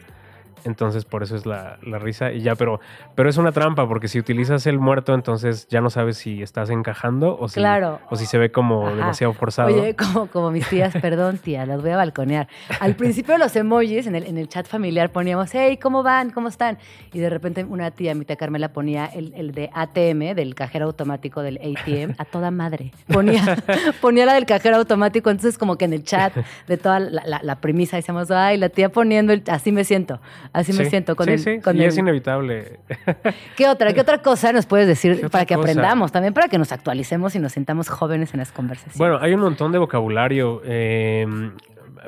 Entonces, 0.65 1.05
por 1.05 1.23
eso 1.23 1.37
es 1.37 1.47
la, 1.47 1.79
la 1.83 1.99
risa 1.99 2.33
y 2.33 2.41
ya, 2.43 2.55
pero, 2.55 2.81
pero 3.15 3.29
es 3.29 3.37
una 3.37 3.53
trampa, 3.53 3.87
porque 3.89 4.09
si 4.09 4.19
utilizas 4.19 4.67
el 4.67 4.79
muerto, 4.79 5.15
entonces 5.15 5.67
ya 5.69 5.81
no 5.81 5.91
sabes 5.91 6.17
si 6.19 6.43
estás 6.43 6.71
encajando 6.71 7.37
o 7.39 7.49
si, 7.49 7.61
Claro. 7.61 7.99
o 8.11 8.17
si 8.17 8.27
se 8.27 8.39
ve 8.39 8.51
como 8.53 8.87
Ajá. 8.87 8.97
demasiado 8.97 9.33
forzado. 9.33 9.69
Oye, 9.69 9.95
como, 9.97 10.27
como 10.29 10.51
mis 10.51 10.69
tías, 10.69 10.93
perdón, 11.03 11.39
tía, 11.39 11.67
las 11.67 11.81
voy 11.83 11.91
a 11.91 11.97
balconear. 11.97 12.49
Al 12.81 12.95
principio 12.97 13.37
los 13.39 13.55
emojis 13.57 14.07
en 14.07 14.15
el, 14.15 14.25
en 14.27 14.39
el 14.39 14.49
chat 14.49 14.67
familiar 14.67 15.11
poníamos, 15.11 15.51
hey, 15.53 15.79
¿cómo 15.83 16.03
van? 16.03 16.31
¿Cómo 16.31 16.49
están? 16.49 16.79
Y 17.13 17.19
de 17.19 17.29
repente 17.31 17.65
una 17.65 17.91
tía, 17.91 18.15
mi 18.15 18.25
tía 18.25 18.37
Carmela, 18.37 18.73
ponía 18.73 19.07
el, 19.07 19.33
el 19.37 19.53
de 19.53 19.71
ATM, 19.75 20.35
del 20.35 20.55
cajero 20.55 20.87
automático 20.87 21.43
del 21.43 21.59
ATM, 21.59 22.15
a 22.19 22.25
toda 22.25 22.51
madre. 22.51 22.93
Ponía, 23.13 23.57
ponía 24.01 24.27
la 24.27 24.35
del 24.35 24.47
cajero 24.47 24.77
automático, 24.77 25.31
entonces 25.31 25.59
como 25.59 25.77
que 25.77 25.85
en 25.87 25.93
el 25.93 26.05
chat 26.05 26.35
de 26.67 26.77
toda 26.77 27.01
la, 27.01 27.23
la- 27.27 27.41
la 27.43 27.57
premisa 27.61 27.97
decíamos, 27.97 28.31
ay, 28.31 28.57
la 28.59 28.69
tía 28.69 28.91
poniendo 28.91 29.33
el, 29.33 29.43
así 29.49 29.73
me 29.73 29.85
siento, 29.85 30.21
así 30.53 30.73
me 30.73 30.85
siento 30.87 31.17
con 31.17 31.27
sí, 31.27 31.33
el... 31.33 31.39
sí, 31.39 31.61
con 31.61 31.77
y 31.77 31.81
el- 31.81 31.87
es 31.89 31.99
inevitable. 31.99 32.81
¿Qué 33.57 33.69
otra, 33.69 33.93
¿Qué 33.93 34.01
otra 34.01 34.19
cosa 34.19 34.53
nos 34.53 34.67
puedes 34.67 34.87
decir 34.87 35.29
para 35.31 35.45
que 35.47 35.55
cosa? 35.55 35.71
aprendamos? 35.71 36.13
También 36.13 36.35
para 36.35 36.49
que 36.49 36.59
nos 36.59 36.73
actualicemos 36.73 37.35
y 37.35 37.39
nos 37.39 37.53
sintamos 37.53 37.89
jóvenes 37.89 38.33
en 38.35 38.39
las 38.41 38.53
conversaciones. 38.53 38.99
Bueno, 38.99 39.19
hay 39.21 39.35
un 39.35 39.41
montón 39.41 39.73
de 39.73 39.79
vocabulario. 39.79 40.63
eh, 40.65 41.27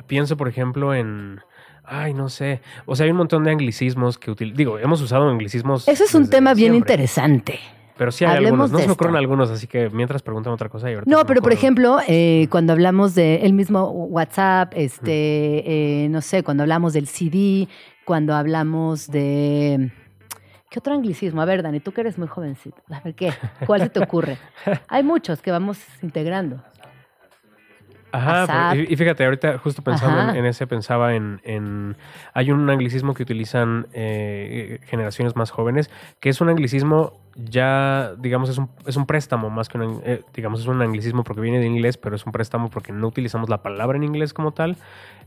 pienso, 0.07 0.37
por 0.37 0.47
ejemplo, 0.47 0.93
en. 0.93 1.39
Ay, 1.83 2.13
no 2.15 2.29
sé. 2.29 2.61
O 2.85 2.95
sea, 2.95 3.05
hay 3.05 3.11
un 3.11 3.17
montón 3.17 3.43
de 3.43 3.51
anglicismos 3.51 4.17
que 4.17 4.31
util- 4.31 4.53
Digo, 4.55 4.79
hemos 4.79 5.01
usado 5.01 5.29
anglicismos. 5.29 5.87
Eso 5.87 6.03
es 6.03 6.15
un 6.15 6.29
tema 6.29 6.53
bien 6.55 6.71
siempre, 6.73 6.93
interesante. 6.93 7.59
Pero 7.97 8.11
sí 8.11 8.25
hay 8.25 8.37
Hablemos 8.37 8.51
algunos. 8.51 8.71
No 8.71 8.79
se 8.79 8.87
me 8.87 8.93
ocurren 8.93 9.15
algunos, 9.15 9.51
así 9.51 9.67
que 9.67 9.89
mientras 9.89 10.21
preguntan 10.23 10.51
otra 10.51 10.67
cosa. 10.67 10.91
Y 10.91 10.95
No, 11.05 11.25
pero 11.25 11.41
por 11.41 11.53
ejemplo, 11.53 11.99
eh, 12.07 12.47
cuando 12.49 12.73
hablamos 12.73 13.13
de 13.15 13.37
el 13.45 13.53
mismo 13.53 13.89
WhatsApp, 13.89 14.73
este, 14.75 16.03
eh, 16.03 16.09
no 16.09 16.21
sé, 16.21 16.43
cuando 16.43 16.63
hablamos 16.63 16.91
del 16.93 17.07
CD, 17.07 17.67
cuando 18.05 18.35
hablamos 18.35 19.07
de 19.07 19.91
¿qué 20.69 20.79
otro 20.79 20.93
anglicismo? 20.93 21.41
A 21.41 21.45
ver, 21.45 21.63
Dani, 21.63 21.79
tú 21.79 21.91
que 21.91 22.01
eres 22.01 22.17
muy 22.17 22.27
jovencito, 22.27 22.81
a 22.89 22.99
ver 23.01 23.15
qué, 23.15 23.33
¿cuál 23.65 23.81
se 23.81 23.89
te 23.89 23.99
ocurre? 23.99 24.37
Hay 24.87 25.03
muchos 25.03 25.41
que 25.41 25.51
vamos 25.51 25.79
integrando. 26.01 26.63
Ajá, 28.15 28.45
pero- 28.71 28.81
y, 28.89 28.95
fíjate, 28.95 29.25
ahorita 29.25 29.57
justo 29.57 29.81
pensando 29.81 30.17
en, 30.35 30.45
ese, 30.45 30.67
pensaba 30.67 31.15
en, 31.15 31.41
en- 31.43 31.95
Hay 32.33 32.51
un 32.51 32.69
anglicismo 32.69 33.13
que 33.13 33.23
utilizan 33.23 33.87
eh, 33.93 34.79
generaciones 34.85 35.35
más 35.35 35.51
jóvenes, 35.51 35.89
que 36.19 36.29
es 36.29 36.41
un 36.41 36.49
anglicismo 36.49 37.13
ya, 37.37 38.13
digamos, 38.17 38.49
es 38.49 38.57
un, 38.57 38.69
es 38.85 38.95
un 38.95 39.05
préstamo 39.05 39.49
más 39.49 39.67
que 39.67 39.77
un... 39.77 40.01
eh, 40.05 40.21
digamos, 40.33 40.61
es 40.61 40.67
un 40.67 40.81
anglicismo 40.81 41.23
porque 41.23 41.41
viene 41.41 41.59
de 41.59 41.65
inglés, 41.65 41.97
pero 41.97 42.15
es 42.15 42.25
un 42.25 42.31
préstamo 42.31 42.69
porque 42.69 42.93
no 42.93 43.07
utilizamos 43.07 43.49
la 43.49 43.61
palabra 43.61 43.97
en 43.97 44.03
inglés 44.05 44.33
como 44.33 44.53
tal, 44.53 44.77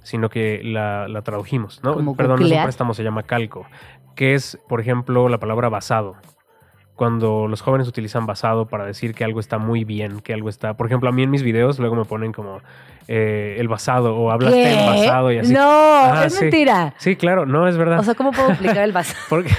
sino 0.02 0.30
que 0.30 0.62
la, 0.64 1.06
la 1.08 1.20
tradujimos, 1.22 1.82
¿no? 1.84 1.92
Como 1.94 2.16
Perdón, 2.16 2.40
no 2.40 2.46
es 2.46 2.50
un 2.60 2.64
préstamo, 2.64 2.94
se 2.94 3.02
llama 3.04 3.24
calco, 3.24 3.66
que 4.14 4.34
es, 4.34 4.58
por 4.68 4.80
ejemplo, 4.80 5.28
la 5.28 5.38
palabra 5.38 5.68
basado 5.68 6.16
cuando 6.98 7.46
los 7.46 7.62
jóvenes 7.62 7.86
utilizan 7.86 8.26
basado 8.26 8.66
para 8.66 8.84
decir 8.84 9.14
que 9.14 9.22
algo 9.22 9.38
está 9.38 9.58
muy 9.58 9.84
bien, 9.84 10.18
que 10.20 10.34
algo 10.34 10.48
está. 10.48 10.74
Por 10.74 10.86
ejemplo, 10.86 11.08
a 11.08 11.12
mí 11.12 11.22
en 11.22 11.30
mis 11.30 11.44
videos 11.44 11.78
luego 11.78 11.94
me 11.94 12.04
ponen 12.04 12.32
como 12.32 12.60
eh, 13.06 13.54
el 13.60 13.68
basado 13.68 14.16
o 14.16 14.32
hablaste 14.32 14.64
¿Qué? 14.64 14.72
en 14.72 14.84
basado 14.84 15.30
y 15.30 15.38
así. 15.38 15.52
No, 15.52 15.60
Ajá, 15.60 16.24
es 16.26 16.34
sí. 16.34 16.40
mentira. 16.42 16.94
Sí, 16.98 17.14
claro, 17.14 17.46
no 17.46 17.68
es 17.68 17.76
verdad. 17.76 18.00
O 18.00 18.02
sea, 18.02 18.16
¿cómo 18.16 18.32
puedo 18.32 18.50
aplicar 18.50 18.78
el 18.78 18.90
basado? 18.90 19.20
Porque, 19.28 19.54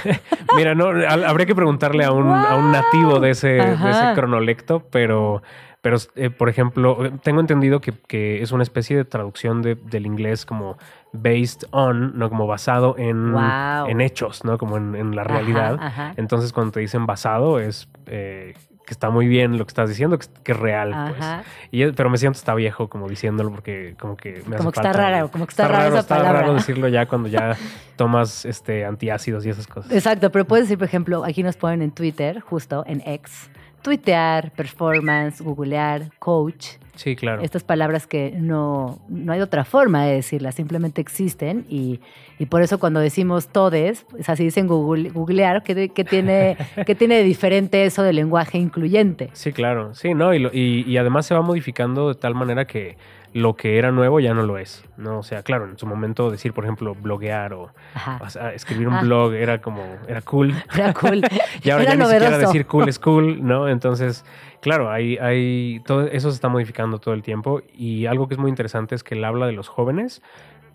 mira, 0.54 0.74
no, 0.74 0.88
habría 0.88 1.46
que 1.46 1.54
preguntarle 1.54 2.04
a 2.04 2.12
un, 2.12 2.28
a 2.28 2.56
un 2.56 2.72
nativo 2.72 3.20
de 3.20 3.30
ese, 3.30 3.48
de 3.48 3.72
ese 3.72 3.88
Ajá. 3.88 4.14
cronolecto, 4.14 4.84
pero, 4.90 5.42
pero 5.82 5.96
eh, 6.14 6.30
por 6.30 6.48
ejemplo, 6.48 6.98
tengo 7.22 7.40
entendido 7.40 7.80
que, 7.80 7.92
que 7.92 8.42
es 8.42 8.52
una 8.52 8.62
especie 8.62 8.96
de 8.96 9.04
traducción 9.04 9.62
de- 9.62 9.76
del 9.76 10.06
inglés 10.06 10.44
como 10.44 10.76
based 11.12 11.66
on, 11.72 12.18
no 12.18 12.28
como 12.28 12.46
basado 12.46 12.94
en, 12.98 13.32
Wow. 13.32 13.86
en 13.88 14.00
hechos, 14.00 14.44
¿no? 14.44 14.58
Como 14.58 14.76
en, 14.76 14.94
en 14.94 15.16
la 15.16 15.24
realidad. 15.24 15.78
ajá. 15.80 16.12
Entonces, 16.16 16.52
cuando 16.52 16.72
te 16.72 16.80
dicen 16.80 17.06
basado, 17.06 17.58
es 17.60 17.88
eh, 18.06 18.54
que 18.86 18.92
está 18.94 19.08
muy 19.10 19.26
bien 19.28 19.56
lo 19.56 19.64
que 19.64 19.70
estás 19.70 19.88
diciendo, 19.88 20.18
que, 20.18 20.24
es- 20.24 20.32
que 20.44 20.52
es 20.52 20.58
real. 20.58 21.14
pues. 21.16 21.26
Y 21.70 21.86
pero 21.92 22.10
me 22.10 22.18
siento 22.18 22.36
está 22.38 22.54
viejo 22.54 22.88
como 22.88 23.08
diciéndolo 23.08 23.50
porque 23.50 23.94
como 23.98 24.16
que 24.16 24.42
me 24.46 24.56
hace 24.56 24.56
Como 24.58 24.72
que 24.72 24.80
está 24.80 24.92
raro, 24.92 25.30
como 25.30 25.46
que 25.46 25.50
está 25.50 25.66
rara 25.68 25.88
esa 25.88 25.98
está 26.00 26.16
palabra. 26.16 26.40
raro 26.42 26.54
decirlo 26.54 26.88
ya 26.88 27.06
cuando 27.06 27.28
ya 27.28 27.56
tomas 27.96 28.44
este 28.44 28.84
antiácidos 28.84 29.46
y 29.46 29.50
esas 29.50 29.66
cosas. 29.66 29.90
Exacto, 29.92 30.30
pero 30.30 30.44
puedes 30.44 30.66
decir, 30.66 30.78
por 30.78 30.86
ejemplo, 30.86 31.24
aquí 31.24 31.42
nos 31.42 31.56
ponen 31.56 31.82
en 31.82 31.90
Twitter, 31.92 32.40
justo 32.40 32.82
en 32.86 33.00
X, 33.06 33.50
tuitear, 33.82 34.52
performance, 34.52 35.40
googlear, 35.42 36.10
coach. 36.18 36.66
Sí, 36.96 37.16
claro. 37.16 37.40
Estas 37.42 37.64
palabras 37.64 38.06
que 38.06 38.32
no, 38.36 38.98
no 39.08 39.32
hay 39.32 39.40
otra 39.40 39.64
forma 39.64 40.04
de 40.04 40.14
decirlas, 40.16 40.54
simplemente 40.56 41.00
existen 41.00 41.64
y, 41.68 42.00
y 42.38 42.46
por 42.46 42.60
eso 42.62 42.78
cuando 42.78 43.00
decimos 43.00 43.48
todes, 43.48 44.04
es 44.18 44.28
así 44.28 44.44
dicen 44.44 44.66
google, 44.66 45.08
googlear, 45.08 45.62
que, 45.62 45.88
que 45.88 46.04
tiene, 46.04 46.58
que 46.86 46.94
tiene 46.94 47.16
de 47.16 47.22
diferente 47.24 47.84
eso 47.86 48.02
del 48.02 48.16
lenguaje 48.16 48.58
incluyente. 48.58 49.30
Sí, 49.32 49.52
claro. 49.52 49.94
Sí, 49.94 50.12
no, 50.12 50.34
y, 50.34 50.40
lo- 50.40 50.50
y, 50.52 50.84
y 50.86 50.96
además 50.98 51.24
se 51.24 51.34
va 51.34 51.40
modificando 51.40 52.08
de 52.08 52.16
tal 52.16 52.34
manera 52.34 52.66
que 52.66 52.98
lo 53.32 53.54
que 53.54 53.78
era 53.78 53.92
nuevo 53.92 54.18
ya 54.20 54.34
no 54.34 54.42
lo 54.42 54.58
es, 54.58 54.84
¿no? 54.96 55.18
O 55.18 55.22
sea, 55.22 55.42
claro, 55.42 55.66
en 55.66 55.78
su 55.78 55.86
momento 55.86 56.30
decir, 56.30 56.52
por 56.52 56.64
ejemplo, 56.64 56.94
bloguear 56.94 57.54
o, 57.54 57.70
Ajá. 57.94 58.18
o 58.22 58.28
sea, 58.28 58.52
escribir 58.54 58.88
un 58.88 58.94
Ah. 58.94 59.00
blog 59.02 59.34
era 59.34 59.60
como, 59.60 59.84
era 60.08 60.20
cool. 60.22 60.52
Era 60.74 60.92
cool. 60.94 61.22
y 61.62 61.70
ahora 61.70 61.84
Era 61.84 61.92
ya 61.92 61.98
ni 61.98 62.04
siquiera 62.04 62.28
novedoso. 62.30 62.38
decir 62.52 62.66
cool 62.66 62.88
es 62.88 62.98
cool, 62.98 63.46
¿no? 63.46 63.68
Entonces, 63.68 64.24
claro, 64.60 64.90
hay, 64.90 65.16
hay, 65.18 65.80
todo 65.86 66.06
eso 66.08 66.30
se 66.30 66.34
está 66.34 66.48
modificando 66.48 66.98
todo 66.98 67.14
el 67.14 67.22
tiempo 67.22 67.62
y 67.72 68.06
algo 68.06 68.26
que 68.26 68.34
es 68.34 68.40
muy 68.40 68.48
interesante 68.50 68.94
es 68.94 69.04
que 69.04 69.14
el 69.14 69.24
habla 69.24 69.46
de 69.46 69.52
los 69.52 69.68
jóvenes 69.68 70.22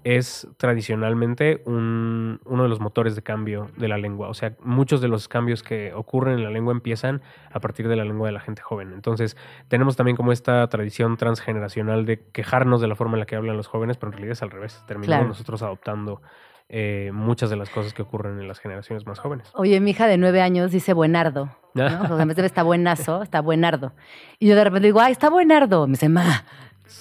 es 0.06 0.48
tradicionalmente 0.58 1.64
un- 1.66 2.40
uno 2.46 2.62
de 2.64 2.70
los 2.70 2.80
motores 2.80 3.16
de 3.16 3.24
cambio 3.24 3.72
de 3.76 3.88
la 3.88 3.98
lengua. 3.98 4.30
O 4.30 4.36
sea, 4.36 4.54
muchos 4.64 5.02
de 5.02 5.08
los 5.08 5.28
cambios 5.28 5.64
que 5.64 5.94
ocurren 5.96 6.36
en 6.38 6.44
la 6.44 6.52
lengua 6.52 6.72
empiezan 6.74 7.24
a 7.52 7.60
partir 7.60 7.88
de 7.88 7.96
la 7.96 8.06
lengua 8.06 8.28
de 8.28 8.32
la 8.32 8.40
gente 8.40 8.62
joven. 8.62 8.94
Entonces, 8.94 9.36
tenemos 9.68 9.96
también 9.96 10.16
como 10.16 10.32
esta 10.32 10.68
tradición 10.68 11.18
transgeneracional 11.18 12.06
de 12.06 12.20
quejarnos 12.32 12.82
de 12.82 12.88
la 12.88 12.96
forma 12.96 13.14
en 13.16 13.22
la 13.22 13.26
que 13.26 13.36
hablan 13.36 13.58
los 13.58 13.66
jóvenes, 13.68 13.98
pero 13.98 14.10
en 14.12 14.14
realidad 14.14 14.34
es 14.34 14.44
al 14.44 14.52
revés. 14.52 14.84
Terminamos 14.88 15.08
Claro. 15.18 15.28
nosotros 15.28 15.64
adoptando 15.64 16.22
eh, 16.70 17.12
muchas 17.14 17.50
de 17.52 17.56
las 17.58 17.70
cosas 17.70 17.94
que 17.94 18.02
ocurren 18.02 18.40
en 18.40 18.48
las 18.48 18.60
generaciones 18.60 19.06
más 19.06 19.20
jóvenes. 19.20 19.52
Oye, 19.54 19.80
mi 19.80 19.92
hija 19.92 20.08
de 20.08 20.18
nueve 20.18 20.42
años 20.42 20.72
dice 20.72 20.94
buenardo. 20.94 21.50
¿no? 21.76 21.86
O 22.14 22.18
sea, 22.34 22.46
está 22.46 22.64
buenazo, 22.64 23.22
está 23.22 23.40
buenardo. 23.42 23.94
Y 24.40 24.48
yo 24.48 24.56
de 24.56 24.64
repente 24.64 24.88
digo, 24.88 25.00
ay, 25.00 25.12
está 25.12 25.30
buenardo. 25.30 25.86
Me 25.88 25.92
dice, 25.92 26.10
ma. 26.10 26.44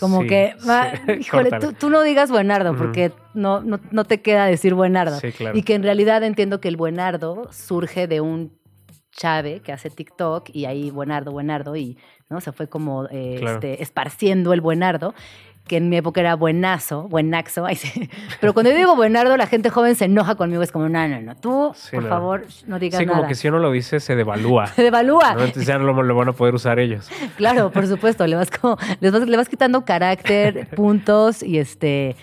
Como 0.00 0.22
Sí, 0.22 0.28
que, 0.28 0.54
sí. 0.58 1.12
híjole, 1.20 1.50
tú, 1.78 1.90
no 1.90 2.02
digas 2.02 2.30
buenardo 2.30 2.76
porque 2.76 3.12
no, 3.34 3.60
no, 3.60 3.80
no 3.90 4.04
te 4.04 4.20
queda 4.22 4.46
decir 4.46 4.74
buenardo. 4.74 5.18
Sí, 5.20 5.32
claro. 5.32 5.56
Y 5.56 5.62
que 5.62 5.74
en 5.74 5.82
realidad 5.82 6.22
entiendo 6.22 6.60
que 6.60 6.68
el 6.68 6.76
buenardo 6.76 7.48
surge 7.52 8.06
de 8.06 8.20
un 8.20 8.58
chave 9.12 9.60
que 9.60 9.72
hace 9.72 9.90
TikTok 9.90 10.50
y 10.52 10.64
ahí 10.64 10.90
buenardo, 10.90 11.30
buenardo 11.30 11.76
y 11.76 11.96
no 12.28 12.40
se 12.40 12.50
fue 12.52 12.68
como 12.68 13.06
eh, 13.10 13.36
Claro. 13.38 13.54
este, 13.54 13.82
esparciendo 13.82 14.52
el 14.52 14.60
buenardo 14.60 15.14
que 15.66 15.78
en 15.78 15.88
mi 15.88 15.96
época 15.96 16.20
era 16.20 16.34
buenazo, 16.36 17.08
buenaxo, 17.08 17.64
ay, 17.64 17.76
sí. 17.76 18.10
pero 18.40 18.52
cuando 18.52 18.70
yo 18.70 18.76
digo 18.76 18.96
buenardo 18.96 19.34
la 19.36 19.46
gente 19.46 19.70
joven 19.70 19.94
se 19.94 20.04
enoja 20.04 20.34
conmigo, 20.34 20.62
es 20.62 20.70
como, 20.70 20.88
no, 20.90 21.08
no, 21.08 21.20
no, 21.22 21.34
tú, 21.36 21.72
Sí, 21.74 21.92
por 21.96 22.02
no. 22.04 22.08
favor, 22.10 22.46
no 22.66 22.78
digas 22.78 22.98
Sí, 23.00 23.06
nada. 23.06 23.16
como 23.18 23.28
que 23.28 23.34
si 23.34 23.48
uno 23.48 23.58
lo 23.58 23.70
dice, 23.70 23.98
se 24.00 24.14
devalúa. 24.14 24.66
Se 24.74 24.82
devalúa. 24.82 25.34
¿no? 25.34 25.40
Entonces 25.40 25.66
ya 25.66 25.78
no 25.78 25.84
lo, 25.84 26.02
lo 26.02 26.14
van 26.14 26.28
a 26.28 26.32
poder 26.32 26.54
usar 26.54 26.78
ellos. 26.78 27.08
Claro, 27.36 27.70
por 27.70 27.86
supuesto, 27.86 28.26
le 28.26 28.36
vas 28.36 28.50
como, 28.50 28.76
les 29.00 29.10
vas, 29.10 29.26
le 29.26 29.36
vas 29.36 29.48
quitando 29.48 29.84
carácter, 29.86 30.68
puntos 30.76 31.42
y 31.42 31.58
este 31.58 32.14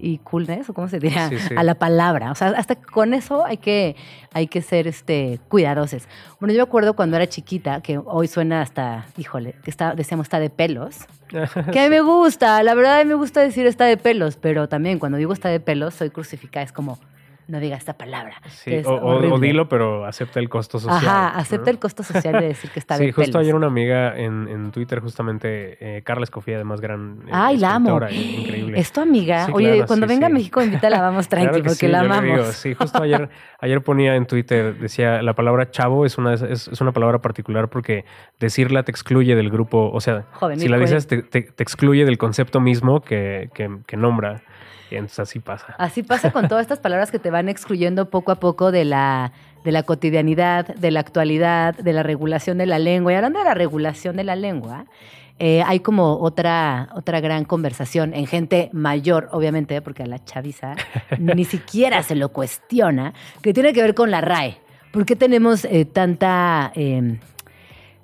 y 0.00 0.18
coolness, 0.18 0.70
o 0.70 0.74
cómo 0.74 0.88
se 0.88 0.98
diría, 0.98 1.28
Sí, 1.28 1.38
sí. 1.38 1.54
a 1.56 1.62
la 1.62 1.74
palabra. 1.74 2.30
O 2.32 2.34
sea, 2.34 2.48
hasta 2.48 2.74
con 2.76 3.14
eso 3.14 3.44
hay 3.44 3.58
que, 3.58 3.96
hay 4.32 4.46
que 4.46 4.62
ser 4.62 4.86
este, 4.86 5.40
cuidadosos. 5.48 6.08
Bueno, 6.40 6.52
yo 6.52 6.58
me 6.58 6.62
acuerdo 6.62 6.94
cuando 6.94 7.16
era 7.16 7.26
chiquita, 7.28 7.80
que 7.80 7.98
hoy 7.98 8.28
suena 8.28 8.62
hasta, 8.62 9.06
híjole, 9.16 9.54
que 9.62 9.70
está, 9.70 9.94
decíamos 9.94 10.26
está 10.26 10.40
de 10.40 10.50
pelos. 10.50 11.06
Que 11.72 11.78
a 11.80 11.84
mí 11.84 11.90
me 11.90 12.00
gusta, 12.00 12.60
la 12.64 12.74
verdad 12.74 13.00
a 13.00 13.04
mí 13.04 13.08
me 13.08 13.14
gusta 13.14 13.40
decir 13.40 13.64
está 13.66 13.84
de 13.84 13.96
pelos, 13.96 14.36
pero 14.36 14.68
también 14.68 14.98
cuando 14.98 15.16
digo 15.16 15.32
está 15.32 15.48
de 15.48 15.60
pelos, 15.60 15.94
soy 15.94 16.10
crucificada, 16.10 16.64
es 16.64 16.72
como, 16.72 16.98
no 17.50 17.60
diga 17.60 17.76
esta 17.76 17.94
palabra. 17.98 18.34
Sí, 18.48 18.72
es 18.74 18.86
o, 18.86 18.94
o- 18.94 19.38
dilo, 19.40 19.68
pero 19.68 20.04
acepta 20.06 20.38
el 20.40 20.48
costo 20.48 20.78
social. 20.78 20.96
Ajá, 21.04 21.32
¿no? 21.34 21.40
acepta 21.40 21.70
el 21.70 21.78
costo 21.78 22.02
social 22.02 22.34
de 22.40 22.46
decir 22.48 22.70
que 22.70 22.78
está 22.78 22.96
Sí, 22.98 23.06
de 23.06 23.12
justo 23.12 23.32
pelos. 23.32 23.42
ayer 23.42 23.54
una 23.54 23.66
amiga 23.66 24.16
en, 24.16 24.46
en 24.48 24.70
Twitter, 24.70 25.00
justamente, 25.00 25.76
eh, 25.98 26.02
Carla 26.02 26.24
Escofía, 26.24 26.54
además 26.56 26.80
gran. 26.80 27.22
eh, 27.26 27.30
Ay, 27.32 27.56
la 27.58 27.74
amo. 27.74 28.00
eh, 28.06 28.14
Increíble. 28.14 28.78
Es 28.78 28.92
tu 28.92 29.00
amiga. 29.00 29.46
Sí, 29.46 29.52
Oye, 29.54 29.72
claro, 29.72 29.86
cuando 29.86 30.06
sí, 30.06 30.14
venga 30.14 30.26
sí. 30.28 30.32
a 30.32 30.34
México, 30.34 30.62
invítala, 30.62 31.00
vamos 31.00 31.28
tranqui, 31.28 31.48
Claro 31.48 31.64
porque 31.64 31.74
sí, 31.86 31.88
la 31.88 32.00
amamos. 32.00 32.24
digo, 32.24 32.44
sí, 32.52 32.74
justo 32.74 33.02
ayer, 33.02 33.28
ayer 33.60 33.82
ponía 33.82 34.14
en 34.14 34.26
Twitter, 34.26 34.78
decía, 34.78 35.20
la 35.22 35.34
palabra 35.34 35.70
chavo 35.70 36.06
es 36.06 36.16
una, 36.18 36.34
es, 36.34 36.42
es 36.68 36.80
una 36.80 36.92
palabra 36.92 37.18
particular 37.20 37.68
porque 37.68 38.04
decirla 38.38 38.82
te 38.84 38.90
excluye 38.92 39.34
del 39.34 39.50
grupo, 39.50 39.90
o 39.92 40.00
sea, 40.00 40.26
Joven, 40.32 40.60
si 40.60 40.68
la 40.68 40.78
dices 40.78 41.06
te, 41.06 41.22
te- 41.22 41.42
te 41.42 41.62
excluye 41.62 42.04
del 42.04 42.18
concepto 42.18 42.60
mismo 42.60 43.00
que, 43.00 43.50
que- 43.54 43.78
que 43.86 43.96
nombra. 43.96 44.42
Entonces 44.96 45.20
así 45.20 45.38
pasa. 45.38 45.74
Así 45.78 46.02
pasa 46.02 46.32
con 46.32 46.48
todas 46.48 46.62
estas 46.62 46.78
palabras 46.78 47.10
que 47.10 47.18
te 47.18 47.30
van 47.30 47.48
excluyendo 47.48 48.10
poco 48.10 48.32
a 48.32 48.36
poco 48.36 48.72
de 48.72 48.84
la, 48.84 49.32
de 49.64 49.72
la 49.72 49.82
cotidianidad, 49.82 50.66
de 50.74 50.90
la 50.90 51.00
actualidad, 51.00 51.74
de 51.76 51.92
la 51.92 52.02
regulación 52.02 52.58
de 52.58 52.66
la 52.66 52.78
lengua. 52.78 53.12
Y 53.12 53.16
hablando 53.16 53.38
de 53.38 53.44
la 53.44 53.54
regulación 53.54 54.16
de 54.16 54.24
la 54.24 54.36
lengua, 54.36 54.86
eh, 55.38 55.62
hay 55.66 55.80
como 55.80 56.18
otra, 56.18 56.90
otra 56.94 57.20
gran 57.20 57.44
conversación 57.46 58.12
en 58.12 58.26
gente 58.26 58.68
mayor, 58.72 59.30
obviamente, 59.32 59.80
porque 59.80 60.02
a 60.02 60.06
la 60.06 60.22
chaviza 60.22 60.74
ni 61.18 61.46
siquiera 61.46 62.02
se 62.02 62.14
lo 62.14 62.28
cuestiona, 62.28 63.14
que 63.42 63.54
tiene 63.54 63.72
que 63.72 63.80
ver 63.82 63.94
con 63.94 64.10
la 64.10 64.20
RAE. 64.20 64.58
¿Por 64.92 65.06
qué 65.06 65.16
tenemos 65.16 65.64
eh, 65.64 65.86
tanta... 65.86 66.72
eh, 66.74 67.18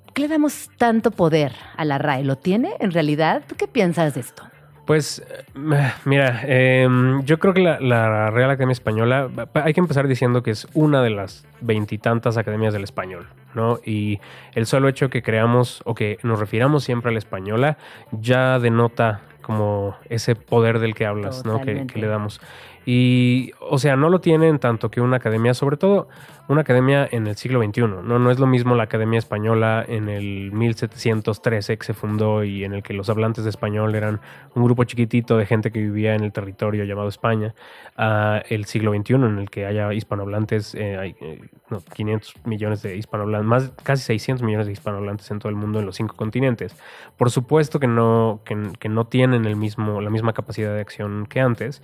¿por 0.05 0.13
qué 0.13 0.21
le 0.23 0.27
damos 0.29 0.71
tanto 0.77 1.11
poder 1.11 1.51
a 1.75 1.85
la 1.85 1.99
RAE? 1.99 2.23
¿Lo 2.23 2.37
tiene 2.37 2.73
en 2.79 2.91
realidad? 2.91 3.43
¿Tú 3.47 3.55
qué 3.55 3.67
piensas 3.67 4.15
de 4.15 4.21
esto? 4.21 4.43
Pues, 4.87 5.21
eh, 5.29 5.91
mira, 6.05 6.41
eh, 6.45 6.87
yo 7.25 7.37
creo 7.39 7.53
que 7.53 7.61
la, 7.61 7.79
la 7.79 8.31
Real 8.31 8.49
Academia 8.49 8.71
Española, 8.71 9.29
pa- 9.51 9.63
hay 9.65 9.73
que 9.73 9.81
empezar 9.81 10.07
diciendo 10.07 10.41
que 10.43 10.51
es 10.51 10.65
una 10.73 11.03
de 11.03 11.09
las 11.09 11.45
veintitantas 11.61 12.37
academias 12.37 12.73
del 12.73 12.83
español, 12.85 13.27
¿no? 13.53 13.79
Y 13.85 14.19
el 14.55 14.65
solo 14.65 14.87
hecho 14.87 15.09
que 15.09 15.21
creamos 15.21 15.81
o 15.83 15.93
que 15.93 16.17
nos 16.23 16.39
refiramos 16.39 16.85
siempre 16.85 17.09
a 17.09 17.11
la 17.11 17.19
española 17.19 17.77
ya 18.11 18.59
denota 18.59 19.19
como 19.41 19.95
ese 20.09 20.35
poder 20.35 20.79
del 20.79 20.95
que 20.95 21.05
hablas, 21.05 21.45
¿no? 21.45 21.61
Que, 21.61 21.85
le 21.99 22.07
damos. 22.07 22.39
Y, 22.85 23.51
o 23.59 23.77
sea, 23.79 23.97
no 23.97 24.09
lo 24.09 24.21
tiene 24.21 24.47
en 24.47 24.59
tanto 24.59 24.89
que 24.89 25.01
una 25.01 25.17
academia, 25.17 25.53
sobre 25.53 25.75
todo 25.75 26.07
una 26.47 26.61
academia 26.61 27.07
en 27.11 27.27
el 27.27 27.35
siglo 27.35 27.61
XXI, 27.61 27.81
¿no? 27.81 28.19
No 28.19 28.31
es 28.31 28.39
lo 28.39 28.47
mismo 28.47 28.75
la 28.75 28.83
Academia 28.83 29.19
Española 29.19 29.83
en 29.87 30.07
el 30.07 30.51
1713 30.53 31.77
que 31.77 31.85
se 31.85 31.93
fundó 31.93 32.43
y 32.43 32.63
en 32.63 32.73
el 32.73 32.83
que 32.83 32.93
los 32.93 33.09
hablantes 33.09 33.43
de 33.43 33.49
español 33.49 33.95
eran 33.95 34.21
un 34.55 34.63
grupo 34.63 34.85
chiquitito 34.85 35.37
de 35.37 35.45
gente 35.45 35.71
que 35.71 35.79
vivía 35.79 36.15
en 36.15 36.23
el 36.23 36.31
territorio 36.31 36.85
llamado 36.85 37.09
España, 37.09 37.53
a 37.97 38.41
el 38.49 38.65
siglo 38.65 38.93
XXI 38.93 39.13
en 39.15 39.39
el 39.39 39.49
que 39.49 39.65
haya 39.65 39.93
hispanohablantes, 39.93 40.73
eh, 40.75 40.97
hay 40.97 41.15
eh, 41.19 41.41
no, 41.69 41.81
500 41.81 42.45
millones 42.45 42.81
de 42.81 42.95
hispanohablantes, 42.95 43.47
más 43.47 43.71
casi 43.83 44.03
600 44.03 44.43
millones 44.43 44.67
de 44.67 44.73
hispanohablantes 44.73 45.29
en 45.31 45.39
todo 45.39 45.49
el 45.49 45.55
mundo 45.55 45.79
en 45.79 45.85
los 45.85 45.97
cinco 45.97 46.15
continentes. 46.15 46.75
Por 47.17 47.29
supuesto 47.29 47.79
que 47.79 47.87
no, 47.87 48.39
que, 48.45 48.71
que 48.79 48.89
no 48.89 49.05
tienen 49.05 49.45
el 49.45 49.57
mismo, 49.57 49.99
la 49.99 50.09
misma 50.09 50.33
capacidad 50.33 50.73
de 50.73 50.79
acción 50.79 51.25
que 51.27 51.41
antes. 51.41 51.81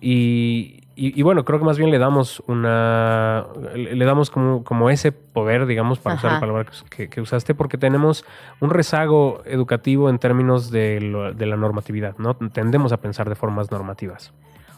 Y, 0.00 0.81
y- 0.96 1.18
y 1.18 1.22
bueno, 1.22 1.44
creo 1.44 1.58
que 1.58 1.64
más 1.64 1.78
bien 1.78 1.90
le 1.90 1.98
damos 1.98 2.42
una. 2.46 3.46
Le 3.74 4.04
damos 4.04 4.30
como, 4.30 4.62
como 4.64 4.90
ese 4.90 5.12
poder, 5.12 5.66
digamos, 5.66 5.98
para 5.98 6.16
usar 6.16 6.32
la 6.32 6.40
palabra 6.40 6.66
que 7.10 7.20
usaste, 7.20 7.54
porque 7.54 7.78
tenemos 7.78 8.24
un 8.60 8.70
rezago 8.70 9.42
educativo 9.46 10.10
en 10.10 10.18
términos 10.18 10.70
de, 10.70 11.00
lo- 11.00 11.32
de 11.32 11.46
la 11.46 11.56
normatividad, 11.56 12.16
¿no? 12.18 12.34
Tendemos 12.34 12.92
a 12.92 12.98
pensar 12.98 13.28
de 13.28 13.34
formas 13.34 13.70
normativas. 13.70 14.32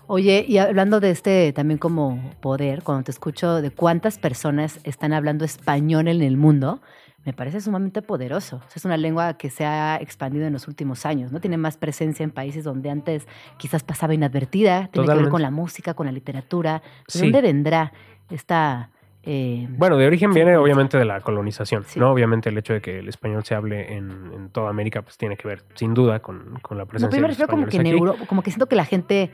Oye, 0.07 0.45
y 0.47 0.59
hablando 0.59 1.01
de 1.01 1.11
este 1.11 1.53
también 1.55 1.79
como 1.79 2.33
poder, 2.41 2.83
cuando 2.83 3.05
te 3.05 3.11
escucho 3.11 3.63
de 3.63 3.71
cuántas 3.71 4.19
personas 4.19 4.79
están 4.85 5.15
hablando 5.15 5.47
español 5.47 6.09
en 6.09 6.21
el 6.23 6.37
mundo, 6.37 6.81
me 7.25 7.33
parece 7.33 7.61
sumamente 7.61 8.03
poderoso. 8.03 8.57
O 8.57 8.61
sea, 8.69 8.73
es 8.77 8.85
una 8.85 8.97
lengua 8.97 9.35
que 9.39 9.49
se 9.51 9.65
ha 9.65 9.97
expandido 9.97 10.47
en 10.47 10.53
los 10.53 10.69
últimos 10.69 11.07
años, 11.07 11.33
¿no? 11.33 11.41
Tiene 11.41 11.57
más 11.57 11.77
presencia 11.77 12.23
en 12.25 12.31
países 12.31 12.65
donde 12.65 12.91
antes 12.91 13.27
quizás 13.57 13.83
pasaba 13.83 14.13
inadvertida, 14.15 14.89
tiene 14.93 15.09
que 15.09 15.15
ver 15.15 15.29
con 15.29 15.43
la 15.43 15.51
música, 15.51 15.95
con 15.95 16.07
la 16.07 16.13
literatura. 16.13 16.83
¿De 16.83 17.05
Sí. 17.09 17.19
dónde 17.21 17.41
vendrá 17.43 17.93
esta... 18.31 18.91
eh, 19.23 19.67
Bueno, 19.71 19.97
de 19.97 20.07
origen 20.07 20.33
viene 20.33 20.57
obviamente 20.57 20.99
de 20.99 21.05
la 21.07 21.21
colonización, 21.23 21.85
Sí. 21.87 21.99
¿no? 21.99 22.11
Obviamente 22.13 22.51
el 22.51 22.59
hecho 22.59 22.75
de 22.75 22.81
que 22.83 22.99
el 22.99 23.09
español 23.09 23.43
se 23.45 23.55
hable 23.55 23.95
en, 23.97 24.11
en 24.35 24.49
toda 24.51 24.69
América, 24.71 25.01
pues 25.03 25.17
tiene 25.17 25.37
que 25.39 25.49
ver 25.49 25.63
sin 25.75 25.95
duda 25.95 26.21
con, 26.21 26.59
con 26.61 26.77
la 26.77 26.85
no, 26.85 26.89
presencia 26.89 27.11
pero 27.11 27.23
me 27.23 27.29
de 27.29 27.29
los 27.29 27.39
refiero 27.39 27.51
como 27.51 27.67
que 27.67 27.77
en. 27.79 27.87
Europa, 27.87 28.27
como 28.27 28.43
que 28.43 28.51
siento 28.51 28.67
que 28.67 28.77
la 28.77 28.85
gente 28.85 29.31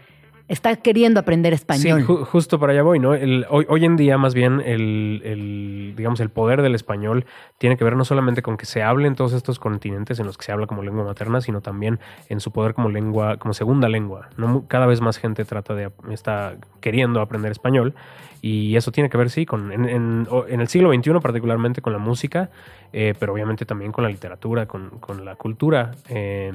está 0.51 0.77
queriendo 0.77 1.20
aprender 1.20 1.52
español. 1.52 2.01
Sí, 2.01 2.06
ju- 2.06 2.24
justo 2.24 2.59
para 2.59 2.72
allá 2.72 2.82
voy, 2.82 2.98
¿no? 2.98 3.14
El- 3.14 3.47
hoy, 3.48 3.64
hoy 3.68 3.85
en 3.85 3.97
día, 3.97 4.18
más 4.18 4.35
bien, 4.35 4.60
el, 4.64 5.94
digamos, 5.97 6.20
el 6.20 6.31
poder 6.31 6.62
del 6.62 6.74
español 6.74 7.24
tiene 7.59 7.77
que 7.77 7.85
ver 7.85 7.97
no 7.97 8.05
solamente 8.05 8.43
con 8.43 8.56
que 8.56 8.66
se 8.66 8.82
hable 8.82 9.06
en 9.06 9.14
todos 9.14 9.32
estos 9.32 9.59
continentes 9.59 10.18
en 10.20 10.27
los 10.27 10.36
que 10.36 10.44
se 10.44 10.52
habla 10.52 10.66
como 10.66 10.82
lengua 10.82 11.05
materna, 11.05 11.40
sino 11.40 11.60
también 11.60 12.01
en 12.28 12.40
su 12.40 12.51
poder 12.52 12.74
como 12.74 12.89
lengua, 12.90 13.36
como 13.39 13.55
segunda 13.55 13.89
lengua. 13.89 14.28
¿no? 14.36 14.64
Cada 14.68 14.86
vez 14.86 15.01
más 15.01 15.18
gente 15.18 15.44
trata 15.44 15.74
de, 15.74 15.90
está 16.10 16.56
queriendo 16.81 17.20
aprender 17.20 17.52
español. 17.52 17.94
Y 18.43 18.74
eso 18.77 18.90
tiene 18.90 19.10
que 19.10 19.18
ver, 19.18 19.28
sí, 19.28 19.44
con, 19.44 19.70
en, 19.70 19.85
en- 19.86 20.27
en 20.48 20.60
el 20.62 20.68
siglo 20.68 20.93
XXI 20.94 21.20
particularmente 21.20 21.82
con 21.82 21.93
la 21.93 21.98
música, 21.98 22.48
eh, 22.93 23.14
pero 23.18 23.35
obviamente 23.35 23.66
también 23.66 23.93
con 23.93 24.02
la 24.02 24.09
literatura, 24.10 24.64
con, 24.66 24.89
con 24.98 25.24
la 25.27 25.35
cultura 25.36 25.90
eh, 26.09 26.52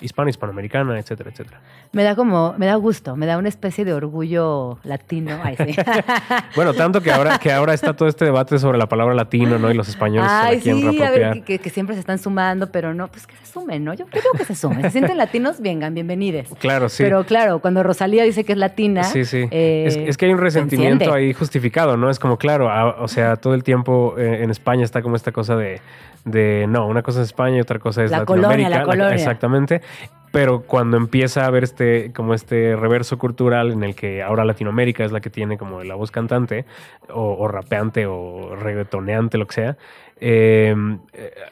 hispana, 0.00 0.30
hispanoamericana, 0.30 0.98
etcétera, 0.98 1.30
etcétera. 1.30 1.60
Me 1.92 2.02
da 2.04 2.14
como, 2.14 2.54
me 2.58 2.66
da 2.66 2.76
gusto, 2.76 3.16
me 3.16 3.26
da 3.26 3.36
una 3.38 3.48
especie 3.48 3.84
de 3.84 3.92
orgullo 3.92 4.78
latino. 4.84 5.38
Ay, 5.42 5.56
sí. 5.56 5.74
Bueno, 6.54 6.72
tanto 6.74 7.00
que 7.00 7.10
ahora, 7.12 7.38
que 7.38 7.52
ahora 7.52 7.74
está 7.74 7.94
todo 7.94 8.08
este 8.08 8.24
debate 8.24 8.58
sobre 8.58 8.78
la 8.78 8.86
palabra 8.86 9.14
latino, 9.14 9.58
¿no? 9.58 9.70
Y 9.70 9.74
los 9.74 9.88
españoles 9.88 10.30
se 10.30 10.36
Ay, 10.36 10.56
la 10.56 10.62
quieren 10.62 10.90
sí, 10.90 11.02
a 11.02 11.10
ver, 11.10 11.42
que, 11.44 11.58
que- 11.58 11.70
siempre 11.70 11.94
se 11.94 12.00
están 12.00 12.18
sumando, 12.18 12.70
pero 12.70 12.94
no, 12.94 13.08
pues 13.08 13.26
que 13.26 13.36
se 13.36 13.46
sumen, 13.52 13.84
¿no? 13.84 13.94
Yo, 13.94 14.06
digo 14.12 14.30
que 14.36 14.44
se 14.44 14.54
sumen. 14.54 14.82
Se 14.82 14.90
sienten 14.90 15.16
latinos, 15.16 15.60
vengan, 15.60 15.94
bienvenidos. 15.94 16.48
Claro, 16.58 16.88
sí. 16.88 17.02
Pero 17.02 17.24
claro, 17.24 17.60
cuando 17.60 17.82
Rosalía 17.82 18.24
dice 18.24 18.44
que 18.44 18.52
es 18.52 18.58
latina. 18.58 19.04
Sí, 19.04 19.24
sí. 19.24 19.46
eh, 19.50 19.84
es, 19.86 19.96
es 19.96 20.16
que 20.16 20.26
hay 20.26 20.32
un 20.32 20.38
se 20.38 20.44
resentimiento 20.44 21.12
ahí 21.12 21.32
justificado, 21.32 21.96
¿no? 21.96 22.10
Es 22.10 22.18
como, 22.18 22.36
claro, 22.38 22.68
o 23.02 23.08
sea, 23.08 23.36
todo 23.36 23.54
el 23.54 23.62
tiempo 23.64 24.14
eh, 24.18 24.42
en 24.42 24.50
España 24.50 24.84
está 24.84 25.02
como 25.02 25.16
esta 25.16 25.32
cosa 25.32 25.56
de, 25.56 25.80
de, 26.24 26.66
no, 26.68 26.86
una 26.86 27.02
cosa 27.02 27.20
es 27.20 27.26
España 27.28 27.58
y 27.58 27.60
otra 27.60 27.78
cosa 27.78 28.04
es 28.04 28.10
La 28.10 28.24
colonia, 28.24 28.48
Latinoamérica. 28.68 28.78
la 28.78 28.84
colonia. 28.84 29.14
exactamente. 29.14 29.82
Pero 30.30 30.62
cuando 30.62 30.98
empieza 30.98 31.44
a 31.44 31.46
haber 31.46 31.64
este, 31.64 32.12
como 32.12 32.34
este 32.34 32.76
reverso 32.76 33.18
cultural 33.18 33.72
en 33.72 33.82
el 33.82 33.94
que 33.94 34.22
ahora 34.22 34.44
Latinoamérica 34.44 35.04
es 35.04 35.10
la 35.10 35.20
que 35.20 35.30
tiene 35.30 35.56
como 35.56 35.82
la 35.84 35.94
voz 35.94 36.10
cantante, 36.10 36.66
o, 37.08 37.34
o 37.38 37.48
rapeante, 37.48 38.06
o 38.06 38.54
reggaetoneante, 38.54 39.38
lo 39.38 39.46
que 39.46 39.54
sea, 39.54 39.76
eh, 40.20 40.74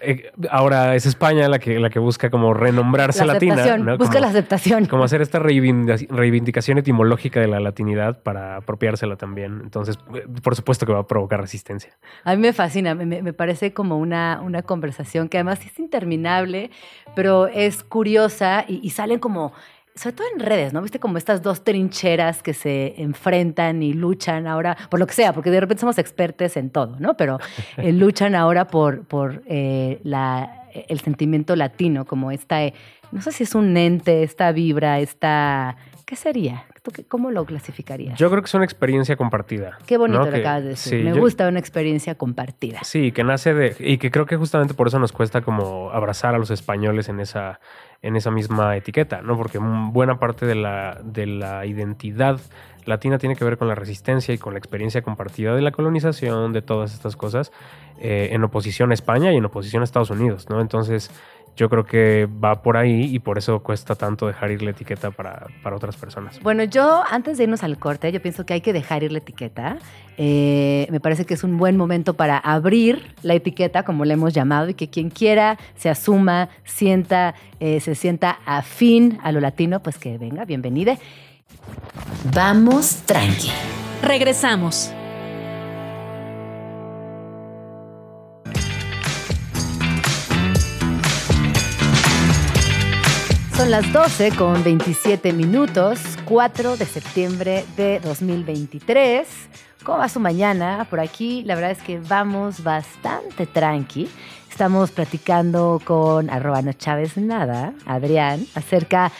eh, 0.00 0.32
ahora 0.50 0.94
es 0.94 1.06
España 1.06 1.48
la 1.48 1.58
que, 1.58 1.78
la 1.78 1.90
que 1.90 1.98
busca 1.98 2.30
como 2.30 2.54
renombrarse 2.54 3.24
La 3.24 3.34
latina. 3.34 3.54
busca 3.96 3.96
Como- 3.96 4.20
la 4.20 4.28
aceptación. 4.28 4.86
como 4.86 5.04
hacer 5.04 5.22
esta 5.22 5.38
reivindica- 5.38 6.06
reivindicación 6.10 6.78
etimológica 6.78 7.40
de 7.40 7.48
la 7.48 7.60
latinidad 7.60 8.22
para 8.22 8.56
apropiársela 8.56 9.16
también. 9.16 9.60
Entonces, 9.62 9.98
eh, 10.14 10.26
por 10.42 10.56
supuesto 10.56 10.86
que 10.86 10.92
va 10.92 11.00
a 11.00 11.06
provocar 11.06 11.40
resistencia. 11.40 11.92
A 12.24 12.34
mí 12.34 12.42
me 12.42 12.52
fascina, 12.52 12.94
me, 12.94 13.06
me- 13.06 13.22
me 13.22 13.32
parece 13.32 13.72
como 13.72 13.98
una, 13.98 14.40
una 14.42 14.62
conversación 14.62 15.28
que 15.28 15.38
además 15.38 15.64
es 15.64 15.78
interminable, 15.78 16.70
pero 17.14 17.46
es 17.46 17.82
curiosa 17.84 18.64
y, 18.66 18.80
y 18.82 18.90
salen 18.90 19.18
como 19.18 19.52
sobre 19.96 20.14
todo 20.14 20.26
en 20.34 20.40
redes, 20.40 20.72
¿no? 20.72 20.82
Viste 20.82 21.00
como 21.00 21.16
estas 21.16 21.42
dos 21.42 21.64
trincheras 21.64 22.42
que 22.42 22.52
se 22.52 23.00
enfrentan 23.00 23.82
y 23.82 23.94
luchan 23.94 24.46
ahora, 24.46 24.76
por 24.90 25.00
lo 25.00 25.06
que 25.06 25.14
sea, 25.14 25.32
porque 25.32 25.50
de 25.50 25.58
repente 25.58 25.80
somos 25.80 25.98
expertos 25.98 26.56
en 26.56 26.70
todo, 26.70 26.96
¿no? 27.00 27.16
Pero 27.16 27.38
eh, 27.78 27.92
luchan 27.92 28.34
ahora 28.34 28.66
por, 28.66 29.06
por 29.06 29.42
eh, 29.46 30.00
la, 30.04 30.64
el 30.88 31.00
sentimiento 31.00 31.56
latino, 31.56 32.04
como 32.04 32.30
esta, 32.30 32.62
eh, 32.62 32.74
no 33.10 33.22
sé 33.22 33.32
si 33.32 33.44
es 33.44 33.54
un 33.54 33.74
ente, 33.76 34.22
esta 34.22 34.52
vibra, 34.52 35.00
esta, 35.00 35.76
¿qué 36.04 36.14
sería? 36.14 36.66
¿Tú 36.86 36.92
qué- 36.92 37.02
¿Cómo 37.04 37.32
lo 37.32 37.44
clasificarías? 37.44 38.16
Yo 38.16 38.30
creo 38.30 38.42
que 38.42 38.46
es 38.46 38.54
una 38.54 38.64
experiencia 38.64 39.16
compartida. 39.16 39.76
Qué 39.86 39.98
bonito 39.98 40.20
¿no? 40.20 40.26
lo 40.26 40.30
Que- 40.30 40.38
acabas 40.38 40.62
de 40.62 40.68
decir. 40.68 40.98
sí, 41.00 41.04
Me 41.04 41.12
yo- 41.16 41.20
gusta 41.20 41.48
una 41.48 41.58
experiencia 41.58 42.14
compartida. 42.14 42.84
Sí, 42.84 43.10
que 43.10 43.24
nace 43.24 43.54
de. 43.54 43.74
Y 43.80 43.98
que 43.98 44.12
creo 44.12 44.24
que 44.26 44.36
justamente 44.36 44.72
por 44.72 44.86
eso 44.86 45.00
nos 45.00 45.10
cuesta 45.10 45.40
como 45.40 45.90
abrazar 45.90 46.36
a 46.36 46.38
los 46.38 46.52
españoles 46.52 47.08
en 47.08 47.18
esa, 47.18 47.58
en 48.02 48.14
esa 48.14 48.30
misma 48.30 48.76
etiqueta, 48.76 49.20
¿no? 49.20 49.36
Porque 49.36 49.58
buena 49.58 50.20
parte 50.20 50.46
de 50.46 50.54
la, 50.54 51.00
de 51.02 51.26
la 51.26 51.66
identidad 51.66 52.38
latina 52.84 53.18
tiene 53.18 53.34
que 53.34 53.44
ver 53.44 53.58
con 53.58 53.66
la 53.66 53.74
resistencia 53.74 54.32
y 54.32 54.38
con 54.38 54.52
la 54.52 54.60
experiencia 54.60 55.02
compartida 55.02 55.56
de 55.56 55.62
la 55.62 55.72
colonización, 55.72 56.52
de 56.52 56.62
todas 56.62 56.94
estas 56.94 57.16
cosas, 57.16 57.50
eh, 57.98 58.28
en 58.30 58.44
oposición 58.44 58.92
a 58.92 58.94
España 58.94 59.32
y 59.32 59.36
en 59.38 59.44
oposición 59.44 59.80
a 59.82 59.84
Estados 59.84 60.10
Unidos, 60.10 60.48
¿no? 60.48 60.60
Entonces. 60.60 61.10
Yo 61.56 61.70
creo 61.70 61.84
que 61.84 62.28
va 62.44 62.62
por 62.62 62.76
ahí 62.76 63.14
y 63.14 63.18
por 63.18 63.38
eso 63.38 63.60
cuesta 63.60 63.94
tanto 63.94 64.26
dejar 64.26 64.50
ir 64.50 64.62
la 64.62 64.70
etiqueta 64.70 65.10
para, 65.10 65.46
para 65.62 65.76
otras 65.76 65.96
personas. 65.96 66.38
Bueno, 66.40 66.64
yo 66.64 67.02
antes 67.10 67.38
de 67.38 67.44
irnos 67.44 67.62
al 67.62 67.78
corte, 67.78 68.12
yo 68.12 68.20
pienso 68.20 68.44
que 68.44 68.54
hay 68.54 68.60
que 68.60 68.72
dejar 68.72 69.02
ir 69.02 69.12
la 69.12 69.18
etiqueta. 69.18 69.78
Eh, 70.18 70.86
me 70.90 71.00
parece 71.00 71.24
que 71.24 71.34
es 71.34 71.44
un 71.44 71.56
buen 71.56 71.76
momento 71.76 72.14
para 72.14 72.36
abrir 72.38 73.14
la 73.22 73.34
etiqueta, 73.34 73.84
como 73.84 74.04
le 74.04 74.14
hemos 74.14 74.34
llamado, 74.34 74.68
y 74.68 74.74
que 74.74 74.88
quien 74.88 75.10
quiera 75.10 75.58
se 75.76 75.88
asuma, 75.88 76.48
sienta, 76.64 77.34
eh, 77.60 77.80
se 77.80 77.94
sienta 77.94 78.38
afín 78.44 79.18
a 79.22 79.32
lo 79.32 79.40
latino, 79.40 79.82
pues 79.82 79.98
que 79.98 80.18
venga, 80.18 80.44
bienvenida. 80.44 80.98
Vamos 82.34 83.02
tranqui. 83.06 83.50
Regresamos. 84.02 84.92
Son 93.56 93.70
las 93.70 93.90
12 93.90 94.32
con 94.36 94.62
27 94.62 95.32
minutos, 95.32 95.98
4 96.26 96.76
de 96.76 96.84
septiembre 96.84 97.64
de 97.74 98.00
2023. 98.00 99.26
¿Cómo 99.82 99.96
va 99.96 100.10
su 100.10 100.20
mañana? 100.20 100.86
Por 100.90 101.00
aquí 101.00 101.42
la 101.42 101.54
verdad 101.54 101.70
es 101.70 101.80
que 101.80 101.98
vamos 101.98 102.62
bastante 102.62 103.46
tranqui. 103.46 104.10
Estamos 104.50 104.90
platicando 104.90 105.80
con 105.82 106.28
arroba 106.28 106.60
no 106.60 106.74
Chávez 106.74 107.16
Nada, 107.16 107.72
Adrián, 107.86 108.46
acerca 108.54 109.10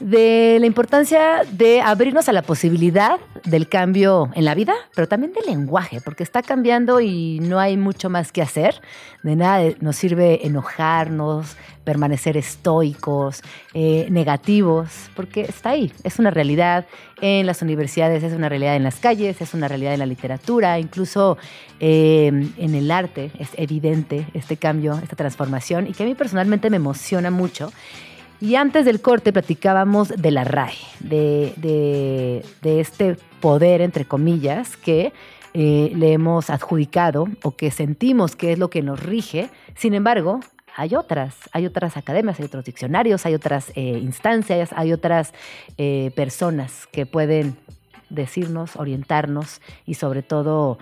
la 0.00 0.66
importancia 0.66 1.42
de 1.50 1.80
abrirnos 1.80 2.28
a 2.28 2.32
la 2.32 2.42
posibilidad 2.42 3.18
del 3.44 3.68
cambio 3.68 4.30
en 4.34 4.44
la 4.44 4.54
vida, 4.54 4.74
pero 4.94 5.06
también 5.06 5.32
del 5.32 5.46
lenguaje, 5.46 6.00
porque 6.00 6.22
está 6.22 6.42
cambiando 6.42 7.00
y 7.00 7.38
no 7.40 7.58
hay 7.60 7.76
mucho 7.76 8.10
más 8.10 8.32
que 8.32 8.42
hacer. 8.42 8.80
De 9.22 9.36
nada 9.36 9.58
de- 9.58 9.76
nos 9.80 9.96
sirve 9.96 10.46
enojarnos, 10.46 11.56
permanecer 11.84 12.36
estoicos, 12.36 13.42
eh, 13.74 14.06
negativos, 14.10 15.10
porque 15.14 15.42
está 15.42 15.70
ahí, 15.70 15.92
es 16.02 16.18
una 16.18 16.30
realidad 16.30 16.86
en 17.20 17.46
las 17.46 17.62
universidades, 17.62 18.22
es 18.22 18.32
una 18.32 18.48
realidad 18.48 18.76
en 18.76 18.82
las 18.82 18.96
calles, 18.96 19.40
es 19.40 19.54
una 19.54 19.68
realidad 19.68 19.92
en 19.94 20.00
la 20.00 20.06
literatura, 20.06 20.78
incluso 20.78 21.36
eh, 21.80 22.50
en 22.58 22.74
el 22.74 22.90
arte 22.90 23.30
es 23.38 23.50
evidente 23.56 24.26
este 24.34 24.56
cambio, 24.56 24.98
esta 25.02 25.16
transformación, 25.16 25.86
y 25.86 25.92
que 25.92 26.02
a 26.02 26.06
mí 26.06 26.14
personalmente 26.14 26.70
me 26.70 26.76
emociona 26.76 27.30
mucho. 27.30 27.72
Y 28.44 28.56
antes 28.56 28.84
del 28.84 29.00
corte 29.00 29.32
platicábamos 29.32 30.08
de 30.08 30.30
la 30.30 30.44
RAE, 30.44 30.74
de, 31.00 32.44
este 32.62 33.16
poder, 33.40 33.80
entre 33.80 34.04
comillas, 34.04 34.76
que 34.76 35.14
eh, 35.54 35.90
le 35.96 36.12
hemos 36.12 36.50
adjudicado 36.50 37.26
o 37.42 37.52
que 37.52 37.70
sentimos 37.70 38.36
que 38.36 38.52
es 38.52 38.58
lo 38.58 38.68
que 38.68 38.82
nos 38.82 39.02
rige. 39.02 39.48
Sin 39.76 39.94
embargo, 39.94 40.40
hay 40.76 40.94
otras, 40.94 41.36
hay 41.52 41.64
otras 41.64 41.96
academias, 41.96 42.38
hay 42.38 42.44
otros 42.44 42.66
diccionarios, 42.66 43.24
hay 43.24 43.32
otras 43.32 43.72
eh, 43.76 43.98
instancias, 44.02 44.74
hay 44.76 44.92
otras 44.92 45.32
eh, 45.78 46.12
personas 46.14 46.86
que 46.92 47.06
pueden 47.06 47.56
decirnos, 48.10 48.76
orientarnos 48.76 49.62
y 49.86 49.94
sobre 49.94 50.22
todo 50.22 50.76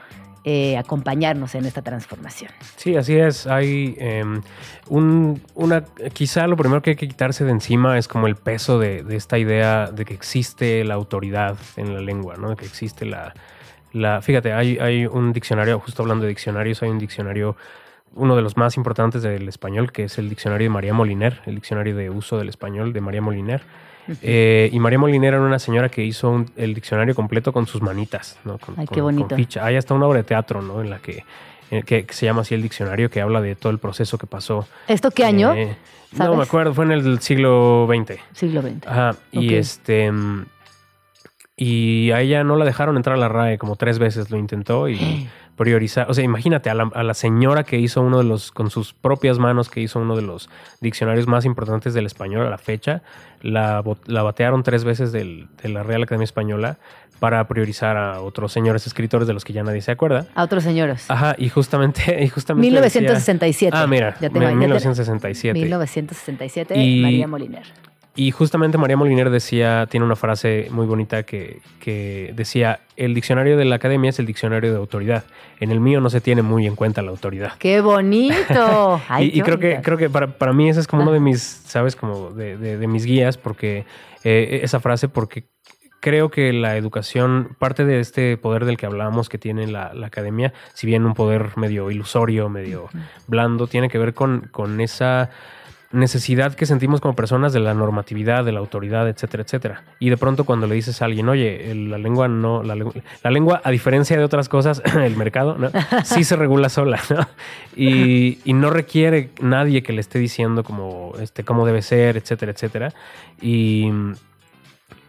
eh, 0.45 0.77
acompañarnos 0.77 1.55
en 1.55 1.67
esta 1.67 1.83
transformación. 1.83 2.51
Sí, 2.77 2.97
así 2.97 3.17
es. 3.17 3.47
Hay 3.47 3.95
em, 3.99 4.43
un, 4.89 5.41
una, 5.55 5.85
quizá 6.13 6.49
lo 6.49 6.57
primero 6.57 6.83
que 6.83 6.91
hay 6.91 6.97
que 6.97 7.07
quitarse 7.07 7.45
de 7.45 7.53
encima 7.53 7.97
es 7.97 8.09
como 8.09 8.27
el 8.27 8.35
peso 8.35 8.79
de, 8.81 9.05
de 9.05 9.15
esta 9.15 9.39
idea 9.39 9.87
de 9.87 10.05
que 10.05 10.15
existe 10.15 10.83
la 10.85 10.95
autoridad 10.95 11.57
en 11.77 11.95
la 11.95 12.01
lengua, 12.01 12.35
¿no? 12.37 12.57
Que 12.57 12.65
existe 12.65 13.07
la, 13.07 13.35
la 13.93 14.23
fíjate, 14.23 14.53
hay, 14.53 14.79
hay 14.79 15.07
un 15.07 15.33
diccionario, 15.33 15.79
justo 15.79 16.03
hablando 16.03 16.25
de 16.25 16.31
diccionarios, 16.31 16.83
hay 16.83 16.89
un 16.89 16.99
diccionario, 16.99 17.57
uno 18.15 18.35
de 18.35 18.43
los 18.43 18.57
más 18.57 18.77
importantes 18.77 19.23
del 19.23 19.49
español, 19.49 19.93
que 19.93 20.05
es 20.05 20.19
el 20.19 20.29
diccionario 20.29 20.65
de 20.65 20.71
María 20.71 20.95
Moliner, 20.95 21.41
el 21.47 21.55
diccionario 21.55 21.95
de 21.95 22.11
uso 22.11 22.39
del 22.39 22.49
español 22.49 22.93
de 22.93 23.01
María 23.01 23.23
Moliner. 23.23 23.63
Eh, 24.23 24.69
y 24.73 24.79
María 24.81 24.99
Moliner 24.99 25.35
era 25.35 25.43
una 25.43 25.59
señora 25.59 25.89
que 25.89 26.05
hizo 26.05 26.31
un- 26.31 26.51
el 26.57 26.75
diccionario 26.75 27.15
completo 27.15 27.53
con 27.53 27.67
sus 27.67 27.83
manitas, 27.83 28.39
¿no? 28.45 28.59
Con, 28.59 28.75
Ay, 28.79 28.87
qué 28.87 29.01
con- 29.01 29.05
con 29.05 29.15
bonito. 29.17 29.37
ficha. 29.37 29.65
Hay 29.65 29.77
hasta 29.77 29.95
una 29.95 30.07
obra 30.07 30.19
de 30.19 30.25
teatro, 30.25 30.61
¿no? 30.63 30.81
En 30.81 30.91
la 30.91 30.99
que, 30.99 31.25
en 31.71 31.83
que, 31.83 32.05
que 32.05 32.13
se 32.15 32.27
llama 32.27 32.43
así 32.43 32.55
el 32.55 32.63
diccionario, 32.63 33.11
que 33.11 33.21
habla 33.21 33.41
de 33.41 33.55
todo 33.55 33.71
el 33.73 33.79
proceso 33.79 34.19
que 34.19 34.27
pasó. 34.27 34.67
¿Esto 34.89 35.11
qué 35.11 35.25
año? 35.25 35.55
Eh, 35.55 35.77
no 36.13 36.35
me 36.37 36.43
acuerdo, 36.43 36.75
fue 36.75 36.85
en 36.85 36.93
el 36.93 37.21
siglo 37.21 37.89
XX. 37.89 38.19
Siglo 38.33 38.61
XX. 38.61 38.87
Ajá, 38.87 39.17
y 39.31 39.55
este. 39.55 40.11
Y 41.57 42.11
a 42.13 42.21
ella 42.21 42.45
no 42.45 42.57
la 42.57 42.65
dejaron 42.65 42.97
entrar 42.97 43.17
a 43.17 43.19
la 43.21 43.29
RAE, 43.29 43.59
como 43.59 43.77
tres 43.77 43.99
veces 43.99 44.31
lo 44.31 44.39
intentó 44.39 44.89
y 44.89 45.29
priorizar. 45.57 46.11
O 46.11 46.15
sea, 46.15 46.25
imagínate 46.25 46.71
a 46.71 46.75
la, 46.75 46.91
a 46.95 47.03
la 47.03 47.15
señora 47.15 47.63
que 47.63 47.79
hizo 47.79 48.01
uno 48.01 48.19
de 48.19 48.25
los, 48.25 48.51
con 48.53 48.71
sus 48.71 48.95
propias 48.95 49.39
manos, 49.39 49.69
que 49.69 49.81
hizo 49.81 50.01
uno 50.01 50.17
de 50.17 50.23
los 50.23 50.49
diccionarios 50.81 51.27
más 51.27 51.45
importantes 51.45 51.95
del 51.95 52.07
español 52.07 52.47
a 52.47 52.51
la 52.51 52.59
fecha, 52.59 53.03
la, 53.43 53.83
la 54.07 54.23
batearon 54.23 54.63
tres 54.63 54.85
veces 54.85 55.13
del- 55.13 55.49
de 55.63 55.69
la 55.69 55.83
Real 55.83 56.03
Academia 56.03 56.25
Española 56.25 56.79
para 57.19 57.47
priorizar 57.47 57.97
a 57.97 58.21
otros 58.21 58.53
señores 58.53 58.87
escritores 58.87 59.29
de 59.29 59.35
los 59.35 59.45
que 59.45 59.53
ya 59.53 59.63
nadie 59.63 59.81
se 59.81 59.93
acuerda. 59.93 60.27
A 60.35 60.43
otros 60.43 60.65
señores. 60.65 61.09
Ajá, 61.09 61.35
y 61.39 61.49
justamente, 61.51 62.03
y 62.25 62.29
justamente 62.29 62.69
decía- 62.81 63.01
1967. 63.03 63.77
ah, 63.77 63.87
mira, 63.87 64.17
ya 64.21 64.29
te- 64.29 64.41
1967. 64.41 65.57
1967, 65.59 66.77
Y- 66.83 67.01
María 67.03 67.29
Moliner. 67.29 67.63
Y 68.15 68.31
justamente 68.31 68.77
María 68.77 68.97
Moliner 68.99 69.31
decía, 69.31 69.87
tiene 69.91 70.05
una 70.05 70.17
frase 70.17 70.69
muy 70.71 70.85
bonita 70.87 71.23
que, 71.23 71.61
que 71.81 72.33
decía, 72.37 72.81
el 72.97 73.15
diccionario 73.15 73.57
de 73.57 73.65
la 73.65 73.77
academia 73.77 74.11
es 74.11 74.19
el 74.19 74.27
diccionario 74.27 74.71
de 74.71 74.77
autoridad. 74.77 75.25
En 75.61 75.71
el 75.71 75.81
mío 75.81 75.99
no 76.03 76.11
se 76.11 76.21
tiene 76.21 76.43
muy 76.43 76.67
en 76.67 76.77
cuenta 76.77 77.01
la 77.01 77.11
autoridad. 77.11 77.55
¡Qué 77.59 77.81
bonito! 77.81 79.01
Ay, 79.09 79.31
y 79.33 79.41
creo 79.41 79.59
que, 79.59 79.81
creo 79.83 79.97
que 79.97 80.11
para, 80.11 80.27
para 80.27 80.53
mí 80.53 80.69
ese 80.69 80.81
es 80.81 80.87
como 80.87 81.03
uno 81.05 81.13
de 81.13 81.21
mis, 81.21 81.41
¿sabes? 81.43 81.97
Como 81.97 82.31
de, 82.33 82.59
de- 82.59 82.77
de 82.77 82.87
mis 82.87 83.07
guías, 83.07 83.39
porque 83.39 83.87
eh, 84.25 84.61
esa 84.63 84.79
frase, 84.79 85.09
porque 85.09 85.45
creo 86.01 86.31
que 86.31 86.53
la 86.53 86.77
educación, 86.77 87.57
parte 87.59 87.85
de 87.87 88.01
este 88.01 88.37
poder 88.37 88.67
del 88.67 88.77
que 88.77 88.85
hablábamos 88.87 89.29
que 89.31 89.39
tiene 89.39 89.67
la, 89.69 89.95
la 89.95 90.09
academia, 90.09 90.53
si 90.75 90.87
bien 90.87 91.07
un 91.07 91.15
poder 91.15 91.57
medio 91.57 91.91
ilusorio, 91.91 92.49
medio 92.51 92.89
blando, 93.27 93.69
tiene 93.69 93.89
que 93.89 93.99
ver 93.99 94.13
con, 94.13 94.49
con 94.51 94.81
esa 94.83 95.31
necesidad 95.93 96.55
que 96.55 96.67
sentimos 96.67 97.01
como 97.01 97.15
personas 97.15 97.53
de 97.53 97.61
la 97.61 97.75
normatividad, 97.75 98.45
de 98.45 98.53
la 98.53 98.59
autoridad, 98.61 99.09
etcétera, 99.09 99.43
etcétera. 99.43 99.85
Y 99.99 100.11
de 100.11 100.17
pronto 100.17 100.45
cuando 100.45 100.67
le 100.67 100.75
dices 100.75 101.03
a 101.03 101.05
alguien, 101.05 101.29
oye, 101.29 101.75
la 101.75 101.99
lengua 101.99 102.29
no, 102.29 102.63
la, 102.63 102.75
lengua- 102.75 102.95
la 103.23 103.31
lengua, 103.31 103.61
a 103.63 103.71
diferencia 103.71 104.17
de 104.17 104.25
otras 104.25 104.49
cosas, 104.49 104.83
el 104.97 105.17
mercado, 105.17 105.57
¿no? 105.59 105.71
Sí 106.05 106.25
se 106.25 106.37
regula 106.37 106.69
sola, 106.69 106.99
¿no? 107.11 107.27
Y, 107.77 108.39
no 108.53 108.71
requiere 108.71 109.31
nadie 109.41 109.83
que 109.83 109.93
le 109.93 110.01
esté 110.01 110.19
diciendo 110.19 110.63
como, 110.63 111.15
este, 111.21 111.43
cómo 111.45 111.67
debe 111.67 111.83
ser, 111.83 112.17
etcétera, 112.17 112.53
etcétera. 112.53 112.93
Y, 113.41 113.91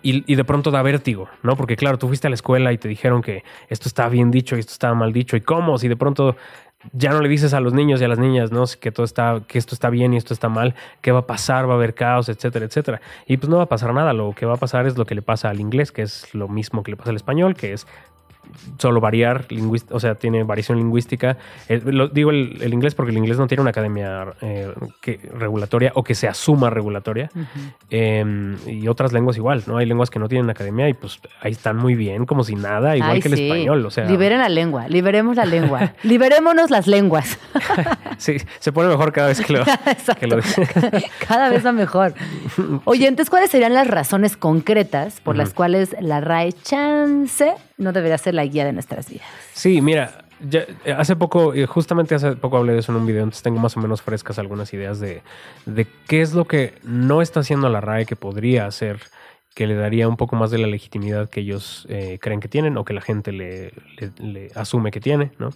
y, 0.02 0.36
de 0.36 0.44
pronto 0.44 0.70
da 0.70 0.82
vértigo, 0.82 1.30
¿no? 1.44 1.56
Porque 1.56 1.78
claro, 1.78 1.98
tú 1.98 2.08
fuiste 2.08 2.28
a 2.28 2.30
la 2.30 2.34
escuela 2.36 2.74
y 2.74 2.78
te 2.78 2.90
dijeron 2.90 3.22
que 3.22 3.44
esto 3.70 3.88
estaba 3.88 4.10
bien 4.10 4.32
dicho 4.32 4.56
y 4.58 4.60
esto 4.60 4.74
estaba 4.74 4.94
mal 4.96 5.14
dicho. 5.14 5.38
¿Y 5.38 5.42
cómo? 5.42 5.78
Si 5.78 5.88
de 5.88 5.96
pronto 5.96 6.36
ya 6.92 7.12
no 7.12 7.22
le 7.22 7.30
dices 7.30 7.54
a 7.54 7.60
los 7.60 7.74
niños 7.74 8.02
y 8.02 8.04
a 8.04 8.08
las 8.08 8.20
niñas, 8.20 8.52
¿no? 8.52 8.66
Que 8.80 8.92
todo 8.92 9.06
está, 9.06 9.42
que 9.48 9.58
esto 9.58 9.74
está 9.74 9.90
bien 9.90 10.14
y 10.14 10.18
esto 10.18 10.34
está 10.34 10.50
mal, 10.50 10.76
qué 11.02 11.12
va 11.12 11.20
a 11.20 11.28
pasar, 11.28 11.68
va 11.68 11.74
a 11.74 11.76
haber 11.76 11.94
caos, 11.94 12.30
etcétera, 12.30 12.66
etcétera. 12.66 13.02
Y 13.28 13.38
pues 13.38 13.50
no 13.50 13.58
va 13.58 13.64
a 13.64 13.70
pasar 13.70 13.94
nada. 13.94 14.14
Lo 14.14 14.34
que 14.34 14.46
va 14.46 14.56
a 14.56 14.58
pasar 14.58 14.86
es 14.86 14.98
lo 14.98 15.06
que 15.06 15.16
le 15.16 15.22
pasa 15.22 15.50
al 15.50 15.60
inglés, 15.60 15.92
que 15.92 16.02
es 16.02 16.34
lo 16.34 16.48
mismo 16.48 16.84
que 16.84 16.92
le 16.92 16.98
pasa 16.98 17.12
al 17.12 17.16
español, 17.16 17.56
que 17.56 17.74
es 17.74 17.88
solo 18.78 19.00
variar, 19.02 19.46
o 19.90 20.00
sea, 20.00 20.16
tiene 20.16 20.44
variación 20.44 20.78
lingüística. 20.78 21.38
Eh, 21.70 21.82
lo- 21.86 22.08
digo 22.08 22.32
el, 22.32 22.58
el 22.62 22.74
inglés 22.74 22.96
porque 22.96 23.12
el 23.12 23.18
inglés 23.18 23.38
no 23.38 23.48
tiene 23.48 23.62
una 23.62 23.72
academia 23.72 24.28
eh, 24.42 24.72
que, 25.02 25.20
regulatoria 25.34 25.92
o 25.96 26.04
que 26.04 26.16
se 26.16 26.28
asuma 26.28 26.70
regulatoria. 26.70 27.30
Eh, 27.90 28.56
y 28.68 28.88
otras 28.88 29.14
lenguas 29.14 29.38
igual, 29.38 29.64
¿no? 29.68 29.78
Hay 29.78 29.86
lenguas 29.86 30.10
que 30.10 30.20
no 30.20 30.28
tienen 30.28 30.50
academia 30.50 30.90
y 30.90 30.94
pues 30.94 31.20
ahí 31.42 31.52
están 31.52 31.78
muy 31.78 31.96
bien, 31.96 32.26
como 32.26 32.44
si 32.44 32.56
nada, 32.56 32.96
igual 32.96 33.12
Ay, 33.14 33.22
que 33.22 33.28
el 33.30 33.36
sí. 33.38 33.44
español. 33.46 33.86
O 33.86 33.90
sea, 33.92 34.06
Liberen 34.06 34.40
la 34.40 34.50
lengua, 34.50 34.88
liberemos 34.88 35.36
la 35.36 35.46
lengua. 35.46 35.94
Liberémonos 36.04 36.70
las 36.70 36.88
lenguas. 36.88 37.38
sí, 38.18 38.38
se 38.60 38.72
pone 38.72 38.90
mejor 38.90 39.12
cada 39.12 39.28
vez 39.30 39.42
que 39.42 39.54
lo, 39.54 39.64
que 40.20 40.28
lo 40.28 40.38
Cada 41.28 41.50
vez 41.50 41.66
va 41.66 41.72
mejor. 41.72 42.14
Oye, 42.86 43.08
entonces, 43.08 43.30
¿cuáles 43.30 43.50
serían 43.52 43.74
las 43.74 43.88
razones 43.88 44.38
concretas 44.38 45.20
por 45.22 45.36
las 45.36 45.54
cuales 45.54 45.96
la 46.00 46.22
RAE 46.22 46.54
Chance 46.54 47.54
no 47.78 47.92
debería 47.92 48.18
ser 48.18 48.34
la 48.34 48.46
guía 48.46 48.66
de 48.66 48.74
nuestras 48.74 49.10
vidas? 49.10 49.28
Sí, 49.54 49.82
mira, 49.82 50.26
ya, 50.40 50.66
eh, 50.86 50.94
hace 50.98 51.16
poco, 51.16 51.54
eh, 51.54 51.66
justamente 51.66 52.16
hace 52.16 52.36
poco 52.36 52.58
hablé 52.58 52.74
de 52.74 52.80
eso 52.80 52.92
en 52.92 52.98
un 53.00 53.06
video, 53.06 53.24
entonces 53.24 53.44
tengo 53.44 53.60
más 53.60 53.78
o 53.78 53.80
menos 53.80 54.02
frescas 54.02 54.40
algunas 54.40 54.74
ideas 54.74 55.00
de, 55.00 55.22
de 55.66 55.88
qué 56.08 56.22
es 56.22 56.34
lo 56.34 56.46
que 56.46 56.74
no 56.84 57.22
está 57.22 57.40
haciendo 57.40 57.70
la 57.70 57.82
RAE 57.82 58.06
que 58.06 58.16
podría 58.16 58.66
hacer, 58.66 59.00
que 59.56 59.68
le 59.68 59.76
daría 59.76 60.08
un 60.08 60.18
poco 60.18 60.36
más 60.36 60.52
de 60.52 60.58
la 60.58 60.68
legitimidad 60.68 61.30
que 61.30 61.42
ellos 61.42 61.86
eh, 61.90 62.18
creen 62.22 62.40
que 62.40 62.48
tienen 62.48 62.78
o 62.78 62.86
que 62.86 62.94
la 62.94 63.02
gente 63.02 63.32
le, 63.32 63.72
asume 64.56 64.92
que 64.92 65.00
tiene, 65.00 65.32
¿no? 65.38 65.52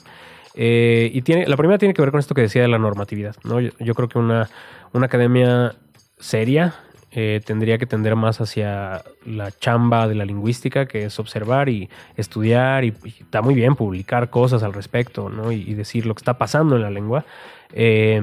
Y 0.60 1.22
tiene, 1.22 1.46
la 1.46 1.56
primera 1.56 1.78
tiene 1.78 1.94
que 1.94 2.02
ver 2.02 2.10
con 2.10 2.20
esto 2.20 2.34
que 2.34 2.42
decía 2.42 2.64
de 2.64 2.68
la 2.68 2.80
normatividad, 2.80 3.36
¿no? 3.44 3.60
Yo, 3.60 3.70
yo 3.80 3.94
creo 3.94 4.10
que 4.10 4.18
una, 4.18 4.50
una 4.92 5.06
academia 5.06 5.76
seria 6.18 6.74
eh, 7.12 7.42
tendría 7.46 7.78
que 7.78 7.86
tender 7.86 8.16
más 8.16 8.42
hacia 8.42 9.04
la 9.26 9.52
chamba 9.52 10.08
de 10.08 10.16
la 10.16 10.26
lingüística, 10.26 10.86
que 10.88 11.06
es 11.06 11.20
observar 11.20 11.70
y 11.70 11.90
estudiar, 12.18 12.84
y, 12.84 12.94
y 13.04 13.10
está 13.22 13.42
muy 13.42 13.56
bien 13.56 13.76
publicar 13.76 14.30
cosas 14.30 14.62
al 14.64 14.74
respecto, 14.74 15.30
¿no? 15.30 15.52
Y, 15.52 15.62
y 15.62 15.74
decir 15.74 16.06
lo 16.06 16.14
que 16.16 16.20
está 16.20 16.38
pasando 16.38 16.76
en 16.76 16.82
la 16.82 16.90
lengua, 16.90 17.26
eh, 17.74 18.22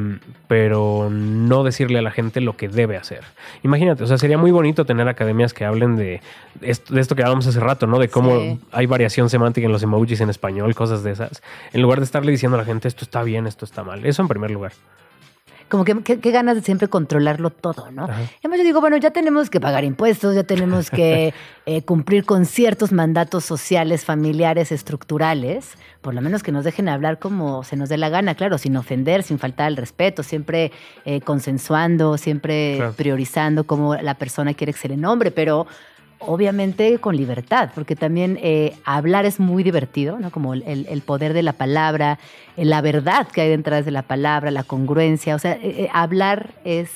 pero 0.49 1.09
no 1.11 1.65
decirle 1.65 1.99
a 1.99 2.03
la 2.03 2.11
gente 2.11 2.41
lo 2.41 2.57
que 2.57 2.69
debe 2.69 2.97
hacer. 2.97 3.21
Imagínate, 3.63 4.03
o 4.03 4.07
sea, 4.07 4.17
sería 4.17 4.39
muy 4.39 4.51
bonito 4.51 4.85
tener 4.87 5.07
academias 5.09 5.53
que 5.53 5.65
hablen 5.67 5.97
de 5.97 6.21
esto, 6.63 6.95
de 6.95 7.01
esto 7.01 7.15
que 7.15 7.23
hablábamos 7.23 7.47
hace 7.47 7.61
rato, 7.61 7.87
¿no? 7.87 7.99
De 7.99 8.09
cómo 8.09 8.39
Sí. 8.39 8.61
hay 8.73 8.87
variación 8.87 9.29
semántica 9.29 9.67
en 9.67 9.73
los 9.73 9.83
emojis 9.83 10.21
en 10.21 10.31
español, 10.31 10.75
cosas 10.75 11.03
de 11.03 11.11
esas, 11.13 11.43
en 11.73 11.83
lugar 11.83 11.99
de 11.99 12.05
estarle 12.07 12.33
diciendo 12.33 12.57
a 12.57 12.61
la 12.61 12.65
gente 12.67 12.89
esto 12.89 13.05
está 13.05 13.23
bien, 13.23 13.47
esto 13.47 13.65
está 13.65 13.83
mal. 13.83 14.05
Eso 14.07 14.23
en 14.23 14.29
primer 14.29 14.51
lugar. 14.51 14.73
Como 15.75 15.85
que 15.85 16.01
qué 16.05 16.21
qué 16.21 16.31
ganas 16.31 16.55
de 16.55 16.63
siempre 16.63 16.87
controlarlo 16.87 17.51
todo, 17.51 17.91
¿no? 17.91 18.05
Ajá. 18.05 18.31
Además, 18.39 18.59
yo 18.59 18.65
digo, 18.65 18.81
bueno, 18.81 18.97
ya 18.97 19.11
tenemos 19.11 19.51
que 19.51 19.59
pagar 19.59 19.83
impuestos, 19.83 20.33
ya 20.37 20.45
tenemos 20.45 20.89
que 20.89 21.35
eh, 21.67 21.83
cumplir 21.83 22.25
con 22.25 22.47
ciertos 22.47 22.93
mandatos 22.93 23.45
sociales, 23.45 24.05
familiares, 24.05 24.71
estructurales, 24.71 25.73
por 26.01 26.15
lo 26.15 26.21
menos 26.21 26.45
que 26.45 26.53
nos 26.53 26.63
dejen 26.65 26.89
hablar 26.89 27.19
como 27.19 27.65
se 27.65 27.77
nos 27.77 27.89
dé 27.89 27.97
la 27.97 28.09
gana, 28.09 28.37
claro, 28.37 28.57
sin 28.57 28.77
ofender, 28.77 29.25
sin 29.25 29.41
faltar 29.41 29.67
al 29.67 29.77
respeto, 29.77 30.23
siempre 30.23 30.71
eh, 31.05 31.21
consensuando, 31.23 32.19
siempre 32.19 32.77
Claro. 32.77 32.93
priorizando 32.93 33.65
cómo 33.65 33.97
la 33.97 34.15
persona 34.15 34.55
quiere 34.55 34.73
que 34.73 34.79
se 34.79 34.89
le 34.89 34.97
nombre, 34.97 35.33
pero 35.33 35.67
obviamente 36.27 36.99
con 36.99 37.17
libertad, 37.17 37.71
porque 37.75 37.97
también 37.97 38.39
eh, 38.43 38.75
hablar 38.85 39.25
es 39.27 39.41
muy 39.41 39.63
divertido, 39.63 40.19
¿no? 40.19 40.31
Como 40.31 40.55
el, 40.55 40.63
el- 40.89 41.03
poder 41.03 41.33
de 41.33 41.43
la 41.43 41.53
palabra, 41.53 42.19
eh, 42.57 42.65
la 42.65 42.81
verdad 42.81 43.27
que 43.29 43.41
hay 43.43 43.49
detrás 43.51 43.85
de 43.85 43.91
la 43.91 44.03
palabra, 44.03 44.51
la 44.51 44.63
congruencia, 44.65 45.35
o 45.35 45.39
sea, 45.39 45.53
eh, 45.53 45.59
eh, 45.63 45.89
hablar 45.93 46.51
es, 46.65 46.91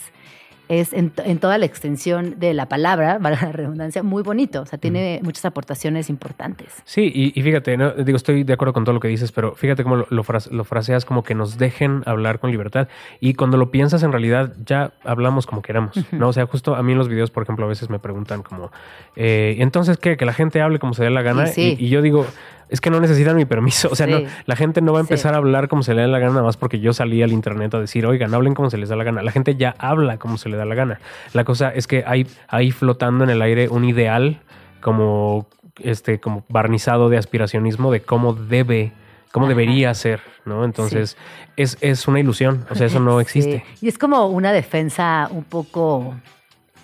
es 0.68 0.92
en, 0.92 1.10
to- 1.10 1.22
en 1.24 1.38
toda 1.38 1.58
la 1.58 1.66
extensión 1.66 2.38
de 2.38 2.54
la 2.54 2.66
palabra, 2.66 3.18
valga 3.20 3.46
la 3.46 3.52
redundancia, 3.52 4.02
muy 4.02 4.22
bonito, 4.22 4.62
o 4.62 4.66
sea, 4.66 4.78
tiene 4.78 5.20
muchas 5.22 5.44
aportaciones 5.44 6.10
importantes. 6.10 6.74
Sí, 6.84 7.10
y, 7.14 7.38
y 7.38 7.42
fíjate, 7.42 7.76
¿no? 7.76 7.90
digo, 7.92 8.16
estoy 8.16 8.44
de 8.44 8.52
acuerdo 8.52 8.72
con 8.72 8.84
todo 8.84 8.92
lo 8.94 9.00
que 9.00 9.08
dices, 9.08 9.32
pero 9.32 9.54
fíjate 9.54 9.82
cómo 9.82 9.96
lo, 9.96 10.06
lo 10.10 10.24
lo 10.50 10.64
fraseas 10.64 11.04
como 11.04 11.22
que 11.22 11.34
nos 11.34 11.58
dejen 11.58 12.02
hablar 12.06 12.38
con 12.38 12.50
libertad. 12.50 12.88
Y 13.20 13.34
cuando 13.34 13.56
lo 13.56 13.70
piensas, 13.70 14.02
en 14.02 14.12
realidad 14.12 14.52
ya 14.64 14.92
hablamos 15.04 15.46
como 15.46 15.62
queramos, 15.62 15.96
¿no? 16.12 16.28
O 16.28 16.32
sea, 16.32 16.46
justo 16.46 16.74
a 16.76 16.82
mí 16.82 16.92
en 16.92 16.98
los 16.98 17.08
videos, 17.08 17.30
por 17.30 17.42
ejemplo, 17.42 17.64
a 17.64 17.68
veces 17.68 17.88
me 17.90 17.98
preguntan 17.98 18.42
como, 18.42 18.70
eh, 19.16 19.56
entonces, 19.58 19.96
¿qué? 19.96 20.16
Que 20.16 20.24
la 20.26 20.32
gente 20.34 20.60
hable 20.60 20.78
como 20.78 20.92
se 20.94 21.04
dé 21.04 21.10
la 21.10 21.22
gana. 21.22 21.46
Sí. 21.46 21.76
Y, 21.78 21.86
y 21.86 21.88
yo 21.88 22.02
digo, 22.02 22.26
es 22.68 22.80
que 22.80 22.90
no 22.90 23.00
necesitan 23.00 23.36
mi 23.36 23.44
permiso. 23.44 23.88
O 23.90 23.96
sea, 23.96 24.06
Sí. 24.06 24.12
no, 24.12 24.20
la 24.46 24.56
gente 24.56 24.80
no 24.80 24.92
va 24.92 25.00
a 25.00 25.02
Sí. 25.02 25.06
empezar 25.12 25.34
a 25.34 25.38
hablar 25.38 25.68
como 25.68 25.82
se 25.82 25.94
le 25.94 26.02
da 26.02 26.06
la 26.08 26.18
gana 26.18 26.32
nada 26.32 26.44
más 26.44 26.56
porque 26.56 26.80
yo 26.80 26.92
salí 26.92 27.22
al 27.22 27.32
internet 27.32 27.74
a 27.74 27.80
decir, 27.80 28.06
oigan, 28.06 28.34
hablen 28.34 28.54
como 28.54 28.70
se 28.70 28.78
les 28.78 28.88
da 28.88 28.96
la 28.96 29.04
gana. 29.04 29.22
La 29.22 29.32
gente 29.32 29.56
ya 29.56 29.74
habla 29.78 30.18
como 30.18 30.38
se 30.38 30.48
le 30.48 30.56
da 30.56 30.64
la 30.64 30.74
gana. 30.74 31.00
La 31.32 31.44
cosa 31.44 31.70
es 31.70 31.86
que 31.86 32.04
hay 32.06 32.26
ahí 32.48 32.70
flotando 32.70 33.24
en 33.24 33.30
el 33.30 33.40
aire 33.42 33.68
un 33.68 33.84
ideal 33.84 34.40
como 34.80 35.46
este 35.82 36.18
como 36.20 36.44
barnizado 36.48 37.08
de 37.08 37.18
aspiracionismo 37.18 37.92
de 37.92 38.00
cómo 38.00 38.34
debe 38.34 38.92
cómo 39.30 39.44
Ajá. 39.46 39.50
debería 39.54 39.92
ser, 39.94 40.20
¿no? 40.46 40.64
Entonces 40.64 41.16
es, 41.56 41.76
es 41.82 42.08
una 42.08 42.18
ilusión, 42.18 42.64
o 42.70 42.74
sea, 42.74 42.86
eso 42.86 42.98
no 42.98 43.20
existe. 43.20 43.64
Sí. 43.78 43.86
Y 43.86 43.88
es 43.88 43.98
como 43.98 44.26
una 44.26 44.52
defensa 44.52 45.28
un 45.30 45.44
poco 45.44 46.14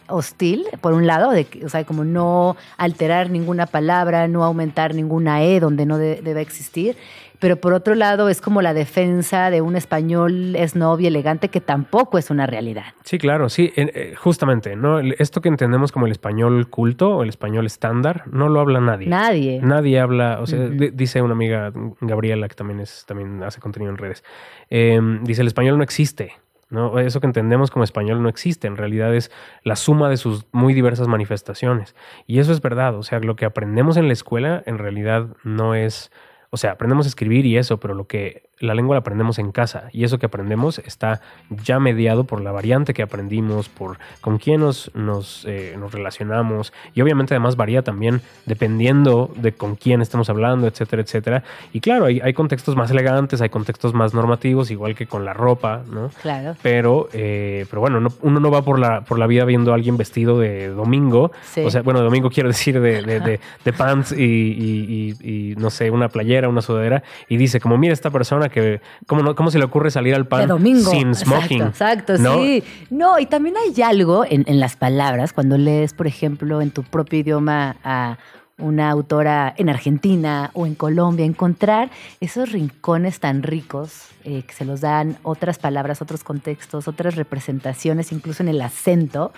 hostil, 0.09 0.65
por 0.81 0.93
un 0.93 1.07
lado, 1.07 1.31
de 1.31 1.47
o 1.65 1.69
sea, 1.69 1.85
como 1.85 2.05
no 2.05 2.57
alterar 2.77 3.31
ninguna 3.31 3.67
palabra, 3.67 4.29
no 4.29 4.45
aumentar 4.45 4.95
ninguna 4.95 5.43
E 5.45 5.61
donde 5.61 5.87
no 5.87 5.99
de- 5.99 6.21
debe 6.23 6.41
existir. 6.41 6.97
Pero 7.41 7.57
por 7.57 7.75
otro 7.75 7.95
lado, 7.95 8.31
es 8.31 8.41
como 8.41 8.63
la 8.63 8.73
defensa 8.73 9.51
de 9.51 9.61
un 9.61 9.77
español 9.77 10.57
snob 10.67 11.01
y 11.01 11.09
elegante 11.09 11.49
que 11.49 11.61
tampoco 11.61 12.17
es 12.17 12.31
una 12.31 12.47
realidad. 12.47 12.85
Sí, 13.03 13.19
claro, 13.19 13.51
sí, 13.51 13.71
eh, 13.77 14.15
justamente, 14.17 14.77
¿no? 14.77 15.01
Esto 15.01 15.43
que 15.43 15.51
entendemos 15.51 15.93
como 15.93 16.07
el 16.07 16.13
español 16.13 16.71
culto 16.71 17.17
o 17.17 17.23
el 17.23 17.29
español 17.29 17.67
estándar, 17.67 18.23
no 18.31 18.49
lo 18.49 18.61
habla 18.61 18.81
nadie. 18.81 19.09
Nadie. 19.09 19.61
Nadie 19.63 20.01
habla, 20.01 20.39
o 20.41 20.47
sea, 20.47 20.61
dice 20.61 21.21
una 21.21 21.33
amiga, 21.35 21.71
Gabriela, 22.01 22.49
que 22.49 22.55
también 22.55 22.81
es, 22.81 23.05
también 23.07 23.43
hace 23.43 23.61
contenido 23.61 23.91
en 23.91 23.99
redes. 23.99 24.25
eh, 24.71 24.99
dice, 25.23 25.43
el 25.43 25.49
español 25.49 25.77
no 25.77 25.85
existe. 25.85 26.33
¿No? 26.75 26.99
Eso 26.99 27.21
que 27.21 27.27
entendemos 27.27 27.71
como 27.71 27.85
español 27.85 28.23
no 28.23 28.29
existe, 28.29 28.67
en 28.67 28.77
realidad 28.77 29.15
es 29.15 29.31
la 29.63 29.77
suma 29.77 30.11
de 30.11 30.19
sus 30.19 30.47
muy 30.53 30.75
diversas 30.75 31.09
manifestaciones. 31.09 31.95
Y 32.27 32.41
eso 32.41 32.53
es 32.53 32.61
verdad, 32.61 32.97
o 32.97 33.03
sea, 33.03 33.21
lo 33.21 33.37
que 33.37 33.47
aprendemos 33.47 33.97
en 33.97 34.09
la 34.09 34.13
escuela 34.13 34.63
en 34.67 34.77
realidad 34.79 35.29
no 35.43 35.75
es, 35.75 36.11
o 36.51 36.59
sea, 36.59 36.73
aprendemos 36.73 37.07
a 37.07 37.09
escribir 37.09 37.47
y 37.47 37.57
eso, 37.57 37.81
pero 37.81 37.95
lo 37.95 38.07
que 38.07 38.51
la 38.65 38.75
lengua 38.75 38.95
la 38.97 39.01
aprendemos 39.01 39.39
en 39.39 39.53
casa 39.53 39.89
y 39.93 40.05
eso 40.05 40.19
que 40.19 40.27
aprendemos 40.27 40.79
está 40.81 41.21
ya 41.51 41.79
mediado 41.81 42.25
por 42.25 42.41
la 42.41 42.53
variante 42.53 42.95
que 42.95 43.03
aprendimos, 43.03 43.69
por 43.69 43.99
con 44.21 44.39
quién 44.39 44.61
nos, 44.61 44.91
nos, 44.95 45.45
eh, 45.47 45.77
nos 45.79 45.93
relacionamos 45.93 46.73
y 46.95 47.01
obviamente 47.03 47.35
además 47.35 47.57
varía 47.57 47.83
también 47.83 48.21
dependiendo 48.47 49.31
de 49.37 49.53
con 49.53 49.75
quién 49.77 50.01
estemos 50.01 50.31
hablando, 50.31 50.67
etcétera, 50.67 51.03
etcétera. 51.03 51.43
Y 51.73 51.81
claro, 51.81 52.07
hay, 52.07 52.21
hay 52.21 52.33
contextos 52.33 52.77
más 52.77 52.91
elegantes, 52.91 53.41
hay 53.43 53.49
contextos 53.51 53.93
más 53.95 54.15
normativos, 54.15 54.71
igual 54.71 54.95
que 54.95 55.07
con 55.07 55.25
la 55.25 55.35
ropa, 55.35 55.83
¿no? 55.93 56.11
Claro. 56.23 56.57
Pero, 56.63 57.09
eh, 57.13 57.67
pero 57.69 57.81
bueno, 57.81 58.01
no- 58.01 58.13
uno 58.23 58.41
no 58.41 58.51
va 58.51 58.63
por 58.63 58.79
la, 58.79 59.03
por 59.03 59.19
la 59.19 59.27
vida 59.27 59.45
viendo 59.45 59.73
a 59.73 59.75
alguien 59.75 59.97
vestido 59.97 60.39
de 60.39 60.69
domingo. 60.69 61.33
Sí. 61.43 61.61
O 61.65 61.71
sea, 61.71 61.83
bueno, 61.83 62.01
domingo 62.01 62.31
quiero 62.31 62.49
decir 62.49 62.81
de, 62.81 63.03
de, 63.03 63.21
de- 63.21 63.41
de 63.65 63.73
pants 63.73 64.13
y, 64.13 64.23
y- 64.23 65.17
y- 65.23 65.51
y, 65.53 65.57
no 65.57 65.71
sé, 65.71 65.91
una 65.91 66.09
playera, 66.09 66.49
una 66.49 66.63
sudadera. 66.63 67.03
Y 67.29 67.37
dice, 67.37 67.61
como, 67.61 67.77
mira 67.77 67.93
esta 67.93 68.11
persona 68.11 68.49
que, 68.55 68.81
¿cómo, 69.07 69.23
no, 69.23 69.35
cómo 69.35 69.51
se 69.51 69.59
le 69.59 69.65
ocurre 69.65 69.91
salir 69.91 70.15
al 70.15 70.29
pan 70.29 70.47
domingo. 70.47 70.91
sin 70.93 71.13
smoking? 71.13 71.63
Exacto, 71.63 72.15
exacto, 72.15 72.19
¿no? 72.19 72.39
sí. 72.39 72.63
No, 72.89 73.19
y 73.19 73.27
también 73.27 73.57
hay 73.57 73.83
algo 73.83 74.25
en, 74.25 74.45
en 74.47 74.61
las 74.61 74.77
palabras, 74.77 75.33
cuando 75.33 75.59
lees, 75.59 75.93
por 75.93 76.07
ejemplo, 76.07 76.63
en 76.63 76.71
tu 76.71 76.85
propio 76.85 77.19
idioma 77.19 77.77
a 77.83 78.17
una 78.59 78.91
autora 78.91 79.53
en 79.57 79.69
Argentina 79.69 80.51
o 80.55 80.67
en 80.67 80.75
Colombia, 80.75 81.27
encontrar 81.27 81.91
esos 82.21 82.53
rincones 82.53 83.19
tan 83.19 83.43
ricos 83.43 84.09
eh, 84.25 84.43
que 84.47 84.53
se 84.55 84.65
los 84.65 84.81
dan 84.81 85.19
otras 85.23 85.59
palabras, 85.59 86.01
otros 86.01 86.23
contextos, 86.23 86.87
otras 86.87 87.17
representaciones, 87.17 88.13
incluso 88.13 88.43
en 88.43 88.49
el 88.49 88.61
acento, 88.61 89.33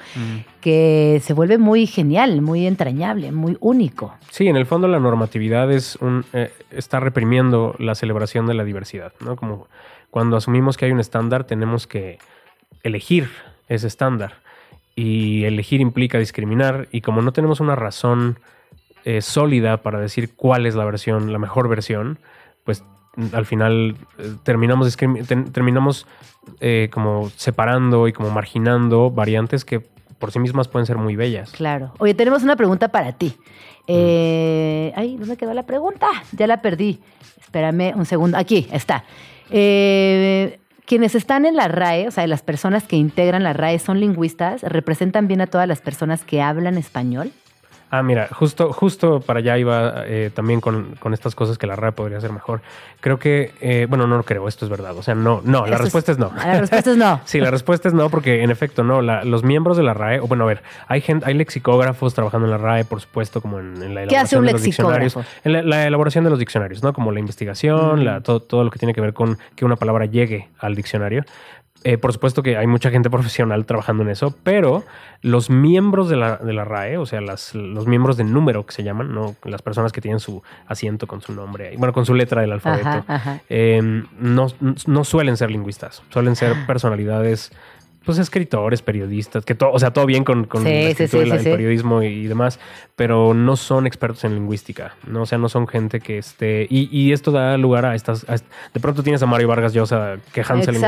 que 0.60 1.20
se 1.24 1.32
vuelve 1.32 1.58
muy 1.58 1.86
genial, 1.86 2.42
muy 2.42 2.66
entrañable, 2.66 3.32
muy 3.32 3.56
único. 3.60 4.14
Sí, 4.30 4.46
en 4.48 4.56
el 4.56 4.66
fondo 4.66 4.86
la 4.86 5.00
normatividad 5.00 5.72
es 5.72 5.96
un 5.96 6.24
eh, 6.32 6.52
está 6.70 7.00
reprimiendo 7.00 7.74
la 7.78 7.94
celebración 7.94 8.46
de 8.46 8.54
la 8.54 8.64
diversidad, 8.64 9.12
¿no? 9.20 9.36
Como 9.36 9.66
cuando 10.10 10.36
asumimos 10.36 10.76
que 10.76 10.84
hay 10.84 10.92
un 10.92 11.00
estándar, 11.00 11.44
tenemos 11.44 11.86
que 11.86 12.18
elegir 12.82 13.28
ese 13.68 13.86
estándar. 13.86 14.34
Y 14.94 15.44
elegir 15.44 15.80
implica 15.80 16.18
discriminar. 16.18 16.88
Y 16.90 17.02
como 17.02 17.20
no 17.20 17.32
tenemos 17.32 17.60
una 17.60 17.76
razón 17.76 18.38
eh, 19.06 19.22
sólida 19.22 19.78
para 19.78 19.98
decir 20.00 20.34
cuál 20.36 20.66
es 20.66 20.74
la 20.74 20.84
versión, 20.84 21.32
la 21.32 21.38
mejor 21.38 21.68
versión, 21.68 22.18
pues 22.64 22.82
mm, 23.16 23.26
al 23.34 23.46
final 23.46 23.96
eh, 24.18 24.32
terminamos, 24.42 24.94
ten- 24.96 25.52
terminamos 25.52 26.06
eh, 26.60 26.90
como 26.92 27.30
separando 27.36 28.06
y 28.08 28.12
como 28.12 28.30
marginando 28.30 29.10
variantes 29.10 29.64
que 29.64 29.80
por 30.18 30.30
sí 30.32 30.38
mismas 30.38 30.68
pueden 30.68 30.86
ser 30.86 30.96
muy 30.98 31.14
bellas. 31.16 31.50
Claro. 31.52 31.92
Oye, 31.98 32.14
tenemos 32.14 32.42
una 32.42 32.56
pregunta 32.56 32.88
para 32.88 33.12
ti. 33.12 33.34
Eh, 33.86 34.92
ay, 34.96 35.16
¿dónde 35.16 35.36
quedó 35.36 35.54
la 35.54 35.62
pregunta? 35.64 36.06
Ya 36.32 36.46
la 36.46 36.60
perdí. 36.60 37.00
Espérame 37.40 37.92
un 37.96 38.06
segundo. 38.06 38.36
Aquí 38.38 38.66
está. 38.72 39.04
Eh, 39.50 40.58
quienes 40.86 41.14
están 41.14 41.46
en 41.46 41.54
la 41.56 41.68
RAE, 41.68 42.08
o 42.08 42.10
sea, 42.10 42.26
las 42.26 42.42
personas 42.42 42.84
que 42.84 42.96
integran 42.96 43.42
la 43.42 43.52
RAE 43.52 43.78
son 43.78 44.00
lingüistas, 44.00 44.62
representan 44.62 45.28
bien 45.28 45.40
a 45.40 45.46
todas 45.46 45.66
las 45.68 45.80
personas 45.80 46.24
que 46.24 46.40
hablan 46.42 46.76
español. 46.78 47.30
Ah, 47.88 48.02
mira, 48.02 48.28
justo, 48.32 48.72
justo 48.72 49.20
para 49.20 49.38
allá 49.38 49.56
iba 49.58 50.02
eh, 50.06 50.30
también 50.34 50.60
con, 50.60 50.96
con 50.98 51.14
estas 51.14 51.36
cosas 51.36 51.56
que 51.56 51.68
la 51.68 51.76
RAE 51.76 51.92
podría 51.92 52.18
hacer 52.18 52.32
mejor. 52.32 52.60
Creo 53.00 53.20
que, 53.20 53.52
eh, 53.60 53.86
bueno, 53.88 54.08
no 54.08 54.16
lo 54.16 54.24
creo, 54.24 54.48
esto 54.48 54.64
es 54.64 54.70
verdad. 54.70 54.96
O 54.96 55.02
sea, 55.04 55.14
no, 55.14 55.40
no, 55.44 55.60
la 55.66 55.72
Esto 55.76 55.84
respuesta 55.84 56.10
es 56.12 56.18
no. 56.18 56.32
La 56.36 56.58
respuesta 56.60 56.90
es 56.90 56.96
no. 56.96 57.20
Sí, 57.26 57.38
la 57.40 57.50
respuesta 57.52 57.86
es 57.86 57.94
no, 57.94 58.10
porque 58.10 58.42
en 58.42 58.50
efecto, 58.50 58.82
no. 58.82 59.02
La- 59.02 59.22
los 59.24 59.44
miembros 59.44 59.76
de 59.76 59.84
la 59.84 59.94
RAE, 59.94 60.18
o 60.18 60.26
bueno, 60.26 60.42
a 60.44 60.46
ver, 60.48 60.62
hay 60.88 61.00
gente, 61.00 61.26
hay 61.26 61.34
lexicógrafos 61.34 62.12
trabajando 62.12 62.46
en 62.46 62.50
la 62.50 62.58
RAE, 62.58 62.84
por 62.84 63.00
supuesto, 63.00 63.40
como 63.40 63.60
en, 63.60 63.80
en 63.80 63.94
la 63.94 64.04
¿Qué 64.06 64.16
hace 64.16 64.34
elaboración 64.34 64.40
un 64.40 64.46
de 64.46 64.52
los 64.52 64.62
diccionarios. 64.62 65.16
En 65.44 65.52
la, 65.52 65.62
la 65.62 65.86
elaboración 65.86 66.24
de 66.24 66.30
los 66.30 66.38
diccionarios, 66.40 66.82
¿no? 66.82 66.92
Como 66.92 67.12
la 67.12 67.20
investigación, 67.20 68.00
Mm. 68.00 68.04
la- 68.04 68.20
todo, 68.20 68.40
todo 68.40 68.64
lo 68.64 68.70
que 68.70 68.80
tiene 68.80 68.94
que 68.94 69.00
ver 69.00 69.14
con 69.14 69.38
que 69.54 69.64
una 69.64 69.76
palabra 69.76 70.06
llegue 70.06 70.48
al 70.58 70.74
diccionario. 70.74 71.24
Eh, 71.84 71.98
por 71.98 72.12
supuesto 72.12 72.42
que 72.42 72.56
hay 72.56 72.66
mucha 72.66 72.90
gente 72.90 73.10
profesional 73.10 73.64
trabajando 73.64 74.02
en 74.02 74.08
eso, 74.08 74.34
pero 74.42 74.82
los 75.22 75.50
miembros 75.50 76.08
de 76.08 76.16
la, 76.16 76.36
de 76.36 76.52
la 76.52 76.64
RAE, 76.64 76.96
o 76.98 77.06
sea, 77.06 77.20
las, 77.20 77.54
los 77.54 77.86
miembros 77.86 78.16
de 78.16 78.24
número 78.24 78.66
que 78.66 78.72
se 78.72 78.82
llaman, 78.82 79.14
¿no? 79.14 79.36
las 79.44 79.62
personas 79.62 79.92
que 79.92 80.00
tienen 80.00 80.18
su 80.18 80.42
asiento 80.66 81.06
con 81.06 81.20
su 81.20 81.32
nombre, 81.32 81.74
bueno, 81.78 81.92
con 81.92 82.04
su 82.04 82.14
letra 82.14 82.40
del 82.40 82.50
alfabeto, 82.52 82.88
Ajá, 82.88 83.04
ajá. 83.14 83.40
eh, 83.48 84.02
no, 84.18 84.46
no 84.86 85.04
suelen 85.04 85.36
ser 85.36 85.50
lingüistas, 85.52 86.02
suelen 86.10 86.34
ser 86.34 86.54
Ah. 86.56 86.64
personalidades, 86.66 87.52
pues 88.06 88.18
escritores, 88.18 88.80
periodistas, 88.80 89.44
que 89.44 89.54
todo, 89.54 89.72
o 89.72 89.78
sea, 89.78 89.90
todo 89.92 90.06
bien 90.06 90.24
con, 90.24 90.44
con 90.44 90.62
Sí, 90.62 90.68
la 90.68 90.88
escritura 90.90 91.24
sí, 91.24 91.30
el 91.48 91.56
periodismo 91.56 92.02
y, 92.02 92.26
demás, 92.26 92.58
pero 92.94 93.34
no 93.34 93.56
son 93.56 93.86
expertos 93.86 94.24
en 94.24 94.34
lingüística, 94.34 94.94
¿no? 95.06 95.22
O 95.22 95.26
sea, 95.26 95.36
no 95.36 95.48
son 95.50 95.66
gente 95.66 96.00
que 96.00 96.16
esté... 96.16 96.66
Y, 96.70 96.88
y 96.96 97.12
esto 97.12 97.32
da 97.32 97.58
lugar 97.58 97.84
a 97.84 97.94
estas... 97.94 98.24
a 98.30 98.36
de 98.36 98.80
pronto 98.80 99.02
tienes 99.02 99.22
a 99.22 99.26
Mario 99.26 99.48
Vargas 99.48 99.72
Llosa 99.74 100.16
quejándose 100.32 100.70
del 100.72 100.80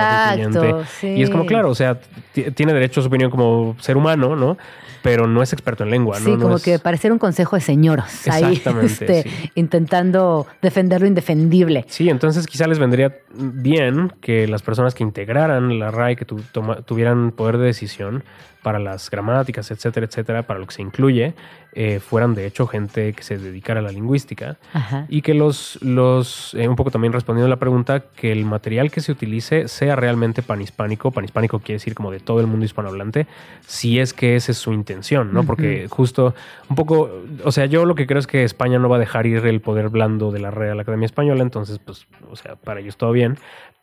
sí. 1.01 1.09
Y 1.09 1.23
es 1.23 1.29
como, 1.31 1.45
claro, 1.45 1.69
o 1.71 1.75
sea, 1.75 1.99
ti- 2.33 2.51
tiene 2.53 2.73
derecho 2.73 3.01
a 3.01 3.03
su 3.03 3.09
opinión 3.09 3.31
como 3.31 3.77
ser 3.81 3.97
humano, 3.97 4.37
¿no? 4.37 4.57
Pero 5.03 5.27
no 5.29 5.43
es 5.43 5.53
experto 5.53 5.85
en 5.85 5.91
lengua, 5.91 6.19
¿no? 6.19 6.25
Sí, 6.25 6.31
No 6.33 6.39
como 6.41 6.57
es- 6.57 6.63
que 6.65 6.79
parecer 6.81 7.13
un 7.13 7.19
consejo 7.19 7.55
de 7.57 7.63
señoros 7.63 8.27
ahí, 8.29 8.61
este, 8.83 9.25
intentando 9.55 10.47
defender 10.61 11.01
lo 11.01 11.07
indefendible. 11.07 11.85
Sí, 11.89 12.09
entonces 12.09 12.47
quizá 12.47 12.67
les 12.67 12.79
vendría 12.81 13.17
bien 13.33 14.13
que 14.21 14.49
las 14.49 14.63
personas 14.63 14.95
que 14.95 15.05
integraran 15.05 15.79
la 15.79 15.91
RAE, 15.93 16.17
que 16.17 16.25
tu- 16.25 16.41
toma- 16.53 16.83
tuvieran 16.83 17.08
poder 17.33 17.59
de 17.59 17.67
decisión 17.67 18.25
para 18.63 18.79
las 18.79 19.11
gramáticas, 19.11 19.71
etcétera, 19.71 20.07
etcétera, 20.07 20.43
para 20.43 20.59
lo 20.59 20.67
que 20.67 20.75
se 20.75 20.83
incluye, 20.83 21.35
eh, 21.73 22.01
fueran 22.01 22.35
de 22.35 22.47
hecho 22.47 22.67
gente 22.67 23.13
que 23.13 23.23
se 23.23 23.39
dedicara 23.39 23.81
a 23.81 23.83
la 23.83 23.93
lingüística 23.93 24.57
Ajá. 24.73 25.07
y 25.09 25.23
que 25.23 25.33
los, 25.33 25.79
los 25.81 26.55
eh, 26.55 26.67
un 26.69 26.75
poco 26.77 26.91
también 26.91 27.13
respondiendo 27.13 27.47
a 27.47 27.49
la 27.51 27.57
pregunta, 27.57 28.01
que 28.01 28.33
el 28.33 28.45
material 28.45 28.91
que 28.91 29.01
se 29.01 29.13
utilice 29.13 29.69
sea 29.69 29.97
realmente 29.97 30.43
panhispánico. 30.43 31.11
Panhispánico 31.13 31.61
quiere 31.61 31.75
decir 31.75 31.95
como 31.95 32.11
de 32.11 32.21
todo 32.21 32.41
el 32.41 32.47
mundo 32.47 32.65
hispanohablante, 32.65 33.27
si 33.67 34.01
es 34.01 34.13
que 34.13 34.35
esa 34.37 34.53
es 34.53 34.59
su 34.59 34.73
intención, 34.73 35.33
¿no? 35.33 35.45
Porque 35.45 35.87
justo 35.89 36.35
un 36.69 36.77
poco, 36.77 37.11
o 37.45 37.53
sea, 37.53 37.67
yo 37.67 37.85
lo 37.85 37.95
que 37.95 38.07
creo 38.07 38.19
es 38.19 38.27
que 38.27 38.45
España 38.45 38.79
no 38.79 38.89
va 38.89 38.97
a 38.97 39.01
dejar 39.01 39.27
ir 39.27 39.47
el 39.47 39.61
poder 39.61 39.89
blando 39.89 40.33
de 40.33 40.41
la 40.41 40.51
Real 40.51 40.81
Academia 40.81 41.07
Española, 41.07 41.43
entonces, 41.43 41.79
pues, 41.79 42.07
o 42.31 42.37
sea, 42.37 42.57
para 42.57 42.81
ellos 42.81 42.97
todo 42.97 43.13
bien, 43.13 43.39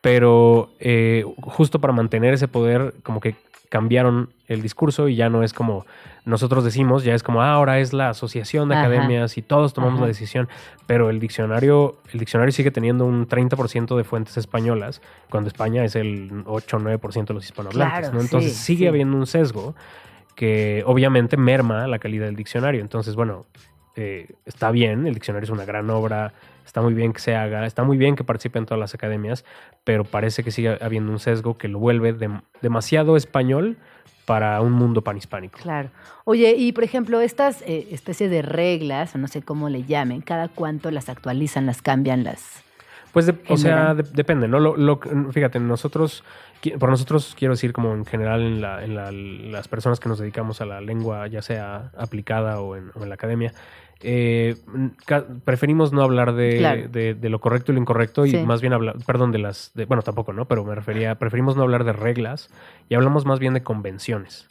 pero 0.06 0.70
eh, 0.80 1.26
justo 1.42 1.82
para 1.82 1.92
mantener 1.92 2.36
ese 2.36 2.48
poder, 2.48 2.94
como 3.02 3.20
que 3.20 3.34
cambiaron 3.70 4.30
el 4.48 4.62
discurso 4.62 5.08
y 5.10 5.16
ya 5.16 5.30
no 5.30 5.42
es 5.42 5.52
como 5.52 5.84
nosotros 6.26 6.64
decimos, 6.64 7.04
ya 7.04 7.16
es 7.16 7.24
como 7.24 7.42
ah, 7.42 7.54
ahora 7.54 7.80
es 7.80 7.92
la 7.92 8.10
asociación 8.10 8.70
de 8.70 8.76
Ajá. 8.76 8.84
academias 8.84 9.36
y 9.40 9.42
todos 9.42 9.74
tomamos 9.74 9.96
Ajá. 9.96 10.02
la 10.04 10.08
decisión, 10.10 10.48
pero 10.86 11.10
el 11.10 11.20
diccionario, 11.20 11.98
el 12.14 12.20
diccionario 12.20 12.52
sigue 12.52 12.70
teniendo 12.70 13.04
un 13.04 13.28
30% 13.28 13.98
de 13.98 14.04
fuentes 14.04 14.38
españolas, 14.38 15.02
cuando 15.32 15.48
España 15.48 15.84
es 15.84 15.96
el 15.96 16.44
8 16.46 16.78
o 16.78 16.80
9% 16.82 17.26
de 17.26 17.34
los 17.34 17.46
hispanohablantes, 17.46 18.00
Claro, 18.02 18.14
¿no? 18.14 18.22
Entonces 18.22 18.54
sí, 18.54 18.64
sigue 18.64 18.84
sí. 18.84 18.88
habiendo 18.88 19.18
un 19.18 19.26
sesgo 19.26 19.74
que 20.36 20.84
obviamente 20.86 21.36
merma 21.36 21.88
la 21.88 21.98
calidad 21.98 22.28
del 22.28 22.36
diccionario. 22.36 22.82
Entonces, 22.82 23.16
bueno, 23.16 23.48
eh, 23.96 24.28
está 24.46 24.70
bien, 24.70 25.08
el 25.08 25.16
diccionario 25.16 25.46
es 25.46 25.50
una 25.50 25.66
gran 25.66 25.90
obra, 25.90 26.32
está 26.66 26.82
muy 26.82 26.94
bien 26.94 27.14
que 27.14 27.20
se 27.20 27.36
haga, 27.36 27.66
está 27.66 27.84
muy 27.84 27.98
bien 27.98 28.16
que 28.16 28.24
participe 28.24 28.60
en 28.60 28.66
todas 28.66 28.80
las 28.80 28.94
academias, 28.94 29.46
pero 29.84 30.04
parece 30.04 30.44
que 30.44 30.52
sigue 30.52 30.78
habiendo 30.82 31.12
un 31.12 31.20
sesgo 31.20 31.58
que 31.58 31.68
lo 31.68 31.80
vuelve 31.80 32.14
dem- 32.18 32.42
demasiado 32.62 33.16
español 33.18 33.78
para 34.26 34.60
un 34.62 34.72
mundo 34.72 35.04
panhispánico. 35.04 35.60
Claro. 35.62 35.90
Oye, 36.24 36.56
y 36.58 36.72
por 36.72 36.84
ejemplo, 36.84 37.22
estas 37.22 37.62
eh, 37.62 37.88
especies 37.92 38.32
de 38.32 38.42
reglas, 38.42 39.14
o 39.14 39.20
no 39.20 39.28
sé 39.28 39.44
cómo 39.44 39.70
le 39.70 39.84
llamen, 39.84 40.22
¿cada 40.22 40.48
cuánto 40.48 40.90
las 40.90 41.10
actualizan, 41.10 41.66
las 41.68 41.82
cambian, 41.84 42.24
las...? 42.24 42.64
Pues, 43.14 43.28
de- 43.28 43.36
o 43.48 43.56
sea, 43.56 43.94
de- 43.94 44.04
depende, 44.04 44.48
¿no? 44.48 44.60
Lo, 44.60 44.76
lo- 44.76 45.00
fíjate, 45.32 45.60
nosotros, 45.60 46.24
por 46.80 46.90
nosotros 46.90 47.34
quiero 47.38 47.54
decir 47.54 47.72
como 47.72 47.94
en 47.94 48.04
general 48.06 48.42
en, 48.42 48.62
la- 48.62 48.84
en 48.84 48.96
la- 48.96 49.12
las 49.12 49.68
personas 49.70 50.00
que 50.02 50.10
nos 50.10 50.18
dedicamos 50.20 50.60
a 50.60 50.66
la 50.66 50.82
lengua, 50.82 51.28
ya 51.28 51.42
sea 51.42 51.92
aplicada 51.98 52.60
o 52.60 52.76
en, 52.76 52.92
o 52.96 53.04
en 53.04 53.10
la 53.10 53.16
academia, 53.16 53.54
eh, 54.02 54.56
preferimos 55.44 55.94
no 55.94 56.04
hablar 56.04 56.34
de, 56.34 56.58
Claro. 56.58 56.88
de- 56.90 57.14
de 57.16 57.30
lo 57.30 57.40
correcto 57.40 57.72
y 57.72 57.76
lo 57.76 57.82
incorrecto 57.82 58.26
y 58.26 58.38
más 58.46 58.62
bien 58.62 58.74
hablar, 58.74 58.96
perdón, 59.06 59.32
de 59.32 59.40
las, 59.40 59.72
de- 59.74 59.86
bueno, 59.86 60.04
tampoco, 60.04 60.34
¿no? 60.34 60.46
Pero 60.46 60.64
me 60.66 60.76
refería, 60.76 61.16
preferimos 61.16 61.56
no 61.56 61.64
hablar 61.64 61.84
de 61.84 61.94
reglas 61.94 62.50
y 62.90 62.96
hablamos 62.96 63.26
más 63.26 63.40
bien 63.40 63.54
de 63.54 63.64
convenciones. 63.64 64.48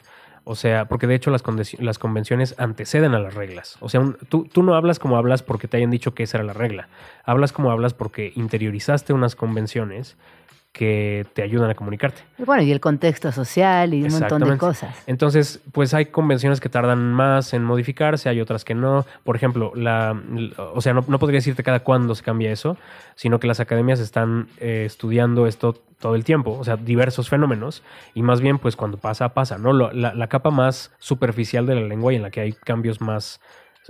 O 0.47 0.53
sea, 0.55 0.85
porque 0.87 1.07
de 1.07 1.15
hecho 1.15 1.31
las, 1.31 1.43
las 1.79 1.97
convenciones 1.97 2.53
anteceden 2.59 3.15
a 3.15 3.19
las 3.19 3.33
reglas. 3.33 3.77
O 3.79 3.89
sea, 3.89 3.99
un- 3.99 4.15
tú, 4.29 4.45
tú 4.45 4.61
no 4.61 4.75
hablas 4.75 4.99
como 4.99 5.17
hablas 5.17 5.41
porque 5.41 5.67
te 5.67 5.77
hayan 5.77 5.89
dicho 5.89 6.13
que 6.13 6.23
esa 6.23 6.37
era 6.37 6.43
la 6.45 6.53
regla. 6.53 6.87
Hablas 7.23 7.51
como 7.51 7.71
hablas 7.71 7.93
porque 7.95 8.31
interiorizaste 8.35 9.11
unas 9.13 9.35
convenciones 9.35 10.17
que 10.75 11.25
te 11.31 11.41
ayudan 11.41 11.69
a 11.69 11.73
comunicarte. 11.73 12.21
Bueno, 12.37 12.61
y 12.61 12.69
el 12.69 12.81
contexto 12.81 13.31
social 13.31 13.93
y 13.93 14.03
un 14.03 14.11
montón 14.11 14.43
de 14.43 14.57
cosas. 14.57 14.93
Entonces, 15.07 15.61
pues 15.71 15.93
hay 15.93 16.07
convenciones 16.07 16.59
que 16.59 16.67
tardan 16.67 17.13
más 17.13 17.53
en 17.53 17.63
modificarse, 17.63 18.27
hay 18.27 18.41
otras 18.41 18.65
que 18.65 18.75
no. 18.75 19.05
Por 19.23 19.37
ejemplo, 19.37 19.71
la, 19.73 20.21
o 20.73 20.81
sea, 20.81 20.93
no, 20.93 21.05
no 21.07 21.17
podría 21.17 21.37
decirte 21.37 21.63
cada 21.63 21.79
cuándo 21.79 22.13
se 22.13 22.23
cambia 22.23 22.51
eso, 22.51 22.75
sino 23.15 23.39
que 23.39 23.47
las 23.47 23.61
academias 23.61 24.01
están 24.01 24.49
eh, 24.59 24.83
estudiando 24.85 25.47
esto 25.47 25.81
todo 26.01 26.15
el 26.15 26.25
tiempo, 26.25 26.57
o 26.59 26.63
sea, 26.65 26.75
diversos 26.75 27.29
fenómenos, 27.29 27.81
y 28.13 28.21
más 28.21 28.41
bien, 28.41 28.59
pues 28.59 28.75
cuando 28.75 28.97
pasa, 28.97 29.29
pasa, 29.29 29.57
¿no? 29.57 29.71
La, 29.71 30.13
la 30.13 30.27
capa 30.27 30.51
más 30.51 30.91
superficial 30.99 31.65
de 31.65 31.75
la 31.75 31.87
lengua 31.87 32.11
y 32.11 32.17
en 32.17 32.21
la 32.21 32.31
que 32.31 32.41
hay 32.41 32.51
cambios 32.51 32.99
más, 32.99 33.39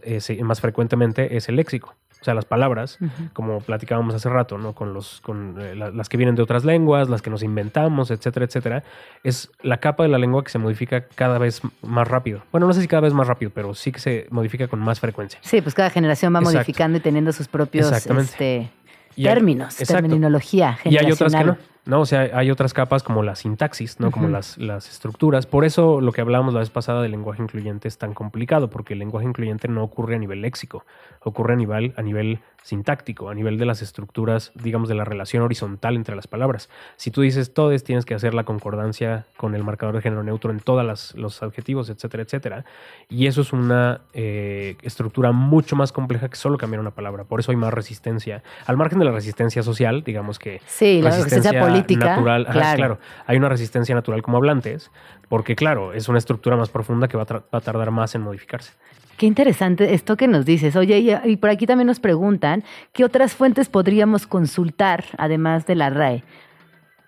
eh, 0.03 0.21
más 0.43 0.61
frecuentemente 0.61 1.35
es 1.35 1.49
el 1.49 1.55
léxico. 1.55 1.95
O 2.25 2.27
sea, 2.27 2.33
las 2.33 2.45
palabras, 2.45 2.97
como 3.33 3.59
platicábamos 3.59 4.15
hace 4.15 4.29
rato, 4.29 4.57
¿no? 4.57 4.73
Con, 4.73 4.95
los, 4.95 5.21
con 5.21 5.57
eh, 5.61 5.75
la- 5.75 5.91
las 5.91 6.09
que 6.09 6.17
vienen 6.17 6.33
de 6.33 6.41
otras 6.41 6.65
lenguas, 6.65 7.07
las 7.07 7.21
que 7.21 7.29
nos 7.29 7.43
inventamos, 7.43 8.09
etcétera, 8.09 8.47
etcétera. 8.47 8.83
Es 9.23 9.51
la 9.61 9.77
capa 9.77 10.01
de 10.01 10.09
la 10.09 10.17
lengua 10.17 10.43
que 10.43 10.49
se 10.49 10.57
modifica 10.57 11.05
cada 11.13 11.37
vez 11.37 11.61
más 11.83 12.07
rápido. 12.07 12.41
Bueno, 12.51 12.65
no 12.65 12.73
sé 12.73 12.81
si 12.81 12.87
cada 12.87 13.01
vez 13.01 13.13
más 13.13 13.27
rápido, 13.27 13.51
pero 13.53 13.75
sí 13.75 13.91
que 13.91 13.99
se 13.99 14.25
modifica 14.31 14.67
con 14.67 14.79
más 14.79 14.99
frecuencia. 14.99 15.37
Sí, 15.43 15.61
pues 15.61 15.75
cada 15.75 15.91
generación 15.91 16.33
va 16.33 16.39
Exacto. 16.39 16.57
modificando 16.57 16.97
y 16.97 17.01
teniendo 17.01 17.31
sus 17.31 17.47
propios 17.47 17.91
este, 17.91 18.71
términos, 19.15 19.79
exacto. 19.79 20.01
terminología 20.01 20.79
Y 20.83 20.97
hay 20.97 21.11
otras 21.11 21.31
que 21.31 21.37
generacional. 21.37 21.59
no. 21.61 21.74
No, 21.85 22.01
o 22.01 22.05
sea, 22.05 22.31
hay 22.33 22.49
otras 22.49 22.73
capas 22.73 23.03
como 23.03 23.21
la 23.21 23.35
sintaxis, 23.35 23.99
¿no? 23.99 24.09
Como 24.09 24.27
las, 24.27 24.57
las 24.57 24.89
estructuras. 24.89 25.45
Por 25.45 25.65
eso 25.65 26.01
lo 26.01 26.11
que 26.11 26.21
hablábamos 26.21 26.53
la 26.53 26.61
vez 26.61 26.71
pasada 26.71 27.01
del 27.03 27.11
lenguaje 27.11 27.43
incluyente 27.43 27.87
es 27.87 27.99
tan 27.99 28.13
complicado, 28.13 28.71
porque 28.71 28.93
el 28.93 28.99
lenguaje 28.99 29.27
incluyente 29.27 29.67
no 29.67 29.83
ocurre 29.83 30.15
a 30.15 30.19
nivel 30.19 30.41
léxico, 30.41 30.83
ocurre 31.21 31.53
a 31.53 31.55
nivel, 31.57 31.93
a 31.95 32.01
nivel 32.01 32.39
sintáctico, 32.65 33.29
a 33.29 33.35
nivel 33.35 33.59
de 33.59 33.65
las 33.65 33.83
estructuras, 33.83 34.51
digamos, 34.55 34.89
de 34.89 34.95
la 34.95 35.05
relación 35.05 35.43
horizontal 35.43 35.95
entre 35.95 36.15
las 36.15 36.25
palabras. 36.25 36.67
Si 36.95 37.11
tú 37.11 37.21
dices 37.21 37.53
todes, 37.53 37.83
tienes 37.83 38.05
que 38.05 38.15
hacer 38.15 38.33
la 38.33 38.43
concordancia 38.43 39.25
con 39.37 39.53
el 39.53 39.63
marcador 39.63 39.95
de 39.95 40.01
género 40.01 40.23
neutro 40.23 40.49
en 40.49 40.59
todos 40.59 41.13
los 41.15 41.43
adjetivos, 41.43 41.89
etcétera, 41.89 42.23
etcétera. 42.23 42.65
Y 43.07 43.27
eso 43.27 43.41
es 43.41 43.53
una 43.53 44.01
eh, 44.13 44.77
estructura 44.81 45.31
mucho 45.31 45.75
más 45.75 45.91
compleja 45.91 46.27
que 46.27 46.37
solo 46.37 46.57
cambiar 46.57 46.79
una 46.79 46.89
palabra. 46.89 47.23
Por 47.25 47.39
eso 47.39 47.51
hay 47.51 47.57
más 47.57 47.71
resistencia. 47.71 48.41
Al 48.65 48.77
margen 48.77 48.97
de 48.97 49.05
la 49.05 49.11
resistencia 49.11 49.61
social, 49.61 50.03
digamos 50.03 50.39
que 50.39 50.59
Sí, 50.65 51.03
la 51.03 51.11
resistencia 51.11 51.59
política, 51.59 51.74
natural, 51.77 52.43
ajá, 52.43 52.53
claro. 52.53 52.77
claro. 52.77 52.99
Hay 53.27 53.37
una 53.37 53.49
resistencia 53.49 53.93
natural 53.95 54.21
como 54.21 54.37
hablantes, 54.37 54.91
porque 55.29 55.55
claro, 55.55 55.93
es 55.93 56.07
una 56.09 56.17
estructura 56.17 56.55
más 56.55 56.69
profunda 56.69 57.07
que 57.07 57.17
va 57.17 57.23
a, 57.23 57.27
tra- 57.27 57.43
va 57.53 57.57
a 57.59 57.61
tardar 57.61 57.91
más 57.91 58.15
en 58.15 58.21
modificarse. 58.21 58.73
Qué 59.17 59.25
interesante 59.25 59.93
esto 59.93 60.17
que 60.17 60.27
nos 60.27 60.45
dices. 60.45 60.75
Oye, 60.75 60.99
y, 60.99 61.31
y 61.31 61.37
por 61.37 61.49
aquí 61.49 61.65
también 61.65 61.87
nos 61.87 61.99
preguntan, 62.01 62.63
¿qué 62.91 63.05
otras 63.05 63.33
fuentes 63.33 63.69
podríamos 63.69 64.27
consultar 64.27 65.05
además 65.17 65.65
de 65.65 65.75
la 65.75 65.89
RAE? 65.89 66.23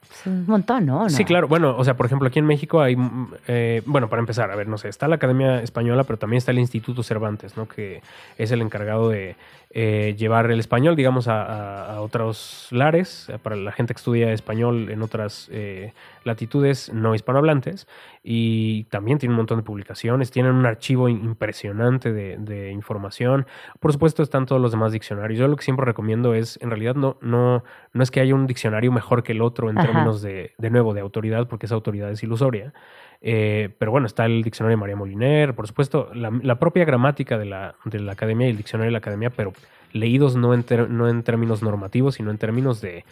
Pues 0.07 0.25
un 0.25 0.45
montón, 0.47 0.85
¿no? 0.85 1.03
¿no? 1.03 1.09
Sí, 1.09 1.25
claro. 1.25 1.49
Bueno, 1.49 1.75
o 1.77 1.83
sea, 1.83 1.97
por 1.97 2.05
ejemplo, 2.05 2.29
aquí 2.29 2.39
en 2.39 2.45
México 2.45 2.79
hay, 2.81 2.95
mm, 2.95 3.33
eh, 3.49 3.81
bueno, 3.85 4.07
para 4.07 4.21
empezar, 4.21 4.49
a 4.49 4.55
ver, 4.55 4.69
no 4.69 4.77
sé, 4.77 4.87
está 4.87 5.09
la 5.09 5.15
Academia 5.15 5.61
Española, 5.61 6.05
pero 6.05 6.17
también 6.17 6.37
está 6.37 6.51
el 6.51 6.59
Instituto 6.59 7.03
Cervantes, 7.03 7.57
¿no? 7.57 7.67
Que 7.67 8.01
es 8.37 8.51
el 8.51 8.61
encargado 8.61 9.09
de 9.09 9.35
eh, 9.71 10.15
llevar 10.17 10.49
el 10.49 10.59
español, 10.59 10.95
digamos, 10.95 11.27
a, 11.27 11.43
a- 11.43 11.95
a 11.95 12.01
otros 12.01 12.67
lares, 12.71 13.31
para 13.43 13.55
la 13.55 13.71
gente 13.71 13.93
que 13.93 13.97
estudia 13.97 14.31
español 14.31 14.89
en 14.89 15.01
otras 15.01 15.49
eh, 15.51 15.93
latitudes 16.23 16.91
no 16.93 17.15
hispanohablantes 17.15 17.87
y 18.23 18.83
también 18.85 19.17
tienen 19.17 19.33
un 19.33 19.37
montón 19.37 19.57
de 19.59 19.63
publicaciones, 19.63 20.31
tienen 20.31 20.53
un 20.53 20.65
archivo 20.65 21.09
impresionante 21.09 22.11
de, 22.11 22.37
de 22.37 22.71
información. 22.71 23.45
Por 23.79 23.91
supuesto 23.93 24.23
están 24.23 24.45
todos 24.45 24.61
los 24.61 24.71
demás 24.71 24.91
diccionarios. 24.91 25.39
Yo 25.39 25.47
lo 25.47 25.55
que 25.55 25.63
siempre 25.63 25.85
recomiendo 25.85 26.33
es, 26.33 26.57
en 26.61 26.69
realidad 26.69 26.95
no, 26.95 27.17
no, 27.21 27.63
no 27.93 28.03
es 28.03 28.11
que 28.11 28.19
haya 28.19 28.35
un 28.35 28.47
diccionario 28.47 28.91
mejor 28.91 29.23
que 29.23 29.31
el 29.33 29.41
otro 29.41 29.69
en 29.69 29.77
Ajá. 29.77 29.87
términos 29.87 30.21
de, 30.21 30.53
de 30.57 30.69
nuevo, 30.69 30.93
de 30.93 31.01
autoridad, 31.01 31.47
porque 31.47 31.65
esa 31.67 31.75
autoridad 31.75 32.11
es 32.11 32.23
ilusoria. 32.23 32.73
Eh, 33.21 33.69
pero 33.79 33.91
bueno, 33.91 34.07
está 34.07 34.25
el 34.25 34.43
diccionario 34.43 34.77
de 34.77 34.81
María 34.81 34.95
Moliner, 34.95 35.53
por 35.55 35.67
supuesto, 35.67 36.09
la, 36.13 36.55
propia 36.59 36.85
gramática 36.85 37.37
de 37.37 37.45
la, 37.45 37.75
de 37.85 37.99
la 37.99 38.11
academia 38.11 38.47
y 38.47 38.51
el 38.51 38.57
diccionario 38.57 38.89
de 38.89 38.91
la 38.91 38.99
academia, 38.99 39.29
pero 39.29 39.53
leídos 39.91 40.35
no 40.35 40.53
en, 40.53 40.63
ter- 40.63 40.89
no 40.89 41.09
en 41.09 41.23
términos 41.23 41.63
normativos, 41.63 42.15
sino 42.15 42.29
en 42.31 42.37
términos 42.37 42.79
de, 42.81 43.05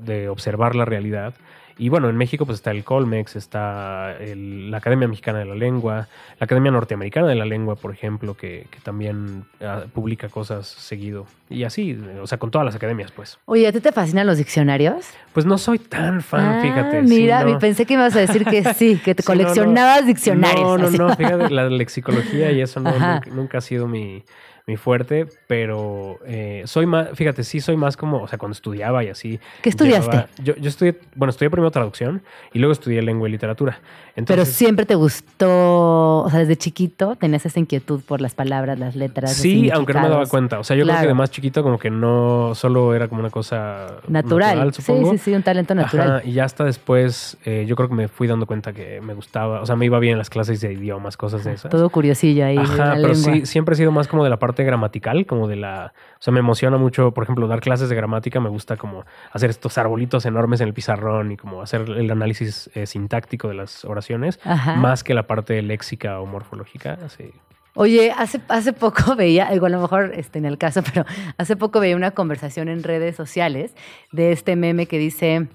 de 0.00 0.28
observar 0.28 0.74
la 0.74 0.84
realidad. 0.84 1.34
Y 1.80 1.88
bueno, 1.90 2.08
en 2.08 2.16
México 2.16 2.44
pues 2.44 2.56
está 2.58 2.72
el 2.72 2.82
Colmex, 2.82 3.36
está 3.36 4.16
el- 4.18 4.70
la 4.70 4.78
Academia 4.78 5.06
Mexicana 5.06 5.38
de 5.38 5.44
la 5.44 5.54
Lengua, 5.54 6.08
la 6.40 6.44
Academia 6.44 6.72
Norteamericana 6.72 7.28
de 7.28 7.36
la 7.36 7.44
Lengua, 7.44 7.76
por 7.76 7.92
ejemplo, 7.92 8.36
que, 8.36 8.66
que 8.70 8.80
también 8.80 9.44
ah, 9.60 9.84
publica 9.94 10.28
cosas 10.28 10.66
seguido. 10.66 11.26
Y 11.48 11.62
así, 11.64 11.96
o 12.20 12.26
sea, 12.26 12.38
con 12.38 12.50
todas 12.50 12.64
las 12.66 12.74
academias, 12.74 13.12
pues. 13.12 13.38
Oye, 13.44 13.66
¿a 13.68 13.72
ti 13.72 13.80
te 13.80 13.92
fascinan 13.92 14.26
los 14.26 14.38
diccionarios? 14.38 15.06
Pues 15.32 15.46
no 15.46 15.56
soy 15.56 15.78
tan 15.78 16.20
fan, 16.20 16.58
Ah, 16.58 16.60
fíjate. 16.62 17.06
sí, 17.06 17.14
Mira, 17.14 17.44
no. 17.44 17.58
pensé 17.60 17.86
que 17.86 17.94
ibas 17.94 18.14
a 18.16 18.20
decir 18.20 18.44
que 18.44 18.64
sí, 18.74 19.00
que 19.02 19.14
te 19.14 19.22
Sí, 19.22 19.28
no, 19.28 19.34
no. 19.36 19.42
coleccionabas 19.44 20.06
diccionarios. 20.06 20.62
No, 20.64 20.78
no, 20.78 20.86
así. 20.88 20.98
no, 20.98 21.16
fíjate, 21.16 21.50
la 21.50 21.68
lexicología 21.68 22.50
y 22.50 22.60
eso 22.60 22.80
nunca, 22.80 23.22
nunca 23.30 23.58
ha 23.58 23.60
sido 23.60 23.86
mi, 23.86 24.24
mi 24.68 24.76
fuerte, 24.76 25.26
pero 25.48 26.18
eh, 26.26 26.62
soy 26.66 26.84
más, 26.86 27.08
fíjate, 27.14 27.42
sí 27.42 27.58
soy 27.58 27.76
más 27.76 27.96
como, 27.96 28.22
o 28.22 28.28
sea, 28.28 28.38
cuando 28.38 28.52
estudiaba 28.52 29.02
y 29.02 29.08
así. 29.08 29.40
¿Qué 29.62 29.70
estudiaste? 29.70 30.10
llevaba- 30.10 30.28
yo, 30.44 30.54
yo 30.56 30.68
estudié, 30.68 31.00
bueno, 31.16 31.30
estudié 31.30 31.48
primero 31.50 31.70
traducción 31.70 32.22
y 32.52 32.58
luego 32.58 32.72
estudié 32.72 33.00
lengua 33.02 33.28
y 33.28 33.32
literatura. 33.32 33.80
Pero 34.14 34.14
Entonces, 34.34 34.54
siempre 34.54 34.84
te 34.84 34.94
gustó, 34.94 36.18
o 36.24 36.28
sea, 36.30 36.40
desde 36.40 36.56
chiquito 36.56 37.16
tenías 37.16 37.46
esa 37.46 37.58
inquietud 37.60 38.02
por 38.02 38.20
las 38.20 38.34
palabras, 38.34 38.78
las 38.78 38.94
letras. 38.94 39.32
Sí, 39.34 39.70
aunque 39.70 39.94
no 39.94 40.02
me 40.02 40.08
daba 40.08 40.26
cuenta. 40.26 40.58
O 40.58 40.64
sea, 40.64 40.76
yo 40.76 40.84
creo 40.84 41.00
que 41.00 41.06
de 41.06 41.14
más 41.14 41.30
chiquito 41.30 41.62
como 41.62 41.78
que 41.78 41.90
no 41.90 42.54
solo 42.54 42.94
era 42.94 43.08
como 43.08 43.20
una 43.20 43.30
cosa 43.30 43.86
Natural. 44.08 44.74
supongo. 44.74 45.12
sí, 45.12 45.18
sí, 45.18 45.24
sí, 45.30 45.34
un 45.34 45.42
talento 45.42 45.74
natural. 45.74 46.16
Ajá, 46.16 46.22
y 46.28 46.32
ya 46.32 46.44
hasta 46.44 46.64
después 46.64 47.36
eh, 47.44 47.64
yo 47.66 47.74
creo 47.76 47.88
que 47.88 47.94
me 47.94 48.08
fui 48.08 48.26
dando 48.26 48.46
cuenta 48.46 48.72
que 48.72 49.00
me 49.00 49.14
gustaba, 49.14 49.60
o 49.62 49.66
sea, 49.66 49.76
me 49.76 49.86
iba 49.86 49.98
bien 49.98 50.12
en 50.12 50.18
las 50.18 50.30
clases 50.30 50.60
de 50.60 50.72
idiomas, 50.72 51.16
cosas 51.16 51.44
de 51.44 51.54
esas. 51.54 51.70
Todo 51.70 51.88
curiosillo 51.88 52.44
ahí. 52.44 52.58
Ajá, 52.58 52.94
pero 52.96 53.08
lengua. 53.14 53.34
sí, 53.34 53.46
siempre 53.46 53.74
he 53.74 53.76
sido 53.76 53.92
más 53.92 54.08
como 54.08 54.24
de 54.24 54.30
la 54.30 54.38
parte 54.38 54.57
gramatical, 54.64 55.26
como 55.26 55.48
de 55.48 55.56
la... 55.56 55.92
O 56.14 56.22
sea, 56.22 56.32
me 56.32 56.40
emociona 56.40 56.76
mucho, 56.76 57.12
por 57.12 57.24
ejemplo, 57.24 57.46
dar 57.46 57.60
clases 57.60 57.88
de 57.88 57.96
gramática, 57.96 58.40
me 58.40 58.48
gusta 58.48 58.76
como 58.76 59.04
hacer 59.32 59.50
estos 59.50 59.78
arbolitos 59.78 60.26
enormes 60.26 60.60
en 60.60 60.68
el 60.68 60.74
pizarrón 60.74 61.32
y 61.32 61.36
como 61.36 61.62
hacer 61.62 61.82
el 61.82 62.10
análisis 62.10 62.70
eh, 62.74 62.86
sintáctico 62.86 63.48
de 63.48 63.54
las 63.54 63.84
oraciones, 63.84 64.40
Ajá. 64.44 64.76
más 64.76 65.04
que 65.04 65.14
la 65.14 65.26
parte 65.26 65.60
léxica 65.62 66.20
o 66.20 66.26
morfológica. 66.26 66.98
Sí. 67.08 67.32
Oye, 67.80 68.10
hace, 68.10 68.40
hace 68.48 68.72
poco 68.72 69.14
veía, 69.16 69.54
igual 69.54 69.74
a 69.74 69.76
lo 69.76 69.82
mejor 69.82 70.10
este, 70.14 70.40
en 70.40 70.46
el 70.46 70.58
caso, 70.58 70.82
pero 70.92 71.04
hace 71.36 71.54
poco 71.54 71.78
veía 71.78 71.94
una 71.94 72.10
conversación 72.10 72.68
en 72.68 72.82
redes 72.82 73.14
sociales 73.14 73.72
de 74.10 74.32
este 74.32 74.56
meme 74.56 74.86
que 74.86 74.98
dice, 74.98 75.46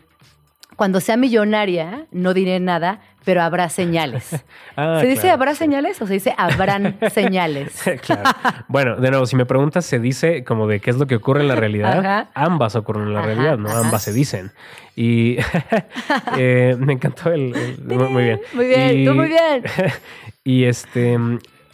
cuando 0.76 1.00
sea 1.00 1.18
millonaria 1.18 2.06
no 2.12 2.34
diré 2.34 2.60
nada, 2.60 3.00
pero 3.26 3.42
habrá 3.42 3.70
señales. 3.70 4.44
Ah, 4.76 4.98
¿Se 5.02 5.06
dice 5.06 5.22
claro, 5.22 5.36
habrá 5.36 5.54
señales 5.54 6.02
o 6.02 6.08
se 6.08 6.14
dice 6.14 6.34
habrán 6.36 6.98
señales? 7.14 7.80
claro. 8.04 8.24
Bueno, 8.68 8.96
de 8.96 9.12
nuevo, 9.12 9.28
si 9.28 9.36
me 9.36 9.46
preguntas, 9.46 9.86
se 9.86 10.00
dice 10.00 10.44
como 10.44 10.66
de 10.66 10.80
qué 10.80 10.90
es 10.90 10.98
lo 10.98 11.06
que 11.06 11.18
ocurre 11.18 11.42
en 11.42 11.48
la 11.48 11.56
realidad. 11.56 12.00
Ajá. 12.00 12.30
Ambas 12.34 12.76
ocurren 12.76 13.04
en 13.04 13.14
la 13.14 13.20
Ajá, 13.20 13.28
realidad, 13.28 13.58
¿no? 13.60 13.70
ajá. 13.70 13.82
Ambas 13.82 14.02
se 14.02 14.14
dicen. 14.14 14.52
Y 14.96 15.38
eh, 16.38 16.76
me 16.80 16.94
encantó 16.94 17.32
el... 17.32 17.54
el- 17.56 17.82
muy, 17.84 18.08
muy 18.08 18.24
bien. 18.24 18.42
Muy 18.54 18.66
bien, 18.66 18.98
Y- 19.00 19.06
tú 19.06 19.14
muy 19.14 19.28
bien. 19.28 19.64
y 20.44 20.64
este, 20.64 21.18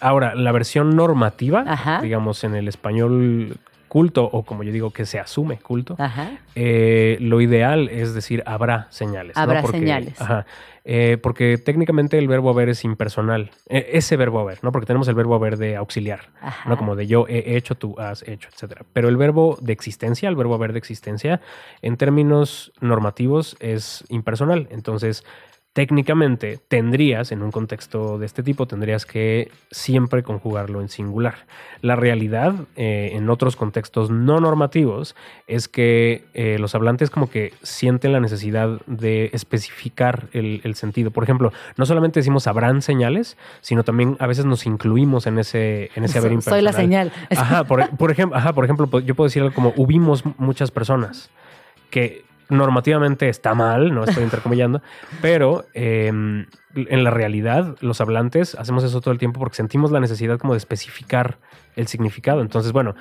ahora, 0.02 0.36
la 0.36 0.52
versión 0.52 0.96
normativa, 0.98 1.64
Ajá. 1.66 2.02
digamos, 2.02 2.44
en 2.44 2.56
el 2.56 2.68
español 2.68 3.56
culto, 3.90 4.24
o 4.24 4.44
como 4.44 4.64
yo 4.64 4.72
digo, 4.72 4.92
que 4.92 5.06
se 5.06 5.20
asume 5.20 5.58
culto, 5.58 5.96
Ajá. 6.00 6.38
eh, 6.56 7.18
lo 7.20 7.42
ideal 7.42 7.90
es 7.90 8.14
decir, 8.14 8.42
habrá 8.46 8.88
señales. 8.92 9.36
¿no? 9.36 9.42
Habrá 9.42 9.62
Porque- 9.62 9.80
señales. 9.80 10.22
Ajá. 10.22 10.46
Eh, 10.86 11.18
porque 11.22 11.58
técnicamente 11.58 12.18
el 12.18 12.28
verbo 12.28 12.50
haber 12.50 12.70
es 12.70 12.84
impersonal. 12.84 13.52
Eh, 13.68 13.90
ese 13.94 14.16
verbo 14.18 14.40
haber, 14.40 14.64
¿no? 14.64 14.72
Porque 14.72 14.88
tenemos 14.88 15.08
el 15.10 15.14
verbo 15.14 15.36
haber 15.36 15.58
de 15.58 15.76
auxiliar, 15.76 16.30
Ajá. 16.42 16.68
¿no? 16.70 16.78
Como 16.78 16.96
de 16.96 17.06
yo 17.06 17.26
he 17.28 17.58
hecho, 17.58 17.76
tú 17.76 17.96
has 18.00 18.24
hecho, 18.28 18.50
etcétera. 18.52 18.86
Pero 18.94 19.10
el 19.10 19.18
verbo 19.18 19.58
de 19.62 19.74
existencia, 19.74 20.30
el 20.30 20.36
verbo 20.36 20.56
haber 20.56 20.72
de 20.74 20.80
existencia, 20.80 21.42
en 21.82 21.98
términos 21.98 22.72
normativos 22.80 23.56
es 23.60 24.04
impersonal. 24.10 24.68
Entonces, 24.72 25.24
técnicamente 25.74 26.60
tendrías, 26.68 27.32
en 27.32 27.42
un 27.44 27.52
contexto 27.52 28.18
de 28.18 28.26
este 28.26 28.44
tipo, 28.44 28.66
tendrías 28.66 29.06
que 29.06 29.52
siempre 29.72 30.24
conjugarlo 30.24 30.82
en 30.82 30.90
singular. 30.90 31.36
La 31.82 31.96
realidad, 31.96 32.54
eh, 32.76 33.12
en 33.14 33.30
otros 33.30 33.56
contextos 33.56 34.10
no 34.10 34.40
normativos, 34.40 35.16
es 35.48 35.68
que 35.68 36.26
eh, 36.34 36.58
los 36.60 36.74
hablantes 36.76 37.10
como 37.12 37.30
que 37.30 37.54
sienten 37.62 38.12
la 38.14 38.20
necesidad 38.20 38.82
de 38.88 39.30
especificar 39.32 40.28
el, 40.34 40.62
el 40.64 40.76
sentido. 40.76 41.12
Por 41.12 41.24
ejemplo, 41.24 41.54
no 41.78 41.86
solamente 41.86 42.20
decimos 42.20 42.48
habrán 42.48 42.82
señales, 42.82 43.38
sino 43.62 43.84
también 43.84 44.18
a 44.20 44.28
veces 44.28 44.46
nos 44.46 44.66
incluimos 44.66 45.28
en 45.28 45.38
ese, 45.38 45.92
en 45.96 46.04
ese 46.04 46.18
haber 46.18 46.34
So- 46.42 46.50
soy 46.50 46.62
la 46.62 46.72
impersonal. 46.72 47.12
señal. 47.12 47.28
Ajá, 47.40 47.64
por, 47.66 47.88
por 47.96 48.12
ejemplo, 48.12 48.36
ajá, 48.38 48.54
por 48.54 48.66
ejemplo, 48.66 49.00
yo 49.02 49.16
puedo 49.16 49.28
decir 49.28 49.44
algo 49.44 49.54
como 49.54 49.74
hubimos 49.78 50.24
muchas 50.38 50.72
personas, 50.72 51.30
que 51.90 52.24
normativamente 52.50 53.30
está 53.30 53.54
mal, 53.54 53.94
no 53.94 54.04
estoy 54.04 54.24
intercomillando, 54.24 54.82
pero 55.22 55.66
eh, 55.74 56.08
en 56.08 57.04
la 57.04 57.10
realidad 57.10 57.76
los 57.82 58.02
hablantes 58.02 58.56
hacemos 58.56 58.84
eso 58.84 59.02
todo 59.02 59.12
el 59.12 59.20
tiempo 59.20 59.40
porque 59.40 59.56
sentimos 59.56 59.92
la 59.92 60.00
necesidad 60.00 60.38
como 60.38 60.54
de 60.54 60.58
especificar 60.58 61.38
el 61.76 61.88
significado. 61.88 62.42
Entonces, 62.42 62.72
bueno, 62.72 62.96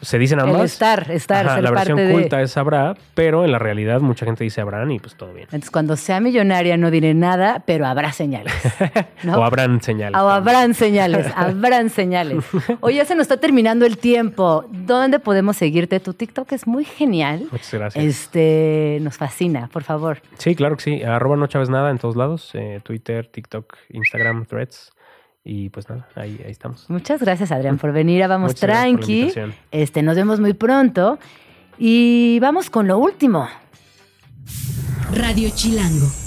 se 0.00 0.18
dicen 0.18 0.38
El 0.40 0.46
ambas. 0.50 0.72
estar, 0.72 1.10
estar, 1.10 1.46
Ajá, 1.46 1.54
ser 1.56 1.64
la 1.64 1.70
versión 1.70 1.96
parte 1.96 2.08
de- 2.08 2.12
culta 2.20 2.42
es 2.42 2.56
habrá, 2.56 2.96
pero 3.14 3.44
en 3.44 3.52
la 3.52 3.58
realidad 3.58 4.00
mucha 4.00 4.26
gente 4.26 4.44
dice 4.44 4.60
habrán 4.60 4.90
y 4.92 4.98
pues 4.98 5.16
todo 5.16 5.32
bien. 5.32 5.44
Entonces, 5.44 5.70
cuando 5.70 5.96
sea 5.96 6.20
millonaria 6.20 6.76
no 6.76 6.90
diré 6.90 7.14
nada, 7.14 7.62
pero 7.66 7.86
habrá 7.86 8.12
señales. 8.12 8.52
¿no? 9.22 9.38
O 9.38 9.42
habrán 9.44 9.80
señales. 9.80 10.20
O 10.20 10.28
habrán 10.28 10.74
señales, 10.74 11.26
habrán 11.36 11.88
señales. 11.90 12.44
Oye, 12.80 12.96
ya 12.96 13.04
se 13.06 13.14
nos 13.14 13.22
está 13.22 13.38
terminando 13.38 13.86
el 13.86 13.96
tiempo. 13.98 14.64
¿Dónde 14.70 15.18
podemos 15.18 15.56
seguirte? 15.56 15.98
Tu 16.00 16.12
TikTok 16.12 16.52
es 16.52 16.66
muy 16.66 16.84
genial. 16.84 17.46
Muchas 17.50 17.72
gracias. 17.72 18.04
Este, 18.04 18.98
nos 19.00 19.16
fascina, 19.16 19.68
por 19.72 19.82
favor. 19.82 20.20
Sí, 20.38 20.54
claro 20.54 20.76
que 20.76 20.82
sí. 20.82 21.02
Arroba 21.02 21.36
no 21.36 21.46
chaves 21.46 21.70
nada 21.70 21.90
en 21.90 21.98
todos 21.98 22.16
lados. 22.16 22.50
eh, 22.54 22.80
Twitter, 22.82 23.26
TikTok, 23.26 23.74
Instagram, 23.90 24.44
Threads. 24.46 24.92
Y 25.48 25.68
pues 25.68 25.88
nada, 25.88 26.08
ahí, 26.16 26.40
ahí 26.44 26.50
estamos. 26.50 26.90
Muchas 26.90 27.20
gracias, 27.20 27.52
Adrián, 27.52 27.78
por 27.78 27.92
venir 27.92 28.24
a 28.24 28.26
Vamos 28.26 28.50
Muchas 28.50 28.60
Tranqui. 28.62 29.32
Este, 29.70 30.02
nos 30.02 30.16
vemos 30.16 30.40
muy 30.40 30.54
pronto. 30.54 31.20
Y 31.78 32.40
vamos 32.40 32.68
con 32.68 32.88
lo 32.88 32.98
último. 32.98 33.46
Radio 35.12 35.48
Chilango. 35.54 36.25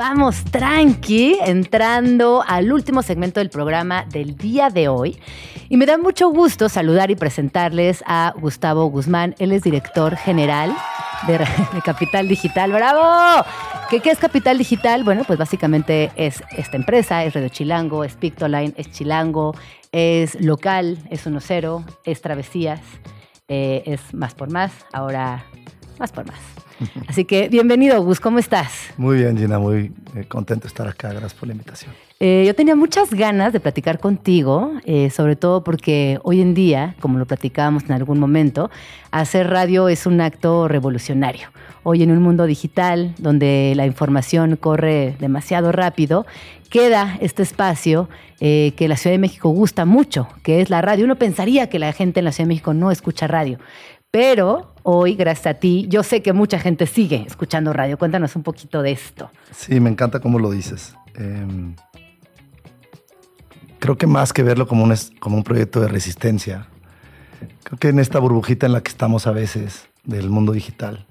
Vamos 0.00 0.44
tranqui, 0.44 1.36
entrando 1.44 2.42
al 2.48 2.72
último 2.72 3.02
segmento 3.02 3.38
del 3.38 3.50
programa 3.50 4.06
del 4.06 4.34
día 4.34 4.70
de 4.70 4.88
hoy. 4.88 5.18
Y 5.68 5.76
me 5.76 5.84
da 5.84 5.98
mucho 5.98 6.30
gusto 6.30 6.70
saludar 6.70 7.10
y 7.10 7.16
presentarles 7.16 8.02
a 8.06 8.32
Gustavo 8.40 8.86
Guzmán. 8.86 9.34
Él 9.38 9.52
es 9.52 9.62
director 9.62 10.16
general 10.16 10.74
de, 11.26 11.38
Capital 11.84 12.28
Digital. 12.28 12.72
¡Bravo! 12.72 13.44
¿Qué, 13.90 14.00
¿Qué 14.00 14.08
es 14.08 14.18
Capital 14.18 14.56
Digital? 14.56 15.04
Bueno, 15.04 15.24
pues 15.26 15.38
básicamente 15.38 16.10
es 16.16 16.42
esta 16.56 16.78
empresa, 16.78 17.22
es 17.22 17.34
Radio 17.34 17.50
Chilango, 17.50 18.02
es 18.02 18.14
Pictoline, 18.14 18.72
es 18.78 18.90
Chilango, 18.90 19.54
es 19.92 20.40
local, 20.40 20.96
es 21.10 21.26
1-0, 21.26 21.84
es 22.06 22.22
Travesías, 22.22 22.80
eh, 23.48 23.82
es 23.84 24.14
Más 24.14 24.34
por 24.34 24.50
Más, 24.50 24.72
ahora 24.94 25.44
Más 25.98 26.10
por 26.10 26.26
Más. 26.26 26.59
Así 27.08 27.24
que 27.24 27.48
bienvenido, 27.48 28.02
Gus, 28.02 28.20
¿cómo 28.20 28.38
estás? 28.38 28.72
Muy 28.96 29.18
bien, 29.18 29.36
Gina, 29.36 29.58
muy 29.58 29.92
eh, 30.14 30.24
contento 30.28 30.62
de 30.62 30.68
estar 30.68 30.88
acá. 30.88 31.10
Gracias 31.10 31.34
por 31.34 31.48
la 31.48 31.52
invitación. 31.52 31.92
Eh, 32.22 32.44
yo 32.46 32.54
tenía 32.54 32.76
muchas 32.76 33.14
ganas 33.14 33.52
de 33.52 33.60
platicar 33.60 33.98
contigo, 33.98 34.72
eh, 34.84 35.08
sobre 35.10 35.36
todo 35.36 35.64
porque 35.64 36.18
hoy 36.22 36.42
en 36.42 36.52
día, 36.52 36.94
como 37.00 37.18
lo 37.18 37.26
platicábamos 37.26 37.84
en 37.84 37.92
algún 37.92 38.18
momento, 38.18 38.70
hacer 39.10 39.48
radio 39.48 39.88
es 39.88 40.04
un 40.04 40.20
acto 40.20 40.68
revolucionario. 40.68 41.48
Hoy 41.82 42.02
en 42.02 42.10
un 42.10 42.22
mundo 42.22 42.44
digital 42.44 43.14
donde 43.18 43.72
la 43.74 43.86
información 43.86 44.56
corre 44.56 45.16
demasiado 45.18 45.72
rápido, 45.72 46.26
queda 46.68 47.18
este 47.20 47.42
espacio 47.42 48.08
eh, 48.40 48.72
que 48.76 48.88
la 48.88 48.96
Ciudad 48.96 49.14
de 49.14 49.18
México 49.18 49.48
gusta 49.50 49.84
mucho, 49.84 50.28
que 50.42 50.60
es 50.60 50.70
la 50.70 50.82
radio. 50.82 51.04
Uno 51.04 51.16
pensaría 51.16 51.68
que 51.68 51.78
la 51.78 51.92
gente 51.92 52.20
en 52.20 52.24
la 52.24 52.32
Ciudad 52.32 52.46
de 52.46 52.54
México 52.54 52.74
no 52.74 52.90
escucha 52.90 53.26
radio, 53.26 53.58
pero 54.10 54.69
hoy, 54.82 55.14
gracias 55.14 55.46
a 55.46 55.54
ti, 55.54 55.86
yo 55.88 56.02
sé 56.02 56.22
que 56.22 56.32
mucha 56.32 56.58
gente 56.58 56.86
sigue 56.86 57.24
escuchando 57.26 57.72
radio. 57.72 57.98
Cuéntanos 57.98 58.36
un 58.36 58.42
poquito 58.42 58.82
de 58.82 58.92
esto. 58.92 59.30
Sí, 59.52 59.80
me 59.80 59.90
encanta 59.90 60.20
cómo 60.20 60.38
lo 60.38 60.50
dices. 60.50 60.94
Em, 61.14 61.74
creo 63.78 63.96
que 63.96 64.06
más 64.06 64.32
que 64.32 64.42
verlo 64.42 64.66
como 64.66 64.84
un, 64.84 64.94
como 65.18 65.36
un 65.36 65.42
proyecto 65.42 65.80
de 65.80 65.88
resistencia, 65.88 66.68
creo 67.64 67.78
que 67.78 67.88
en 67.88 67.98
esta 67.98 68.18
burbujita 68.18 68.66
en 68.66 68.72
la 68.72 68.82
que 68.82 68.90
estamos 68.90 69.26
a 69.26 69.32
veces 69.32 69.88
del 70.04 70.30
mundo 70.30 70.52
digital 70.52 71.06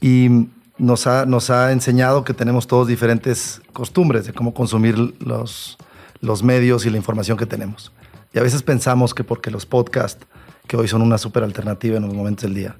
y 0.00 0.48
nos 0.78 1.06
ha, 1.06 1.26
nos 1.26 1.50
ha 1.50 1.72
enseñado 1.72 2.24
que 2.24 2.34
tenemos 2.34 2.66
todos 2.66 2.88
diferentes 2.88 3.62
costumbres 3.72 4.26
de 4.26 4.32
cómo 4.32 4.52
consumir 4.52 4.96
los, 5.20 5.78
los 6.20 6.42
medios 6.42 6.86
y 6.86 6.90
la 6.90 6.96
información 6.96 7.38
que 7.38 7.46
tenemos. 7.46 7.92
Y 8.32 8.38
a 8.38 8.42
veces 8.42 8.62
pensamos 8.62 9.14
que 9.14 9.24
porque 9.24 9.50
los 9.50 9.66
podcasts, 9.66 10.26
que 10.66 10.76
hoy 10.76 10.88
son 10.88 11.02
una 11.02 11.18
súper 11.18 11.44
alternativa 11.44 11.96
en 11.96 12.04
los 12.04 12.14
momentos 12.14 12.44
del 12.44 12.54
día, 12.54 12.76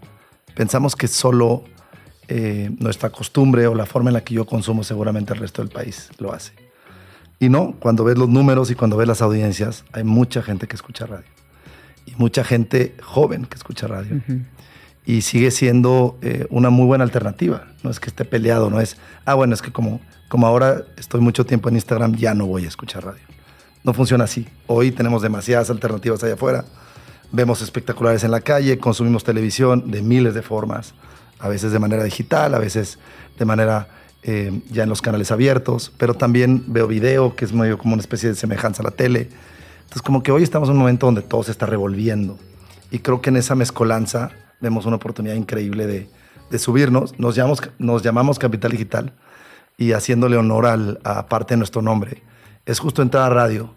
pensamos 0.55 0.97
que 0.97 1.09
solo 1.09 1.65
eh, 2.29 2.71
nuestra 2.79 3.11
costumbre 3.11 3.67
o 3.67 3.75
la 3.75 3.87
forma 3.87 4.11
en 4.11 4.15
la 4.15 4.25
que 4.25 4.35
yo 4.35 4.47
consumo 4.47 4.85
seguramente 4.85 5.33
el 5.35 5.41
resto 5.41 5.63
del 5.63 5.71
país 5.71 6.09
lo 6.19 6.33
hace. 6.33 6.53
Y 7.43 7.49
no, 7.49 7.75
cuando 7.81 8.05
ves 8.05 8.17
los 8.17 8.29
números 8.29 8.71
y 8.71 8.77
cuando 8.77 8.97
ves 8.97 9.09
las 9.09 9.21
audiencias, 9.21 9.85
hay 9.93 10.05
mucha 10.05 10.43
gente 10.43 10.69
que 10.69 10.77
escucha 10.77 11.07
radio. 11.07 11.27
Y 12.07 12.15
mucha 12.17 12.45
gente 12.45 12.95
joven 13.03 13.47
que 13.47 13.57
escucha 13.57 13.89
radio. 13.89 14.23
Y 15.05 15.23
sigue 15.23 15.51
siendo 15.51 16.17
eh, 16.23 16.47
una 16.51 16.71
muy 16.71 16.87
buena 16.87 17.03
alternativa. 17.03 17.67
No 17.83 17.91
es 17.91 17.99
que 17.99 18.11
esté 18.11 18.25
peleado, 18.25 18.71
no 18.71 18.81
es, 18.81 18.97
ah, 19.25 19.35
bueno, 19.35 19.55
es 19.55 19.61
que 19.61 19.73
como, 19.73 20.01
como 20.29 20.47
ahora 20.47 20.83
estoy 20.97 21.21
mucho 21.21 21.45
tiempo 21.45 21.69
en 21.69 21.75
Instagram, 21.75 22.15
ya 22.15 22.33
no 22.33 22.47
voy 22.47 22.65
a 22.65 22.69
escuchar 22.69 23.05
radio. 23.05 23.25
No 23.83 23.93
funciona 23.93 24.23
así. 24.23 24.47
Hoy 24.69 24.93
tenemos 24.93 25.21
demasiadas 25.21 25.69
alternativas 25.69 26.23
allá 26.23 26.35
afuera. 26.35 26.65
Vemos 27.33 27.63
espectaculares 27.63 28.25
en 28.25 28.31
la 28.31 28.43
calle, 28.43 28.79
consumimos 28.79 29.25
televisión 29.25 29.91
de 29.91 30.03
miles 30.03 30.35
de 30.35 30.43
formas, 30.43 30.95
a 31.39 31.49
veces 31.49 31.73
de 31.73 31.79
manera 31.79 32.05
digital, 32.05 32.55
a 32.55 32.59
veces 32.59 32.99
de 33.39 33.45
manera 33.47 33.89
eh, 34.23 34.61
ya 34.71 34.83
en 34.83 34.91
los 34.91 35.01
canales 35.01 35.33
abiertos, 35.33 35.93
pero 35.97 36.15
también 36.15 36.65
veo 36.69 36.87
video, 36.87 37.35
que 37.35 37.47
es 37.47 37.53
medio 37.53 37.79
como 37.79 37.95
una 37.95 38.03
especie 38.03 38.29
de 38.29 38.35
semejanza 38.35 38.83
a 38.83 38.85
la 38.85 38.91
tele. 38.91 39.31
Entonces, 39.81 40.03
como 40.03 40.23
que 40.23 40.31
hoy 40.31 40.43
estamos 40.43 40.69
en 40.69 40.75
un 40.75 40.81
momento 40.81 41.07
donde 41.07 41.23
todo 41.23 41.43
se 41.43 41.51
está 41.51 41.67
revolviendo. 41.67 42.39
Y 42.91 42.99
creo 42.99 43.23
que 43.23 43.31
en 43.31 43.37
esa 43.39 43.55
mezcolanza 43.55 44.31
vemos 44.61 44.85
una 44.85 44.97
oportunidad 44.97 45.35
increíble 45.35 45.87
de, 45.87 46.11
de 46.51 46.59
subirnos. 46.59 47.19
Nos 47.19 47.35
llamamos, 47.35 47.63
nos 47.79 48.03
llamamos 48.03 48.39
Capital 48.39 48.71
Digital 48.71 49.13
y 49.79 49.93
haciéndole 49.93 50.37
honor 50.37 50.67
al, 50.67 51.01
a 51.03 51.27
parte 51.27 51.55
de 51.55 51.59
nuestro 51.59 51.83
nombre. 51.83 52.23
Es 52.67 52.79
justo 52.79 53.03
entrar 53.03 53.33
a 53.33 53.35
radio. 53.35 53.75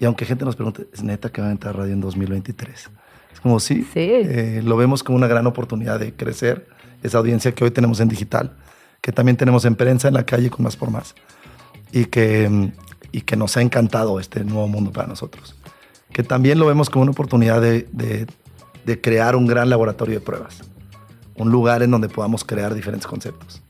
Y 0.00 0.04
aunque 0.04 0.24
gente 0.24 0.44
nos 0.44 0.54
pregunte, 0.54 0.88
¿es 0.92 1.02
neta 1.02 1.30
que 1.30 1.40
va 1.40 1.48
a 1.48 1.50
entrar 1.50 1.76
radio 1.76 1.92
en 1.92 2.00
2023? 2.00 2.90
Es 3.32 3.40
como 3.40 3.58
sí, 3.60 3.86
eh, 3.94 4.62
lo 4.64 4.76
vemos 4.76 5.02
como 5.02 5.16
una 5.16 5.26
gran 5.26 5.46
oportunidad 5.46 5.98
de 5.98 6.14
crecer. 6.14 6.68
Esa 7.02 7.18
audiencia 7.18 7.52
que 7.52 7.64
hoy 7.64 7.70
tenemos 7.70 8.00
en 8.00 8.08
digital, 8.08 8.56
que 9.00 9.12
también 9.12 9.36
tenemos 9.36 9.64
en 9.64 9.76
prensa, 9.76 10.08
en 10.08 10.14
la 10.14 10.24
calle 10.24 10.50
con 10.50 10.64
Más 10.64 10.76
por 10.76 10.90
Más, 10.90 11.14
y 11.92 12.06
que, 12.06 12.72
y 13.12 13.20
que 13.22 13.36
nos 13.36 13.56
ha 13.56 13.62
encantado 13.62 14.18
este 14.20 14.44
nuevo 14.44 14.68
mundo 14.68 14.92
para 14.92 15.06
nosotros. 15.06 15.56
Que 16.12 16.22
también 16.22 16.58
lo 16.58 16.66
vemos 16.66 16.90
como 16.90 17.02
una 17.02 17.12
oportunidad 17.12 17.60
de, 17.60 17.88
de, 17.92 18.26
de 18.84 19.00
crear 19.00 19.36
un 19.36 19.46
gran 19.46 19.68
laboratorio 19.68 20.18
de 20.18 20.20
pruebas, 20.24 20.62
un 21.36 21.50
lugar 21.50 21.82
en 21.82 21.90
donde 21.90 22.08
podamos 22.08 22.44
crear 22.44 22.74
diferentes 22.74 23.06
conceptos, 23.06 23.62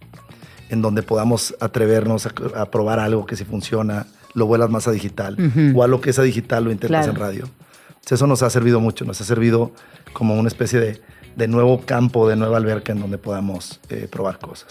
en 0.71 0.81
donde 0.81 1.03
podamos 1.03 1.55
atrevernos 1.61 2.27
a, 2.27 2.33
a 2.57 2.71
probar 2.71 3.01
algo 3.01 3.27
que 3.27 3.37
si 3.37 3.45
funciona, 3.45 4.07
lo 4.39 4.47
vuelas 4.47 4.71
más 4.71 4.89
a 4.89 4.93
digital, 4.93 5.37
Ujú. 5.39 5.79
o 5.79 5.83
a 5.83 5.87
lo 5.89 6.01
que 6.01 6.11
es 6.11 6.19
a 6.19 6.23
digital 6.23 6.65
lo 6.65 6.71
intentas 6.73 7.05
Claro. 7.07 7.13
en 7.13 7.21
radio. 7.21 7.45
Entonces, 7.89 8.13
eso 8.13 8.27
nos 8.27 8.43
ha 8.43 8.49
servido 8.51 8.81
mucho, 8.81 9.05
nos 9.05 9.21
ha 9.21 9.25
servido 9.25 9.73
como 10.15 10.35
una 10.39 10.49
especie 10.49 10.81
de, 10.81 11.03
de 11.37 11.49
nuevo 11.49 11.81
campo, 11.85 12.27
de 12.29 12.37
nueva 12.37 12.57
alberca 12.57 12.93
en 12.93 13.01
donde 13.01 13.19
podamos 13.19 13.81
eh, 13.91 14.09
probar 14.11 14.39
cosas. 14.39 14.69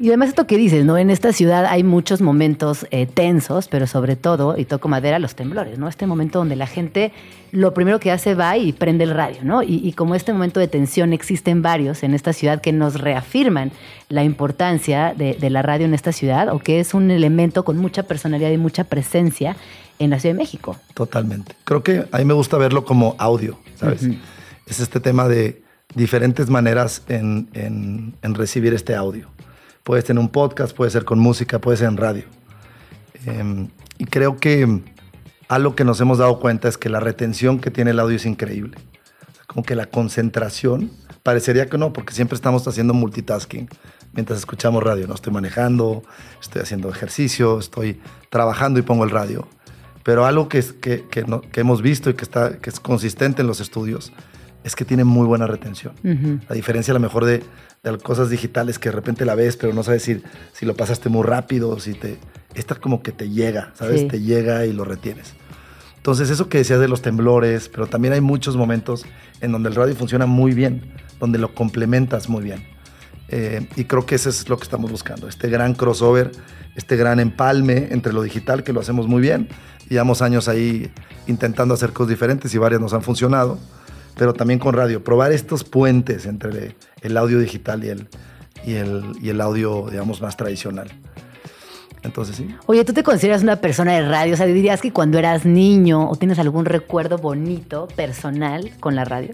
Y 0.00 0.08
además 0.08 0.30
esto 0.30 0.46
que 0.48 0.56
dices, 0.56 0.84
¿no? 0.84 0.98
En 0.98 1.08
esta 1.08 1.32
ciudad 1.32 1.66
hay 1.66 1.84
muchos 1.84 2.20
momentos 2.20 2.84
eh, 2.90 3.06
tensos, 3.06 3.68
pero 3.68 3.86
sobre 3.86 4.16
todo, 4.16 4.58
y 4.58 4.64
toco 4.64 4.88
madera, 4.88 5.20
los 5.20 5.36
temblores, 5.36 5.78
¿no? 5.78 5.88
Este 5.88 6.06
momento 6.06 6.40
donde 6.40 6.56
la 6.56 6.66
gente 6.66 7.12
lo 7.52 7.72
primero 7.74 8.00
que 8.00 8.10
hace 8.10 8.34
va 8.34 8.56
y 8.58 8.72
prende 8.72 9.04
el 9.04 9.10
radio, 9.14 9.38
¿no? 9.44 9.62
Y, 9.62 9.76
y 9.84 9.92
como 9.92 10.16
este 10.16 10.32
momento 10.32 10.58
de 10.58 10.66
tensión 10.66 11.12
existen 11.12 11.62
varios 11.62 12.02
en 12.02 12.12
esta 12.12 12.32
ciudad 12.32 12.60
que 12.60 12.72
nos 12.72 13.00
reafirman 13.00 13.70
la 14.08 14.24
importancia 14.24 15.14
de, 15.16 15.34
de 15.34 15.50
la 15.50 15.62
radio 15.62 15.86
en 15.86 15.94
esta 15.94 16.10
ciudad, 16.10 16.48
o 16.52 16.58
que 16.58 16.80
es 16.80 16.92
un 16.92 17.12
elemento 17.12 17.64
con 17.64 17.76
mucha 17.78 18.02
personalidad 18.02 18.50
y 18.50 18.58
mucha 18.58 18.82
presencia 18.84 19.56
en 20.00 20.10
la 20.10 20.18
Ciudad 20.18 20.34
de 20.34 20.38
México. 20.40 20.76
Totalmente. 20.94 21.54
Creo 21.62 21.84
que 21.84 22.04
a 22.10 22.18
mí 22.18 22.24
me 22.24 22.34
gusta 22.34 22.58
verlo 22.58 22.84
como 22.84 23.14
audio, 23.18 23.58
¿sabes? 23.76 24.02
Ujú. 24.02 24.16
Es 24.66 24.80
este 24.80 24.98
tema 24.98 25.28
de 25.28 25.62
diferentes 25.94 26.50
maneras 26.50 27.02
en, 27.08 27.48
en- 27.54 28.14
en 28.22 28.34
recibir 28.34 28.74
este 28.74 28.96
audio. 28.96 29.28
Puedes 29.84 30.04
tener 30.04 30.20
un 30.20 30.28
podcast, 30.30 30.74
puede 30.74 30.90
ser 30.90 31.04
con 31.04 31.18
música, 31.18 31.60
puede 31.60 31.76
ser 31.76 31.88
en 31.88 31.96
radio. 31.96 32.24
Em, 33.26 33.68
y 33.98 34.06
creo 34.06 34.36
que 34.38 34.80
algo 35.48 35.74
que 35.76 35.84
nos 35.84 36.00
hemos 36.00 36.18
dado 36.18 36.40
cuenta 36.40 36.68
es 36.68 36.76
que 36.78 36.88
la 36.88 37.00
retención 37.00 37.60
que 37.60 37.70
tiene 37.70 37.92
el 37.92 38.00
audio 38.00 38.16
es 38.16 38.26
increíble. 38.26 38.76
Como 39.46 39.62
que 39.62 39.74
la 39.74 39.86
concentración, 39.86 40.90
parecería 41.22 41.66
que 41.66 41.78
no, 41.78 41.92
porque 41.92 42.12
siempre 42.14 42.34
estamos 42.34 42.66
haciendo 42.66 42.94
multitasking 42.94 43.68
mientras 44.14 44.38
escuchamos 44.38 44.82
radio. 44.82 45.06
No 45.06 45.14
estoy 45.14 45.32
manejando, 45.32 46.02
estoy 46.40 46.62
haciendo 46.62 46.88
ejercicio, 46.88 47.58
estoy 47.58 48.00
trabajando 48.30 48.78
y 48.80 48.82
pongo 48.82 49.04
el 49.04 49.10
radio. 49.10 49.46
Pero 50.02 50.26
algo 50.26 50.48
que, 50.48 50.62
que 50.80 51.24
no- 51.26 51.40
que 51.40 51.60
hemos 51.60 51.82
visto 51.82 52.10
y 52.10 52.14
que, 52.14 52.24
está, 52.24 52.58
que 52.58 52.70
es 52.70 52.80
consistente 52.80 53.42
en 53.42 53.48
los 53.48 53.60
estudios 53.60 54.12
es 54.64 54.74
que 54.74 54.84
tiene 54.84 55.04
muy 55.04 55.26
buena 55.26 55.46
retención. 55.46 55.94
Ujú. 56.02 56.40
A 56.48 56.54
diferencia 56.54 56.90
a 56.92 56.94
lo 56.94 57.00
mejor 57.00 57.24
de, 57.24 57.44
de 57.82 57.98
cosas 57.98 58.30
digitales 58.30 58.78
que 58.78 58.88
de 58.88 58.96
repente 58.96 59.24
la 59.24 59.36
ves, 59.36 59.56
pero 59.56 59.72
no 59.72 59.82
sabes 59.82 60.02
si, 60.02 60.22
si 60.52 60.66
lo 60.66 60.74
pasaste 60.74 61.08
muy 61.08 61.22
rápido, 61.22 61.78
si 61.78 61.94
te... 61.94 62.18
Esta 62.54 62.74
como 62.76 63.02
que 63.02 63.12
te 63.12 63.30
llega, 63.30 63.72
¿sabes? 63.74 64.02
Sí. 64.02 64.08
Te 64.08 64.20
llega 64.20 64.64
y 64.64 64.72
lo 64.72 64.84
retienes. 64.84 65.34
Entonces, 65.96 66.30
eso 66.30 66.48
que 66.48 66.58
decías 66.58 66.80
de 66.80 66.86
los 66.86 67.02
temblores, 67.02 67.68
pero 67.68 67.86
también 67.86 68.14
hay 68.14 68.20
muchos 68.20 68.56
momentos 68.56 69.06
en 69.40 69.52
donde 69.52 69.70
el 69.70 69.74
radio 69.74 69.96
funciona 69.96 70.26
muy 70.26 70.52
bien, 70.52 70.92
donde 71.18 71.38
lo 71.38 71.54
complementas 71.54 72.28
muy 72.28 72.44
bien. 72.44 72.62
Eh, 73.28 73.66
y 73.74 73.84
creo 73.84 74.04
que 74.04 74.14
eso 74.14 74.28
es 74.28 74.48
lo 74.48 74.56
que 74.58 74.64
estamos 74.64 74.90
buscando, 74.90 75.28
este 75.28 75.48
gran 75.48 75.74
crossover, 75.74 76.30
este 76.76 76.96
gran 76.96 77.20
empalme 77.20 77.88
entre 77.90 78.12
lo 78.12 78.22
digital, 78.22 78.62
que 78.62 78.72
lo 78.72 78.80
hacemos 78.80 79.08
muy 79.08 79.22
bien. 79.22 79.48
Llevamos 79.88 80.22
años 80.22 80.46
ahí 80.46 80.92
intentando 81.26 81.74
hacer 81.74 81.92
cosas 81.92 82.10
diferentes 82.10 82.54
y 82.54 82.58
varias 82.58 82.80
nos 82.80 82.92
han 82.92 83.02
funcionado, 83.02 83.58
pero 84.16 84.34
también 84.34 84.58
con 84.58 84.74
radio. 84.74 85.02
Probar 85.02 85.32
estos 85.32 85.64
puentes 85.64 86.26
entre 86.26 86.76
el 87.02 87.16
audio 87.16 87.38
digital 87.38 87.84
y 87.84 87.88
el, 87.88 88.08
y 88.64 88.74
el, 88.74 89.04
y 89.20 89.28
el 89.30 89.40
audio, 89.40 89.86
digamos, 89.90 90.20
más 90.20 90.36
tradicional. 90.36 90.90
Entonces, 92.02 92.36
sí. 92.36 92.54
Oye, 92.66 92.84
¿tú 92.84 92.92
te 92.92 93.02
consideras 93.02 93.42
una 93.42 93.56
persona 93.56 93.92
de 93.92 94.06
radio? 94.06 94.34
O 94.34 94.36
sea, 94.36 94.46
dirías 94.46 94.82
que 94.82 94.92
cuando 94.92 95.18
eras 95.18 95.46
niño 95.46 96.08
o 96.10 96.16
tienes 96.16 96.38
algún 96.38 96.66
recuerdo 96.66 97.16
bonito, 97.16 97.88
personal, 97.96 98.72
con 98.78 98.94
la 98.94 99.04
radio. 99.04 99.32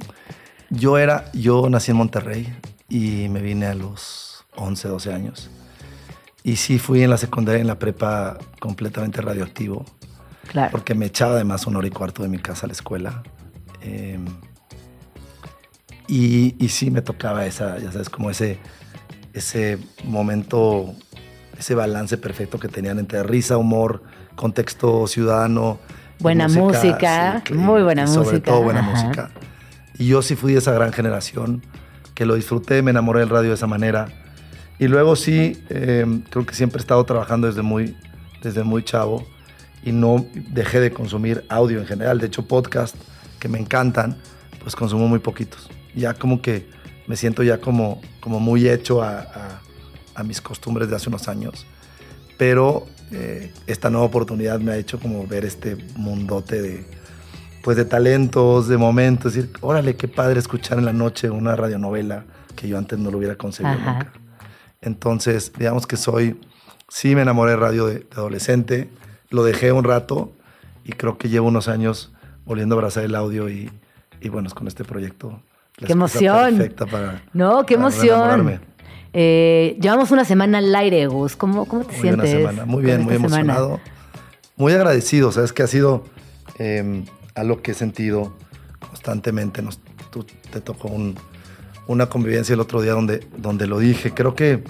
Yo 0.70 0.96
era, 0.96 1.30
yo 1.32 1.68
nací 1.68 1.90
en 1.90 1.96
Monterrey 1.96 2.54
y 2.88 3.28
me 3.28 3.42
vine 3.42 3.66
a 3.66 3.74
los 3.74 4.44
11, 4.54 4.86
12 4.86 5.12
años. 5.12 5.50
Y 6.44 6.56
sí 6.56 6.78
fui 6.78 7.02
en 7.02 7.10
la 7.10 7.16
secundaria 7.16 7.60
en 7.60 7.66
la 7.66 7.78
prepa 7.78 8.38
completamente 8.60 9.20
radioactivo. 9.20 9.84
Claro. 10.46 10.70
Porque 10.70 10.94
me 10.94 11.06
echaba 11.06 11.34
además 11.34 11.66
una 11.66 11.78
hora 11.78 11.88
y 11.88 11.90
cuarto 11.90 12.22
de 12.22 12.28
mi 12.28 12.38
casa 12.38 12.66
a 12.66 12.68
la 12.68 12.72
escuela. 12.72 13.24
Eh, 13.82 14.18
y, 16.10 16.56
y 16.58 16.68
sí 16.70 16.90
me 16.90 17.02
tocaba 17.02 17.46
esa, 17.46 17.78
ya 17.78 17.92
sabes, 17.92 18.10
como 18.10 18.30
ese, 18.30 18.58
ese 19.32 19.78
momento, 20.02 20.92
ese 21.56 21.76
balance 21.76 22.18
perfecto 22.18 22.58
que 22.58 22.66
tenían 22.66 22.98
entre 22.98 23.22
risa, 23.22 23.56
humor, 23.56 24.02
contexto 24.34 25.06
ciudadano. 25.06 25.78
Buena 26.18 26.48
música, 26.48 27.44
sí, 27.46 27.54
muy 27.54 27.82
buena 27.82 28.02
y 28.02 28.06
Sobre 28.08 28.30
música, 28.30 28.50
todo 28.50 28.62
buena 28.64 28.80
ajá. 28.80 28.90
música. 28.90 29.30
Y 29.98 30.08
yo 30.08 30.20
sí 30.20 30.34
fui 30.34 30.52
de 30.52 30.58
esa 30.58 30.72
gran 30.72 30.92
generación 30.92 31.62
que 32.16 32.26
lo 32.26 32.34
disfruté, 32.34 32.82
me 32.82 32.90
enamoré 32.90 33.20
del 33.20 33.28
radio 33.28 33.50
de 33.50 33.54
esa 33.54 33.68
manera. 33.68 34.08
Y 34.80 34.88
luego 34.88 35.14
sí, 35.14 35.62
eh, 35.68 36.22
creo 36.28 36.44
que 36.44 36.54
siempre 36.54 36.78
he 36.78 36.82
estado 36.82 37.04
trabajando 37.04 37.46
desde 37.46 37.62
muy, 37.62 37.96
desde 38.42 38.64
muy 38.64 38.82
chavo 38.82 39.24
y 39.84 39.92
no 39.92 40.26
dejé 40.34 40.80
de 40.80 40.90
consumir 40.90 41.44
audio 41.48 41.78
en 41.78 41.86
general. 41.86 42.18
De 42.18 42.26
hecho, 42.26 42.48
podcast 42.48 42.96
que 43.38 43.46
me 43.48 43.60
encantan, 43.60 44.16
pues 44.60 44.74
consumo 44.74 45.06
muy 45.06 45.20
poquitos. 45.20 45.70
Ya 45.94 46.14
como 46.14 46.40
que 46.42 46.68
me 47.06 47.16
siento 47.16 47.42
ya 47.42 47.60
como, 47.60 48.00
como 48.20 48.40
muy 48.40 48.68
hecho 48.68 49.02
a, 49.02 49.20
a- 49.20 49.60
a 50.14 50.22
mis 50.22 50.40
costumbres 50.40 50.88
de 50.90 50.96
hace 50.96 51.08
unos 51.08 51.28
años. 51.28 51.66
Pero 52.38 52.86
eh, 53.12 53.52
esta 53.66 53.90
nueva 53.90 54.06
oportunidad 54.06 54.60
me 54.60 54.72
ha 54.72 54.76
hecho 54.76 54.98
como 55.00 55.26
ver 55.26 55.44
este 55.44 55.76
mundote 55.96 56.60
de, 56.62 56.86
pues 57.62 57.76
de 57.76 57.84
talentos, 57.84 58.68
de 58.68 58.76
momentos. 58.76 59.34
Decir, 59.34 59.50
órale, 59.60 59.96
qué 59.96 60.08
padre 60.08 60.38
escuchar 60.40 60.78
en 60.78 60.84
la 60.84 60.92
noche 60.92 61.30
una 61.30 61.56
radionovela 61.56 62.24
que 62.56 62.68
yo 62.68 62.76
antes 62.78 62.98
no 62.98 63.10
lo 63.10 63.18
hubiera 63.18 63.36
concebido 63.36 63.74
Ajá. 63.76 63.92
nunca. 63.92 64.12
Entonces, 64.82 65.52
digamos 65.58 65.86
que 65.86 65.96
soy, 65.96 66.40
sí 66.88 67.14
me 67.14 67.22
enamoré 67.22 67.52
de 67.52 67.56
radio 67.56 67.86
de, 67.86 68.00
de 68.00 68.06
adolescente, 68.14 68.90
lo 69.30 69.44
dejé 69.44 69.72
un 69.72 69.84
rato 69.84 70.32
y 70.84 70.92
creo 70.92 71.18
que 71.18 71.28
llevo 71.28 71.48
unos 71.48 71.68
años 71.68 72.12
volviendo 72.44 72.74
a 72.74 72.78
abrazar 72.78 73.04
el 73.04 73.14
audio 73.14 73.48
y, 73.48 73.70
y 74.20 74.28
bueno, 74.28 74.48
es 74.48 74.54
con 74.54 74.66
este 74.68 74.84
proyecto. 74.84 75.40
¡Qué 75.86 75.92
emoción! 75.92 76.56
Perfecta 76.58 76.86
para, 76.86 77.22
No, 77.32 77.64
qué 77.66 77.76
para 77.76 77.88
emoción. 77.88 78.60
Eh, 79.12 79.76
llevamos 79.80 80.10
una 80.12 80.24
semana 80.24 80.58
al 80.58 80.74
aire, 80.74 81.06
Gus. 81.06 81.34
¿Cómo, 81.36 81.64
cómo 81.66 81.82
te 81.84 81.92
Muy 81.92 82.00
sientes? 82.00 82.30
semana, 82.30 82.64
muy 82.64 82.82
bien, 82.84 83.02
muy 83.02 83.14
semana? 83.14 83.36
emocionado. 83.38 83.80
Muy 84.56 84.72
agradecido, 84.72 85.32
sabes 85.32 85.52
que 85.52 85.62
ha 85.62 85.66
sido 85.66 86.04
eh, 86.58 87.04
algo 87.34 87.62
que 87.62 87.72
he 87.72 87.74
sentido 87.74 88.36
constantemente. 88.78 89.62
Nos, 89.62 89.80
tú- 90.10 90.24
te 90.52 90.60
tocó 90.60 90.88
un- 90.88 91.16
una 91.86 92.06
convivencia 92.06 92.52
el 92.52 92.60
otro 92.60 92.82
día 92.82 92.92
donde, 92.92 93.26
donde 93.36 93.66
lo 93.66 93.78
dije. 93.78 94.12
Creo 94.12 94.34
que 94.34 94.62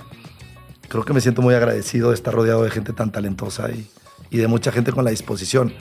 creo 0.89 1.05
que 1.05 1.13
me 1.13 1.21
siento 1.21 1.43
muy 1.43 1.55
agradecido 1.55 2.09
de 2.09 2.15
estar 2.15 2.33
rodeado 2.35 2.65
de 2.65 2.71
gente 2.71 2.93
tan 2.93 3.13
talentosa 3.13 3.71
y, 3.71 3.89
y 4.31 4.39
de 4.39 4.49
mucha 4.49 4.73
gente 4.73 4.91
con 4.93 5.05
la 5.05 5.11
disposición. 5.11 5.73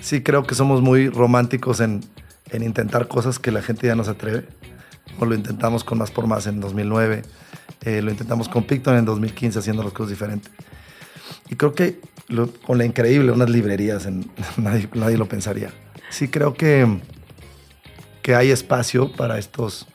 Sí, 0.00 0.22
creo 0.22 0.44
que 0.44 0.54
somos 0.54 0.80
muy 0.82 1.08
románticos 1.08 1.80
en, 1.80 2.00
en 2.50 2.62
intentar 2.62 3.08
cosas 3.08 3.38
que 3.38 3.50
la 3.52 3.62
gente 3.62 3.86
ya 3.86 3.94
no 3.94 4.04
se 4.04 4.10
atreve. 4.12 4.46
O 5.20 5.24
lo 5.24 5.34
intentamos 5.34 5.84
con 5.84 5.98
Más 5.98 6.10
por 6.10 6.26
Más 6.26 6.46
en 6.46 6.60
2009, 6.60 7.22
eh, 7.82 8.02
lo 8.02 8.10
intentamos 8.10 8.48
con 8.48 8.64
Picton 8.64 8.96
en 8.96 9.04
2015 9.04 9.58
haciendo 9.58 9.82
las 9.82 9.92
cosas 9.92 10.10
diferentes. 10.10 10.52
Y 11.50 11.56
creo 11.56 11.74
que 11.74 12.00
con 12.66 12.76
la 12.78 12.84
increíble, 12.84 13.32
unas 13.32 13.48
librerías, 13.50 14.06
en, 14.06 14.30
nadie, 14.56 14.88
nadie 14.94 15.16
lo 15.16 15.26
pensaría. 15.28 15.70
Sí 16.10 16.28
creo 16.28 16.54
que, 16.54 17.00
que 18.22 18.34
hay 18.34 18.50
espacio 18.50 19.12
para 19.12 19.38
estos, 19.38 19.86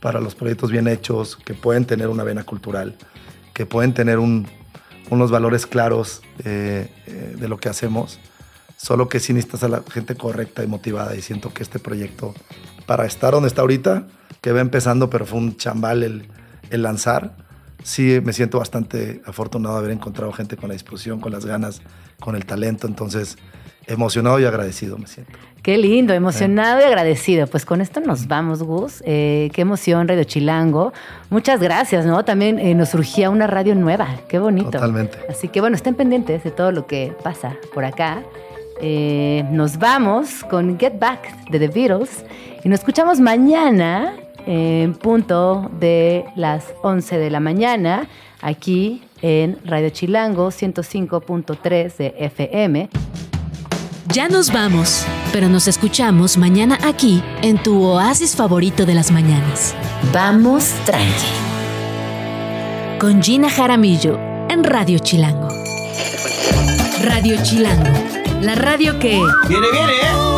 para 0.00 0.20
los 0.20 0.34
proyectos 0.34 0.70
bien 0.70 0.86
hechos, 0.88 1.36
que 1.36 1.54
pueden 1.54 1.84
tener 1.84 2.08
una 2.08 2.22
vena 2.24 2.44
cultural, 2.44 2.96
que 3.52 3.66
pueden 3.66 3.92
tener 3.94 4.18
un- 4.18 4.46
unos 5.10 5.30
valores 5.30 5.66
claros 5.66 6.22
eh, 6.44 6.88
eh, 7.06 7.34
de 7.38 7.48
lo 7.48 7.58
que 7.58 7.68
hacemos. 7.68 8.18
Solo 8.84 9.08
que 9.08 9.18
sí 9.18 9.32
necesitas 9.32 9.62
a 9.62 9.68
la 9.68 9.82
gente 9.90 10.14
correcta 10.14 10.62
y 10.62 10.66
motivada. 10.66 11.16
Y 11.16 11.22
siento 11.22 11.54
que 11.54 11.62
este 11.62 11.78
proyecto, 11.78 12.34
para 12.84 13.06
estar 13.06 13.32
donde 13.32 13.48
está 13.48 13.62
ahorita, 13.62 14.04
que 14.42 14.52
va 14.52 14.60
empezando, 14.60 15.08
pero 15.08 15.24
fue 15.24 15.38
un 15.38 15.56
chambal 15.56 16.02
el, 16.02 16.28
el 16.68 16.82
lanzar, 16.82 17.34
sí 17.82 18.20
me 18.22 18.34
siento 18.34 18.58
bastante 18.58 19.22
afortunado 19.24 19.76
de 19.76 19.78
haber 19.78 19.90
encontrado 19.92 20.30
gente 20.32 20.58
con 20.58 20.68
la 20.68 20.74
disposición, 20.74 21.18
con 21.18 21.32
las 21.32 21.46
ganas, 21.46 21.80
con 22.20 22.36
el 22.36 22.44
talento. 22.44 22.86
Entonces, 22.86 23.38
emocionado 23.86 24.38
y 24.38 24.44
agradecido 24.44 24.98
me 24.98 25.06
siento. 25.06 25.32
Qué 25.62 25.78
lindo, 25.78 26.12
emocionado 26.12 26.82
y 26.82 26.84
agradecido. 26.84 27.46
Pues 27.46 27.64
con 27.64 27.80
esto 27.80 28.02
nos 28.02 28.28
vamos, 28.28 28.62
Gus. 28.62 29.02
Eh, 29.06 29.48
qué 29.54 29.62
emoción, 29.62 30.08
Radio 30.08 30.24
Chilango. 30.24 30.92
Muchas 31.30 31.58
gracias, 31.58 32.04
¿no? 32.04 32.22
También 32.22 32.58
eh, 32.58 32.74
nos 32.74 32.90
surgía 32.90 33.30
una 33.30 33.46
radio 33.46 33.74
nueva. 33.74 34.08
Qué 34.28 34.38
bonito. 34.38 34.72
Totalmente. 34.72 35.16
Así 35.30 35.48
que 35.48 35.62
bueno, 35.62 35.74
estén 35.74 35.94
pendientes 35.94 36.44
de 36.44 36.50
todo 36.50 36.70
lo 36.70 36.86
que 36.86 37.14
pasa 37.22 37.56
por 37.72 37.86
acá. 37.86 38.22
Eh, 38.80 39.44
nos 39.50 39.78
vamos 39.78 40.44
con 40.44 40.78
Get 40.78 40.98
Back 40.98 41.48
de 41.50 41.58
The 41.58 41.68
Beatles 41.68 42.24
y 42.64 42.68
nos 42.68 42.80
escuchamos 42.80 43.20
mañana 43.20 44.14
en 44.46 44.94
punto 44.94 45.70
de 45.80 46.24
las 46.36 46.66
11 46.82 47.18
de 47.18 47.30
la 47.30 47.40
mañana 47.40 48.08
aquí 48.42 49.02
en 49.22 49.58
Radio 49.64 49.90
Chilango 49.90 50.48
105.3 50.48 51.96
de 51.96 52.14
FM. 52.18 52.88
Ya 54.12 54.28
nos 54.28 54.52
vamos, 54.52 55.06
pero 55.32 55.48
nos 55.48 55.66
escuchamos 55.66 56.36
mañana 56.36 56.78
aquí 56.84 57.22
en 57.42 57.56
tu 57.62 57.82
oasis 57.82 58.36
favorito 58.36 58.84
de 58.84 58.94
las 58.94 59.10
mañanas. 59.10 59.74
Vamos 60.12 60.72
tranqui. 60.84 61.26
Con 63.00 63.22
Gina 63.22 63.48
Jaramillo 63.48 64.18
en 64.48 64.62
Radio 64.62 64.98
Chilango. 64.98 65.48
Radio 67.02 67.36
Chilango, 67.42 67.92
la 68.44 68.54
radio 68.54 68.98
que... 68.98 69.20
Viene, 69.48 69.70
viene, 69.72 69.92
¿eh? 69.92 70.33